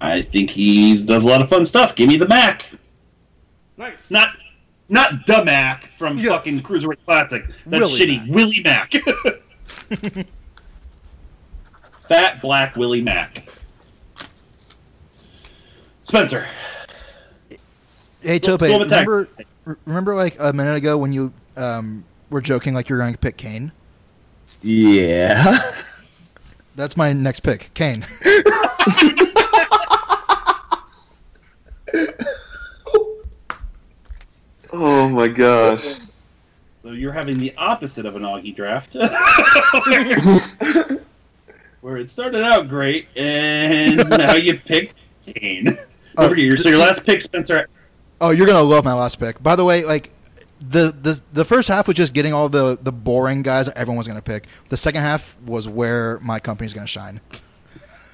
I 0.00 0.22
think 0.22 0.48
he 0.50 1.02
does 1.04 1.24
a 1.24 1.28
lot 1.28 1.42
of 1.42 1.50
fun 1.50 1.64
stuff. 1.64 1.94
Give 1.94 2.08
me 2.08 2.16
the 2.16 2.26
Mack. 2.28 2.70
Nice. 3.76 4.10
Not 4.10 4.28
not 4.88 5.26
the 5.26 5.44
Mack 5.44 5.90
from 5.98 6.16
Yes. 6.18 6.28
fucking 6.28 6.58
Cruiserweight 6.60 7.04
Classic. 7.04 7.44
That's 7.66 7.80
Willie 7.80 7.98
shitty. 8.00 8.26
Mack. 8.26 8.34
Willie 8.34 8.62
Mack. 8.62 10.26
Fat 12.08 12.40
black 12.40 12.76
Willie 12.76 13.02
Mack. 13.02 13.48
Spencer. 16.04 16.46
Hey 18.20 18.38
Tope, 18.38 18.60
Go 18.60 18.78
with 18.78 18.88
tag. 18.88 19.06
remember 19.06 19.76
remember 19.84 20.14
like 20.14 20.36
a 20.38 20.52
minute 20.52 20.76
ago 20.76 20.96
when 20.96 21.12
you 21.12 21.32
um, 21.56 22.04
were 22.30 22.40
joking 22.40 22.74
like 22.74 22.88
you're 22.88 22.98
going 22.98 23.12
to 23.12 23.18
pick 23.18 23.36
Kane? 23.36 23.72
Yeah. 24.62 25.58
That's 26.76 26.96
my 26.96 27.12
next 27.12 27.40
pick, 27.40 27.70
Kane. 27.74 28.06
oh 34.72 35.08
my 35.08 35.28
gosh. 35.28 35.94
So 36.82 36.90
you're 36.90 37.12
having 37.12 37.38
the 37.38 37.54
opposite 37.56 38.04
of 38.06 38.16
an 38.16 38.22
Augie 38.22 38.54
draft. 38.54 38.94
Where 41.80 41.96
it 41.98 42.10
started 42.10 42.42
out 42.42 42.68
great, 42.68 43.08
and 43.16 44.08
now 44.10 44.34
you 44.34 44.58
picked 44.58 44.96
Kane. 45.26 45.76
Oh, 46.16 46.26
Over 46.26 46.34
to 46.36 46.40
you. 46.42 46.56
So 46.56 46.68
your 46.68 46.78
last 46.78 47.04
pick, 47.04 47.22
Spencer. 47.22 47.68
Oh, 48.20 48.30
you're 48.30 48.46
gonna 48.46 48.62
love 48.62 48.84
my 48.84 48.92
last 48.92 49.18
pick. 49.18 49.42
By 49.42 49.56
the 49.56 49.64
way, 49.64 49.84
like 49.84 50.10
the 50.60 50.94
the 51.02 51.20
the 51.32 51.44
first 51.44 51.68
half 51.68 51.86
was 51.88 51.96
just 51.96 52.12
getting 52.14 52.32
all 52.32 52.48
the 52.48 52.78
the 52.80 52.92
boring 52.92 53.42
guys 53.42 53.66
that 53.66 53.76
everyone 53.76 53.98
was 53.98 54.06
gonna 54.08 54.22
pick. 54.22 54.46
The 54.68 54.76
second 54.76 55.02
half 55.02 55.36
was 55.42 55.68
where 55.68 56.20
my 56.20 56.38
company's 56.38 56.72
gonna 56.72 56.86
shine. 56.86 57.20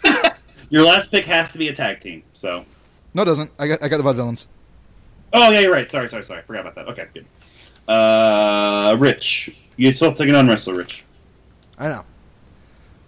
Your 0.70 0.84
last 0.84 1.10
pick 1.10 1.24
has 1.26 1.52
to 1.52 1.58
be 1.58 1.68
a 1.68 1.74
tag 1.74 2.00
team. 2.00 2.22
So. 2.34 2.64
No, 3.12 3.22
it 3.22 3.26
doesn't. 3.26 3.50
I 3.58 3.66
got 3.66 3.82
I 3.82 3.88
got 3.88 3.96
the 3.98 4.04
Vaudevillains. 4.04 4.46
Oh 5.32 5.50
yeah, 5.50 5.60
you're 5.60 5.72
right. 5.72 5.90
Sorry, 5.90 6.08
sorry, 6.08 6.24
sorry. 6.24 6.42
Forgot 6.42 6.60
about 6.60 6.74
that. 6.76 6.88
Okay, 6.88 7.06
good. 7.12 7.26
Uh, 7.88 8.96
Rich, 8.98 9.50
you 9.76 9.92
still 9.92 10.14
taking 10.14 10.34
on 10.34 10.46
wrestler, 10.48 10.74
Rich? 10.74 11.04
I 11.78 11.88
know. 11.88 12.04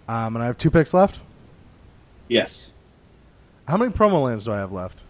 Um, 0.07 0.35
and 0.35 0.43
I 0.43 0.45
have 0.47 0.57
two 0.57 0.69
picks 0.69 0.93
left. 0.93 1.19
Yes. 2.27 2.72
How 3.67 3.77
many 3.77 3.91
promo 3.91 4.23
lands 4.23 4.45
do 4.45 4.51
I 4.51 4.57
have 4.57 4.71
left? 4.71 5.03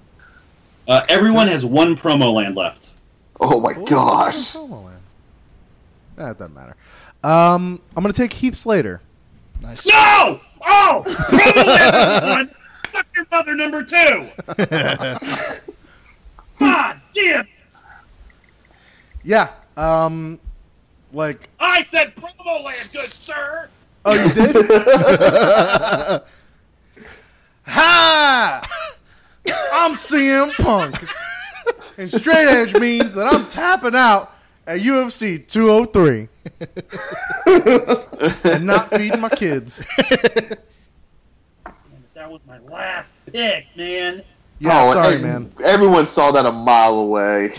Uh, 0.87 1.01
everyone 1.09 1.47
has 1.47 1.65
one 1.65 1.95
promo 1.95 2.33
land 2.33 2.55
left. 2.55 2.91
Oh 3.39 3.59
my 3.59 3.71
Ooh, 3.71 3.85
gosh. 3.85 4.53
Promo 4.53 4.85
land. 4.85 5.01
That 6.15 6.37
doesn't 6.37 6.53
matter. 6.53 6.75
Um, 7.23 7.79
I'm 7.95 8.03
gonna 8.03 8.13
take 8.13 8.33
Heath 8.33 8.55
Slater. 8.55 9.01
Nice. 9.61 9.85
No! 9.87 10.39
Oh! 10.65 11.03
Promo 11.07 11.65
land 11.65 11.93
number 11.93 12.27
one. 12.35 12.49
Fuck 12.91 13.07
your 13.15 13.25
mother, 13.31 13.55
number 13.55 13.83
two. 13.83 14.27
God 16.59 17.01
damn! 17.15 17.41
It! 17.41 17.47
Yeah. 19.23 19.49
Um, 19.77 20.39
like, 21.11 21.49
I 21.59 21.83
said 21.83 22.13
promo 22.15 22.63
land, 22.63 22.89
good 22.91 23.11
sir. 23.11 23.67
oh, 24.05 24.13
you 24.13 24.31
did. 24.33 26.21
ha! 27.65 28.61
I'm 29.73 29.93
CM 29.95 30.53
Punk, 30.55 30.95
and 31.97 32.09
straight 32.09 32.47
edge 32.47 32.73
means 32.75 33.15
that 33.15 33.33
I'm 33.33 33.47
tapping 33.47 33.95
out 33.95 34.33
at 34.65 34.79
UFC 34.79 35.45
203 35.45 36.29
and 38.53 38.65
not 38.65 38.89
feeding 38.89 39.19
my 39.19 39.29
kids. 39.29 39.85
That 42.13 42.29
was 42.31 42.41
my 42.47 42.59
last 42.59 43.13
pick, 43.25 43.65
man. 43.75 44.23
Yeah, 44.59 44.83
Oh, 44.85 44.93
sorry, 44.93 45.17
man. 45.19 45.51
Everyone 45.63 46.05
saw 46.05 46.31
that 46.31 46.45
a 46.45 46.51
mile 46.51 46.99
away. 46.99 47.53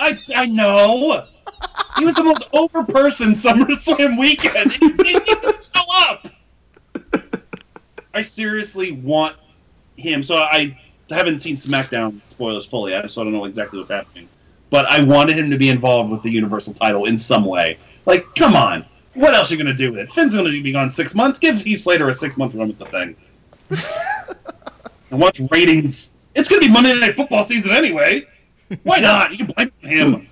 I 0.00 0.18
I 0.34 0.46
know. 0.46 1.24
He 1.98 2.04
was 2.04 2.14
the 2.16 2.24
most 2.24 2.42
over 2.52 2.84
person 2.84 3.32
SummerSlam 3.32 4.18
weekend. 4.18 4.72
He 4.72 4.88
didn't 4.88 5.28
even 5.28 5.52
show 5.52 5.82
up. 5.94 6.26
I 8.14 8.22
seriously 8.22 8.92
want 8.92 9.36
him. 9.96 10.22
So 10.22 10.36
I 10.36 10.76
haven't 11.10 11.40
seen 11.40 11.56
SmackDown 11.56 12.24
spoilers 12.24 12.66
fully, 12.66 12.94
I- 12.94 13.06
so 13.06 13.20
I 13.20 13.24
don't 13.24 13.32
know 13.32 13.44
exactly 13.44 13.78
what's 13.78 13.90
happening. 13.90 14.28
But 14.70 14.86
I 14.86 15.02
wanted 15.02 15.38
him 15.38 15.50
to 15.50 15.58
be 15.58 15.68
involved 15.68 16.10
with 16.10 16.22
the 16.22 16.30
Universal 16.30 16.74
title 16.74 17.04
in 17.04 17.18
some 17.18 17.44
way. 17.44 17.76
Like, 18.06 18.26
come 18.34 18.56
on, 18.56 18.84
what 19.14 19.34
else 19.34 19.50
are 19.50 19.54
you 19.54 19.62
gonna 19.62 19.76
do 19.76 19.90
with 19.92 20.00
it? 20.00 20.12
Finn's 20.12 20.34
gonna 20.34 20.48
be 20.50 20.72
gone 20.72 20.88
six 20.88 21.14
months. 21.14 21.38
Give 21.38 21.60
Heath 21.60 21.80
Slater 21.80 22.08
a 22.08 22.14
six 22.14 22.36
month 22.38 22.54
run 22.54 22.68
with 22.68 22.78
the 22.78 22.86
thing. 22.86 23.16
and 25.10 25.20
watch 25.20 25.40
ratings. 25.50 26.14
It's 26.34 26.48
gonna 26.48 26.60
be 26.62 26.70
Monday 26.70 26.98
Night 26.98 27.14
Football 27.16 27.44
season 27.44 27.72
anyway. 27.72 28.26
Why 28.84 28.98
not? 29.00 29.32
You 29.32 29.44
can 29.44 29.46
blame 29.54 29.70
him. 29.82 30.28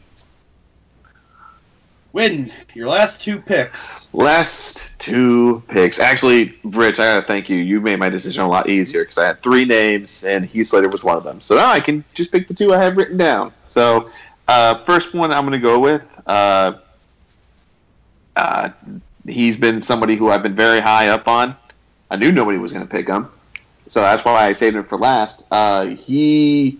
Win 2.12 2.50
your 2.74 2.88
last 2.88 3.22
two 3.22 3.40
picks. 3.40 4.12
Last 4.12 5.00
two 5.00 5.62
picks. 5.68 6.00
Actually, 6.00 6.54
Rich, 6.64 6.98
I 6.98 7.14
gotta 7.14 7.22
thank 7.22 7.48
you. 7.48 7.56
You 7.56 7.80
made 7.80 8.00
my 8.00 8.08
decision 8.08 8.42
a 8.42 8.48
lot 8.48 8.68
easier 8.68 9.02
because 9.02 9.18
I 9.18 9.26
had 9.26 9.38
three 9.38 9.64
names 9.64 10.24
and 10.24 10.44
Heath 10.44 10.66
Slater 10.66 10.88
was 10.88 11.04
one 11.04 11.16
of 11.16 11.22
them. 11.22 11.40
So 11.40 11.54
now 11.54 11.70
I 11.70 11.78
can 11.78 12.02
just 12.14 12.32
pick 12.32 12.48
the 12.48 12.54
two 12.54 12.74
I 12.74 12.78
have 12.78 12.96
written 12.96 13.16
down. 13.16 13.52
So, 13.66 14.06
uh, 14.48 14.82
first 14.84 15.14
one 15.14 15.32
I'm 15.32 15.44
gonna 15.44 15.58
go 15.58 15.78
with. 15.78 16.02
Uh, 16.26 16.78
uh, 18.34 18.70
he's 19.28 19.56
been 19.56 19.80
somebody 19.80 20.16
who 20.16 20.30
I've 20.30 20.42
been 20.42 20.54
very 20.54 20.80
high 20.80 21.08
up 21.08 21.28
on. 21.28 21.54
I 22.10 22.16
knew 22.16 22.32
nobody 22.32 22.58
was 22.58 22.72
gonna 22.72 22.86
pick 22.86 23.06
him, 23.06 23.28
so 23.86 24.00
that's 24.00 24.24
why 24.24 24.46
I 24.46 24.52
saved 24.52 24.74
him 24.74 24.82
for 24.82 24.98
last. 24.98 25.46
Uh, 25.52 25.86
he, 25.86 26.78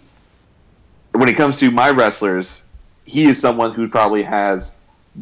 when 1.12 1.28
it 1.28 1.36
comes 1.36 1.58
to 1.58 1.70
my 1.70 1.90
wrestlers, 1.90 2.64
he 3.04 3.26
is 3.26 3.40
someone 3.40 3.72
who 3.72 3.88
probably 3.88 4.22
has 4.22 4.74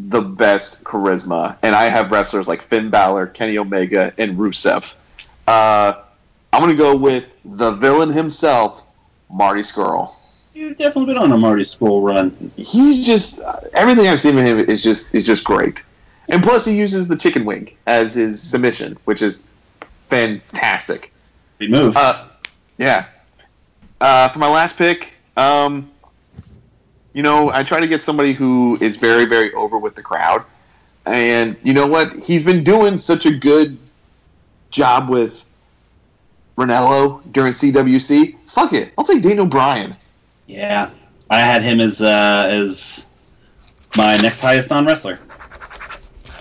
the 0.07 0.20
best 0.20 0.85
charisma, 0.85 1.57
and 1.62 1.75
I 1.75 1.85
have 1.85 2.11
wrestlers 2.11 2.47
like 2.47 2.62
Finn 2.62 2.91
Balor, 2.91 3.29
Kenny 3.29 3.59
Omega, 3.59 4.12
and 4.19 4.37
Rusev. 4.39 4.95
Uh, 5.47 5.95
I'm 6.53 6.61
gonna 6.61 6.75
go 6.75 6.97
with 6.97 7.29
the 7.45 7.73
villain 7.73 8.12
himself, 8.12 8.85
Marty 9.31 9.62
Scurll. 9.62 10.15
You've 10.55 10.79
definitely 10.79 11.12
been 11.12 11.23
on 11.23 11.33
a 11.33 11.37
Marty 11.37 11.65
Scurll 11.65 12.05
run. 12.05 12.53
He's 12.57 13.05
just 13.05 13.41
everything 13.75 14.07
I've 14.07 14.20
seen 14.20 14.39
of 14.39 14.45
him 14.45 14.59
is 14.61 14.83
just 14.83 15.15
is 15.15 15.27
just 15.27 15.45
great, 15.45 15.83
and 16.29 16.43
plus 16.43 16.65
he 16.65 16.77
uses 16.77 17.09
the 17.09 17.16
chicken 17.16 17.45
wing 17.45 17.75
as 17.87 18.15
his 18.15 18.41
submission, 18.41 18.97
which 19.05 19.20
is 19.20 19.47
fantastic. 20.09 21.12
Big 21.59 21.70
move. 21.70 21.97
Uh, 21.97 22.25
yeah. 22.79 23.07
Uh, 24.01 24.29
for 24.29 24.39
my 24.39 24.49
last 24.49 24.77
pick, 24.77 25.12
um, 25.37 25.91
you 27.19 27.24
know, 27.24 27.51
I 27.51 27.65
try 27.65 27.81
to 27.81 27.89
get 27.89 28.01
somebody 28.01 28.32
who 28.32 28.78
is 28.81 28.95
very, 28.95 29.24
very 29.24 29.53
over 29.55 29.77
with 29.77 29.97
the 29.97 30.03
crowd. 30.05 30.45
And 31.05 31.57
you 31.65 31.73
know 31.73 31.85
what? 31.85 32.16
He's 32.23 32.45
been 32.45 32.62
doing 32.62 32.97
such 32.97 33.27
a 33.27 33.36
good 33.36 33.77
job 34.70 35.09
with 35.09 35.45
Ranallo 36.57 37.20
during 37.32 37.51
CWC. 37.51 38.36
Fuck 38.49 38.73
it. 38.73 38.93
I'll 38.97 39.05
take 39.05 39.24
Daniel 39.24 39.47
Bryan. 39.47 39.97
Yeah, 40.47 40.90
I 41.28 41.40
had 41.40 41.65
him 41.65 41.81
as 41.81 42.01
uh, 42.01 42.47
as 42.53 43.24
my 43.97 44.16
next 44.19 44.39
highest 44.39 44.70
non 44.70 44.86
wrestler. 44.86 45.19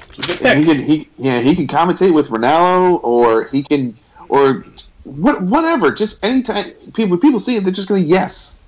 It's 0.10 0.20
a 0.20 0.22
good 0.22 0.42
And 0.44 0.60
he 0.60 0.66
can 0.66 0.80
he 0.80 1.10
yeah, 1.18 1.40
he 1.40 1.56
can 1.56 1.66
commentate 1.66 2.14
with 2.14 2.30
Ranallo 2.30 3.04
or 3.04 3.46
he 3.46 3.64
can 3.64 3.98
or 4.30 4.64
what 5.06 5.42
whatever. 5.42 5.90
Just 5.90 6.24
anytime 6.24 6.70
people 6.94 7.18
people 7.18 7.40
see 7.40 7.56
it, 7.56 7.64
they're 7.64 7.74
just 7.74 7.90
gonna 7.90 8.02
yes. 8.02 8.64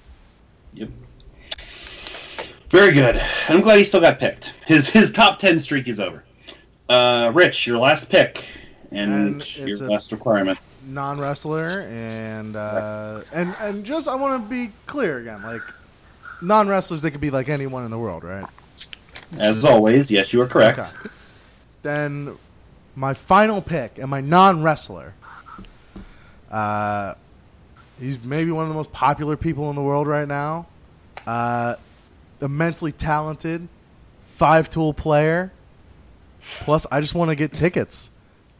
Very 2.70 2.94
good. 2.94 3.22
I'm 3.48 3.62
glad 3.62 3.78
he 3.80 3.84
still 3.84 4.02
got 4.02 4.20
picked. 4.20 4.54
His 4.66 4.88
his 4.88 5.12
top 5.12 5.40
ten 5.40 5.60
streak 5.60 5.88
is 5.88 6.00
over. 6.00 6.24
Uh, 6.88 7.32
Rich, 7.34 7.66
your 7.68 7.78
last 7.80 8.10
pick 8.10 8.46
and, 8.92 9.42
And 9.42 9.58
your 9.58 9.78
last 9.88 10.12
requirement. 10.12 10.58
non 10.86 11.20
wrestler 11.20 11.82
and 11.90 12.56
uh, 12.56 13.22
and 13.34 13.56
and 13.62 13.84
just 13.86 14.08
I 14.08 14.16
want 14.16 14.44
to 14.44 14.50
be 14.50 14.72
clear 14.86 15.18
again, 15.20 15.42
like 15.44 15.62
non 16.42 16.68
wrestlers, 16.68 17.02
they 17.02 17.12
could 17.12 17.22
be 17.22 17.32
like 17.32 17.50
anyone 17.50 17.86
in 17.86 17.92
the 17.92 18.00
world, 18.00 18.24
right? 18.24 18.46
As 19.40 19.64
always, 19.66 20.10
yes, 20.10 20.34
you 20.34 20.42
are 20.42 20.48
correct. 20.48 20.80
Okay. 20.80 21.10
Then 21.84 22.36
my 22.96 23.14
final 23.14 23.62
pick 23.62 23.98
and 23.98 24.10
my 24.10 24.22
non 24.22 24.62
wrestler. 24.62 25.14
Uh, 26.52 27.14
he's 28.00 28.24
maybe 28.24 28.52
one 28.52 28.64
of 28.64 28.70
the 28.70 28.76
most 28.76 28.92
popular 28.92 29.38
people 29.38 29.70
in 29.70 29.76
the 29.76 29.82
world 29.84 30.08
right 30.08 30.28
now. 30.28 30.66
Uh, 31.28 31.76
immensely 32.42 32.92
talented, 32.92 33.68
five 34.26 34.70
tool 34.70 34.94
player. 34.94 35.52
Plus, 36.62 36.88
I 36.92 37.02
just 37.02 37.16
want 37.16 37.30
to 37.30 37.36
get 37.36 37.54
tickets. 37.54 38.12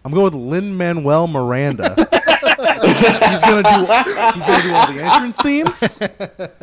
I'm 0.04 0.12
going 0.12 0.26
with 0.26 0.34
Lin 0.34 0.78
Manuel 0.78 1.28
Miranda. 1.28 1.96
he's 1.98 3.42
gonna 3.42 3.64
do. 3.64 3.86
He's 4.34 4.46
gonna 4.46 4.64
do 4.64 4.74
all 4.74 4.94
the 4.94 5.00
entrance 5.02 5.38
themes. 5.38 5.80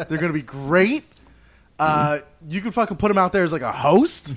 They're 0.09 0.19
gonna 0.19 0.33
be 0.33 0.43
great. 0.43 1.05
Uh, 1.79 2.19
you 2.49 2.61
can 2.61 2.71
fucking 2.71 2.97
put 2.97 3.11
him 3.11 3.19
out 3.19 3.33
there 3.33 3.45
as 3.45 3.53
like 3.53 3.63
a 3.63 3.73
host. 3.73 4.35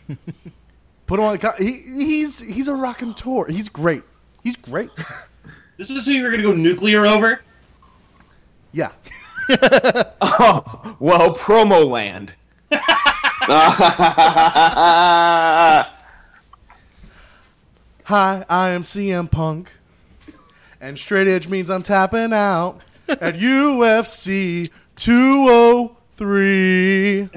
Put 1.05 1.19
him 1.19 1.25
on. 1.25 1.39
He, 1.57 1.71
he's 1.71 2.39
he's 2.39 2.67
a 2.67 2.75
rockin' 2.75 3.13
tour. 3.13 3.47
He's 3.47 3.69
great. 3.69 4.03
He's 4.43 4.55
great. 4.55 4.89
This 5.77 5.89
is 5.89 6.05
who 6.05 6.11
you're 6.11 6.29
going 6.29 6.41
to 6.41 6.47
go 6.49 6.53
nuclear 6.53 7.05
over. 7.05 7.41
Yeah. 8.71 8.91
Oh, 10.21 10.95
well, 10.99 11.35
promo 11.35 11.89
land. 11.89 12.33
Hi, 18.03 18.45
I 18.49 18.69
am 18.69 18.81
CM 18.83 19.29
Punk, 19.31 19.71
and 20.79 20.99
straight 20.99 21.27
edge 21.27 21.47
means 21.47 21.69
I'm 21.69 21.81
tapping 21.81 22.31
out 22.33 22.81
at 23.07 23.35
UFC 23.35 24.69
203. 24.97 27.29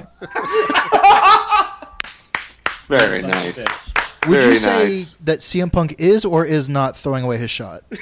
Very 2.89 3.23
nice. 3.23 3.57
Would 3.57 3.69
Very 4.39 4.53
you 4.53 4.59
say 4.59 4.85
nice. 4.85 5.15
that 5.17 5.39
CM 5.41 5.73
Punk 5.73 5.95
is 5.99 6.25
or 6.27 6.45
is 6.45 6.69
not 6.69 6.97
throwing 6.97 7.25
away 7.25 7.39
his 7.39 7.51
shot? 7.51 7.83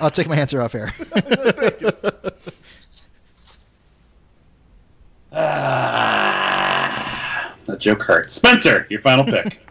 I'll 0.00 0.10
take 0.10 0.28
my 0.28 0.36
answer 0.36 0.62
off 0.62 0.74
air. 0.74 0.94
Ah, 5.32 6.74
that 7.66 7.78
joke 7.78 8.02
hurt. 8.02 8.32
Spencer, 8.32 8.84
your 8.90 9.00
final 9.00 9.24
pick. 9.24 9.60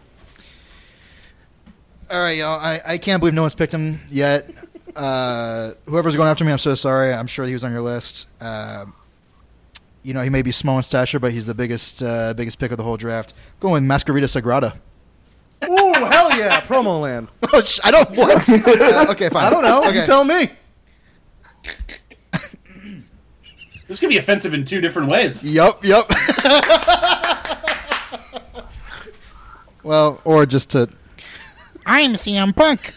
All 2.10 2.20
right, 2.20 2.36
y'all. 2.38 2.58
I, 2.58 2.80
I 2.84 2.98
can't 2.98 3.20
believe 3.20 3.34
no 3.34 3.42
one's 3.42 3.54
picked 3.54 3.72
him 3.72 4.00
yet. 4.10 4.50
Uh, 4.96 5.72
whoever's 5.86 6.16
going 6.16 6.28
after 6.28 6.44
me, 6.44 6.50
I'm 6.50 6.58
so 6.58 6.74
sorry. 6.74 7.14
I'm 7.14 7.28
sure 7.28 7.46
he 7.46 7.52
was 7.52 7.62
on 7.62 7.70
your 7.70 7.82
list. 7.82 8.26
Uh, 8.40 8.86
you 10.02 10.12
know, 10.14 10.22
he 10.22 10.30
may 10.30 10.42
be 10.42 10.50
small 10.50 10.76
in 10.78 10.82
stature, 10.82 11.20
but 11.20 11.30
he's 11.30 11.46
the 11.46 11.54
biggest 11.54 12.02
uh, 12.02 12.34
biggest 12.34 12.58
pick 12.58 12.72
of 12.72 12.78
the 12.78 12.82
whole 12.84 12.96
draft. 12.96 13.34
going 13.60 13.74
with 13.74 13.82
Mascarita 13.84 14.24
Sagrada. 14.24 14.74
Ooh, 15.68 15.92
hell 16.06 16.36
yeah, 16.36 16.60
promo 16.62 17.00
land. 17.00 17.28
Oh, 17.52 17.60
sh- 17.62 17.80
I 17.84 17.90
don't 17.90 18.10
what? 18.16 18.48
Uh, 18.48 19.06
okay, 19.10 19.28
fine. 19.28 19.44
I 19.44 19.50
don't 19.50 19.62
know. 19.62 19.84
Okay. 19.88 20.00
You 20.00 20.06
tell 20.06 20.24
me. 20.24 20.50
This 23.90 23.98
could 23.98 24.08
be 24.08 24.18
offensive 24.18 24.54
in 24.54 24.64
two 24.64 24.80
different 24.80 25.08
ways. 25.08 25.44
Yup, 25.44 25.84
yup. 25.84 26.08
well, 29.82 30.20
or 30.24 30.46
just 30.46 30.70
to. 30.70 30.88
I'm 31.84 32.12
CM 32.12 32.54
Punk. 32.54 32.94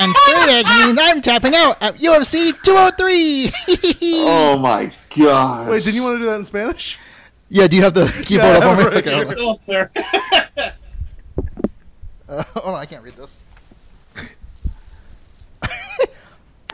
and 0.00 0.12
straight 0.12 0.48
edge 0.48 0.66
means 0.66 0.98
I'm 1.00 1.22
tapping 1.22 1.54
out 1.54 1.80
at 1.80 1.98
UFC 1.98 2.50
203. 2.64 3.52
Oh 4.26 4.58
my 4.58 4.90
god. 5.16 5.68
Wait, 5.70 5.84
didn't 5.84 5.94
you 5.94 6.02
want 6.02 6.16
to 6.16 6.18
do 6.18 6.24
that 6.24 6.34
in 6.34 6.44
Spanish? 6.46 6.98
yeah, 7.48 7.68
do 7.68 7.76
you 7.76 7.82
have 7.82 7.94
the 7.94 8.06
keyboard 8.26 8.56
up 8.56 8.64
on 8.64 8.78
me? 8.78 8.84
right 8.84 9.06
Okay, 9.06 9.24
hold 9.24 9.38
on. 9.38 9.56
There. 9.68 9.90
Uh, 12.28 12.42
hold 12.54 12.74
on, 12.76 12.80
I 12.80 12.86
can't 12.86 13.02
read 13.04 13.14
this. 13.14 13.44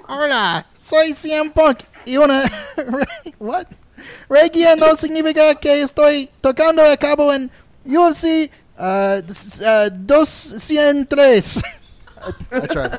Hola, 0.04 0.64
soy 0.78 1.08
CM 1.08 1.52
Punk. 1.52 1.82
Y 2.08 2.16
una. 2.16 2.50
What? 3.38 3.66
Regia 4.28 4.74
no 4.76 4.94
significa 4.96 5.54
que 5.54 5.82
estoy 5.82 6.28
tocando 6.40 6.82
a 6.82 6.96
cabo 6.96 7.32
en 7.32 7.50
UFC 7.84 8.50
uh, 8.78 9.20
s- 9.28 9.62
uh, 9.62 9.90
203. 10.06 11.58
I, 11.60 12.56
I 12.56 12.60
tried. 12.66 12.98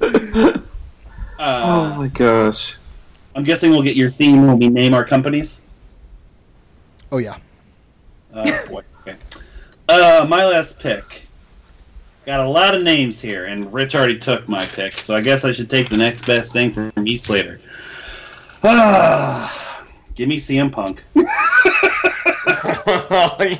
oh 0.00 0.62
Uh, 1.38 1.94
my 1.98 2.08
gosh. 2.08 2.76
I'm 3.36 3.44
guessing 3.44 3.70
we'll 3.70 3.82
get 3.82 3.94
your 3.96 4.10
theme 4.10 4.46
when 4.46 4.58
we 4.58 4.68
name 4.68 4.94
our 4.94 5.04
companies. 5.04 5.60
Oh, 7.12 7.18
yeah. 7.18 7.36
Oh 8.34 8.44
boy. 8.68 8.82
Okay. 9.02 9.16
Uh, 9.88 10.26
my 10.28 10.44
last 10.44 10.78
pick. 10.80 11.22
Got 12.28 12.40
a 12.40 12.48
lot 12.50 12.74
of 12.74 12.82
names 12.82 13.22
here, 13.22 13.46
and 13.46 13.72
Rich 13.72 13.94
already 13.94 14.18
took 14.18 14.46
my 14.50 14.66
pick, 14.66 14.92
so 14.92 15.16
I 15.16 15.22
guess 15.22 15.46
I 15.46 15.52
should 15.52 15.70
take 15.70 15.88
the 15.88 15.96
next 15.96 16.26
best 16.26 16.52
thing 16.52 16.70
from 16.70 16.92
Heath 17.06 17.22
Slater. 17.22 17.58
Ah, 18.62 19.82
give 20.14 20.28
me 20.28 20.36
CM 20.36 20.70
Punk. 20.70 21.02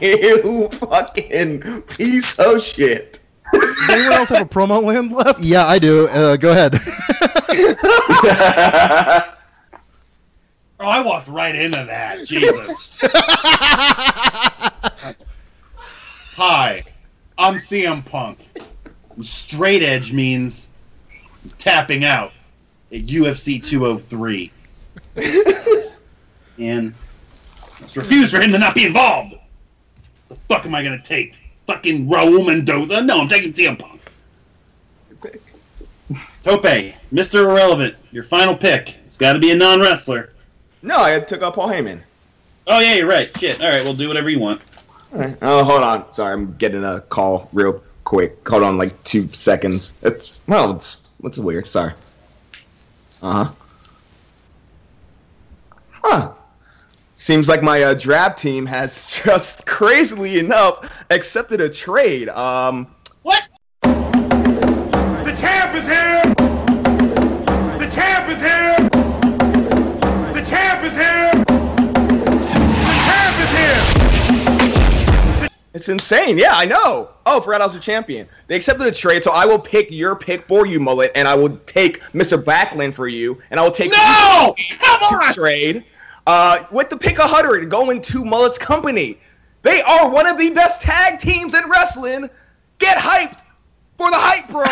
you 0.03 0.69
fucking 0.69 1.81
piece 1.85 2.39
of 2.39 2.63
shit. 2.63 3.21
Does 3.55 3.89
anyone 3.89 4.13
else 4.13 4.29
have 4.29 4.43
a 4.43 4.45
promo 4.45 4.83
land 4.83 5.13
left? 5.13 5.41
Yeah, 5.41 5.67
I 5.67 5.79
do. 5.79 6.07
Uh, 6.09 6.37
go 6.37 6.51
ahead. 6.51 6.75
Oh, 10.81 10.87
I 10.87 11.01
walked 11.01 11.27
right 11.27 11.57
into 11.57 11.85
that. 11.87 12.25
Jesus. 12.25 12.91
Hi, 16.37 16.85
I'm 17.39 17.55
CM 17.55 18.05
Punk. 18.05 18.39
Straight 19.23 19.83
edge 19.83 20.13
means 20.13 20.71
tapping 21.59 22.05
out 22.05 22.33
at 22.93 23.07
UFC 23.07 23.65
203. 23.65 24.53
and 26.59 26.95
let's 27.81 27.97
refuse 27.97 28.33
for 28.33 28.41
him 28.41 28.51
to 28.51 28.59
not 28.59 28.75
be 28.75 28.85
involved. 28.85 29.37
The 30.29 30.35
fuck 30.49 30.67
am 30.67 30.75
I 30.75 30.83
gonna 30.83 31.03
take? 31.03 31.41
Fucking 31.67 32.09
Raul 32.09 32.45
Mendoza? 32.45 33.03
No, 33.03 33.21
I'm 33.21 33.29
taking 33.29 33.53
CM 33.53 33.79
Punk. 33.79 34.01
Tope, 36.43 36.95
Mr. 37.13 37.43
Irrelevant, 37.45 37.95
your 38.11 38.23
final 38.23 38.57
pick. 38.57 38.97
It's 39.05 39.19
got 39.19 39.35
to 39.35 39.39
be 39.39 39.51
a 39.51 39.55
non 39.55 39.81
wrestler. 39.81 40.31
No, 40.81 41.03
I 41.03 41.19
took 41.21 41.43
up 41.43 41.55
Paul 41.55 41.69
Heyman. 41.69 42.03
Oh 42.67 42.81
yeah, 42.81 42.95
you're 42.95 43.09
right. 43.09 43.37
Shit. 43.39 43.61
All 43.61 43.69
right, 43.69 43.83
we'll 43.83 43.95
do 43.95 44.09
whatever 44.09 44.31
you 44.31 44.39
want. 44.39 44.63
Right. 45.11 45.37
Oh, 45.43 45.65
hold 45.65 45.83
on. 45.83 46.13
Sorry, 46.13 46.33
I'm 46.33 46.57
getting 46.57 46.85
a 46.85 47.01
call 47.01 47.49
real 47.53 47.83
quick. 48.05 48.47
Hold 48.49 48.63
on, 48.63 48.77
like 48.77 49.03
two 49.05 49.29
seconds. 49.29 49.93
It's 50.03 50.41
well, 50.47 50.73
it's 50.73 51.03
what's 51.21 51.39
weird. 51.39 51.69
Sorry. 51.69 51.93
Uh 53.23 53.45
huh. 53.45 53.55
Huh. 55.91 56.33
Seems 57.15 57.49
like 57.49 57.63
my 57.63 57.83
uh, 57.83 57.95
draft 57.95 58.39
team 58.39 58.65
has 58.67 59.09
just 59.25 59.67
crazily 59.67 60.39
enough 60.39 60.91
accepted 61.11 61.61
a 61.61 61.69
trade. 61.69 62.29
Um, 62.29 62.87
It's 75.79 75.89
insane. 75.89 76.37
Yeah, 76.39 76.55
I 76.55 76.65
know. 76.65 77.11
Oh, 77.25 77.41
forgot 77.41 77.61
I 77.61 77.67
was 77.67 77.77
a 77.77 77.79
champion. 77.79 78.29
They 78.49 78.57
accepted 78.57 78.85
a 78.89 78.91
trade, 78.91 79.23
so 79.23 79.31
I 79.31 79.47
will 79.47 79.61
pick 79.61 79.93
your 79.93 80.17
pick 80.17 80.45
for 80.49 80.67
you, 80.67 80.81
Mullet, 80.81 81.13
and 81.15 81.29
I 81.29 81.37
will 81.37 81.57
take 81.67 82.01
Mr. 82.11 82.37
Backlund 82.37 82.95
for 82.95 83.07
you, 83.07 83.41
and 83.53 83.61
I 83.61 83.63
will 83.63 83.71
take 83.71 83.93
No! 83.93 84.57
Come 84.81 84.99
to 84.99 85.15
on! 85.15 85.35
trade 85.35 85.85
uh, 86.27 86.65
with 86.73 86.91
the 86.91 86.97
pick 86.97 87.19
100 87.19 87.71
going 87.71 88.03
to 88.03 88.25
Mullet's 88.25 88.59
company. 88.59 89.19
They 89.63 89.81
are 89.83 90.11
one 90.11 90.27
of 90.27 90.37
the 90.37 90.51
best 90.51 90.83
tag 90.83 91.21
teams 91.21 91.55
in 91.55 91.63
wrestling. 91.71 92.29
Get 92.81 92.99
hyped 92.99 93.41
for 93.97 94.11
the 94.11 94.17
hype, 94.19 94.49
bro. 94.49 94.65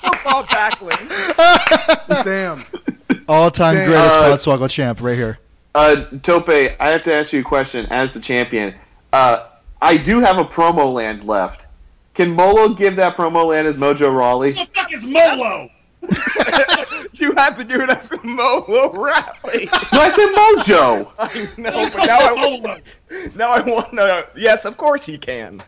for 0.00 0.18
Bob 0.24 0.46
Backlund. 0.48 1.08
Damn. 2.24 2.58
All-time 3.28 3.76
Damn. 3.76 3.88
greatest 3.88 4.18
Uh, 4.18 4.36
Podswoggle 4.56 4.68
champ 4.68 5.00
right 5.00 5.14
here. 5.16 5.38
Uh, 5.74 6.04
Tope, 6.22 6.48
I 6.48 6.90
have 6.90 7.02
to 7.04 7.14
ask 7.14 7.32
you 7.32 7.40
a 7.40 7.44
question 7.44 7.86
as 7.90 8.12
the 8.12 8.20
champion. 8.20 8.74
Uh, 9.12 9.48
I 9.80 9.96
do 9.96 10.20
have 10.20 10.38
a 10.38 10.44
promo 10.44 10.92
land 10.92 11.24
left. 11.24 11.66
Can 12.14 12.30
Molo 12.34 12.74
give 12.74 12.96
that 12.96 13.16
promo 13.16 13.46
land 13.46 13.66
as 13.66 13.78
Mojo 13.78 14.14
Rawley? 14.14 14.52
What 14.52 14.68
the 14.68 14.74
fuck 14.74 14.92
is 14.92 15.10
Molo? 15.10 15.70
you 17.12 17.32
have 17.36 17.56
to 17.56 17.64
do 17.64 17.80
it 17.80 17.88
as 17.88 18.10
Molo 18.22 18.92
Rally. 18.92 19.68
No, 19.92 20.00
I 20.00 20.08
said 20.08 20.32
Mojo. 20.32 21.10
I 21.18 21.48
know, 21.56 21.88
but 21.90 22.06
now 22.06 22.18
I, 22.18 22.34
Molo. 22.34 22.76
now 23.34 23.50
I 23.50 23.60
want 23.62 23.92
to. 23.92 24.28
Yes, 24.36 24.64
of 24.66 24.76
course 24.76 25.06
he 25.06 25.16
can. 25.16 25.62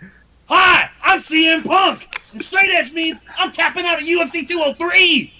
Hi, 0.48 0.90
I'm 1.02 1.20
CM 1.20 1.64
Punk. 1.64 2.06
And 2.34 2.42
straight 2.42 2.70
edge 2.70 2.92
means 2.92 3.20
I'm 3.38 3.50
tapping 3.52 3.86
out 3.86 3.98
at 3.98 4.04
UFC 4.04 4.46
203. 4.46 5.32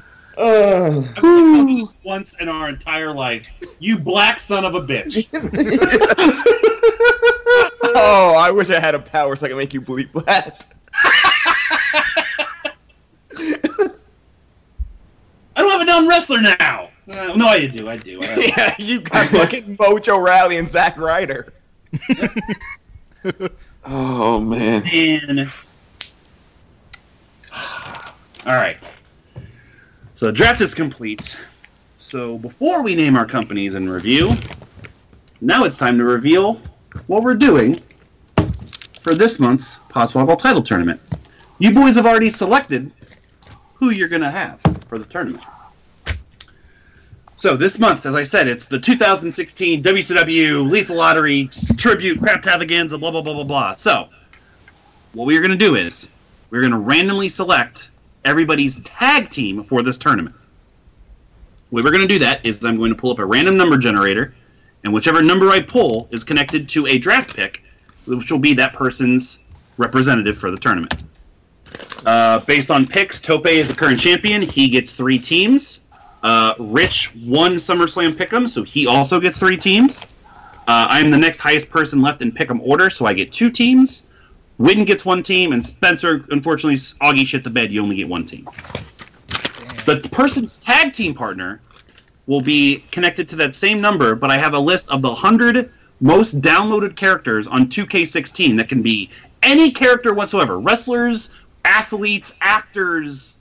Uh, 0.38 1.02
I've 1.16 1.22
been 1.22 1.78
this 1.78 1.94
once 2.04 2.36
in 2.38 2.48
our 2.48 2.68
entire 2.68 3.12
life. 3.12 3.50
You 3.80 3.98
black 3.98 4.38
son 4.38 4.64
of 4.64 4.76
a 4.76 4.80
bitch. 4.80 5.26
oh, 7.96 8.36
I 8.38 8.52
wish 8.52 8.70
I 8.70 8.78
had 8.78 8.94
a 8.94 9.00
power 9.00 9.34
so 9.34 9.46
I 9.46 9.48
could 9.48 9.58
make 9.58 9.74
you 9.74 9.80
bleep 9.80 10.12
that. 10.24 10.64
I 15.56 15.56
don't 15.56 15.72
have 15.72 15.80
a 15.80 15.84
non 15.84 16.06
wrestler 16.06 16.40
now. 16.40 16.90
Uh, 17.10 17.34
no, 17.34 17.48
I 17.48 17.66
do. 17.66 17.88
I 17.88 17.96
do. 17.96 18.20
I 18.22 18.52
yeah, 18.56 18.74
you 18.78 19.00
got 19.00 19.26
fucking 19.30 19.76
Mojo 19.76 20.22
Rawley 20.22 20.58
and 20.58 20.68
Zack 20.68 20.96
Ryder. 20.98 21.52
Oh 23.84 24.38
man. 24.38 24.86
And 24.86 25.50
all 27.52 28.54
right. 28.54 28.88
So 30.18 30.26
the 30.26 30.32
draft 30.32 30.60
is 30.60 30.74
complete. 30.74 31.36
So 32.00 32.38
before 32.38 32.82
we 32.82 32.96
name 32.96 33.16
our 33.16 33.24
companies 33.24 33.76
and 33.76 33.88
review, 33.88 34.32
now 35.40 35.62
it's 35.62 35.78
time 35.78 35.96
to 35.96 36.02
reveal 36.02 36.60
what 37.06 37.22
we're 37.22 37.36
doing 37.36 37.80
for 39.00 39.14
this 39.14 39.38
month's 39.38 39.76
Podswoggle 39.76 40.36
title 40.36 40.60
tournament. 40.60 41.00
You 41.60 41.72
boys 41.72 41.94
have 41.94 42.04
already 42.04 42.30
selected 42.30 42.90
who 43.74 43.90
you're 43.90 44.08
going 44.08 44.22
to 44.22 44.30
have 44.32 44.60
for 44.88 44.98
the 44.98 45.04
tournament. 45.04 45.44
So 47.36 47.56
this 47.56 47.78
month, 47.78 48.04
as 48.04 48.16
I 48.16 48.24
said, 48.24 48.48
it's 48.48 48.66
the 48.66 48.80
2016 48.80 49.84
WCW 49.84 50.68
Lethal 50.68 50.96
Lottery 50.96 51.48
Tribute 51.76 52.18
Craptavagans, 52.18 52.88
blah 52.88 53.12
blah 53.12 53.22
blah 53.22 53.34
blah 53.34 53.44
blah. 53.44 53.72
So 53.74 54.08
what 55.12 55.28
we're 55.28 55.42
going 55.42 55.52
to 55.52 55.56
do 55.56 55.76
is 55.76 56.08
we're 56.50 56.62
going 56.62 56.72
to 56.72 56.78
randomly 56.78 57.28
select 57.28 57.92
everybody's 58.28 58.80
tag 58.80 59.30
team 59.30 59.64
for 59.64 59.82
this 59.82 59.98
tournament. 59.98 60.36
The 61.70 61.76
way 61.76 61.82
we're 61.82 61.90
going 61.90 62.06
to 62.06 62.14
do 62.14 62.18
that 62.20 62.44
is 62.44 62.64
I'm 62.64 62.76
going 62.76 62.90
to 62.90 62.94
pull 62.94 63.10
up 63.10 63.18
a 63.18 63.24
random 63.24 63.56
number 63.56 63.78
generator, 63.78 64.34
and 64.84 64.92
whichever 64.92 65.22
number 65.22 65.48
I 65.48 65.60
pull 65.60 66.08
is 66.10 66.24
connected 66.24 66.68
to 66.70 66.86
a 66.86 66.98
draft 66.98 67.34
pick, 67.34 67.62
which 68.06 68.30
will 68.30 68.38
be 68.38 68.54
that 68.54 68.74
person's 68.74 69.40
representative 69.78 70.36
for 70.36 70.50
the 70.50 70.58
tournament. 70.58 70.94
Uh, 72.04 72.40
based 72.40 72.70
on 72.70 72.86
picks, 72.86 73.20
Tope 73.20 73.46
is 73.46 73.68
the 73.68 73.74
current 73.74 73.98
champion. 73.98 74.42
He 74.42 74.68
gets 74.68 74.92
three 74.92 75.18
teams. 75.18 75.80
Uh, 76.22 76.54
Rich 76.58 77.14
won 77.24 77.56
SummerSlam 77.56 78.12
Pick'em, 78.12 78.48
so 78.48 78.62
he 78.62 78.86
also 78.86 79.20
gets 79.20 79.38
three 79.38 79.56
teams. 79.56 80.04
Uh, 80.66 80.86
I 80.88 81.00
am 81.00 81.10
the 81.10 81.18
next 81.18 81.38
highest 81.38 81.70
person 81.70 82.00
left 82.00 82.20
in 82.20 82.32
Pick'em 82.32 82.60
order, 82.62 82.90
so 82.90 83.06
I 83.06 83.14
get 83.14 83.32
two 83.32 83.50
teams. 83.50 84.06
Witten 84.58 84.84
gets 84.84 85.04
one 85.04 85.22
team, 85.22 85.52
and 85.52 85.64
Spencer, 85.64 86.24
unfortunately, 86.30 86.76
Augie 86.76 87.26
shit 87.26 87.44
the 87.44 87.50
bed. 87.50 87.72
You 87.72 87.82
only 87.82 87.96
get 87.96 88.08
one 88.08 88.26
team. 88.26 88.48
The 89.86 90.06
person's 90.10 90.58
tag 90.58 90.92
team 90.92 91.14
partner 91.14 91.60
will 92.26 92.40
be 92.40 92.84
connected 92.90 93.28
to 93.30 93.36
that 93.36 93.54
same 93.54 93.80
number, 93.80 94.14
but 94.14 94.30
I 94.30 94.36
have 94.36 94.54
a 94.54 94.58
list 94.58 94.88
of 94.90 95.00
the 95.00 95.08
100 95.08 95.72
most 96.00 96.40
downloaded 96.40 96.96
characters 96.96 97.46
on 97.46 97.66
2K16 97.66 98.56
that 98.58 98.68
can 98.68 98.82
be 98.82 99.10
any 99.42 99.70
character 99.70 100.12
whatsoever 100.12 100.58
wrestlers, 100.58 101.34
athletes, 101.64 102.34
actors, 102.40 103.38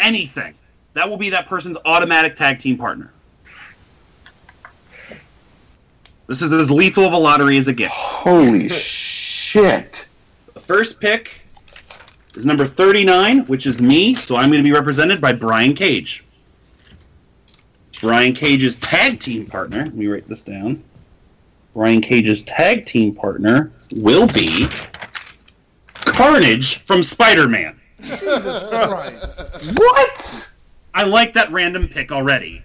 anything. 0.00 0.54
That 0.94 1.08
will 1.08 1.16
be 1.16 1.30
that 1.30 1.46
person's 1.46 1.76
automatic 1.84 2.36
tag 2.36 2.60
team 2.60 2.78
partner. 2.78 3.12
This 6.26 6.40
is 6.40 6.52
as 6.52 6.70
lethal 6.70 7.04
of 7.04 7.12
a 7.12 7.18
lottery 7.18 7.58
as 7.58 7.68
it 7.68 7.76
gets. 7.76 7.92
Holy 7.94 8.68
shit. 8.70 10.08
First 10.66 10.98
pick 10.98 11.30
is 12.34 12.46
number 12.46 12.64
39, 12.64 13.40
which 13.46 13.66
is 13.66 13.80
me, 13.80 14.14
so 14.14 14.36
I'm 14.36 14.50
going 14.50 14.62
to 14.62 14.68
be 14.68 14.72
represented 14.72 15.20
by 15.20 15.32
Brian 15.32 15.74
Cage. 15.74 16.24
Brian 18.00 18.34
Cage's 18.34 18.78
tag 18.78 19.20
team 19.20 19.46
partner, 19.46 19.84
let 19.84 19.94
me 19.94 20.06
write 20.06 20.26
this 20.26 20.42
down. 20.42 20.82
Brian 21.74 22.00
Cage's 22.00 22.42
tag 22.44 22.86
team 22.86 23.14
partner 23.14 23.72
will 23.96 24.26
be 24.28 24.68
Carnage 25.94 26.78
from 26.78 27.02
Spider 27.02 27.48
Man. 27.48 27.78
Jesus 28.00 28.62
Christ. 28.68 29.40
What? 29.76 30.50
I 30.94 31.04
like 31.04 31.34
that 31.34 31.50
random 31.50 31.88
pick 31.88 32.12
already. 32.12 32.62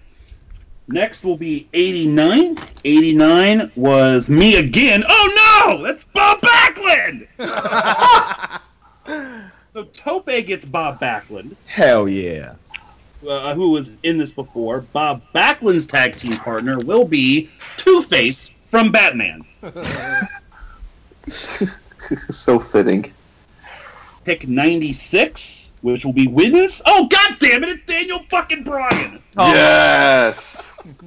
Next 0.90 1.22
will 1.22 1.36
be 1.36 1.68
89. 1.72 2.58
89 2.84 3.70
was 3.76 4.28
me 4.28 4.56
again. 4.56 5.04
Oh 5.08 5.76
no! 5.78 5.84
That's 5.84 6.02
Bob 6.02 6.40
Backlund! 6.40 7.28
so 9.72 9.84
Tope 9.84 10.26
gets 10.26 10.66
Bob 10.66 10.98
Backlund, 10.98 11.54
Hell 11.66 12.08
yeah. 12.08 12.54
uh, 13.28 13.54
who 13.54 13.70
was 13.70 13.92
in 14.02 14.18
this 14.18 14.32
before. 14.32 14.80
Bob 14.80 15.22
Backlund's 15.32 15.86
tag 15.86 16.16
team 16.16 16.32
partner 16.32 16.80
will 16.80 17.04
be 17.04 17.48
Two 17.76 18.02
Face 18.02 18.48
from 18.48 18.90
Batman. 18.90 19.44
so 21.28 22.58
fitting. 22.58 23.12
Pick 24.24 24.48
96, 24.48 25.69
which 25.82 26.04
will 26.04 26.12
be 26.12 26.26
Wins. 26.26 26.82
Oh, 26.86 27.08
god 27.08 27.36
damn 27.40 27.62
it, 27.64 27.70
it's 27.70 27.86
Daniel 27.86 28.20
fucking 28.30 28.64
Bryan! 28.64 29.22
Yes. 29.36 30.80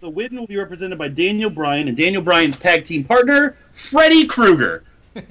the 0.00 0.10
win 0.10 0.36
will 0.36 0.46
be 0.46 0.56
represented 0.56 0.98
by 0.98 1.08
Daniel 1.08 1.50
Bryan 1.50 1.88
and 1.88 1.96
Daniel 1.96 2.22
Bryan's 2.22 2.58
tag 2.58 2.84
team 2.84 3.04
partner, 3.04 3.56
Freddy 3.72 4.26
Krueger. 4.26 4.84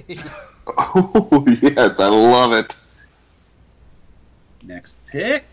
Oh 0.66 1.44
yes, 1.46 2.00
I 2.00 2.08
love 2.08 2.54
it. 2.54 2.74
Next 4.62 4.98
pick. 5.06 5.44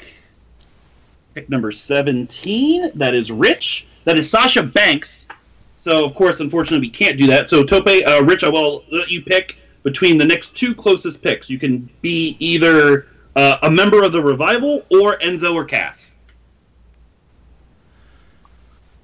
Pick 1.34 1.50
number 1.50 1.72
17. 1.72 2.92
That 2.96 3.14
is 3.14 3.30
Rich. 3.30 3.88
That 4.06 4.18
is 4.18 4.30
Sasha 4.30 4.64
Banks. 4.64 5.28
So, 5.76 6.06
of 6.06 6.16
course, 6.16 6.40
unfortunately, 6.40 6.88
we 6.88 6.92
can't 6.92 7.18
do 7.18 7.28
that. 7.28 7.50
So, 7.50 7.64
Tope, 7.64 7.88
uh, 7.88 8.24
Rich, 8.24 8.44
I 8.44 8.50
will 8.50 8.86
let 8.92 9.10
you 9.10 9.22
pick 9.22 9.58
between 9.84 10.18
the 10.18 10.26
next 10.26 10.56
two 10.56 10.74
closest 10.76 11.22
picks. 11.22 11.50
You 11.50 11.60
can 11.60 11.90
be 12.02 12.36
either 12.40 13.08
uh, 13.36 13.58
a 13.64 13.72
member 13.72 14.04
of 14.04 14.12
the 14.12 14.22
Revival 14.22 14.86
or 14.92 15.18
Enzo 15.20 15.54
or 15.54 15.66
Cass. 15.66 16.12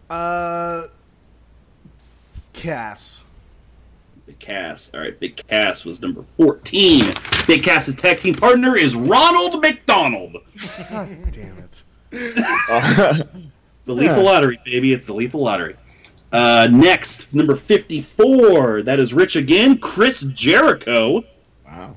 Uh, 0.10 0.88
Cass. 2.54 3.24
Big 4.26 4.40
Cass. 4.40 4.92
All 4.94 5.00
right, 5.00 5.20
Big 5.20 5.36
Cass 5.48 5.86
was 5.86 6.02
number 6.02 6.24
14. 6.38 7.14
Big 7.48 7.64
Cass's 7.64 7.96
tag 7.96 8.20
team 8.20 8.36
partner 8.36 8.76
is 8.76 8.96
Ronald 8.96 9.62
McDonald. 9.62 10.38
God 10.90 11.32
damn 11.32 11.58
it. 11.58 11.84
The 13.88 13.94
lethal 13.94 14.24
lottery, 14.24 14.60
baby. 14.66 14.92
It's 14.92 15.06
the 15.06 15.14
lethal 15.14 15.40
lottery. 15.40 15.78
Uh, 16.32 16.68
next, 16.72 17.34
number 17.34 17.56
54. 17.56 18.84
That 18.84 19.00
is 19.00 19.14
Rich 19.14 19.36
again. 19.36 19.78
Chris 19.78 20.22
Jericho 20.34 21.24
wow. 21.66 21.96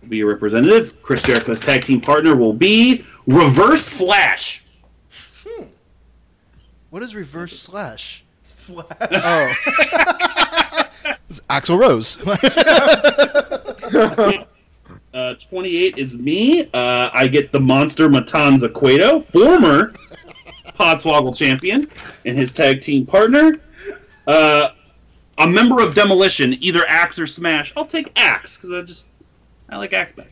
will 0.00 0.08
be 0.08 0.20
a 0.20 0.26
representative. 0.26 1.00
Chris 1.02 1.22
Jericho's 1.22 1.60
tag 1.60 1.84
team 1.84 2.00
partner 2.00 2.34
will 2.34 2.52
be 2.52 3.04
Reverse 3.26 3.92
Flash. 3.92 4.64
What 6.90 7.02
is 7.02 7.14
reverse 7.14 7.58
slash? 7.60 8.24
Flash. 8.54 8.86
Oh. 9.00 9.54
it's 11.28 11.40
Axl 11.50 11.78
Rose. 11.78 12.16
Uh, 15.14 15.34
28 15.34 15.96
is 15.96 16.18
me. 16.18 16.68
Uh, 16.74 17.08
I 17.12 17.26
get 17.28 17.50
the 17.50 17.58
monster 17.58 18.10
Matanza 18.10 18.72
Cueto, 18.72 19.20
former 19.20 19.94
Podswoggle 20.78 21.36
champion, 21.36 21.90
and 22.26 22.36
his 22.36 22.52
tag 22.52 22.82
team 22.82 23.06
partner. 23.06 23.54
Uh, 24.28 24.72
a 25.38 25.48
member 25.48 25.80
of 25.80 25.94
Demolition, 25.94 26.62
either 26.62 26.84
Axe 26.86 27.18
or 27.18 27.26
Smash. 27.26 27.72
I'll 27.76 27.86
take 27.86 28.12
Axe 28.14 28.56
because 28.56 28.72
I 28.72 28.82
just 28.82 29.08
I 29.70 29.78
like 29.78 29.94
Axe 29.94 30.12
better. 30.12 30.28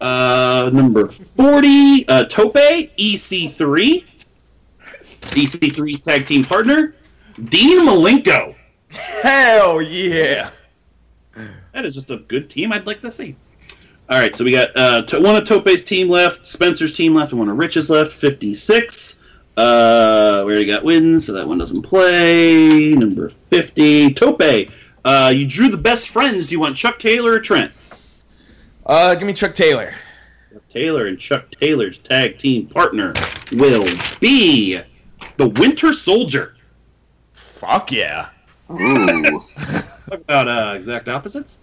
Uh, 0.00 0.70
number 0.72 1.08
40, 1.08 2.08
uh, 2.08 2.24
Tope, 2.26 2.54
EC3. 2.54 4.04
EC3's 5.20 6.02
tag 6.02 6.26
team 6.26 6.44
partner, 6.44 6.94
Dean 7.48 7.84
Malenko. 7.84 8.54
Hell 8.90 9.82
yeah. 9.82 10.50
That 11.72 11.84
is 11.84 11.94
just 11.94 12.10
a 12.10 12.18
good 12.18 12.48
team 12.48 12.72
I'd 12.72 12.86
like 12.86 13.00
to 13.00 13.10
see. 13.10 13.34
All 14.08 14.20
right, 14.20 14.36
so 14.36 14.44
we 14.44 14.52
got 14.52 14.70
uh, 14.76 15.02
to, 15.02 15.20
one 15.20 15.34
of 15.34 15.44
Tope's 15.44 15.82
team 15.82 16.08
left, 16.08 16.46
Spencer's 16.46 16.94
team 16.94 17.14
left, 17.14 17.32
and 17.32 17.40
one 17.40 17.48
of 17.48 17.56
Rich's 17.56 17.90
left. 17.90 18.12
Fifty-six. 18.12 19.15
Uh, 19.56 20.42
we 20.46 20.52
already 20.52 20.66
got 20.66 20.84
wins, 20.84 21.26
so 21.26 21.32
that 21.32 21.48
one 21.48 21.58
doesn't 21.58 21.82
play. 21.82 22.90
Number 22.90 23.30
fifty, 23.50 24.12
Tope. 24.12 24.70
Uh, 25.04 25.32
you 25.34 25.46
drew 25.46 25.68
the 25.68 25.78
best 25.78 26.08
friends. 26.10 26.48
Do 26.48 26.52
you 26.52 26.60
want 26.60 26.76
Chuck 26.76 26.98
Taylor 26.98 27.32
or 27.32 27.40
Trent? 27.40 27.72
Uh, 28.84 29.14
give 29.14 29.26
me 29.26 29.32
Chuck 29.32 29.54
Taylor. 29.54 29.94
Taylor 30.68 31.06
and 31.06 31.18
Chuck 31.18 31.50
Taylor's 31.52 31.98
tag 31.98 32.38
team 32.38 32.66
partner 32.66 33.14
will 33.52 33.88
be 34.20 34.80
the 35.36 35.48
Winter 35.48 35.92
Soldier. 35.92 36.54
Fuck 37.32 37.92
yeah. 37.92 38.28
Ooh. 38.70 39.40
Talk 39.56 40.20
about 40.20 40.48
uh, 40.48 40.74
exact 40.76 41.08
opposites. 41.08 41.58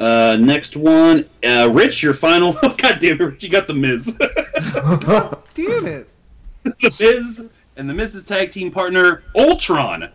Uh, 0.00 0.36
next 0.40 0.76
one, 0.76 1.28
uh, 1.44 1.68
Rich, 1.72 2.02
your 2.02 2.14
final. 2.14 2.56
Oh, 2.62 2.68
God 2.78 3.00
damn 3.00 3.20
it, 3.20 3.20
Rich, 3.20 3.44
you 3.44 3.50
got 3.50 3.66
the 3.66 3.74
Miz. 3.74 4.16
Damn 5.54 5.86
it. 5.86 6.08
the 6.80 6.96
Miz 7.00 7.50
and 7.76 7.88
the 7.88 7.94
Miz's 7.94 8.24
tag 8.24 8.50
team 8.50 8.70
partner 8.70 9.22
Ultron. 9.36 10.10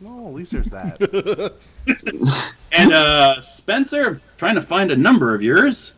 No, 0.00 0.28
at 0.28 0.34
least 0.34 0.52
there's 0.52 0.70
that. 0.70 1.54
And 2.72 2.92
uh, 2.92 3.40
Spencer, 3.40 4.06
I'm 4.06 4.20
trying 4.36 4.56
to 4.56 4.62
find 4.62 4.90
a 4.90 4.96
number 4.96 5.34
of 5.34 5.42
yours. 5.42 5.94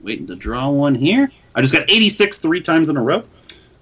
Waiting 0.00 0.26
to 0.28 0.36
draw 0.36 0.68
one 0.68 0.94
here. 0.94 1.30
I 1.54 1.60
just 1.60 1.74
got 1.74 1.90
86 1.90 2.38
three 2.38 2.60
times 2.60 2.88
in 2.88 2.96
a 2.96 3.02
row. 3.02 3.24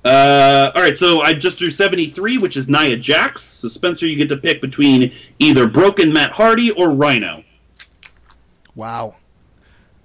Uh, 0.05 0.73
all 0.75 0.83
right, 0.83 0.97
so 0.97 1.21
I 1.21 1.35
just 1.35 1.59
drew 1.59 1.71
73, 1.71 2.39
which 2.39 2.57
is 2.57 2.69
Nia 2.69 2.97
Jax. 2.97 3.43
So 3.43 3.69
Spencer, 3.69 4.07
you 4.07 4.17
get 4.17 4.29
to 4.31 4.37
pick 4.37 4.61
between 4.61 5.13
either 5.39 5.67
Broken 5.67 6.13
Matt 6.13 6.33
Hardy 6.33 6.71
or 6.73 6.89
Rhyno. 6.89 7.45
wow. 8.75 9.17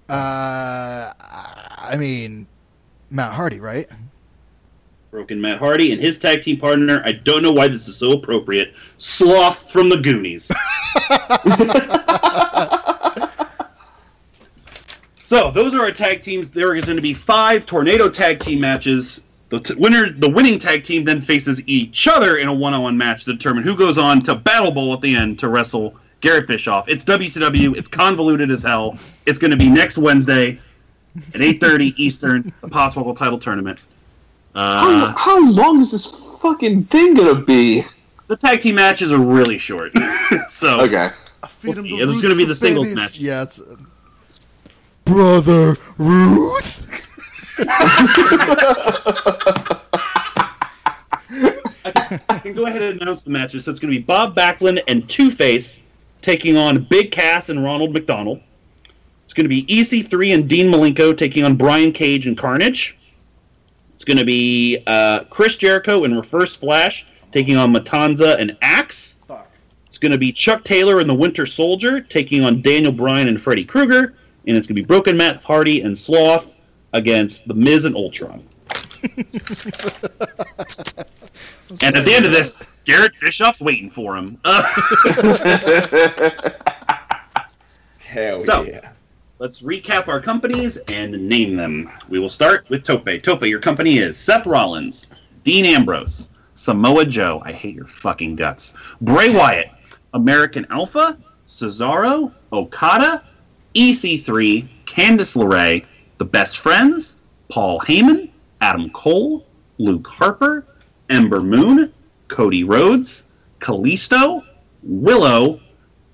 Uh, 0.08 1.12
I 1.20 1.96
mean, 1.98 2.46
Matt 3.10 3.34
Hardy, 3.34 3.60
right? 3.60 3.88
Broken 5.12 5.40
Matt 5.40 5.60
Hardy 5.60 5.94
and 5.94 6.02
his 6.02 6.20
tag 6.20 6.42
team 6.42 6.58
partner. 6.58 7.02
I 7.06 7.14
don't 7.14 7.42
know 7.42 7.54
why 7.54 7.68
this 7.68 7.88
is 7.88 7.98
so 7.98 8.14
appropriate. 8.14 8.74
Sloth 8.98 9.72
from 9.72 9.90
the 9.90 9.98
Goonies. 9.98 10.48
so 15.24 15.52
those 15.52 15.74
are 15.74 15.82
our 15.82 15.92
tag 15.92 16.22
teams. 16.22 16.50
There 16.50 16.76
is 16.76 16.86
going 16.86 16.98
to 16.98 17.02
be 17.02 17.14
five 17.14 17.66
tornado 17.66 18.10
tag 18.10 18.40
team 18.40 18.60
matches. 18.60 19.22
The 19.50 19.62
t- 19.62 19.76
winner, 19.76 20.12
the 20.12 20.30
winning 20.30 20.60
tag 20.60 20.84
team, 20.84 21.04
then 21.04 21.22
faces 21.22 21.66
each 21.68 22.08
other 22.08 22.38
in 22.38 22.48
a 22.48 22.54
one-on-one 22.54 22.98
match 22.98 23.26
to 23.26 23.34
determine 23.34 23.64
who 23.64 23.78
goes 23.78 23.98
on 23.98 24.22
to 24.24 24.36
Battle 24.36 24.72
Bowl 24.72 24.94
at 24.94 25.02
the 25.02 25.16
end 25.16 25.40
to 25.40 25.48
wrestle 25.48 25.98
Garrett 26.20 26.48
Bischoff. 26.48 26.90
It's 26.90 27.06
WCW. 27.06 27.78
It's 27.78 27.88
convoluted 27.88 28.52
as 28.52 28.64
hell. 28.64 28.98
It's 29.26 29.40
going 29.40 29.52
to 29.52 29.58
be 29.58 29.70
next 29.70 29.98
Wednesday 29.98 30.60
at 31.34 31.42
8:30 31.42 31.94
Eastern, 31.98 32.54
the 32.62 32.68
Possible 32.68 33.14
Title 33.14 33.40
Tournament. 33.40 33.84
Uh, 34.54 34.82
how, 34.82 35.14
how 35.18 35.52
long 35.52 35.80
is 35.80 35.92
this 35.92 36.06
fucking 36.42 36.86
thing 36.86 37.14
gonna 37.14 37.36
be? 37.36 37.84
the 38.28 38.36
tag 38.38 38.62
team 38.62 38.76
matches 38.76 39.12
are 39.12 39.20
really 39.20 39.58
short, 39.58 39.92
so 40.50 40.82
Okay. 40.82 41.10
We'll 41.64 41.74
see. 41.74 41.90
It's 41.98 42.22
gonna 42.22 42.36
be 42.36 42.46
the 42.46 42.56
singles 42.56 42.88
babies. 42.88 42.98
match. 42.98 43.20
Yeah, 43.20 43.44
it's 43.44 43.60
uh, 43.60 43.76
brother 45.04 45.78
Ruth. 45.98 46.84
I 52.28 52.40
can 52.42 52.54
go 52.54 52.66
ahead 52.66 52.82
and 52.82 53.02
announce 53.02 53.24
the 53.24 53.30
matches. 53.32 53.66
So 53.66 53.72
it's 53.72 53.80
going 53.80 53.94
to 53.94 54.00
be 54.00 54.04
Bob 54.04 54.36
Backlund 54.36 54.82
and 54.88 55.08
Two 55.10 55.32
Face 55.32 55.80
taking 56.22 56.58
on 56.58 56.84
Big 56.84 57.12
Cass 57.12 57.50
and 57.50 57.64
Ronald 57.64 57.94
McDonald. 57.94 58.42
It's 59.26 59.34
going 59.34 59.46
to 59.46 59.50
be 59.50 59.66
EC3 59.66 60.34
and 60.34 60.48
Dean 60.50 60.72
Malenko 60.72 61.18
taking 61.18 61.44
on 61.44 61.56
Brian 61.56 61.92
Cage 61.92 62.28
and 62.28 62.38
Carnage. 62.38 62.98
It's 63.96 64.06
going 64.06 64.18
to 64.18 64.26
be 64.26 64.84
uh, 64.88 65.24
Chris 65.26 65.58
Jericho 65.58 66.04
and 66.04 66.16
Reverse 66.16 66.56
Flash 66.56 67.06
taking 67.32 67.58
on 67.58 67.74
Matanza 67.74 68.40
and 68.40 68.58
Axe. 68.62 69.16
It's 69.88 69.98
going 69.98 70.12
to 70.12 70.18
be 70.18 70.32
Chuck 70.32 70.64
Taylor 70.64 71.00
and 71.00 71.10
the 71.10 71.14
Winter 71.14 71.46
Soldier 71.46 72.02
taking 72.02 72.44
on 72.44 72.62
Daniel 72.62 72.92
Bryan 72.92 73.28
and 73.30 73.42
Freddy 73.42 73.64
Krueger. 73.66 74.14
And 74.48 74.56
it's 74.56 74.68
going 74.68 74.76
to 74.76 74.82
be 74.82 74.86
Broken 74.86 75.18
Matt 75.18 75.44
Hardy 75.44 75.82
and 75.82 75.98
Sloth 75.98 76.56
against 76.94 77.48
The 77.48 77.54
Miz 77.54 77.86
and 77.86 77.96
Ultron. 77.96 78.46
and 81.82 81.96
at 81.96 82.04
the 82.06 82.14
end 82.14 82.26
of 82.26 82.32
this, 82.32 82.62
Garrett 82.86 83.14
Bischoff's 83.22 83.62
waiting 83.62 83.90
for 83.90 84.16
him. 84.18 84.38
Uh, 84.44 84.64
Hell 88.00 88.42
So- 88.42 88.64
yeah. 88.64 88.92
Let's 89.38 89.62
recap 89.62 90.08
our 90.08 90.22
companies 90.22 90.78
and 90.88 91.12
name 91.28 91.56
them. 91.56 91.92
We 92.08 92.20
will 92.20 92.30
start 92.30 92.70
with 92.70 92.84
Tope. 92.84 93.22
Tope, 93.22 93.44
your 93.44 93.60
company 93.60 93.98
is 93.98 94.18
Seth 94.18 94.46
Rollins, 94.46 95.08
Dean 95.44 95.66
Ambrose, 95.66 96.30
Samoa 96.56 97.06
Joe, 97.06 97.42
I 97.44 97.52
hate 97.52 97.76
your 97.76 97.88
fucking 97.88 98.38
guts, 98.38 98.76
Bray 99.02 99.36
Wyatt, 99.36 99.70
American 100.14 100.66
Alpha, 100.70 101.18
Cesaro, 101.48 102.32
Okada, 102.54 103.24
EC3, 103.76 104.68
Candice 104.86 105.36
LeRae, 105.36 105.86
The 106.18 106.26
Best 106.26 106.60
Friends, 106.60 107.18
Paul 107.50 107.82
Heyman, 107.82 108.30
Adam 108.62 108.90
Cole, 108.92 109.46
Luke 109.78 110.08
Harper, 110.08 110.66
Ember 111.10 111.42
Moon, 111.42 111.92
Cody 112.30 112.64
Rhodes, 112.64 113.46
Kalisto, 113.60 114.44
Willow, 114.82 115.60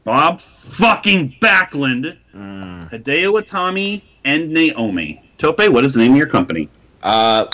Bob 0.03 0.41
fucking 0.41 1.29
Backlund, 1.39 2.17
Hideo 2.33 3.41
Itami, 3.41 4.01
and 4.23 4.51
Naomi. 4.51 5.21
Tope, 5.37 5.67
what 5.69 5.83
is 5.83 5.93
the 5.93 6.01
name 6.01 6.11
of 6.11 6.17
your 6.17 6.27
company? 6.27 6.69
Uh, 7.03 7.47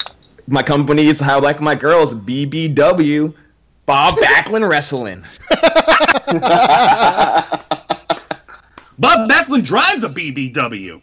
my 0.48 0.64
company 0.64 1.08
is 1.08 1.20
how 1.20 1.40
like 1.40 1.62
my 1.62 1.76
girls 1.76 2.14
BBW, 2.14 3.34
Bob 3.86 4.16
Backlund 4.20 4.70
Wrestling. 4.70 5.24
Bob 9.00 9.30
Backlund 9.30 9.64
drives 9.64 10.04
a 10.04 10.10
BBW. 10.10 11.02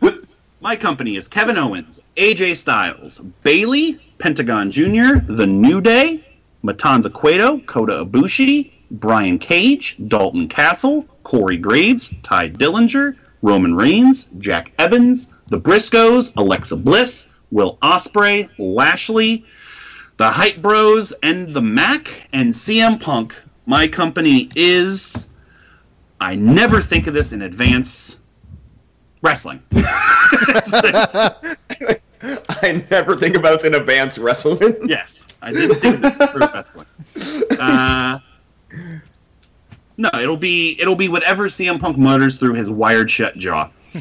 My 0.00 0.18
My 0.60 0.76
company 0.76 1.16
is 1.16 1.26
Kevin 1.26 1.58
Owens, 1.58 2.00
AJ 2.16 2.56
Styles, 2.56 3.18
Bayley, 3.42 3.98
Pentagon 4.18 4.70
Jr., 4.70 5.18
The 5.26 5.46
New 5.46 5.80
Day, 5.80 6.24
Matanza 6.62 7.10
Cueto, 7.10 7.58
Kota 7.66 8.04
Ibushi, 8.04 8.70
Brian 8.90 9.38
Cage, 9.38 9.96
Dalton 10.08 10.48
Castle, 10.48 11.04
Corey 11.22 11.56
Graves, 11.56 12.12
Tye 12.22 12.48
Dillinger, 12.48 13.16
Roman 13.42 13.74
Reigns, 13.74 14.28
Jack 14.38 14.72
Evans, 14.78 15.28
The 15.48 15.60
Briscoes, 15.60 16.32
Alexa 16.36 16.76
Bliss, 16.76 17.28
Will 17.50 17.78
Ospreay, 17.82 18.48
Lashley, 18.58 19.44
The 20.16 20.28
Hype 20.28 20.60
Bros, 20.60 21.12
and 21.22 21.48
The 21.48 21.62
Mack, 21.62 22.28
and 22.32 22.52
CM 22.52 23.00
Punk. 23.00 23.34
My 23.66 23.86
company 23.86 24.50
is. 24.56 25.28
I 26.20 26.34
never 26.34 26.82
think 26.82 27.06
of 27.06 27.14
this 27.14 27.32
in 27.32 27.42
advance. 27.42 28.16
Wrestling. 29.22 29.60
I 32.22 32.84
never 32.90 33.16
think 33.16 33.36
about 33.36 33.52
this 33.52 33.64
in 33.64 33.74
advance 33.74 34.18
wrestling. 34.18 34.76
yes, 34.86 35.26
I 35.40 35.52
didn't 35.52 35.76
think 35.76 35.96
of 35.96 36.02
this 36.02 36.18
for 36.18 36.38
wrestling. 36.38 36.86
Uh, 37.60 38.18
no, 39.96 40.10
it'll 40.14 40.36
be 40.36 40.76
it'll 40.80 40.96
be 40.96 41.08
whatever 41.08 41.48
CM 41.48 41.80
Punk 41.80 41.96
mutters 41.98 42.38
through 42.38 42.54
his 42.54 42.70
wired 42.70 43.10
shut 43.10 43.36
jaw. 43.36 43.70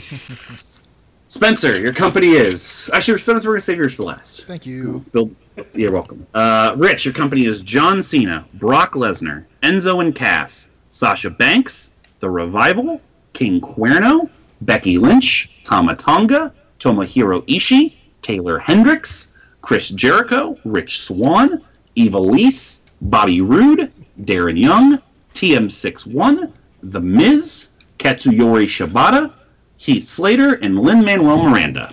Spencer, 1.30 1.80
your 1.80 1.94
company 1.94 2.30
is 2.30 2.90
actually 2.94 3.20
Spencer. 3.20 3.50
We're 3.50 3.56
gonna 3.56 3.62
save 3.62 3.78
yours 3.78 3.94
for 3.94 4.04
last. 4.04 4.46
Thank 4.46 4.66
you. 4.66 5.06
Bill, 5.12 5.30
you're 5.74 5.91
welcome. 5.91 6.26
Uh, 6.34 6.74
Rich, 6.76 7.06
your 7.06 7.14
company 7.14 7.46
is 7.46 7.62
John 7.62 8.02
Cena, 8.02 8.46
Brock 8.56 8.94
Lesnar, 8.94 9.46
Enzo 9.62 10.04
and 10.04 10.16
Cass, 10.16 10.70
Sasha 10.91 11.30
Banks, 11.30 12.04
The 12.20 12.30
Revival, 12.30 13.00
King 13.34 13.62
Cuerno, 13.62 14.30
Becky 14.62 14.98
Lynch, 14.98 15.64
Tama 15.64 15.96
Tonga, 15.96 16.52
Tomohiro 16.80 17.46
Ishii, 17.48 17.94
Taeler 18.22 18.60
Hendrix, 18.60 19.52
Chris 19.62 19.90
Jericho, 19.90 20.58
Rich 20.66 21.02
Swann, 21.02 21.62
Eva 21.96 22.20
Lise, 22.20 22.91
Bobby 23.02 23.41
Roode, 23.41 23.91
Darren 24.22 24.60
Young, 24.60 25.02
TM61, 25.34 26.52
The 26.84 27.00
Miz, 27.00 27.88
Katsuyori 27.98 28.66
Shibata, 28.66 29.34
Heath 29.78 30.08
Slater, 30.08 30.56
and 30.56 30.78
Lin 30.78 31.04
Manuel 31.04 31.38
Miranda. 31.44 31.91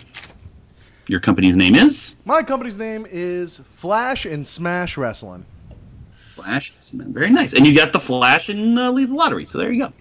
Your 1.08 1.20
company's 1.20 1.56
name 1.56 1.76
is 1.76 2.20
My 2.24 2.42
company's 2.42 2.76
name 2.76 3.06
is 3.08 3.60
Flash 3.74 4.26
and 4.26 4.44
Smash 4.44 4.96
Wrestling. 4.96 5.44
Flash. 6.34 6.72
Very 6.92 7.30
nice. 7.30 7.54
And 7.54 7.66
you 7.66 7.76
got 7.76 7.92
the 7.92 8.00
Flash 8.00 8.48
and 8.48 8.78
uh, 8.78 8.90
lead 8.90 9.10
the 9.10 9.14
lottery. 9.14 9.46
So 9.46 9.58
there 9.58 9.70
you 9.70 9.84
go. 9.84 9.92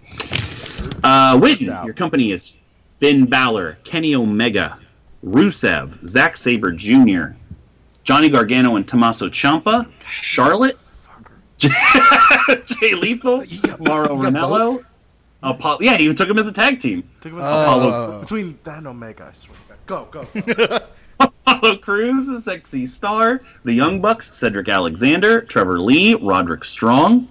Uh, 1.03 1.38
Witten, 1.38 1.85
your 1.85 1.93
company 1.93 2.31
is 2.31 2.57
Finn 2.99 3.26
Balor, 3.26 3.77
Kenny 3.84 4.15
Omega, 4.15 4.80
Rusev, 5.23 6.07
Zack 6.07 6.38
Sabre 6.38 6.72
Jr., 6.72 7.35
Johnny 8.03 8.30
Gargano 8.30 8.76
and 8.76 8.88
Tommaso 8.88 9.30
Ciampa, 9.30 9.88
Charlotte, 10.07 10.77
Jay 11.60 12.94
Lethal, 12.95 13.44
Mauro 13.80 14.15
Ranallo. 14.15 14.84
Apollo. 15.44 15.77
Yeah, 15.82 15.95
he 15.98 16.06
even 16.06 16.15
took 16.15 16.27
him 16.30 16.40
as 16.40 16.48
a 16.48 16.52
tag 16.52 16.80
team. 16.82 17.03
Think 17.22 17.34
of 17.36 17.40
it- 17.41 17.45
Oh. 17.45 18.19
between 18.22 18.57
that 18.64 18.80
and 18.80 18.88
Omega, 18.88 19.27
I 19.30 19.32
swear. 19.32 19.57
to 19.69 19.76
God. 19.86 20.11
Go, 20.11 20.26
go. 20.34 20.53
go. 20.53 20.80
Apollo 21.19 21.77
Crews, 21.77 22.27
the 22.27 22.41
sexy 22.41 22.86
star, 22.86 23.41
the 23.64 23.72
Young 23.73 24.02
Bucks, 24.02 24.34
Cedric 24.36 24.68
Alexander, 24.68 25.41
Trevor 25.41 25.80
Lee, 25.80 26.15
Roderick 26.15 26.64
Strong, 26.65 27.27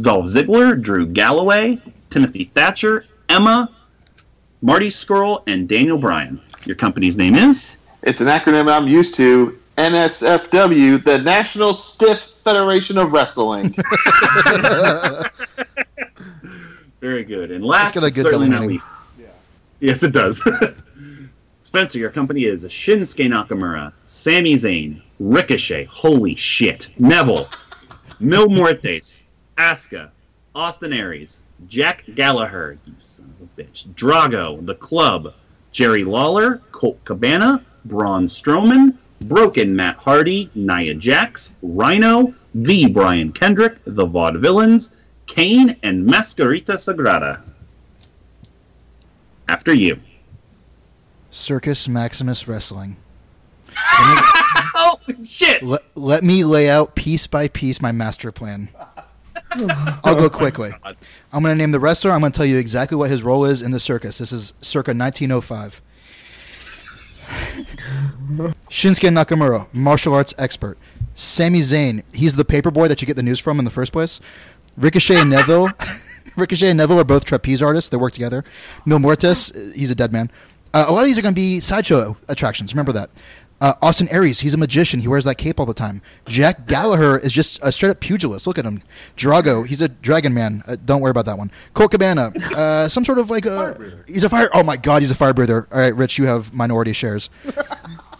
Dolph 0.00 0.26
Ziggler, 0.26 0.80
Drew 0.80 1.06
Galloway, 1.06 1.80
Timothy 2.10 2.50
Thatcher, 2.54 3.04
Emma, 3.28 3.70
Marty 4.60 4.88
Scurll, 4.90 5.42
and 5.46 5.68
Daniel 5.68 5.96
Bryan. 5.98 6.40
Your 6.66 6.76
company's 6.76 7.16
name 7.16 7.34
is? 7.34 7.76
It's 8.02 8.20
an 8.20 8.26
acronym 8.26 8.70
I'm 8.70 8.86
used 8.88 9.14
to. 9.16 9.58
NSFW, 9.78 11.02
the 11.02 11.18
National 11.18 11.72
Stiff 11.72 12.31
Federation 12.44 12.98
of 12.98 13.12
Wrestling. 13.12 13.74
Very 17.00 17.24
good. 17.24 17.50
And 17.50 17.64
last, 17.64 17.94
but 17.94 18.14
certainly 18.14 18.48
not 18.48 18.60
meaning. 18.60 18.74
least. 18.74 18.86
Yes, 19.80 20.02
it 20.02 20.12
does. 20.12 20.40
Spencer, 21.62 21.98
your 21.98 22.10
company 22.10 22.44
is 22.44 22.64
Shinsuke 22.64 23.26
Nakamura, 23.28 23.92
Sami 24.06 24.54
Zayn, 24.54 25.00
Ricochet, 25.18 25.84
holy 25.84 26.34
shit, 26.34 26.90
Neville, 26.98 27.48
Mil 28.20 28.48
Muertes, 28.48 29.24
Asuka, 29.58 30.10
Austin 30.54 30.92
Aries, 30.92 31.42
Jack 31.68 32.04
Gallagher, 32.14 32.78
you 32.84 32.92
son 33.02 33.32
of 33.40 33.48
a 33.48 33.60
bitch, 33.60 33.88
Drago, 33.94 34.64
The 34.66 34.74
Club, 34.74 35.34
Jerry 35.72 36.04
Lawler, 36.04 36.60
Colt 36.72 37.02
Cabana, 37.04 37.64
Braun 37.86 38.26
Strowman, 38.26 38.96
Broken 39.22 39.74
Matt 39.74 39.96
Hardy, 39.96 40.50
Nia 40.54 40.94
Jax, 40.94 41.52
Rhyno, 41.62 42.34
The 42.54 42.88
Brian 42.88 43.32
Kendrick, 43.32 43.78
The 43.84 44.06
Vaudevillains, 44.06 44.92
Kane, 45.26 45.76
and 45.82 46.06
Mascarita 46.06 46.74
Sagrada. 46.74 47.42
After 49.48 49.74
you. 49.74 50.00
Circus 51.30 51.88
Maximus 51.88 52.46
Wrestling. 52.48 52.96
Oh 54.74 54.98
shit! 55.28 55.62
Let, 55.62 55.82
let 55.96 56.24
me 56.24 56.44
lay 56.44 56.68
out 56.68 56.94
piece 56.94 57.26
by 57.26 57.46
piece 57.48 57.80
my 57.80 57.92
master 57.92 58.32
plan. 58.32 58.68
I'll 59.54 60.16
go 60.16 60.24
oh 60.24 60.30
quickly. 60.30 60.72
I'm 60.84 61.42
going 61.42 61.54
to 61.54 61.54
name 61.54 61.70
the 61.70 61.80
wrestler. 61.80 62.10
I'm 62.10 62.20
going 62.20 62.32
to 62.32 62.36
tell 62.36 62.46
you 62.46 62.58
exactly 62.58 62.96
what 62.96 63.10
his 63.10 63.22
role 63.22 63.44
is 63.44 63.62
in 63.62 63.70
the 63.70 63.80
circus. 63.80 64.18
This 64.18 64.32
is 64.32 64.54
circa 64.60 64.90
1905. 64.90 65.82
Shinsuke 68.70 69.08
Nakamura, 69.10 69.72
martial 69.72 70.14
arts 70.14 70.34
expert. 70.38 70.78
Sami 71.14 71.60
Zayn, 71.60 72.02
he's 72.14 72.36
the 72.36 72.44
paper 72.44 72.70
boy 72.70 72.88
that 72.88 73.02
you 73.02 73.06
get 73.06 73.16
the 73.16 73.22
news 73.22 73.38
from 73.38 73.58
in 73.58 73.64
the 73.64 73.70
first 73.70 73.92
place. 73.92 74.20
Ricochet 74.76 75.20
and 75.20 75.30
Neville, 75.30 75.70
Ricochet 76.36 76.68
and 76.68 76.78
Neville 76.78 77.00
are 77.00 77.04
both 77.04 77.24
trapeze 77.24 77.60
artists. 77.60 77.90
They 77.90 77.96
work 77.96 78.14
together. 78.14 78.44
Mil 78.86 78.98
Muertes, 78.98 79.74
he's 79.74 79.90
a 79.90 79.94
dead 79.94 80.12
man. 80.12 80.30
Uh, 80.74 80.86
a 80.88 80.92
lot 80.92 81.00
of 81.00 81.06
these 81.06 81.18
are 81.18 81.22
going 81.22 81.34
to 81.34 81.40
be 81.40 81.60
sideshow 81.60 82.16
attractions. 82.28 82.72
Remember 82.72 82.92
that. 82.92 83.10
Uh, 83.62 83.74
Austin 83.80 84.08
Aries, 84.08 84.40
he's 84.40 84.54
a 84.54 84.56
magician. 84.56 84.98
He 84.98 85.06
wears 85.06 85.22
that 85.22 85.36
cape 85.36 85.60
all 85.60 85.66
the 85.66 85.72
time. 85.72 86.02
Jack 86.26 86.66
Gallagher 86.66 87.16
is 87.16 87.32
just 87.32 87.60
a 87.62 87.70
straight 87.70 87.90
up 87.90 88.00
pugilist. 88.00 88.44
Look 88.44 88.58
at 88.58 88.64
him. 88.64 88.82
Drago, 89.16 89.64
he's 89.64 89.80
a 89.80 89.86
dragon 89.88 90.34
man. 90.34 90.64
Uh, 90.66 90.76
don't 90.84 91.00
worry 91.00 91.12
about 91.12 91.26
that 91.26 91.38
one. 91.38 91.52
Colt 91.72 91.92
Cabana, 91.92 92.32
uh, 92.56 92.88
some 92.88 93.04
sort 93.04 93.18
of 93.20 93.30
like 93.30 93.46
a. 93.46 93.72
He's 94.08 94.24
a 94.24 94.28
fire. 94.28 94.50
Oh 94.52 94.64
my 94.64 94.76
god, 94.76 95.02
he's 95.02 95.12
a 95.12 95.14
fire 95.14 95.32
breather. 95.32 95.68
All 95.70 95.78
right, 95.78 95.94
Rich, 95.94 96.18
you 96.18 96.26
have 96.26 96.52
minority 96.52 96.92
shares. 96.92 97.30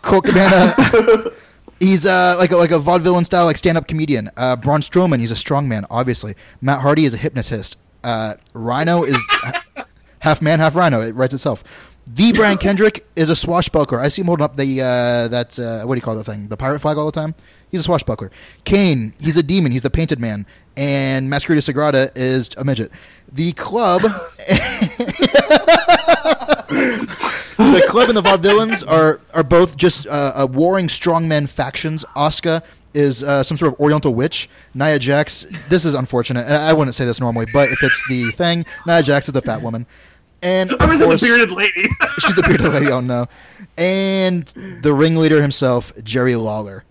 Colt 0.01 0.27
Cabana. 0.27 1.33
He's 1.81 2.07
uh, 2.07 2.37
like 2.39 2.53
a, 2.53 2.57
like 2.57 2.71
a 2.71 2.79
vaudevillain 2.79 3.25
style, 3.25 3.45
like 3.45 3.57
stand 3.57 3.77
up 3.77 3.89
comedian. 3.89 4.31
Uh, 4.37 4.55
Braun 4.55 4.83
Strowman, 4.83 5.19
he's 5.19 5.33
a 5.33 5.35
strongman, 5.35 5.85
obviously. 5.91 6.37
Matt 6.61 6.81
Hardy 6.81 7.07
is 7.07 7.13
a 7.15 7.17
hypnotist. 7.17 7.77
Uh, 8.05 8.35
Rhyno 8.55 9.05
is 9.05 9.17
ha- 9.29 9.65
half 10.21 10.41
man, 10.41 10.61
half 10.61 10.77
rhino. 10.77 11.01
It 11.01 11.17
writes 11.17 11.35
itself. 11.35 11.92
The 12.07 12.33
Brian 12.33 12.59
Kendrick 12.59 13.07
is 13.15 13.29
a 13.29 13.37
swashbuckler. 13.37 14.01
I 14.01 14.09
see 14.09 14.23
him 14.23 14.27
holding 14.27 14.45
up 14.45 14.57
the 14.57 14.81
uh, 14.81 15.29
that 15.29 15.59
uh, 15.59 15.85
what 15.87 15.95
do 15.95 15.99
you 15.99 16.03
call 16.03 16.17
the 16.17 16.25
thing? 16.25 16.49
The 16.49 16.57
pirate 16.57 16.81
flag 16.81 16.97
all 16.97 17.07
the 17.07 17.13
time. 17.13 17.35
He's 17.71 17.81
a 17.81 17.85
swashbuckler. 17.85 18.33
Kane, 18.65 19.15
he's 19.21 19.37
a 19.37 19.43
demon. 19.43 19.71
He's 19.73 19.83
the 19.83 19.91
painted 19.91 20.19
man. 20.19 20.45
And 20.77 21.31
Mascarita 21.31 21.59
Sagrada 21.59 22.11
is 22.17 22.51
a 22.57 22.65
midget. 22.65 22.91
The 23.33 23.53
club. 23.53 24.03
the 27.57 27.87
club 27.89 28.09
and 28.09 28.17
the 28.17 28.23
vaudevillains 28.23 28.87
are 28.87 29.21
are 29.33 29.45
both 29.45 29.77
just 29.77 30.07
uh, 30.09 30.33
uh, 30.35 30.49
warring 30.51 30.89
strongmen 30.89 31.49
factions. 31.49 32.05
Asuka 32.17 32.63
is 32.95 33.23
uh, 33.23 33.43
some 33.43 33.57
sort 33.57 33.75
of 33.75 33.81
Oriental 33.81 34.13
witch. 34.13 34.51
Nia 34.75 34.99
Jax. 34.99 35.45
This 35.69 35.85
is 35.85 35.95
unfortunate. 35.95 36.47
I 36.47 36.73
wouldn't 36.73 36.95
say 36.97 37.05
this 37.05 37.21
normally, 37.21 37.47
but 37.53 37.69
if 37.71 37.83
it's 37.83 38.07
the 38.09 38.31
thing, 38.33 38.67
Nia 38.87 39.03
Jax 39.03 39.29
is 39.29 39.33
the 39.35 39.41
fat 39.41 39.63
woman. 39.63 39.87
And 40.43 40.73
of 40.73 40.81
Or 40.81 40.93
is 40.93 40.99
the 40.99 41.05
course, 41.07 41.21
bearded 41.23 41.51
lady? 41.53 41.83
she's 42.21 42.35
the 42.35 42.43
bearded 42.43 42.73
lady. 42.73 42.89
Oh 42.91 43.01
no! 43.01 43.29
And 43.79 44.45
the 44.83 44.93
ringleader 44.93 45.41
himself, 45.41 45.93
Jerry 46.03 46.35
Lawler. 46.37 46.85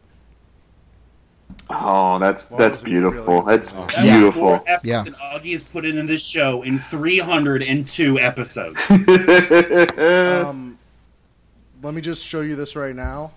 Oh, 1.69 2.19
that's 2.19 2.49
Wow, 2.51 2.57
that's 2.57 2.77
that's 2.77 2.83
really 2.83 2.91
beautiful. 3.01 3.41
That's 3.43 3.71
That's 3.71 4.01
beautiful. 4.01 4.41
more 4.41 4.63
Yeah. 4.83 5.03
than 5.03 5.13
Augie 5.15 5.53
has 5.53 5.63
put 5.65 5.85
into 5.85 6.03
this 6.03 6.21
show 6.23 6.63
in 6.63 6.79
302 6.79 8.19
episodes. 8.19 8.77
Um, 9.97 10.77
let 11.81 11.93
me 11.93 12.01
just 12.01 12.25
show 12.25 12.41
you 12.41 12.55
this 12.55 12.75
right 12.75 12.95
now. 12.95 13.31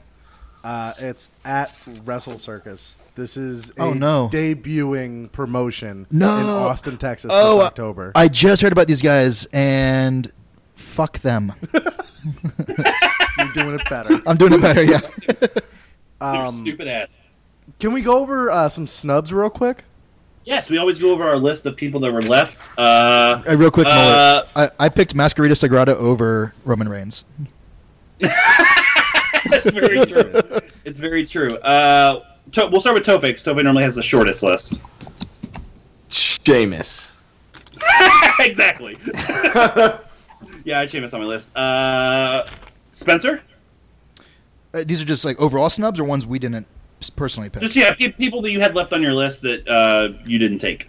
Uh, 0.65 0.93
it's 0.99 1.29
at 1.45 1.71
Wrestle 2.05 2.39
Circus. 2.39 2.99
This 3.15 3.37
is 3.37 3.71
a 3.71 3.81
Oh, 3.83 3.93
no. 3.93 4.31
debuting 4.33 5.31
promotion 5.31 6.07
No. 6.11 6.39
in 6.39 6.47
Austin, 6.47 6.97
Texas 6.97 7.31
Oh, 7.33 7.59
this 7.59 7.67
October. 7.67 8.13
I 8.15 8.29
just 8.29 8.63
heard 8.63 8.73
about 8.73 8.89
these 8.89 9.03
guys, 9.03 9.45
and 9.53 10.33
fuck 10.75 11.19
them. 11.19 11.53
You're 11.75 13.53
doing 13.55 13.79
it 13.79 13.89
better. 13.91 14.23
I'm 14.27 14.37
doing 14.39 14.55
it 14.55 14.61
better. 14.63 14.83
Yeah. 14.83 15.01
Um, 16.21 16.55
stupid 16.55 16.89
ass. 16.89 17.11
Can 17.79 17.93
we 17.93 18.01
go 18.01 18.17
over 18.19 18.51
uh, 18.51 18.71
some 18.71 18.87
snubs 18.87 19.31
real 19.31 19.51
quick? 19.51 19.85
Yes, 20.45 20.71
we 20.71 20.79
always 20.79 20.99
go 20.99 21.11
over 21.11 21.25
our 21.25 21.37
list 21.37 21.67
of 21.67 21.77
people 21.77 22.01
that 22.01 22.13
were 22.13 22.23
left. 22.23 22.71
Uh, 22.79 23.43
Uh, 23.47 23.57
real 23.59 23.71
quick, 23.71 23.87
Uh, 23.87 24.45
Mullet. 24.55 24.73
I, 24.81 24.87
I 24.87 24.89
picked 24.89 25.15
Mascarita 25.15 25.51
Sagrada 25.53 25.95
over 25.97 26.55
Roman 26.65 26.89
Reigns. 26.89 27.25
That's 29.51 29.71
very 29.71 30.05
true. 30.07 30.61
It's 30.85 31.01
very 31.01 31.27
true. 31.27 31.57
Uh, 31.59 32.25
to- 32.53 32.67
we'll 32.67 32.81
start 32.81 32.95
with 32.95 33.05
Topix. 33.05 33.45
Tope 33.45 33.57
normally 33.57 33.83
has 33.85 33.95
the 33.95 34.03
shortest 34.03 34.43
list. 34.43 34.81
Sheamus. 36.09 37.13
exactly. 38.41 38.97
yeah, 39.15 39.99
I 40.79 40.81
had 40.81 40.91
Sheamus 40.91 41.13
on 41.15 41.21
my 41.21 41.27
list. 41.27 41.57
Uh, 41.57 42.47
Spencer? 42.93 43.43
Uh, 44.73 44.85
these 44.87 45.03
are 45.03 45.05
just 45.05 45.25
like 45.25 45.41
overall 45.41 45.71
snubs 45.71 45.99
or 45.99 46.05
ones 46.05 46.27
we 46.27 46.39
didn't 46.39 46.67
personally 47.17 47.49
pick. 47.49 47.63
Just 47.63 47.77
yeah, 47.77 47.95
pe- 47.95 48.13
people 48.13 48.41
that 48.43 48.51
you 48.51 48.61
had 48.61 48.75
left 48.75 48.93
on 48.93 49.03
your 49.03 49.13
list 49.13 49.43
that 49.43 49.67
uh, 49.69 50.17
you 50.27 50.39
didn't 50.39 50.59
take. 50.59 50.89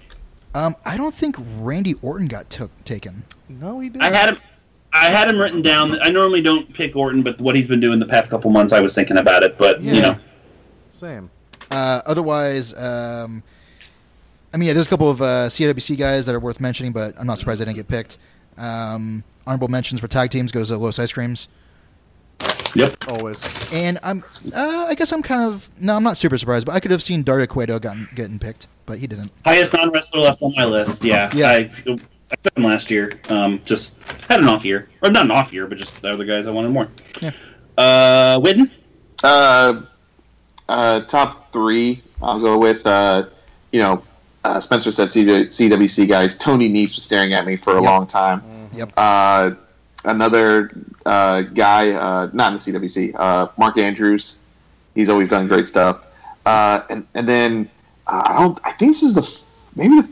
Um, 0.54 0.76
I 0.86 0.96
don't 0.96 1.14
think 1.14 1.36
Randy 1.60 1.96
Orton 2.02 2.28
got 2.28 2.50
took 2.50 2.72
taken. 2.86 3.24
No, 3.50 3.80
he 3.80 3.90
didn't. 3.90 4.04
I 4.04 4.16
had 4.16 4.30
him. 4.30 4.38
I 4.96 5.10
had 5.10 5.28
him 5.30 5.38
written 5.38 5.62
down. 5.62 6.00
I 6.02 6.10
normally 6.10 6.42
don't 6.42 6.72
pick 6.74 6.96
Orton, 6.96 7.22
but 7.22 7.40
what 7.42 7.56
he's 7.56 7.68
been 7.68 7.82
doing 7.82 8.00
the 8.00 8.06
past 8.06 8.30
couple 8.32 8.50
months, 8.50 8.72
I 8.74 8.80
was 8.80 8.96
thinking 8.96 9.18
about 9.18 9.44
it. 9.44 9.58
But 9.58 9.82
Yeah. 9.82 9.94
you 9.94 10.02
know, 10.02 10.18
Same. 10.90 11.30
Uh, 11.70 12.02
otherwise, 12.06 12.74
um, 12.76 13.44
I 14.54 14.58
mean, 14.58 14.68
yeah, 14.68 14.74
there's 14.74 14.86
a 14.86 14.90
couple 14.90 15.10
of 15.10 15.22
uh, 15.22 15.50
CWC 15.50 15.98
guys 15.98 16.26
that 16.28 16.34
are 16.36 16.40
worth 16.40 16.62
mentioning, 16.62 16.94
but 16.94 17.14
I'm 17.20 17.28
not 17.28 17.40
surprised 17.40 17.60
they 17.60 17.66
didn't 17.66 17.76
get 17.76 17.88
picked. 17.90 18.18
Um, 18.58 19.24
honorable 19.46 19.68
mentions 19.68 20.00
for 20.00 20.08
tag 20.08 20.30
teams 20.32 20.52
goes 20.54 20.70
to 20.70 20.78
Los 20.78 20.98
Ice 20.98 21.12
Creams, 21.12 21.50
yep. 22.74 22.96
Always. 23.10 23.70
and 23.74 24.00
I'm, 24.02 24.24
uh, 24.56 24.86
I 24.88 24.96
guess 24.96 25.12
I'm 25.12 25.22
kind 25.22 25.52
of 25.54 25.70
no, 25.82 25.96
I'm 25.98 26.04
not 26.04 26.16
super 26.16 26.38
surprised, 26.38 26.66
but 26.66 26.74
I 26.74 26.80
could 26.80 26.92
have 26.92 27.04
seen 27.04 27.22
Dario 27.24 27.48
Cueto 27.48 27.78
gotten 27.80 28.08
getting 28.16 28.40
picked, 28.40 28.68
but 28.86 28.98
he 28.98 29.08
didn't. 29.08 29.32
Highest 29.44 29.74
non 29.74 29.90
wrestler 29.92 30.22
left 30.22 30.42
on 30.42 30.54
my 30.56 30.64
list. 30.64 31.04
Yeah, 31.04 31.30
Yeah. 31.36 31.50
I, 31.50 31.72
I 32.32 32.36
took 32.44 32.58
him 32.58 32.64
last 32.64 32.90
year. 32.90 33.20
Um, 33.30 33.62
just 33.66 34.02
had 34.24 34.40
an 34.40 34.48
off 34.50 34.66
year, 34.66 34.90
or 35.02 35.10
not 35.12 35.26
an 35.26 35.32
off 35.32 35.54
year, 35.54 35.68
but 35.68 35.78
just 35.78 36.02
the 36.02 36.12
other 36.14 36.26
guys 36.26 36.48
I 36.48 36.52
wanted 36.52 36.70
more. 36.72 36.88
Yeah. 37.22 37.32
Uh, 37.78 38.40
Widden. 38.40 38.70
Uh, 39.24 39.82
uh, 40.68 41.02
top 41.02 41.52
three, 41.54 42.02
I'll 42.22 42.40
go 42.40 42.58
with. 42.58 42.86
Uh, 42.88 43.28
you 43.72 43.80
know, 43.80 44.04
uh, 44.44 44.60
Spencer 44.60 44.92
said 44.92 45.10
CW- 45.10 45.48
CWC 45.48 46.08
guys. 46.08 46.36
Tony 46.36 46.70
Nese 46.70 46.96
was 46.96 47.04
staring 47.04 47.34
at 47.34 47.46
me 47.46 47.56
for 47.56 47.72
a 47.74 47.82
Yep. 47.82 47.84
long 47.84 48.08
time. 48.08 48.42
Yep. 48.74 48.94
Uh, 48.98 49.52
another 50.06 50.70
uh, 51.06 51.42
guy, 51.42 51.92
uh, 51.92 52.30
not 52.34 52.48
in 52.52 52.54
the 52.54 52.60
CWC, 52.60 53.14
uh, 53.16 53.48
Mark 53.58 53.78
Andrews. 53.78 54.42
He's 54.96 55.10
always 55.10 55.30
done 55.30 55.48
great 55.48 55.68
stuff. 55.68 56.06
Uh, 56.46 56.82
and 56.90 57.06
and 57.16 57.28
then 57.28 57.70
uh, 58.08 58.22
I 58.26 58.38
don't. 58.42 58.60
I 58.64 58.72
think 58.72 58.92
this 58.94 59.04
is 59.04 59.14
the 59.16 59.44
maybe 59.76 60.02
the 60.02 60.10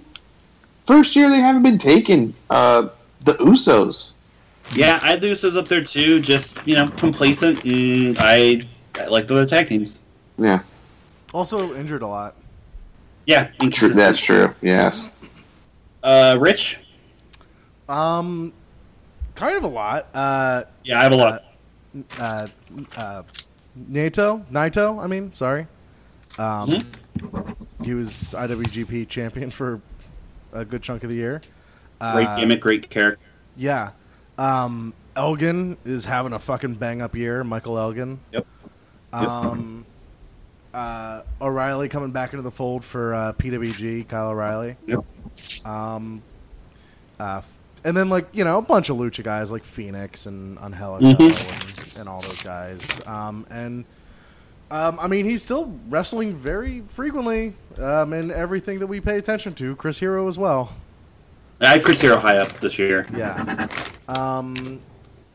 first 0.86 1.16
year 1.16 1.30
they 1.30 1.40
haven't 1.40 1.64
been 1.64 1.78
taken. 1.78 2.34
Uh, 2.50 2.90
the 3.22 3.34
Usos. 3.34 4.14
Yeah, 4.74 5.00
I 5.04 5.12
had 5.12 5.22
the 5.22 5.28
Usos 5.28 5.58
up 5.58 5.68
there 5.68 5.84
too. 5.84 6.20
Just 6.22 6.66
you 6.68 6.76
know, 6.76 6.88
complacent. 6.90 7.64
And 7.66 8.18
I, 8.20 8.62
I 9.00 9.06
like 9.08 9.28
the 9.28 9.36
other 9.36 9.46
tag 9.46 9.68
teams. 9.70 10.00
Yeah, 10.38 10.62
Also 11.34 11.76
injured 11.76 12.02
a 12.02 12.08
lot. 12.08 12.36
Yeah, 13.26 13.52
true. 13.72 13.90
That's 13.90 14.24
true. 14.24 14.50
Yes. 14.62 15.12
Uh, 16.02 16.38
Rich. 16.40 16.80
Um, 17.88 18.52
kind 19.36 19.56
of 19.56 19.64
a 19.64 19.68
lot. 19.68 20.08
Uh, 20.14 20.64
Yeah, 20.84 21.00
I 21.00 21.04
have 21.04 21.12
a 21.14 21.16
lot. 21.16 21.44
uh, 22.20 22.48
uh, 22.98 23.24
Naito, 23.92 24.44
Naito. 24.52 25.02
I 25.02 25.08
mean, 25.08 25.34
sorry. 25.36 25.68
Um, 26.38 26.86
he 27.84 27.94
was 27.94 28.34
IWGP 28.38 29.08
champion 29.08 29.52
for 29.52 29.80
a 30.54 30.64
good 30.66 30.82
chunk 30.82 31.04
of 31.04 31.10
the 31.10 31.16
year. 31.16 31.42
Great 32.00 32.28
Uh, 32.28 32.38
gimmick, 32.40 32.62
great 32.62 32.90
character. 32.90 33.20
Yeah. 33.56 33.92
Um, 34.38 34.94
Elgin 35.16 35.78
is 35.86 36.06
having 36.06 36.34
a 36.34 36.40
fucking 36.40 36.76
bang 36.76 37.02
up 37.02 37.16
year. 37.16 37.44
Michael 37.44 37.78
Elgin. 37.78 38.20
Yep. 38.32 38.46
Yep. 39.14 39.24
Um, 39.30 39.86
uh, 40.74 41.22
O'Reilly 41.42 41.88
coming 41.88 42.12
back 42.12 42.34
into 42.34 42.42
the 42.42 42.52
fold 42.52 42.84
for 42.84 43.14
uh, 43.14 43.34
PWG. 43.34 44.08
Kyle 44.08 44.30
O'Reilly. 44.30 44.76
Yep. 44.88 45.06
Um, 45.66 46.22
uh, 47.20 47.42
and 47.84 47.96
then 47.96 48.10
like 48.10 48.28
you 48.34 48.44
know 48.44 48.58
a 48.58 48.62
bunch 48.62 48.90
of 48.90 48.98
lucha 48.98 49.24
guys 49.24 49.52
like 49.52 49.64
Fénix 49.64 50.26
and 50.26 50.58
Angelico 50.60 51.06
Mhm. 51.06 51.88
and, 51.92 52.00
and 52.00 52.10
all 52.10 52.22
those 52.22 52.42
guys. 52.42 52.88
Um, 53.06 53.46
and 53.52 53.86
um, 54.74 55.00
I 55.00 55.08
mean 55.08 55.26
he's 55.26 55.44
still 55.44 55.72
wrestling 55.88 56.36
very 56.36 56.82
frequently 56.88 57.54
um, 57.80 58.12
in 58.14 58.32
everything 58.32 58.80
that 58.80 58.88
we 58.88 59.00
pay 59.00 59.18
attention 59.18 59.54
to. 59.56 59.76
Chris 59.76 60.00
Hero 60.00 60.28
as 60.28 60.38
well. 60.38 60.74
I 61.62 61.74
had 61.74 61.84
Chris 61.84 62.02
Hero 62.02 62.18
high 62.18 62.38
up 62.38 62.60
this 62.60 62.78
year. 62.80 63.08
Yeah. 63.16 63.68
Um, 64.06 64.82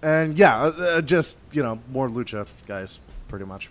and 0.03 0.39
yeah, 0.39 0.61
uh, 0.61 0.67
uh, 0.67 1.01
just 1.01 1.39
you 1.53 1.63
know 1.63 1.79
more 1.91 2.09
lucha 2.09 2.47
guys, 2.67 3.01
pretty 3.29 3.47
much. 3.47 3.71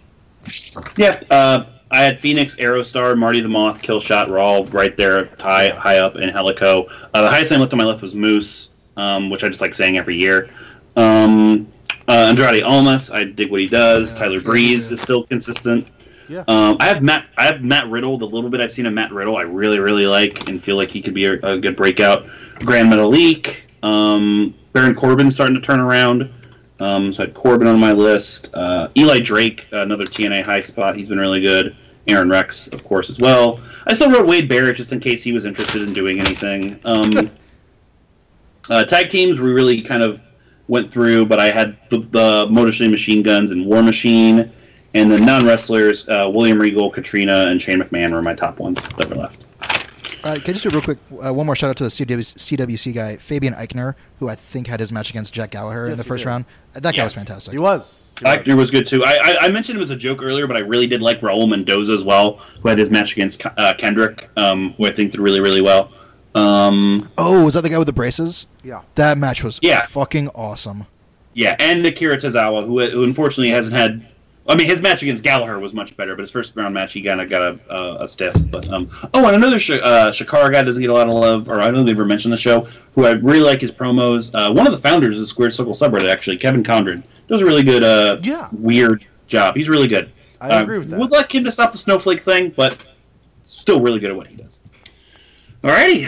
Yeah, 0.97 1.21
uh, 1.29 1.65
I 1.91 2.03
had 2.03 2.19
Fénix, 2.19 2.57
Aerostar, 2.57 3.17
Marty 3.17 3.41
the 3.41 3.47
Moth, 3.47 3.81
Killshot 3.81 4.27
were 4.27 4.39
all 4.39 4.65
right 4.65 4.97
there, 4.97 5.25
high 5.39 5.69
high 5.69 5.99
up 5.99 6.15
in 6.15 6.29
Helico. 6.29 6.89
Uh, 7.13 7.21
the 7.21 7.29
highest 7.29 7.51
I 7.51 7.57
left 7.57 7.73
on 7.73 7.77
my 7.77 7.85
left 7.85 8.01
was 8.01 8.15
Moose, 8.15 8.69
um, 8.97 9.29
which 9.29 9.43
I 9.43 9.49
just 9.49 9.61
like 9.61 9.73
saying 9.73 9.97
every 9.97 10.15
year. 10.15 10.49
Um, 10.95 11.67
uh, 12.07 12.27
Andrade 12.29 12.63
Almas, 12.63 13.11
I 13.11 13.25
dig 13.25 13.51
what 13.51 13.59
he 13.59 13.67
does. 13.67 14.13
Yeah, 14.13 14.19
Tyler 14.19 14.41
Breeze 14.41 14.89
do. 14.89 14.95
is 14.95 15.01
still 15.01 15.23
consistent. 15.23 15.87
Yeah. 16.29 16.43
Um, 16.47 16.77
I 16.79 16.87
have 16.87 17.01
Matt. 17.01 17.25
I 17.37 17.45
have 17.45 17.63
Matt 17.63 17.89
Riddle. 17.89 18.17
The 18.17 18.27
little 18.27 18.49
bit 18.49 18.59
I've 18.59 18.71
seen 18.71 18.85
of 18.85 18.93
Matt 18.93 19.11
Riddle, 19.11 19.37
I 19.37 19.43
really, 19.43 19.79
really 19.79 20.05
like, 20.05 20.47
and 20.47 20.61
feel 20.61 20.75
like 20.75 20.89
he 20.89 21.01
could 21.01 21.13
be 21.13 21.25
a, 21.25 21.33
a 21.41 21.57
good 21.57 21.75
breakout. 21.75 22.25
Grand 22.59 22.91
Metalik, 22.91 23.61
um, 23.83 24.53
Baron 24.73 24.95
Corbin 24.95 25.31
starting 25.31 25.55
to 25.55 25.61
turn 25.61 25.79
around. 25.79 26.31
Um, 26.79 27.13
so 27.13 27.23
I 27.23 27.25
had 27.27 27.35
Corbin 27.35 27.67
on 27.67 27.79
my 27.79 27.91
list. 27.91 28.49
Uh, 28.53 28.89
Eli 28.95 29.19
Drake, 29.19 29.65
another 29.71 30.05
TNA 30.05 30.43
high 30.43 30.61
spot. 30.61 30.95
He's 30.95 31.09
been 31.09 31.19
really 31.19 31.41
good. 31.41 31.75
Aron 32.07 32.29
Rex, 32.29 32.67
of 32.67 32.83
course, 32.83 33.09
as 33.09 33.19
well. 33.19 33.59
I 33.85 33.93
still 33.93 34.09
wrote 34.09 34.27
Wade 34.27 34.47
Barrett 34.47 34.77
just 34.77 34.93
in 34.93 34.99
case 34.99 35.23
he 35.23 35.33
was 35.33 35.45
interested 35.45 35.81
in 35.81 35.93
doing 35.93 36.19
anything. 36.19 36.79
Um, 36.85 37.31
uh, 38.69 38.85
tag 38.85 39.09
teams 39.09 39.39
we 39.39 39.51
really 39.51 39.81
kind 39.81 40.03
of 40.03 40.21
went 40.67 40.91
through, 40.91 41.25
but 41.25 41.39
I 41.39 41.49
had 41.49 41.77
the, 41.89 41.99
the 41.99 42.47
Motor 42.49 42.71
City 42.71 42.89
Machine 42.89 43.21
Guns 43.23 43.51
and 43.51 43.65
War 43.65 43.81
Machine, 43.81 44.51
and 44.93 45.11
the 45.11 45.19
non 45.19 45.45
wrestlers 45.45 46.07
uh, 46.09 46.29
William 46.33 46.59
Regal, 46.59 46.89
Katrina, 46.89 47.47
and 47.47 47.61
Shane 47.61 47.79
McMahon 47.81 48.11
were 48.11 48.21
my 48.23 48.33
top 48.33 48.59
ones 48.59 48.81
that 48.97 49.09
were 49.09 49.15
left. 49.15 49.41
Uh, 50.23 50.33
can 50.35 50.49
I 50.49 50.53
just 50.53 50.63
do 50.63 50.69
real 50.71 50.81
quick? 50.81 50.97
Uh, 51.23 51.33
one 51.33 51.45
more 51.45 51.55
shout 51.55 51.69
out 51.69 51.77
to 51.77 51.83
the 51.83 51.89
CW, 51.89 52.17
CWC 52.19 52.93
guy, 52.93 53.17
Fabian 53.17 53.53
Aichner, 53.53 53.93
who 54.19 54.27
I 54.27 54.35
think 54.35 54.67
had 54.67 54.79
his 54.79 54.91
match 54.91 55.09
against 55.09 55.31
Jack 55.31 55.51
Gallagher 55.51 55.87
in 55.87 55.95
the 55.97 56.03
first 56.03 56.23
did. 56.23 56.29
round. 56.29 56.45
That 56.73 56.81
guy 56.83 56.89
Yeah. 56.97 57.03
was 57.05 57.13
fantastic. 57.13 57.53
He 57.53 57.59
was. 57.59 58.13
He 58.19 58.25
was. 58.25 58.37
Aichner 58.37 58.57
was 58.57 58.71
good 58.71 58.87
too. 58.87 59.05
I, 59.05 59.11
I, 59.23 59.37
I 59.41 59.47
mentioned 59.49 59.77
it 59.77 59.79
was 59.79 59.91
a 59.91 59.95
joke 59.95 60.21
earlier, 60.23 60.47
but 60.47 60.57
I 60.57 60.61
really 60.61 60.87
did 60.87 61.01
like 61.01 61.21
Raul 61.21 61.47
Mendoza 61.47 61.93
as 61.93 62.03
well, 62.03 62.37
who 62.61 62.67
had 62.67 62.77
his 62.79 62.89
match 62.89 63.13
against 63.13 63.45
uh, 63.45 63.73
Kendrick, 63.77 64.27
um, 64.37 64.73
who 64.73 64.87
I 64.87 64.91
think 64.91 65.11
did 65.11 65.21
really, 65.21 65.39
really 65.39 65.61
well. 65.61 65.91
Um, 66.37 67.09
Oh, 67.17 67.43
was 67.45 67.53
that 67.55 67.61
the 67.61 67.69
guy 67.69 67.77
with 67.77 67.87
the 67.87 67.93
braces? 67.93 68.45
Yeah. 68.63 68.81
That 68.95 69.17
match 69.17 69.43
was 69.43 69.59
Yeah. 69.61 69.85
fucking 69.85 70.29
awesome. 70.29 70.85
yeah, 71.33 71.55
and 71.59 71.85
Akira 71.85 72.17
Tozawa, 72.17 72.65
who, 72.65 72.79
who 72.89 73.03
unfortunately 73.03 73.49
hasn't 73.51 73.75
had. 73.75 74.07
I 74.49 74.55
mean, 74.55 74.65
his 74.67 74.81
match 74.81 75.01
against 75.03 75.23
Gallagher 75.23 75.59
was 75.59 75.73
much 75.73 75.97
better, 75.97 76.15
but 76.15 76.21
his 76.21 76.31
first 76.31 76.55
round 76.55 76.73
match 76.73 76.93
he 76.93 77.01
kind 77.01 77.19
of 77.19 77.29
got 77.29 77.41
a, 77.41 77.59
a, 77.69 78.03
a 78.05 78.07
stiff. 78.07 78.33
But 78.49 78.67
um, 78.71 78.89
oh, 79.13 79.25
and 79.27 79.35
another 79.35 79.59
Sh- 79.59 79.71
uh, 79.71 80.11
Chikara 80.11 80.51
guy 80.51 80.63
doesn't 80.63 80.81
get 80.81 80.89
a 80.89 80.93
lot 80.93 81.07
of 81.09 81.13
love, 81.15 81.49
or 81.49 81.59
I 81.59 81.65
don't 81.65 81.75
think 81.75 81.87
they've 81.87 81.95
ever 81.97 82.05
mentioned 82.05 82.31
the 82.33 82.37
show. 82.37 82.61
Who 82.95 83.05
I 83.05 83.11
really 83.11 83.41
like 83.41 83.59
his 83.61 83.71
promos. 83.73 84.31
Uh, 84.33 84.53
one 84.53 84.65
of 84.65 84.71
the 84.73 84.79
founders 84.79 85.17
of 85.17 85.21
the 85.21 85.27
Squared 85.27 85.53
Circle 85.53 85.73
subreddit, 85.73 86.09
actually, 86.09 86.37
Kevin 86.37 86.63
Condron, 86.63 87.03
does 87.27 87.41
a 87.41 87.45
really 87.45 87.61
good, 87.63 87.83
uh, 87.83 88.17
Yeah. 88.23 88.47
weird 88.53 89.05
job. 89.27 89.55
He's 89.57 89.67
really 89.69 89.87
good. 89.89 90.09
I 90.39 90.49
Uh, 90.51 90.61
agree 90.63 90.77
with 90.79 90.89
that. 90.91 90.99
Would 90.99 91.11
like 91.11 91.33
him 91.35 91.43
to 91.43 91.51
stop 91.51 91.71
the 91.73 91.77
snowflake 91.77 92.21
thing, 92.21 92.53
but 92.55 92.77
still 93.43 93.79
really 93.81 93.99
good 93.99 94.11
at 94.11 94.15
what 94.15 94.27
he 94.27 94.35
does. 94.37 94.56
Alrighty. 95.67 96.07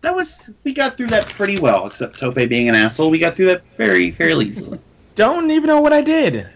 That 0.00 0.14
was 0.14 0.48
we 0.64 0.72
got 0.72 0.96
through 0.96 1.08
that 1.08 1.28
pretty 1.28 1.58
well, 1.58 1.86
except 1.86 2.18
Tope 2.18 2.36
being 2.48 2.66
an 2.70 2.74
asshole. 2.74 3.10
We 3.10 3.18
got 3.18 3.36
through 3.36 3.46
that 3.46 3.62
very, 3.76 4.12
fairly 4.12 4.46
easily. 4.46 4.78
Don't 5.16 5.50
even 5.50 5.66
know 5.66 5.82
what 5.82 5.92
I 5.92 6.00
did. 6.00 6.48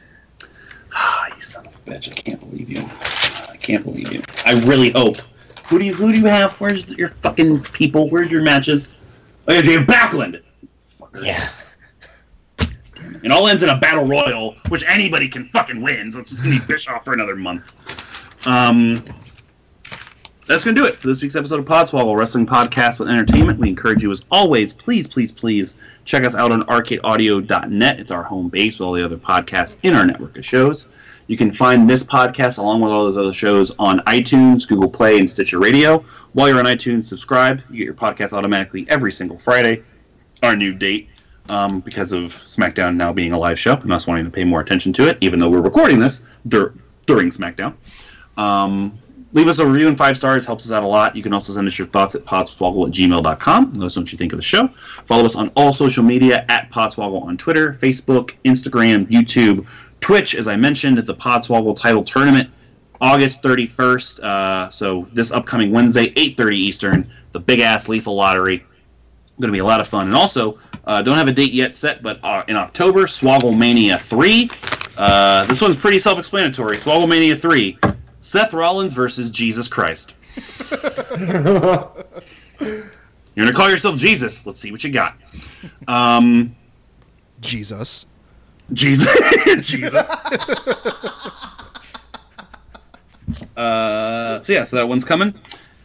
Ah, 0.90 1.28
you 1.36 1.42
son 1.42 1.66
of 1.66 1.74
a 1.74 1.90
bitch! 1.90 2.10
I 2.10 2.14
can't 2.14 2.40
believe 2.40 2.70
you. 2.70 2.88
I 3.50 3.58
can't 3.58 3.84
believe 3.84 4.10
you. 4.10 4.22
I 4.46 4.52
really 4.64 4.88
hope. 4.88 5.18
Who 5.66 5.78
do 5.78 5.84
you 5.84 5.92
who 5.92 6.10
do 6.10 6.18
you 6.18 6.24
have? 6.24 6.52
Where's 6.52 6.96
your 6.96 7.10
fucking 7.10 7.60
people? 7.64 8.08
Where's 8.08 8.30
your 8.30 8.40
matches? 8.40 8.94
Oh 9.46 9.52
yeah, 9.52 9.60
Dave 9.60 9.80
Backlund. 9.80 10.40
Fucker. 10.98 11.22
Yeah. 11.26 11.50
It 13.22 13.30
all 13.30 13.48
ends 13.48 13.62
in 13.62 13.68
a 13.68 13.76
battle 13.76 14.06
royal, 14.06 14.54
which 14.70 14.82
anybody 14.88 15.28
can 15.28 15.44
fucking 15.44 15.82
win. 15.82 16.10
So 16.10 16.20
it's 16.20 16.30
just 16.30 16.42
gonna 16.42 16.58
be 16.58 16.64
Bischoff 16.64 17.04
for 17.04 17.12
another 17.12 17.36
month. 17.36 17.70
Um, 18.46 19.04
that's 20.48 20.64
gonna 20.64 20.74
do 20.74 20.86
it 20.86 20.94
for 20.96 21.08
this 21.08 21.20
week's 21.22 21.36
episode 21.36 21.60
of 21.60 21.66
Podswoggle 21.66 22.16
Wrestling 22.16 22.46
Podcast 22.46 22.98
with 22.98 23.08
Entertainment. 23.08 23.58
We 23.58 23.68
encourage 23.68 24.02
you, 24.02 24.10
as 24.10 24.24
always, 24.30 24.72
please, 24.72 25.06
please, 25.06 25.30
please 25.30 25.76
check 26.04 26.24
us 26.24 26.34
out 26.34 26.50
on 26.50 26.62
ArcadeAudio.net. 26.62 28.00
It's 28.00 28.10
our 28.10 28.22
home 28.22 28.48
base 28.48 28.78
with 28.78 28.86
all 28.86 28.94
the 28.94 29.04
other 29.04 29.18
podcasts 29.18 29.76
in 29.82 29.94
our 29.94 30.06
network 30.06 30.38
of 30.38 30.44
shows. 30.44 30.88
You 31.26 31.36
can 31.36 31.52
find 31.52 31.88
this 31.88 32.02
podcast 32.02 32.56
along 32.56 32.80
with 32.80 32.90
all 32.90 33.04
those 33.04 33.18
other 33.18 33.34
shows 33.34 33.72
on 33.78 34.00
iTunes, 34.00 34.66
Google 34.66 34.88
Play, 34.88 35.18
and 35.18 35.28
Stitcher 35.28 35.58
Radio. 35.58 35.98
While 36.32 36.48
you're 36.48 36.58
on 36.58 36.64
iTunes, 36.64 37.04
subscribe. 37.04 37.60
You 37.68 37.76
get 37.76 37.84
your 37.84 37.94
podcast 37.94 38.32
automatically 38.32 38.86
every 38.88 39.12
single 39.12 39.38
Friday. 39.38 39.82
Our 40.42 40.56
new 40.56 40.72
date. 40.72 41.10
um, 41.50 41.80
because 41.80 42.12
of 42.12 42.24
SmackDown 42.24 42.96
now 42.96 43.10
being 43.12 43.32
a 43.32 43.38
live 43.38 43.58
show 43.58 43.72
and 43.74 43.90
us 43.92 44.06
wanting 44.06 44.24
to 44.26 44.30
pay 44.30 44.44
more 44.44 44.60
attention 44.60 44.92
to 44.94 45.08
it, 45.08 45.16
even 45.22 45.38
though 45.40 45.48
we're 45.48 45.62
recording 45.62 45.98
this 45.98 46.22
dur- 46.46 46.74
during 47.06 47.30
SmackDown. 47.30 47.72
Um, 48.36 48.92
leave 49.32 49.48
us 49.48 49.58
a 49.58 49.66
review 49.66 49.88
and 49.88 49.98
five 49.98 50.16
stars 50.16 50.46
helps 50.46 50.64
us 50.66 50.72
out 50.72 50.82
a 50.82 50.86
lot. 50.86 51.14
You 51.14 51.22
can 51.22 51.32
also 51.32 51.52
send 51.52 51.66
us 51.66 51.78
your 51.78 51.88
thoughts 51.88 52.14
at 52.14 52.24
podswoggle 52.24 52.88
at 52.88 52.94
gmail.com. 52.94 53.72
Let 53.74 53.86
us 53.86 53.96
know 53.96 54.02
what 54.02 54.12
you 54.12 54.18
think 54.18 54.32
of 54.32 54.38
the 54.38 54.42
show. 54.42 54.68
Follow 55.06 55.24
us 55.24 55.36
on 55.36 55.50
all 55.54 55.72
social 55.72 56.02
media 56.02 56.44
at 56.48 56.70
Podswoggle 56.70 57.22
on 57.22 57.36
Twitter, 57.36 57.72
Facebook, 57.72 58.32
Instagram, 58.44 59.06
YouTube, 59.06 59.66
Twitch. 60.00 60.34
As 60.34 60.48
I 60.48 60.56
mentioned, 60.56 60.98
the 60.98 61.14
Podswoggle 61.14 61.76
title 61.76 62.04
tournament, 62.04 62.50
August 63.00 63.42
31st. 63.42 64.20
Uh, 64.22 64.70
so 64.70 65.06
this 65.12 65.30
upcoming 65.30 65.72
Wednesday, 65.72 66.10
8:30 66.10 66.56
Eastern, 66.56 67.10
the 67.32 67.40
big 67.40 67.60
ass 67.60 67.88
lethal 67.88 68.14
lottery. 68.14 68.64
Going 69.40 69.48
to 69.48 69.52
be 69.52 69.60
a 69.60 69.64
lot 69.64 69.80
of 69.80 69.86
fun. 69.86 70.08
And 70.08 70.16
also, 70.16 70.58
uh, 70.84 71.00
don't 71.02 71.16
have 71.16 71.28
a 71.28 71.32
date 71.32 71.52
yet 71.52 71.76
set, 71.76 72.02
but 72.02 72.18
uh, 72.24 72.42
in 72.48 72.56
October, 72.56 73.02
Swoggle 73.04 73.56
Mania 73.56 73.98
3. 73.98 74.50
Uh, 74.96 75.44
this 75.46 75.60
one's 75.60 75.76
pretty 75.76 76.00
self-explanatory. 76.00 76.76
Swoggle 76.78 77.08
Mania 77.08 77.36
3. 77.36 77.78
Seth 78.28 78.52
Rollins 78.52 78.92
versus 78.92 79.30
Jesus 79.30 79.68
Christ. 79.68 80.12
You're 80.70 80.80
gonna 83.38 83.54
call 83.54 83.70
yourself 83.70 83.96
Jesus. 83.96 84.44
Let's 84.44 84.60
see 84.60 84.70
what 84.70 84.84
you 84.84 84.92
got. 84.92 85.16
Um, 85.86 86.54
Jesus. 87.40 88.04
Jesus. 88.74 89.08
Jesus. 89.66 89.94
uh, 93.56 94.42
so 94.42 94.52
yeah, 94.52 94.66
so 94.66 94.76
that 94.76 94.86
one's 94.86 95.06
coming, 95.06 95.32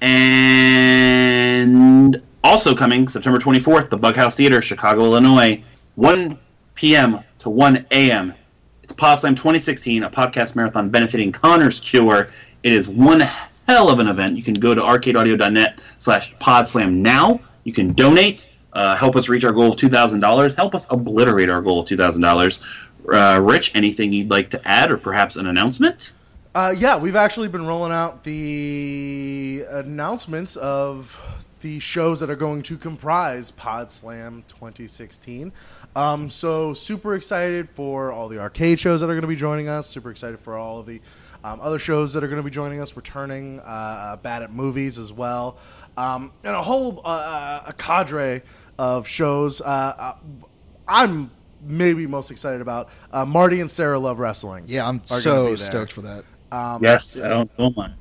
and 0.01 2.21
also 2.43 2.75
coming 2.75 3.07
September 3.07 3.39
24th, 3.39 3.89
the 3.89 3.97
Bughouse 3.97 4.35
Theater, 4.35 4.61
Chicago, 4.61 5.05
Illinois, 5.05 5.63
1 5.95 6.37
p.m. 6.75 7.19
to 7.39 7.49
1 7.49 7.85
a.m. 7.91 8.33
Podslam 8.93 9.31
2016, 9.31 10.03
a 10.03 10.09
podcast 10.09 10.55
marathon 10.55 10.89
benefiting 10.89 11.31
Connor's 11.31 11.79
Cure. 11.79 12.31
It 12.63 12.73
is 12.73 12.87
one 12.87 13.21
hell 13.67 13.89
of 13.89 13.99
an 13.99 14.07
event. 14.07 14.37
You 14.37 14.43
can 14.43 14.53
go 14.53 14.73
to 14.75 14.81
arcadeaudio.net 14.81 15.79
slash 15.99 16.35
podslam 16.35 16.95
now. 16.95 17.39
You 17.63 17.73
can 17.73 17.93
donate, 17.93 18.51
uh, 18.73 18.95
help 18.95 19.15
us 19.15 19.29
reach 19.29 19.43
our 19.43 19.53
goal 19.53 19.73
of 19.73 19.79
$2,000, 19.79 20.55
help 20.55 20.75
us 20.75 20.87
obliterate 20.89 21.49
our 21.49 21.61
goal 21.61 21.81
of 21.81 21.87
$2,000. 21.87 22.59
Uh, 23.11 23.41
Rich, 23.41 23.71
anything 23.75 24.13
you'd 24.13 24.29
like 24.29 24.49
to 24.51 24.67
add 24.67 24.91
or 24.91 24.97
perhaps 24.97 25.35
an 25.35 25.47
announcement? 25.47 26.13
Uh, 26.55 26.73
yeah, 26.77 26.95
we've 26.97 27.15
actually 27.15 27.47
been 27.47 27.65
rolling 27.65 27.91
out 27.91 28.23
the 28.23 29.63
announcements 29.69 30.55
of 30.55 31.19
the 31.63 31.79
shows 31.79 32.19
that 32.19 32.29
are 32.29 32.35
going 32.35 32.61
to 32.61 32.77
comprise 32.77 33.49
Pod 33.49 33.89
Slam 33.89 34.43
2016. 34.49 35.51
Um, 35.95 36.29
so 36.29 36.73
super 36.73 37.15
excited 37.15 37.69
for 37.69 38.11
all 38.11 38.27
the 38.27 38.37
arcade 38.37 38.79
shows 38.81 38.99
that 38.99 39.09
are 39.09 39.13
going 39.13 39.21
to 39.21 39.27
be 39.27 39.35
joining 39.37 39.69
us. 39.69 39.87
Super 39.87 40.11
excited 40.11 40.39
for 40.41 40.57
all 40.57 40.79
of 40.79 40.85
the 40.85 41.01
um, 41.43 41.61
other 41.61 41.79
shows 41.79 42.11
that 42.13 42.23
are 42.23 42.27
going 42.27 42.37
to 42.37 42.43
be 42.43 42.51
joining 42.51 42.81
us, 42.81 42.95
returning 42.97 43.61
uh, 43.61 43.63
uh, 43.63 44.15
Bad 44.17 44.43
at 44.43 44.51
Movies 44.53 44.99
as 44.99 45.13
well, 45.13 45.57
um, 45.97 46.31
and 46.43 46.53
a 46.53 46.61
whole 46.61 47.01
uh, 47.05 47.07
uh, 47.07 47.63
a 47.67 47.73
cadre 47.73 48.41
of 48.77 49.07
shows. 49.07 49.61
Uh, 49.61 49.63
uh, 49.65 50.13
I'm 50.85 51.31
maybe 51.61 52.05
most 52.07 52.29
excited 52.29 52.59
about 52.59 52.89
uh, 53.13 53.25
Marty 53.25 53.61
and 53.61 53.71
Sarah 53.71 53.99
Love 53.99 54.19
Wrestling. 54.19 54.65
Yeah, 54.67 54.87
I'm 54.87 55.01
are 55.09 55.21
so 55.21 55.51
be 55.51 55.57
stoked 55.57 55.93
for 55.93 56.01
that. 56.01 56.25
Um, 56.51 56.83
Yes, 56.83 57.17
I 57.17 57.29
don't 57.29 57.51
feel 57.51 57.71
mine. 57.71 57.93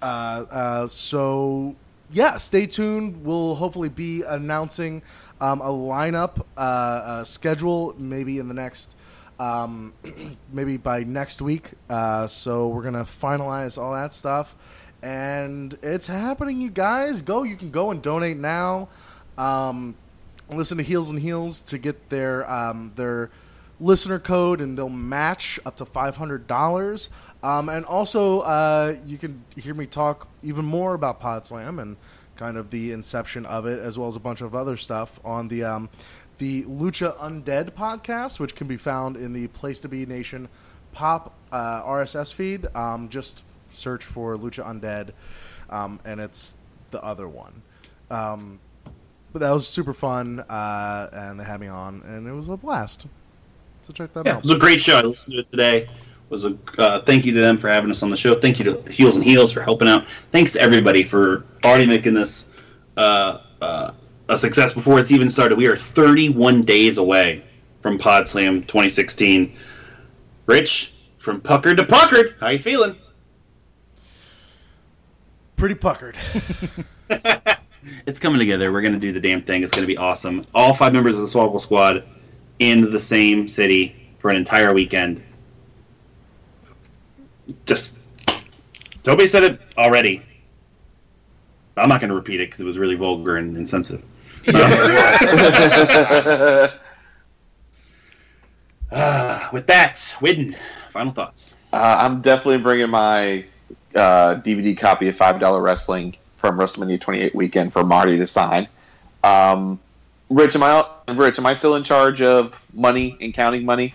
uh, 0.00 0.04
uh, 0.04 0.88
so 0.88 1.74
yeah, 2.14 2.38
stay 2.38 2.66
tuned. 2.66 3.24
We'll 3.24 3.56
hopefully 3.56 3.88
be 3.88 4.22
announcing 4.22 5.02
um, 5.40 5.60
a 5.60 5.68
lineup 5.68 6.40
uh, 6.56 6.60
uh, 6.60 7.24
schedule 7.24 7.94
maybe 7.98 8.38
in 8.38 8.48
the 8.48 8.54
next. 8.54 8.96
Um, 9.38 9.92
maybe 10.52 10.76
by 10.76 11.02
next 11.02 11.42
week. 11.42 11.72
Uh, 11.90 12.28
so 12.28 12.68
we're 12.68 12.84
gonna 12.84 13.04
finalize 13.04 13.76
all 13.76 13.92
that 13.92 14.12
stuff, 14.12 14.54
and 15.02 15.76
it's 15.82 16.06
happening, 16.06 16.60
you 16.60 16.70
guys. 16.70 17.20
Go! 17.20 17.42
You 17.42 17.56
can 17.56 17.70
go 17.70 17.90
and 17.90 18.00
donate 18.00 18.36
now. 18.36 18.88
Um, 19.36 19.96
listen 20.48 20.78
to 20.78 20.84
Heels 20.84 21.10
and 21.10 21.18
Heels 21.18 21.62
to 21.62 21.78
get 21.78 22.10
their 22.10 22.48
um, 22.48 22.92
their 22.94 23.30
listener 23.80 24.20
code, 24.20 24.60
and 24.60 24.78
they'll 24.78 24.88
match 24.88 25.58
up 25.66 25.76
to 25.78 25.84
five 25.84 26.16
hundred 26.16 26.46
dollars. 26.46 27.08
Um, 27.44 27.68
and 27.68 27.84
also, 27.84 28.40
uh, 28.40 28.96
you 29.04 29.18
can 29.18 29.44
hear 29.54 29.74
me 29.74 29.84
talk 29.84 30.28
even 30.42 30.64
more 30.64 30.94
about 30.94 31.20
Podslam 31.20 31.78
and 31.78 31.98
kind 32.36 32.56
of 32.56 32.70
the 32.70 32.90
inception 32.90 33.44
of 33.44 33.66
it, 33.66 33.80
as 33.80 33.98
well 33.98 34.08
as 34.08 34.16
a 34.16 34.20
bunch 34.20 34.40
of 34.40 34.54
other 34.54 34.78
stuff 34.78 35.20
on 35.26 35.48
the 35.48 35.62
um, 35.62 35.90
the 36.38 36.62
Lucha 36.62 37.14
Undead 37.18 37.72
podcast, 37.72 38.40
which 38.40 38.54
can 38.54 38.66
be 38.66 38.78
found 38.78 39.18
in 39.18 39.34
the 39.34 39.48
Place 39.48 39.78
to 39.80 39.88
Be 39.88 40.06
Nation 40.06 40.48
Pop 40.92 41.34
uh, 41.52 41.82
RSS 41.82 42.32
feed. 42.32 42.66
Um, 42.74 43.10
just 43.10 43.44
search 43.68 44.04
for 44.04 44.38
Lucha 44.38 44.64
Undead, 44.64 45.10
um, 45.68 46.00
and 46.06 46.20
it's 46.20 46.56
the 46.92 47.04
other 47.04 47.28
one. 47.28 47.60
Um, 48.10 48.58
but 49.34 49.40
that 49.40 49.50
was 49.50 49.68
super 49.68 49.92
fun, 49.92 50.40
uh, 50.48 51.10
and 51.12 51.38
they 51.38 51.44
had 51.44 51.60
me 51.60 51.66
on, 51.66 52.00
and 52.06 52.26
it 52.26 52.32
was 52.32 52.48
a 52.48 52.56
blast. 52.56 53.06
So 53.82 53.92
check 53.92 54.14
that 54.14 54.24
Yeah, 54.24 54.38
it 54.38 54.44
was 54.44 54.52
a 54.52 54.58
great 54.58 54.80
show. 54.80 54.96
I 54.96 55.02
listened 55.02 55.34
to 55.34 55.40
it 55.40 55.50
today. 55.50 55.90
Was 56.30 56.44
a 56.44 56.56
uh, 56.78 57.00
thank 57.02 57.24
you 57.24 57.32
to 57.32 57.40
them 57.40 57.58
for 57.58 57.68
having 57.68 57.90
us 57.90 58.02
on 58.02 58.10
the 58.10 58.16
show. 58.16 58.38
Thank 58.38 58.58
you 58.58 58.64
to 58.64 58.82
Heels 58.90 59.16
and 59.16 59.24
Heels 59.24 59.52
for 59.52 59.62
helping 59.62 59.88
out. 59.88 60.06
Thanks 60.32 60.52
to 60.52 60.60
everybody 60.60 61.04
for 61.04 61.44
already 61.64 61.86
making 61.86 62.14
this 62.14 62.48
uh, 62.96 63.40
uh, 63.60 63.92
a 64.28 64.38
success 64.38 64.72
before 64.72 64.98
it's 64.98 65.12
even 65.12 65.28
started. 65.30 65.58
We 65.58 65.66
are 65.66 65.76
31 65.76 66.62
days 66.62 66.98
away 66.98 67.44
from 67.82 67.98
PodSlam 67.98 68.62
2016. 68.62 69.56
Rich, 70.46 70.92
from 71.18 71.40
puckered 71.40 71.76
to 71.76 71.84
puckered, 71.84 72.36
how 72.40 72.48
you 72.48 72.58
feeling? 72.58 72.96
Pretty 75.56 75.74
puckered. 75.74 76.16
It's 78.06 78.18
coming 78.18 78.38
together. 78.38 78.72
We're 78.72 78.80
going 78.80 78.94
to 78.94 78.98
do 78.98 79.12
the 79.12 79.20
damn 79.20 79.42
thing. 79.42 79.62
It's 79.62 79.72
going 79.72 79.82
to 79.82 79.86
be 79.86 79.96
awesome. 79.96 80.46
All 80.54 80.74
five 80.74 80.92
members 80.92 81.16
of 81.18 81.22
the 81.22 81.26
Swoggle 81.26 81.60
Squad 81.60 82.04
in 82.58 82.90
the 82.90 83.00
same 83.00 83.48
city 83.48 84.12
for 84.18 84.30
an 84.30 84.36
entire 84.36 84.72
weekend. 84.72 85.22
Just. 87.66 87.98
Toby 89.02 89.26
said 89.26 89.42
it 89.42 89.60
already. 89.76 90.22
I'm 91.76 91.88
not 91.88 92.00
going 92.00 92.08
to 92.08 92.14
repeat 92.14 92.40
it 92.40 92.48
because 92.48 92.60
it 92.60 92.64
was 92.64 92.78
really 92.78 92.94
vulgar 92.94 93.36
and 93.36 93.56
insensitive. 93.56 94.04
Uh, 98.90 99.48
with 99.52 99.66
that, 99.66 99.96
Widden, 100.20 100.56
final 100.92 101.12
thoughts. 101.12 101.70
Uh, 101.72 101.96
I'm 101.98 102.20
definitely 102.20 102.58
bringing 102.58 102.90
my 102.90 103.44
uh, 103.94 104.36
DVD 104.36 104.76
copy 104.76 105.08
of 105.08 105.16
Five 105.16 105.40
Dollar 105.40 105.60
Wrestling 105.60 106.16
from 106.36 106.58
WrestleMania 106.58 107.00
28 107.00 107.34
weekend 107.34 107.72
for 107.72 107.82
Marty 107.82 108.16
to 108.18 108.26
sign. 108.26 108.68
Um, 109.24 109.80
Rich, 110.28 110.54
am 110.54 110.62
I 110.62 110.86
Rich? 111.08 111.38
Am 111.38 111.46
I 111.46 111.54
still 111.54 111.76
in 111.76 111.84
charge 111.84 112.20
of 112.22 112.54
money 112.72 113.16
and 113.20 113.32
counting 113.32 113.64
money? 113.64 113.94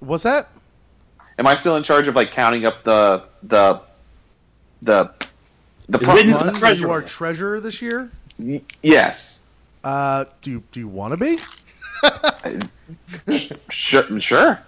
What's 0.00 0.22
that? 0.22 0.48
Am 1.38 1.46
I 1.46 1.54
still 1.54 1.76
in 1.76 1.82
charge 1.82 2.08
of 2.08 2.14
like 2.14 2.30
counting 2.32 2.64
up 2.66 2.84
the 2.84 3.24
the 3.44 3.80
the 4.82 5.12
the 5.88 5.98
Is 5.98 6.04
pro- 6.04 6.16
the 6.16 6.32
Runs, 6.32 6.58
treasurer. 6.58 6.86
you 6.86 6.92
are 6.92 7.02
treasurer 7.02 7.60
this 7.60 7.82
year. 7.82 8.10
Y- 8.38 8.60
yes, 8.82 9.40
Uh, 9.84 10.24
do 10.42 10.50
you, 10.50 10.62
do 10.72 10.80
you 10.80 10.88
want 10.88 11.12
to 11.12 11.16
be? 11.18 11.38
sure, 13.70 14.20
sure. 14.20 14.58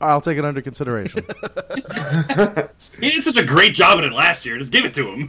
I'll 0.00 0.20
take 0.20 0.38
it 0.38 0.44
under 0.44 0.62
consideration. 0.62 1.22
He 3.00 3.10
did 3.10 3.22
such 3.24 3.36
a 3.36 3.44
great 3.44 3.74
job 3.74 3.98
at 3.98 4.04
it 4.04 4.12
last 4.12 4.44
year. 4.46 4.58
Just 4.58 4.72
give 4.72 4.84
it 4.84 4.94
to 4.94 5.06
him. 5.06 5.28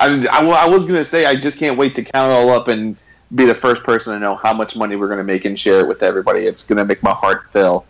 I, 0.00 0.08
was- 0.08 0.26
I, 0.26 0.44
I 0.44 0.66
was 0.66 0.86
gonna 0.86 1.04
say 1.04 1.26
I 1.26 1.34
just 1.36 1.58
can't 1.58 1.76
wait 1.78 1.94
to 1.94 2.02
count 2.02 2.32
it 2.32 2.34
all 2.34 2.50
up 2.50 2.68
and 2.68 2.96
be 3.34 3.44
the 3.46 3.54
first 3.54 3.82
person 3.84 4.12
to 4.12 4.18
know 4.18 4.34
how 4.34 4.52
much 4.52 4.74
money 4.76 4.96
we're 4.96 5.08
gonna 5.08 5.24
make 5.24 5.44
and 5.44 5.58
share 5.58 5.80
it 5.80 5.86
with 5.88 6.02
everybody. 6.02 6.46
It's 6.46 6.64
gonna 6.66 6.84
make 6.84 7.02
my 7.02 7.12
heart 7.12 7.44
fill. 7.52 7.84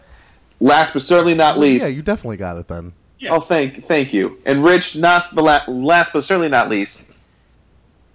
Last 0.60 0.92
but 0.92 1.02
certainly 1.02 1.34
not 1.34 1.58
least, 1.58 1.84
yeah, 1.84 1.90
you 1.90 2.02
definitely 2.02 2.36
got 2.36 2.58
it 2.58 2.68
then. 2.68 2.92
Yeah. 3.18 3.30
Oh, 3.32 3.40
thank 3.40 3.84
thank 3.84 4.12
you. 4.12 4.38
And 4.46 4.62
Rich, 4.62 4.96
last 4.96 5.34
but, 5.34 5.68
last 5.68 6.12
but 6.12 6.22
certainly 6.22 6.48
not 6.48 6.68
least, 6.68 7.06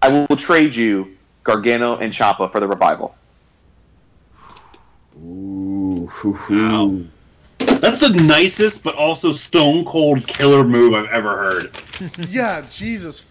I 0.01 0.09
will 0.09 0.37
trade 0.37 0.75
you 0.75 1.15
Gargano 1.43 1.97
and 1.97 2.11
Ciampa 2.11 2.51
for 2.51 2.59
the 2.59 2.67
revival. 2.67 3.15
Ooh, 5.23 6.11
wow. 6.49 6.99
That's 7.59 7.99
the 7.99 8.09
nicest, 8.09 8.83
but 8.83 8.95
also 8.95 9.31
stone 9.31 9.85
cold 9.85 10.27
killer 10.27 10.63
move 10.63 10.93
I've 10.93 11.09
ever 11.09 11.37
heard. 11.37 11.71
yeah, 12.29 12.65
Jesus 12.69 13.25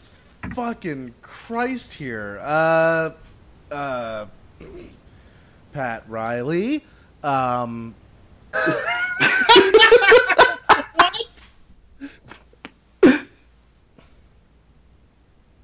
fucking 0.54 1.14
Christ 1.22 1.94
here. 1.94 2.40
Uh, 2.42 3.10
uh, 3.70 4.26
Pat 5.72 6.04
Riley. 6.08 6.84
Um, 7.22 7.94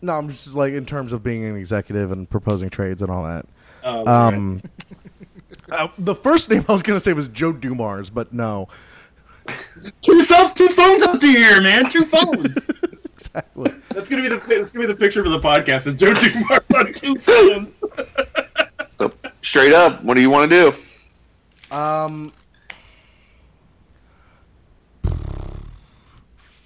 No, 0.02 0.14
I'm 0.14 0.30
just 0.30 0.54
like 0.54 0.72
in 0.72 0.86
terms 0.86 1.12
of 1.12 1.22
being 1.22 1.44
an 1.44 1.56
executive 1.56 2.10
and 2.10 2.28
proposing 2.28 2.70
trades 2.70 3.02
and 3.02 3.10
all 3.10 3.22
that. 3.24 3.44
Oh, 3.84 4.06
Um, 4.06 4.62
uh, 5.70 5.88
the 5.98 6.14
first 6.14 6.50
name 6.50 6.64
I 6.68 6.72
was 6.72 6.82
gonna 6.82 7.00
say 7.00 7.12
was 7.12 7.28
Joe 7.28 7.52
Dumars, 7.52 8.08
but 8.08 8.32
no, 8.32 8.68
two 10.00 10.22
self, 10.22 10.54
two 10.54 10.68
phones 10.68 11.02
up 11.02 11.20
to 11.20 11.26
here, 11.26 11.60
man. 11.60 11.90
Two 11.90 12.04
phones. 12.06 12.68
exactly. 13.12 13.72
that's 13.90 14.08
gonna 14.08 14.22
be 14.22 14.28
the 14.28 14.36
that's 14.36 14.72
gonna 14.72 14.86
be 14.86 14.92
the 14.92 14.98
picture 14.98 15.22
for 15.22 15.28
the 15.30 15.38
podcast. 15.40 15.86
Of 15.86 15.98
Joe 15.98 16.14
Dumars 16.14 16.60
on 16.76 16.92
two 16.92 17.14
phones. 17.16 17.82
So 18.98 19.10
straight 19.40 19.72
up, 19.72 20.04
what 20.04 20.12
do 20.14 20.20
you 20.20 20.28
want 20.28 20.50
to 20.50 20.72
do? 21.70 21.74
Um, 21.74 22.34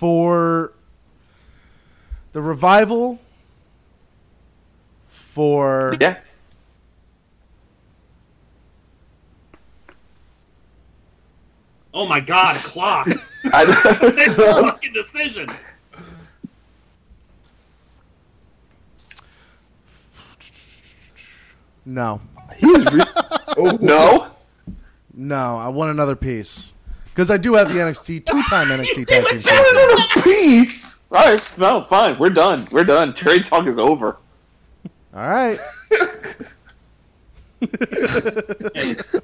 for 0.05 0.74
the 2.32 2.43
revival, 2.43 3.18
for 5.09 5.97
Yeah. 5.98 6.18
Oh 11.94 12.06
my 12.06 12.20
god, 12.20 12.55
a 12.55 12.59
clock. 12.59 13.09
I, 13.44 13.64
fucking 14.60 14.93
decision. 14.93 15.48
no, 21.86 22.20
no. 23.81 24.26
no, 25.14 25.56
I 25.56 25.68
want 25.68 25.93
another 25.93 26.14
piece 26.14 26.74
because 27.15 27.31
I 27.31 27.36
do 27.36 27.55
have 27.55 27.73
the 27.73 27.78
NXT 27.78 28.27
two-time 28.27 28.66
NXT 28.78 29.07
tag 29.07 29.24
team 29.28 29.43
champion. 29.43 30.23
Peace. 30.24 31.01
All 31.12 31.24
right. 31.24 31.59
No, 31.59 31.85
fine. 31.85 32.19
We're 32.19 32.31
done. 32.31 32.65
We're 32.73 32.82
done. 32.85 33.15
Trade 33.15 33.45
talk 33.45 33.66
is 33.69 33.78
over. 33.78 34.19
All 35.15 35.20
right, 35.28 35.57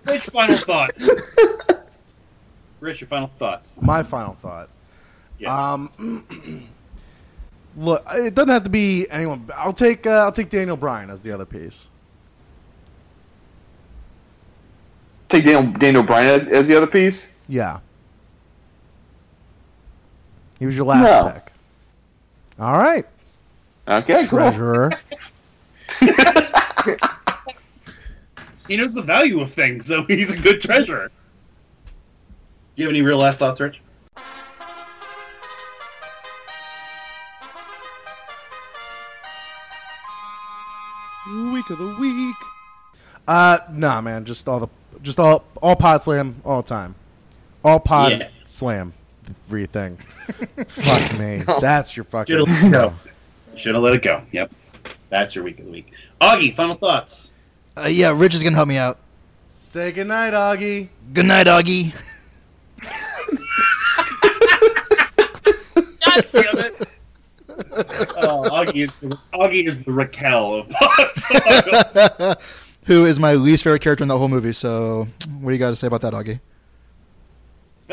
Rich, 0.06 0.26
final 0.32 0.54
thoughts. 0.54 1.10
Rich, 2.78 3.00
your 3.00 3.08
final 3.08 3.28
thoughts. 3.40 3.74
my 3.80 4.04
final 4.04 4.34
thought. 4.34 4.68
Yeah. 5.40 5.72
Um, 5.72 6.68
look, 7.76 8.04
it 8.12 8.36
doesn't 8.36 8.50
have 8.50 8.62
to 8.62 8.70
be 8.70 9.10
anyone. 9.10 9.50
I'll 9.56 9.72
take 9.72 10.06
uh, 10.06 10.10
I'll 10.10 10.30
take 10.30 10.48
Daniel 10.48 10.76
Bryan 10.76 11.10
as 11.10 11.22
the 11.22 11.32
other 11.32 11.44
piece. 11.44 11.88
Take 15.28 15.42
Daniel, 15.42 15.72
Daniel 15.72 16.04
Bryan 16.04 16.40
as, 16.40 16.46
as 16.46 16.68
the 16.68 16.76
other 16.76 16.86
piece. 16.86 17.39
Yeah. 17.50 17.80
He 20.60 20.66
was 20.66 20.76
your 20.76 20.84
last 20.86 21.02
No. 21.02 21.32
pick. 21.32 21.52
All 22.60 22.78
right, 22.78 23.04
Okay, 23.88 24.26
cool. 24.28 24.38
treasurer. 24.38 24.90
he 28.68 28.76
knows 28.76 28.94
the 28.94 29.02
value 29.02 29.40
of 29.40 29.52
things, 29.52 29.86
so 29.86 30.04
he's 30.08 30.30
a 30.30 30.36
good 30.36 30.60
treasurer. 30.60 31.10
Do 32.76 32.82
you 32.82 32.84
have 32.84 32.92
any 32.92 33.02
real 33.02 33.18
last 33.18 33.38
thoughts, 33.40 33.58
Rich? 33.60 33.80
Week 41.52 41.68
of 41.70 41.78
the 41.78 41.96
week. 42.00 42.34
Uh, 43.28 43.58
nah, 43.70 44.00
man, 44.00 44.24
just 44.24 44.48
all 44.48 44.58
the 44.58 44.68
just 45.02 45.20
all 45.20 45.44
all 45.62 45.76
pod 45.76 46.02
slam 46.02 46.36
all 46.44 46.62
the 46.62 46.68
time, 46.68 46.94
all 47.64 47.80
pod 47.80 48.12
Yeah. 48.12 48.28
slam, 48.46 48.92
thing. 49.48 49.96
Fuck 50.68 51.18
me, 51.18 51.42
that's 51.60 51.96
your 51.96 52.04
fucking. 52.04 52.36
Should've 52.36 52.48
let 52.48 52.64
it 52.64 52.70
go. 52.72 52.94
Should 53.56 53.74
have 53.74 53.82
let 53.82 53.94
it 53.94 54.02
go. 54.02 54.22
Yep. 54.32 54.52
That's 55.08 55.34
your 55.34 55.44
week 55.44 55.58
of 55.58 55.66
the 55.66 55.70
week. 55.72 55.92
Augie, 56.20 56.54
final 56.54 56.76
thoughts. 56.76 57.32
Uh, 57.76 57.88
yeah, 57.88 58.12
Rich 58.16 58.34
is 58.34 58.42
gonna 58.42 58.56
help 58.56 58.68
me 58.68 58.76
out. 58.76 58.98
Say 59.48 59.92
goodnight, 59.92 60.32
Augie. 60.32 60.88
Good 61.12 61.26
night, 61.26 61.46
Augie. 61.46 61.92
God 66.04 66.26
damn 66.32 66.58
it. 66.58 66.88
Oh, 68.16 68.42
Augie 68.50 68.84
is 68.84 68.94
the, 68.96 69.18
Augie 69.34 69.66
is 69.66 69.82
the 69.82 69.92
Raquel 69.92 70.66
of 70.66 72.38
Who 72.84 73.04
is 73.04 73.18
my 73.20 73.34
least 73.34 73.62
favorite 73.64 73.82
character 73.82 74.02
in 74.02 74.08
the 74.08 74.18
whole 74.18 74.28
movie? 74.28 74.52
So, 74.52 75.06
what 75.40 75.50
do 75.50 75.54
you 75.54 75.58
got 75.58 75.70
to 75.70 75.76
say 75.76 75.86
about 75.86 76.00
that, 76.00 76.12
Augie? 76.12 76.40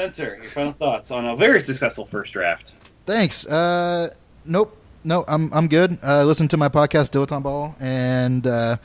Spencer, 0.01 0.37
your 0.39 0.51
final 0.51 0.73
thoughts 0.73 1.09
on 1.09 1.25
a 1.25 1.35
very 1.35 1.59
successful 1.59 2.05
first 2.05 2.31
draft. 2.31 2.73
Thanks. 3.07 3.47
Uh, 3.47 4.09
nope. 4.45 4.77
No, 5.03 5.25
I'm 5.27 5.51
I'm 5.51 5.67
good. 5.67 5.97
Uh, 6.03 6.23
listen 6.23 6.47
to 6.49 6.57
my 6.57 6.69
podcast, 6.69 7.09
Dilettante 7.11 7.41
Ball, 7.41 7.75
and 7.79 8.45
uh, 8.45 8.77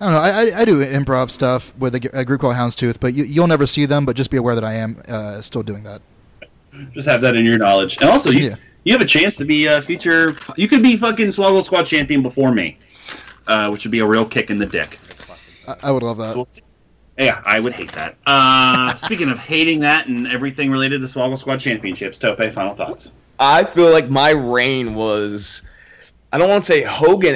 I 0.00 0.04
don't 0.04 0.14
know. 0.14 0.20
I, 0.20 0.30
I, 0.30 0.60
I 0.60 0.64
do 0.64 0.84
improv 0.84 1.30
stuff 1.30 1.76
with 1.78 1.96
a 1.96 2.24
group 2.24 2.42
called 2.42 2.54
Houndstooth, 2.54 3.00
but 3.00 3.12
you, 3.12 3.24
you'll 3.24 3.48
never 3.48 3.66
see 3.66 3.86
them. 3.86 4.04
But 4.06 4.14
just 4.14 4.30
be 4.30 4.36
aware 4.36 4.54
that 4.54 4.62
I 4.62 4.74
am 4.74 5.02
uh, 5.08 5.40
still 5.40 5.64
doing 5.64 5.82
that. 5.82 6.00
Just 6.92 7.08
have 7.08 7.22
that 7.22 7.34
in 7.34 7.44
your 7.44 7.58
knowledge. 7.58 7.96
And 7.96 8.08
also, 8.08 8.30
you, 8.30 8.50
Yeah. 8.50 8.56
you 8.84 8.92
have 8.92 9.02
a 9.02 9.06
chance 9.06 9.34
to 9.36 9.44
be 9.44 9.66
a 9.66 9.82
future. 9.82 10.36
You 10.56 10.68
could 10.68 10.82
be 10.82 10.96
fucking 10.96 11.28
Swoggle 11.28 11.64
Squad 11.64 11.86
champion 11.86 12.22
before 12.22 12.52
me, 12.52 12.78
uh, 13.48 13.68
which 13.70 13.84
would 13.84 13.90
be 13.92 13.98
a 13.98 14.06
real 14.06 14.24
kick 14.24 14.48
in 14.50 14.58
the 14.58 14.66
dick. 14.66 14.96
I, 15.66 15.74
I 15.84 15.90
would 15.90 16.04
love 16.04 16.18
that. 16.18 16.46
Yeah, 17.18 17.42
I 17.44 17.60
would 17.60 17.74
hate 17.74 17.92
that. 17.92 18.16
Uh, 18.26 18.94
speaking 18.96 19.30
of 19.30 19.38
hating 19.38 19.80
that 19.80 20.06
and 20.06 20.26
everything 20.26 20.70
related 20.70 21.00
to 21.02 21.06
Swoggle 21.06 21.38
Squad 21.38 21.60
championships, 21.60 22.18
Tope, 22.18 22.42
final 22.52 22.74
thoughts. 22.74 23.14
I 23.38 23.64
feel 23.64 23.92
like 23.92 24.08
my 24.08 24.30
reign 24.30 24.94
was, 24.94 25.62
I 26.32 26.38
don't 26.38 26.48
want 26.48 26.64
to 26.64 26.72
say 26.72 26.82
Hogan 26.82 27.34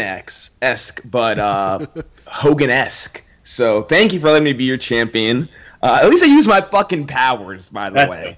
esque, 0.63 1.01
but 1.11 1.39
uh, 1.39 1.87
Hogan 2.27 2.71
esque. 2.71 3.23
So 3.45 3.83
thank 3.83 4.13
you 4.13 4.21
for 4.21 4.27
letting 4.27 4.45
me 4.45 4.53
be 4.53 4.65
your 4.65 4.79
champion. 4.79 5.49
Uh, 5.83 6.01
at 6.03 6.09
least 6.09 6.23
I 6.23 6.27
use 6.27 6.47
my 6.47 6.61
fucking 6.61 7.07
powers, 7.07 7.69
by 7.69 7.91
the 7.91 7.97
That's 7.97 8.17
way. 8.17 8.37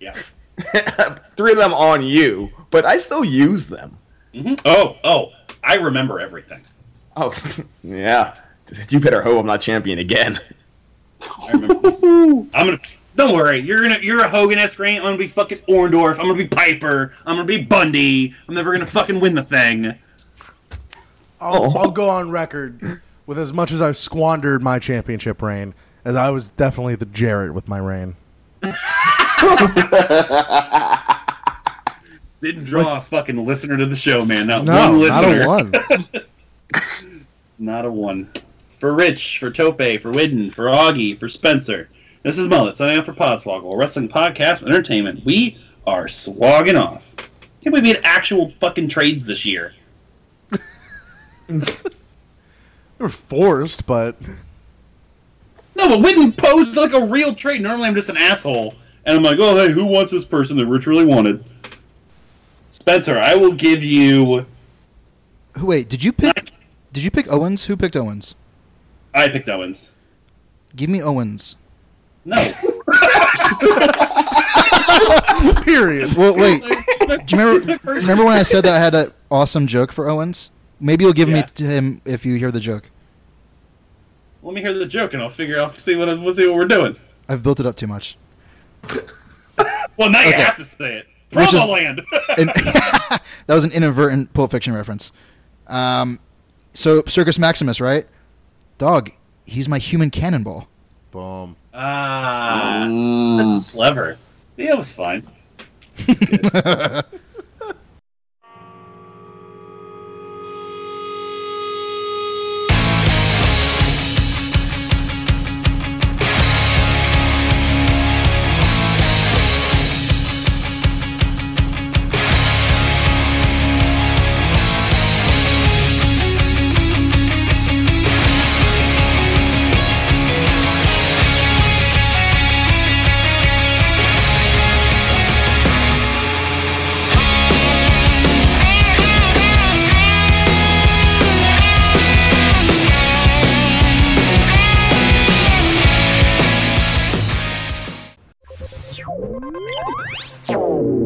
Yeah. 0.00 0.14
Three 1.36 1.52
of 1.52 1.58
them 1.58 1.72
on 1.72 2.02
you, 2.02 2.50
but 2.70 2.84
I 2.84 2.96
still 2.98 3.24
use 3.24 3.66
them. 3.68 3.96
hmm 4.34 4.54
Oh, 4.64 4.96
oh, 5.04 5.30
I 5.64 5.76
remember 5.76 6.20
everything. 6.20 6.62
Oh, 7.16 7.32
yeah. 7.82 8.36
You 8.88 9.00
better 9.00 9.22
hope 9.22 9.40
I'm 9.40 9.46
not 9.46 9.60
champion 9.60 9.98
again. 9.98 10.38
I 11.22 11.52
remember. 11.52 11.74
This. 11.82 12.02
I'm 12.02 12.48
gonna. 12.52 12.80
Don't 13.16 13.34
worry. 13.34 13.58
You're 13.58 13.82
gonna. 13.82 13.98
You're 14.00 14.24
a 14.24 14.28
Hogan-esque 14.28 14.78
reign. 14.78 14.98
I'm 14.98 15.02
gonna 15.04 15.16
be 15.18 15.28
fucking 15.28 15.58
Orndorff. 15.68 16.12
I'm 16.18 16.26
gonna 16.26 16.34
be 16.34 16.46
Piper. 16.48 17.12
I'm 17.26 17.36
gonna 17.36 17.44
be 17.44 17.62
Bundy. 17.62 18.34
I'm 18.48 18.54
never 18.54 18.72
gonna 18.72 18.86
fucking 18.86 19.20
win 19.20 19.34
the 19.34 19.42
thing. 19.42 19.94
I'll, 21.40 21.64
oh. 21.64 21.78
I'll 21.78 21.90
go 21.90 22.08
on 22.08 22.30
record 22.30 23.00
with 23.26 23.38
as 23.38 23.52
much 23.52 23.72
as 23.72 23.80
I've 23.82 23.96
squandered 23.96 24.62
my 24.62 24.78
championship 24.78 25.40
reign, 25.42 25.74
as 26.04 26.16
I 26.16 26.30
was 26.30 26.50
definitely 26.50 26.96
the 26.96 27.06
Jarrett 27.06 27.54
with 27.54 27.66
my 27.68 27.78
reign. 27.78 28.16
Didn't 32.40 32.64
draw 32.64 32.96
a 32.98 33.00
fucking 33.02 33.44
listener 33.44 33.76
to 33.76 33.84
the 33.86 33.96
show, 33.96 34.24
man. 34.24 34.46
Not 34.46 34.64
No, 34.64 34.90
one 34.98 35.00
not 35.08 35.24
listener. 35.26 35.42
a 35.42 35.46
one. 35.46 35.72
Not 37.58 37.84
a 37.84 37.90
one. 37.90 38.30
For 38.80 38.94
Rich, 38.94 39.38
for 39.38 39.50
Tope, 39.50 39.76
for 40.00 40.10
Widden, 40.10 40.50
for 40.52 40.64
Augie, 40.64 41.18
for 41.18 41.28
Spencer. 41.28 41.88
This 42.22 42.38
is 42.38 42.48
Mullet, 42.48 42.76
signing 42.78 42.98
off 42.98 43.04
for 43.04 43.12
Podswoggle, 43.12 43.74
a 43.74 43.76
wrestling 43.76 44.08
podcast 44.08 44.62
entertainment. 44.62 45.22
We 45.24 45.58
are 45.86 46.08
slogging 46.08 46.76
off. 46.76 47.14
Can't 47.62 47.74
believe 47.74 47.82
we 47.82 47.88
had 47.90 48.00
actual 48.04 48.50
fucking 48.52 48.88
trades 48.88 49.24
this 49.26 49.44
year. 49.44 49.74
They 51.46 51.58
were 52.98 53.10
forced, 53.10 53.86
but 53.86 54.16
No, 55.76 55.88
but 55.88 55.98
Widden 55.98 56.34
posed 56.34 56.74
like 56.76 56.94
a 56.94 57.04
real 57.04 57.34
trade. 57.34 57.60
Normally 57.60 57.86
I'm 57.86 57.94
just 57.94 58.08
an 58.08 58.16
asshole. 58.16 58.74
And 59.04 59.16
I'm 59.16 59.22
like, 59.22 59.38
oh, 59.40 59.56
hey, 59.56 59.72
who 59.72 59.84
wants 59.86 60.10
this 60.12 60.24
person 60.24 60.56
that 60.58 60.66
Rich 60.66 60.86
really 60.86 61.04
wanted? 61.06 61.44
Spencer, 62.70 63.18
I 63.18 63.34
will 63.34 63.52
give 63.52 63.84
you. 63.84 64.46
Who- 65.58 65.66
Wait, 65.66 65.88
did 65.90 66.02
you 66.02 66.12
pick? 66.14 66.50
Did 66.94 67.04
you 67.04 67.10
pick 67.10 67.30
Owens? 67.30 67.66
Who 67.66 67.76
picked 67.76 67.96
Owens? 67.96 68.34
I 69.14 69.28
picked 69.28 69.48
Owens. 69.48 69.90
Give 70.76 70.90
me 70.90 71.02
Owens. 71.02 71.56
No. 72.24 72.36
period. 75.62 76.14
Well, 76.14 76.36
wait. 76.36 76.62
Do 77.26 77.36
you 77.36 77.58
remember? 77.58 77.78
Remember 77.84 78.24
when 78.24 78.36
I 78.36 78.42
said 78.42 78.64
that 78.64 78.74
I 78.74 78.78
had 78.78 78.94
an 78.94 79.12
awesome 79.30 79.66
joke 79.66 79.92
for 79.92 80.08
Owens? 80.08 80.50
Maybe 80.80 81.04
you'll 81.04 81.12
give 81.12 81.28
Yeah. 81.28 81.36
me 81.36 81.42
to 81.56 81.64
him 81.64 82.00
if 82.04 82.24
you 82.24 82.36
hear 82.36 82.50
the 82.50 82.60
joke. 82.60 82.90
Let 84.42 84.54
me 84.54 84.60
hear 84.60 84.72
the 84.72 84.86
joke 84.86 85.12
and 85.12 85.22
I'll 85.22 85.28
figure 85.30 85.58
out, 85.58 85.76
see 85.76 85.96
what, 85.96 86.08
we'll 86.08 86.34
see 86.34 86.46
what 86.46 86.56
we're 86.56 86.64
doing. 86.64 86.96
I've 87.28 87.42
built 87.42 87.60
it 87.60 87.66
up 87.66 87.76
too 87.76 87.86
much. 87.86 88.16
Well, 89.98 90.10
now 90.10 90.22
you 90.22 90.32
have 90.32 90.56
to 90.56 90.64
say 90.64 90.98
it. 90.98 91.06
Which 91.32 91.52
is- 91.52 91.64
land. 91.64 92.02
And 92.38 92.48
that 92.48 93.20
was 93.48 93.64
an 93.64 93.72
inadvertent 93.72 94.32
Pulp 94.32 94.50
Fiction 94.50 94.72
reference. 94.72 95.12
Um, 95.66 96.18
so 96.72 97.02
Circus 97.06 97.38
Maximus, 97.38 97.80
right? 97.80 98.06
Dog, 98.80 99.10
he's 99.44 99.68
my 99.68 99.76
human 99.76 100.08
cannonball. 100.08 100.66
Boom. 101.10 101.54
ah, 101.74 102.86
that's 103.36 103.72
clever. 103.72 104.16
Yeah, 104.56 104.70
it 104.70 104.78
was 104.78 104.90
fine. 104.90 105.22